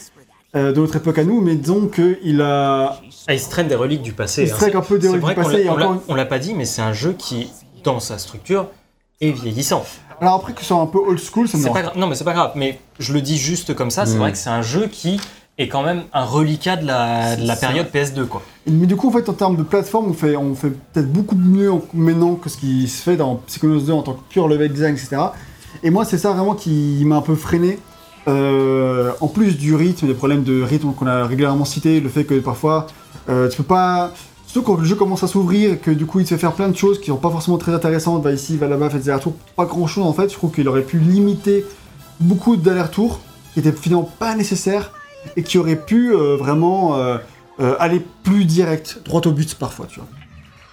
[0.56, 3.74] euh, de notre époque à nous, mais disons qu'il a Ah, il se traîne des
[3.76, 4.42] reliques du passé.
[4.42, 4.56] Il se hein.
[4.58, 6.66] traîne un peu des reliques du passé, on l'a- encore- on l'a pas dit, mais
[6.66, 7.48] c'est un jeu qui,
[7.84, 8.68] dans sa structure,
[9.22, 9.84] est vieillissant.
[10.20, 12.14] Alors après que ce soit un peu old school, ça me dérange pas Non, mais
[12.14, 12.52] c'est pas grave.
[12.56, 14.06] Mais je le dis juste comme ça.
[14.06, 14.18] C'est Mm.
[14.18, 15.20] vrai que c'est un jeu qui
[15.58, 18.42] est quand même un reliquat de la, de la C'est période PS2, quoi.
[18.66, 21.36] Mais du coup, en fait, en termes de plateforme, on fait, on fait peut-être beaucoup
[21.36, 24.48] mieux en- maintenant que ce qui se fait dans Psychonauts 2 en tant que pure
[24.48, 25.16] level design, etc.
[25.82, 27.78] Et moi, c'est ça vraiment qui m'a un peu freiné.
[28.28, 32.24] Euh, en plus du rythme, des problèmes de rythme qu'on a régulièrement cité, le fait
[32.24, 32.86] que parfois,
[33.28, 34.12] euh, tu peux pas...
[34.52, 36.52] Surtout quand le jeu commence à s'ouvrir et que du coup il te fait faire
[36.52, 39.08] plein de choses qui sont pas forcément très intéressantes, va ici, va là-bas, faites des
[39.08, 41.64] allers-retours, pas grand chose en fait, je trouve qu'il aurait pu limiter
[42.20, 43.20] beaucoup d'allers-retours
[43.54, 44.92] qui étaient finalement pas nécessaires
[45.36, 47.16] et qui auraient pu euh, vraiment euh,
[47.60, 50.08] euh, aller plus direct, droit au but parfois, tu vois.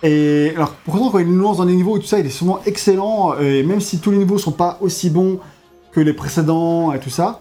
[0.03, 2.31] Et alors, pourtant, quand il nous lance dans les niveaux et tout ça, il est
[2.31, 5.39] souvent excellent, et même si tous les niveaux sont pas aussi bons
[5.93, 7.39] que les précédents et tout ça,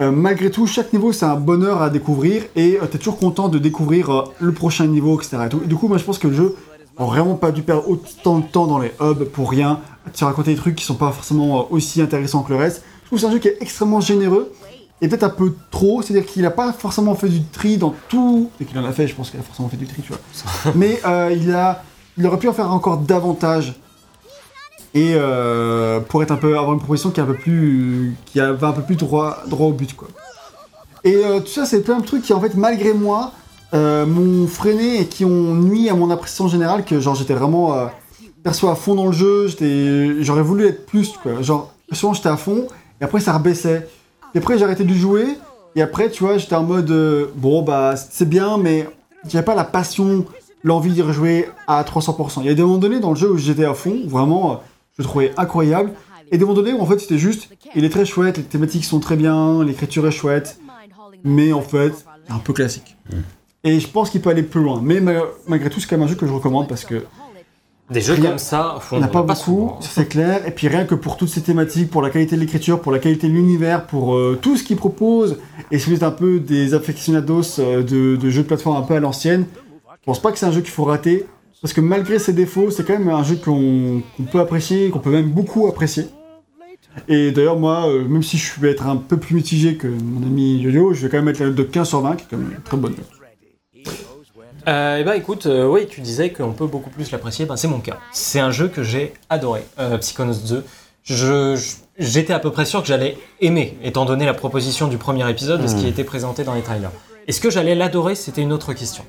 [0.00, 3.48] euh, malgré tout, chaque niveau c'est un bonheur à découvrir et tu t'es toujours content
[3.48, 5.38] de découvrir euh, le prochain niveau, etc.
[5.46, 5.60] Et, tout.
[5.64, 6.56] Et du coup, moi je pense que le jeu
[6.96, 9.80] a vraiment pas dû perdre autant de temps dans les hubs pour rien,
[10.12, 12.82] te raconter des trucs qui sont pas forcément euh, aussi intéressants que le reste.
[13.02, 14.52] Je trouve que c'est un jeu qui est extrêmement généreux
[15.00, 18.50] et peut-être un peu trop, c'est-à-dire qu'il a pas forcément fait du tri dans tout,
[18.60, 20.72] et qu'il en a fait, je pense qu'il a forcément fait du tri, tu vois.
[20.74, 21.82] Mais euh, il a,
[22.16, 23.74] il aurait pu en faire encore davantage
[24.94, 28.38] et euh, pour être un peu avoir une proposition qui est un peu plus qui
[28.38, 30.08] va un peu plus droit droit au but quoi.
[31.02, 33.32] Et euh, tout ça c'est plein de trucs qui en fait malgré moi
[33.74, 37.88] euh, m'ont freiné et qui ont nuit à mon appréciation générale que genre j'étais vraiment
[38.44, 39.48] perso à fond dans le jeu,
[40.20, 41.42] j'aurais voulu être plus quoi.
[41.42, 42.68] Genre souvent j'étais à fond
[43.00, 43.88] et après ça rebaissait.
[44.34, 45.26] Et après j'ai arrêté de jouer
[45.74, 48.88] et après tu vois j'étais en mode bon bah c'est bien mais
[49.28, 50.24] j'avais pas la passion,
[50.62, 52.40] l'envie d'y rejouer à 300%.
[52.42, 54.60] Il y a des moments donnés dans le jeu où j'étais à fond, vraiment
[54.96, 55.92] je le trouvais incroyable.
[56.32, 58.84] Et des moments donnés où en fait c'était juste, il est très chouette, les thématiques
[58.84, 60.58] sont très bien, l'écriture est chouette,
[61.22, 61.92] mais en fait,
[62.26, 62.96] c'est un peu classique.
[63.62, 64.80] Et je pense qu'il peut aller plus loin.
[64.82, 67.04] Mais ma- malgré tout, c'est quand même un jeu que je recommande parce que
[67.90, 69.80] Des jeux Rien- comme ça, on n'a pas beaucoup, souvent.
[69.82, 70.46] ça, c'est clair.
[70.46, 72.98] Et puis rien que pour toutes ces thématiques, pour la qualité de l'écriture, pour la
[72.98, 75.36] qualité de l'univers, pour euh, tout ce qu'il propose,
[75.70, 78.86] et si vous êtes un peu des aficionados euh, de, de jeux de plateforme un
[78.86, 79.44] peu à l'ancienne,
[80.00, 81.26] je pense pas que c'est un jeu qu'il faut rater.
[81.64, 85.08] Parce que malgré ses défauts, c'est quand même un jeu qu'on peut apprécier, qu'on peut
[85.08, 86.04] même beaucoup apprécier.
[87.08, 90.20] Et d'ailleurs, moi, euh, même si je vais être un peu plus mitigé que mon
[90.26, 92.26] ami Yo-Yo, je vais quand même mettre la note de 15 sur 20, qui est
[92.30, 93.86] quand même une très bonne note.
[94.68, 97.66] Euh, et bah écoute, euh, oui, tu disais qu'on peut beaucoup plus l'apprécier, bah, c'est
[97.68, 97.96] mon cas.
[98.12, 100.64] C'est un jeu que j'ai adoré, euh, Psychonauts 2.
[101.02, 104.98] Je, je- j'étais à peu près sûr que j'allais aimer, étant donné la proposition du
[104.98, 106.90] premier épisode et ce qui était présenté dans les trailers.
[107.26, 108.14] Est-ce que j'allais l'adorer?
[108.16, 109.04] C'était une autre question.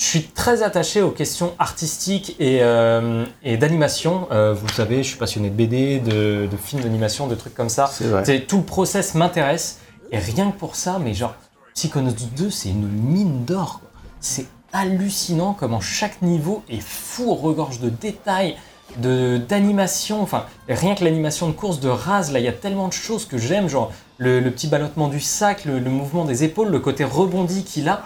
[0.00, 4.28] Je suis très attaché aux questions artistiques et, euh, et d'animation.
[4.30, 7.54] Euh, vous le savez, je suis passionné de BD, de, de films d'animation, de trucs
[7.54, 7.88] comme ça.
[8.24, 9.80] C'est Tout le process m'intéresse.
[10.12, 11.34] Et rien que pour ça, mais genre,
[11.74, 13.80] Psychonauts 2, c'est une mine d'or.
[13.80, 13.90] quoi.
[14.20, 18.54] C'est hallucinant comment chaque niveau est fou, regorge de détails,
[18.98, 20.22] de d'animation.
[20.22, 23.24] Enfin, rien que l'animation de course de Raz, là, il y a tellement de choses
[23.24, 26.78] que j'aime, genre le, le petit ballottement du sac, le, le mouvement des épaules, le
[26.78, 28.04] côté rebondi qu'il a.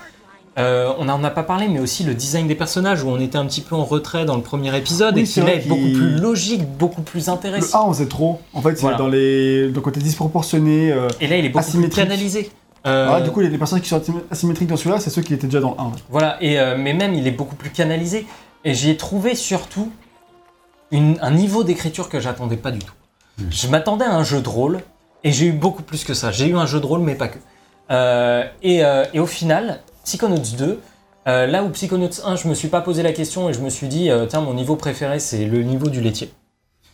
[0.58, 3.38] Euh, on n'en a pas parlé, mais aussi le design des personnages où on était
[3.38, 5.80] un petit peu en retrait dans le premier épisode Oui, et qui là est beaucoup
[5.80, 7.86] plus logique, beaucoup plus Le intéressant.
[7.86, 8.38] 1, on faisait trop.
[8.52, 8.98] En fait, c'est Voilà.
[8.98, 10.92] dans les le côté disproportionné.
[10.92, 12.50] euh, Et là, il est beaucoup plus canalisé.
[12.86, 15.22] Euh, Ah, du coup, les, les personnages qui sont asym- asymétriques dans celui-là, c'est ceux
[15.22, 15.84] qui étaient déjà dans le 1.
[15.86, 15.90] ouais.
[16.10, 18.26] Voilà, et, euh, mais même il est beaucoup plus canalisé.
[18.64, 19.90] Et j'y ai trouvé surtout
[20.90, 22.92] une- un niveau d'écriture que j'attendais pas du tout.
[23.50, 24.80] Je m'attendais à un jeu de rôle,
[25.24, 26.30] et j'ai eu beaucoup plus que ça.
[26.30, 27.38] J'ai eu un jeu de rôle, mais pas que.
[27.90, 30.80] Euh, et, euh, et au final, Psychonauts 2,
[31.28, 33.70] euh, là où Psychonauts 1, je me suis pas posé la question et je me
[33.70, 36.32] suis dit, euh, tiens, mon niveau préféré, c'est le niveau du laitier.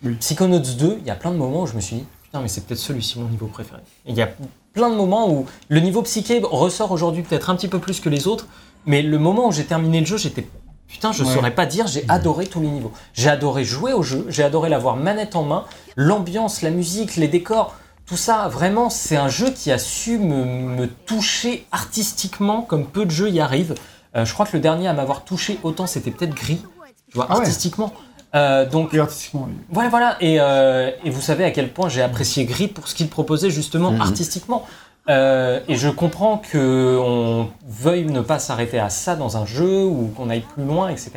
[0.05, 0.15] Oui.
[0.21, 2.49] Psychonauts 2, il y a plein de moments où je me suis dit, putain, mais
[2.49, 3.81] c'est peut-être celui-ci mon niveau préféré.
[4.07, 4.29] Il y a
[4.75, 8.09] plein de moments où le niveau psyché ressort aujourd'hui peut-être un petit peu plus que
[8.09, 8.47] les autres,
[8.87, 10.47] mais le moment où j'ai terminé le jeu, j'étais
[10.87, 11.35] putain, je Ouais.
[11.35, 12.93] saurais pas dire, j'ai adoré tous les niveaux.
[13.13, 15.65] J'ai adoré jouer au jeu, j'ai adoré l'avoir manette en main,
[15.97, 17.75] l'ambiance, la musique, les décors,
[18.09, 23.05] tout ça, vraiment, c'est un jeu qui a su me, me toucher artistiquement comme peu
[23.05, 23.75] de jeux y arrivent.
[24.17, 26.63] Euh, je crois que le dernier à m'avoir touché autant, c'était peut-être Gris,
[27.11, 27.41] tu vois, Ah ouais.
[27.41, 27.93] artistiquement.
[28.35, 29.55] Euh, donc, Et artistiquement, oui.
[29.71, 30.17] voilà, voilà.
[30.21, 33.51] Et, euh, et vous savez à quel point j'ai apprécié Gris pour ce qu'il proposait
[33.51, 34.01] justement Mhm.
[34.03, 34.67] artistiquement.
[35.09, 39.85] Euh, et je comprends que on veuille ne pas s'arrêter à ça dans un jeu
[39.85, 41.13] ou qu'on aille plus loin, etc.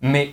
[0.00, 0.32] Mais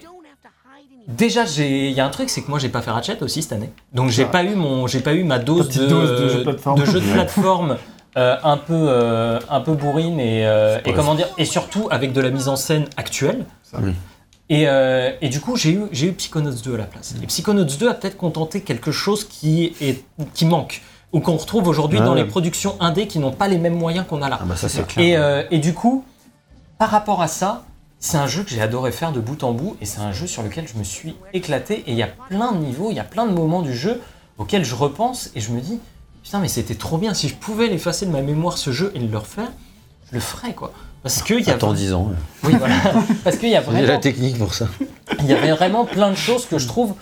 [1.08, 3.54] déjà, il y a un truc, c'est que moi, j'ai pas fait Ratchet aussi cette
[3.54, 3.70] année.
[3.94, 4.32] Donc, j'ai vrai.
[4.32, 6.80] pas eu mon, j'ai pas eu ma dose, de, dose de jeu de plateforme.
[6.80, 7.78] de jeu de plateforme,
[8.18, 12.14] euh, un peu, euh, un peu bourrine et, euh, et comment dire, et surtout avec
[12.14, 13.46] de la mise en scène actuelle.
[13.64, 13.78] Ça.
[13.82, 13.94] Oui.
[14.50, 17.16] Et, euh, et du coup, j'ai eu, j'ai eu Psychonauts 2 à la place.
[17.24, 20.04] Et Psychonauts 2 a peut-être contenté quelque chose qui, est,
[20.34, 20.82] qui manque,
[21.14, 22.06] ou qu'on retrouve aujourd'hui Ouais.
[22.06, 24.40] dans les productions indé qui n'ont pas les mêmes moyens qu'on a là.
[24.42, 25.06] Ah bah ça c'est clair.
[25.06, 26.04] Et, euh, et du coup,
[26.78, 27.64] par rapport à ça,
[28.02, 30.26] c'est un jeu que j'ai adoré faire de bout en bout, et c'est un jeu
[30.28, 33.00] sur lequel je me suis éclaté, et il y a plein de niveaux, il y
[33.00, 34.02] a plein de moments du jeu
[34.40, 35.80] auxquels je repense, et je me dis,
[36.24, 39.00] putain mais c'était trop bien, si je pouvais l'effacer de ma mémoire ce jeu et
[39.00, 39.52] le refaire,
[40.10, 40.74] je le ferais quoi.
[41.04, 41.54] Parce qu'il y a...
[41.54, 42.10] Attends 10 ans.
[42.10, 42.50] ouais.
[42.50, 42.76] Oui, voilà.
[43.24, 44.68] Parce qu'il y a J'ai la vraiment technique pour ça.
[45.20, 46.94] il y avait vraiment plein de choses que je trouve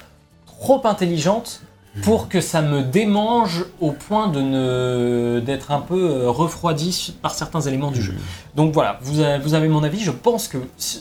[0.46, 1.62] trop intelligentes
[2.04, 7.34] pour que ça me démange au point de ne d'être un peu euh, refroidi par
[7.34, 8.14] certains éléments du jeu.
[8.56, 10.00] Donc voilà, vous avez, vous avez mon avis.
[10.00, 10.58] Je pense que,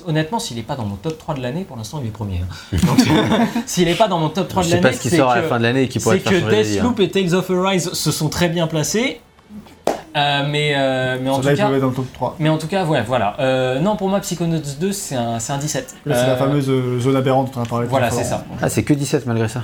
[0.06, 2.40] honnêtement, s'il n'est pas dans mon top 3 de l'année, pour l'instant, il est premier.
[2.42, 2.76] hein.
[2.86, 2.98] Donc,
[3.66, 5.30] s'il n'est pas dans mon top 3 Je de l'année, pas ce qui c'est sort
[5.30, 6.62] à que- la fin de l'année et qui pourrait c'est faire que hein.
[6.62, 9.20] Deathloop et Tales of Arise se sont très bien placés.
[10.16, 11.68] Euh, mais, euh, mais en tout cas.
[11.68, 12.36] peut être dans le top 3.
[12.38, 13.36] Mais en tout cas, ouais, voilà.
[13.40, 15.94] Euh, non, pour moi, Psychonauts 2, c'est un, c'est un 17.
[16.06, 16.70] Là, c'est la fameuse
[17.00, 17.86] zone aberrante dont on a parlé.
[17.86, 18.44] tout à Voilà, c'est ça.
[18.60, 19.62] Ah, c'est que 17 malgré ça.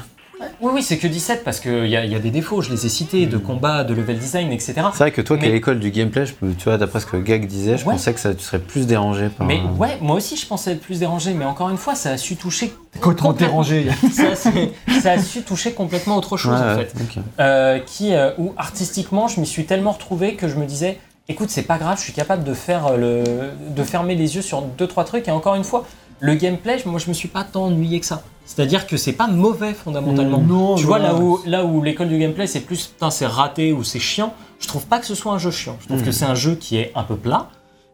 [0.61, 2.87] Oui, oui, c'est que 17 parce qu'il y a, y a des défauts, je les
[2.87, 4.75] ai cités, de combat, de level design, etc.
[4.93, 6.79] C'est vrai que toi qui es à Mais- l'école du gameplay, je peux, tu vois,
[6.79, 7.95] d'après ce que Gag disait, je Ouais.
[7.95, 9.47] pensais que ça, tu serais plus dérangé par.
[9.47, 12.11] Mais euh, ouais, moi aussi je pensais être plus dérangé, mais encore une fois, ça
[12.11, 12.73] a su toucher.
[13.01, 13.87] Complètement complètement- dérangé.
[14.13, 17.19] Ça, a su- ça a su toucher complètement autre chose ouais, en ouais, fait.
[17.19, 17.23] ok.
[17.41, 20.99] Euh, qui, euh, où artistiquement, je m'y suis tellement retrouvé que je me disais,
[21.29, 24.43] écoute, c'est pas grave, je suis capable de faire euh, le, de fermer les yeux
[24.43, 25.27] sur deux trois trucs.
[25.27, 25.85] Et encore une fois,
[26.25, 28.23] le gameplay, moi, je me suis pas tant ennuyé que ça.
[28.47, 30.39] C'est-à-dire que c'est pas mauvais fondamentalement.
[30.39, 33.73] Non, tu vois là où là où l'école du gameplay, c'est plus putain, c'est raté
[33.73, 34.35] ou c'est chiant.
[34.61, 35.77] Je trouve pas que ce soit un jeu chiant.
[35.81, 36.05] Je trouve Hmm.
[36.05, 37.49] que c'est un jeu qui est un peu plat.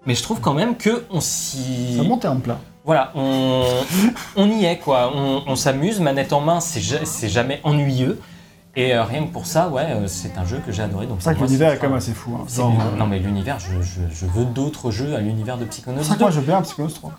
[0.07, 2.59] Mais je trouve quand même que on s'y Ça monte un plat.
[2.85, 3.65] voilà, on,
[4.37, 8.19] on y est quoi, on, on s'amuse, manette en main, c'est ja- c'est jamais ennuyeux.
[8.77, 11.07] Et euh, rien que pour ça, ouais, euh, c'est un jeu que j'ai adoré.
[11.07, 12.37] Donc C'est vrai que l'univers est quand même assez fou.
[12.41, 12.45] hein.
[12.49, 15.99] Genre, euh, Non mais l'univers, je, je- je veux d'autres jeux à l'univers de Psychonauts
[16.03, 16.25] C'est vrai que 2.
[16.25, 17.13] moi, je veux bien un Psychonauts 3.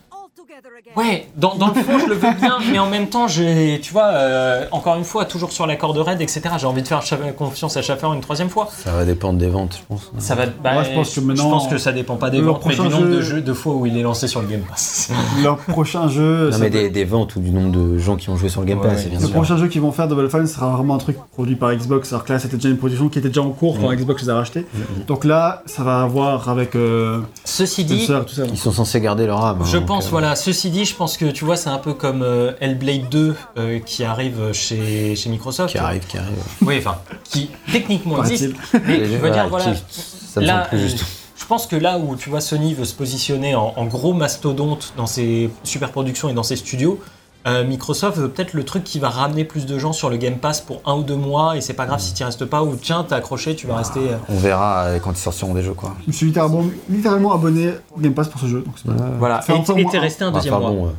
[0.96, 3.94] Ouais, dans, dans le fond, je le veux bien, mais en même temps, j'ai, tu
[3.94, 6.42] vois, euh, encore une fois, toujours sur la corde raide, etc.
[6.60, 7.02] J'ai envie de faire
[7.38, 8.68] confiance à Schaffer une troisième fois.
[8.84, 10.12] Ça va dépendre des ventes, je pense.
[10.20, 10.46] Ça va.
[10.48, 12.72] bah, Moi, je pense que maintenant, je pense que ça dépend pas des ventes, mais
[12.72, 14.62] du prochain nombre de jeu- jeux de fois où il est lancé sur le Game
[14.62, 15.12] Pass.
[15.44, 16.46] Leur prochain jeu.
[16.48, 18.62] Non, ça mais des, des ventes ou du nombre de gens qui ont joué sur
[18.62, 19.34] le Game Ouais, Pass, c'est bien Le sûr.
[19.34, 22.12] prochain jeu qu'ils vont faire Double Fine sera vraiment un truc produit par Xbox.
[22.12, 24.30] Alors que là, c'était déjà une production qui était déjà en cours quand Xbox les
[24.30, 24.66] a rachetés.
[25.08, 28.44] Donc là, ça va avoir avec euh, Ceci dit, Spencer, tout ça.
[28.52, 29.60] Ils sont censés garder leur âme.
[29.64, 30.36] Je hein, pense, euh, voilà.
[30.52, 33.80] Ceci dit, je pense que tu vois, c'est un peu comme euh, Hellblade 2 euh,
[33.80, 35.72] qui arrive chez, chez Microsoft.
[35.72, 36.36] Qui arrive, qui arrive.
[36.62, 38.54] Oui, enfin, qui techniquement existe.
[38.86, 39.72] Mais je veux dire, voilà.
[39.72, 41.06] qui- ça me Là, semble plus juste.
[41.38, 44.92] je pense que là où tu vois Sony veut se positionner en, en gros mastodonte
[44.98, 47.00] dans ses superproductions et dans ses studios,
[47.48, 50.36] euh, Microsoft veut peut-être le truc qui va ramener plus de gens sur le Game
[50.38, 52.76] Pass pour un ou deux mois et c'est pas grave si tu restes pas ou
[52.76, 54.00] tiens t'as accroché tu vas rester.
[54.00, 55.96] euh, On verra euh, quand ils sortiront des jeux, quoi.
[56.04, 58.62] Je me suis littéralement, littéralement abonné au Game Pass pour ce jeu.
[58.62, 59.42] Donc c'est pas- Voilà.
[59.50, 60.02] Et t'es un.
[60.02, 60.70] resté un deuxième mois.
[60.70, 60.90] bon, euh,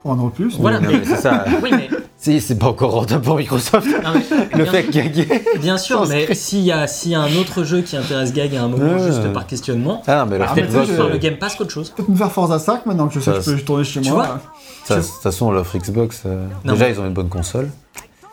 [0.00, 0.56] Pour un euro de plus.
[0.58, 1.44] Voilà, mais c'est ça.
[1.62, 1.88] Oui mais,
[2.22, 3.86] C'est c'est pas encore rentable pour Microsoft.
[3.86, 7.34] non, mais- Le bien- fait que Bien sûr, mais s'il y, a, y a un
[7.36, 9.06] autre jeu qui intéresse Gag à un moment, Ouais.
[9.06, 11.70] juste par questionnement, Ah, mais le Ah, fait mais je- euh, le Game Pass qu'autre
[11.70, 11.88] chose.
[11.90, 14.02] Peut-être me faire Forza 5 maintenant que je sais Ça, que je peux tourner chez
[14.02, 14.26] tu moi.
[14.26, 14.40] vois
[14.84, 17.70] ça, de toute façon, l'offre Xbox, euh, déjà, mais- ils ont une bonne console.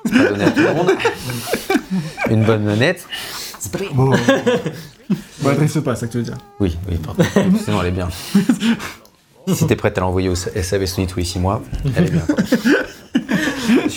[0.05, 0.91] C'est pas donné à tout le monde.
[2.29, 3.05] une bonne manette.
[3.93, 4.11] Bon.
[5.41, 6.37] Bon, adresse pas, c'est ça que tu veux dire.
[6.59, 7.23] Oui, oui, pardon.
[7.63, 8.09] Sinon, elle est bien.
[9.53, 11.61] si t'es prête à l'envoyer au SAV Sony tous les 6 mois,
[11.95, 12.23] elle est bien.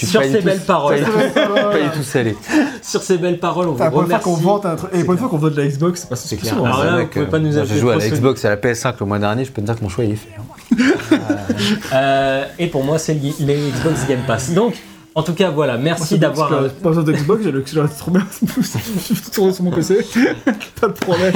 [0.07, 1.01] Sur ces belles paroles,
[1.35, 2.37] Pas du tout salé.
[2.83, 4.43] sur ces belles paroles, on la vous première fois remercie.
[4.45, 4.91] qu'on vante un truc.
[4.93, 6.55] Et la première fois qu'on vote de la Xbox, c'est pas C'est c'est clair.
[6.55, 8.51] Alors Ah, là, c'est vous pouvez pas nous J'ai joué à la Xbox et à
[8.51, 10.29] la PS5 le mois dernier, je peux te dire que mon choix il est fait.
[10.39, 10.77] hein.
[11.93, 14.53] Euh, et pour moi, c'est les Xbox Game Pass.
[14.53, 14.75] Donc,
[15.21, 16.51] en tout cas, voilà, merci d'avoir.
[16.51, 17.05] Euh, Pas besoin
[17.43, 18.27] j'ai le j'ai le- trop bien.
[18.57, 19.99] Je suis tourné sur mon PC.
[20.81, 21.35] pas de problème.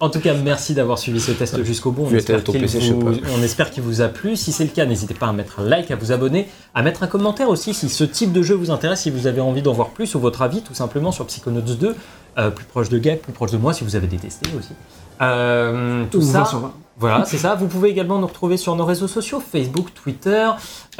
[0.00, 2.06] En tout cas, merci d'avoir suivi ce test jusqu'au bout.
[2.10, 3.10] On espère, qu'il vous, sais pas.
[3.38, 4.36] on espère qu'il vous a plu.
[4.36, 7.02] Si c'est le cas, n'hésitez pas à mettre un like, à vous abonner, à mettre
[7.02, 9.74] un commentaire aussi si ce type de jeu vous intéresse, si vous avez envie d'en
[9.74, 11.94] voir plus ou votre avis tout simplement sur Psychonauts 2,
[12.38, 14.72] euh, plus proche de Gag, plus proche de moi si vous avez détesté aussi.
[15.20, 16.38] Euh, tout Ou ça.
[16.40, 16.72] 20 sur 20.
[16.98, 17.54] Voilà, c'est ça.
[17.54, 20.48] Vous pouvez également nous retrouver sur nos réseaux sociaux, Facebook, Twitter.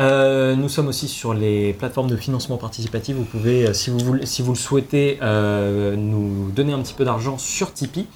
[0.01, 3.15] Euh, nous sommes aussi sur les plateformes de financement participatif.
[3.17, 6.95] Vous pouvez, euh, si vous, voulez- si vous le souhaitez, euh, nous donner un petit
[6.95, 8.07] peu d'argent sur Tipeee.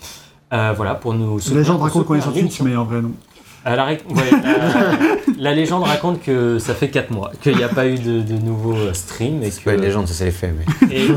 [0.53, 1.59] Euh, voilà, pour nous soutenir.
[1.61, 3.13] légende pour raconte qu'on est sur Twitch, mais en vrai, non.
[3.75, 4.31] La, ré- ouais,
[5.39, 8.35] la légende raconte que ça fait 4 mois, qu'il n'y a pas eu de, de
[8.35, 9.43] nouveaux euh, streams.
[9.43, 10.55] Et C'est que, pas une légende, ça c'est les faits.
[10.89, 10.95] Mais...
[10.97, 11.09] Et,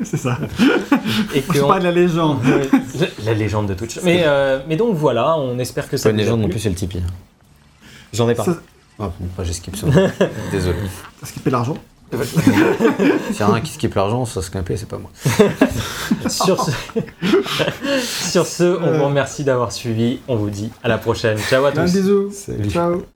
[0.04, 0.38] C'est ça.
[1.34, 2.38] et Je que on- parle de la légende.
[3.24, 3.98] La légende de Twitch.
[4.02, 6.52] Mais, euh, mais donc voilà, on espère que C'est ça pas une légende non plu.
[6.54, 7.02] plus, c'est le Tipeee.
[8.14, 8.44] J'en ai pas.
[8.44, 8.56] Ça-
[8.98, 9.86] Ah, bon, j'ai skip ça.
[10.50, 10.76] Désolé.
[11.20, 11.76] T'as skippé l'argent.
[13.30, 15.10] S'il y a un qui skip l'argent, ça se scalper, c'est pas moi.
[16.28, 16.70] Sur ce,
[18.30, 20.20] sur ce on vous remercie d'avoir suivi.
[20.28, 21.38] On vous dit à la prochaine.
[21.38, 21.92] Ciao à Un tous.
[21.92, 22.30] bisou.
[22.32, 22.70] Salut.
[22.70, 23.02] Ciao.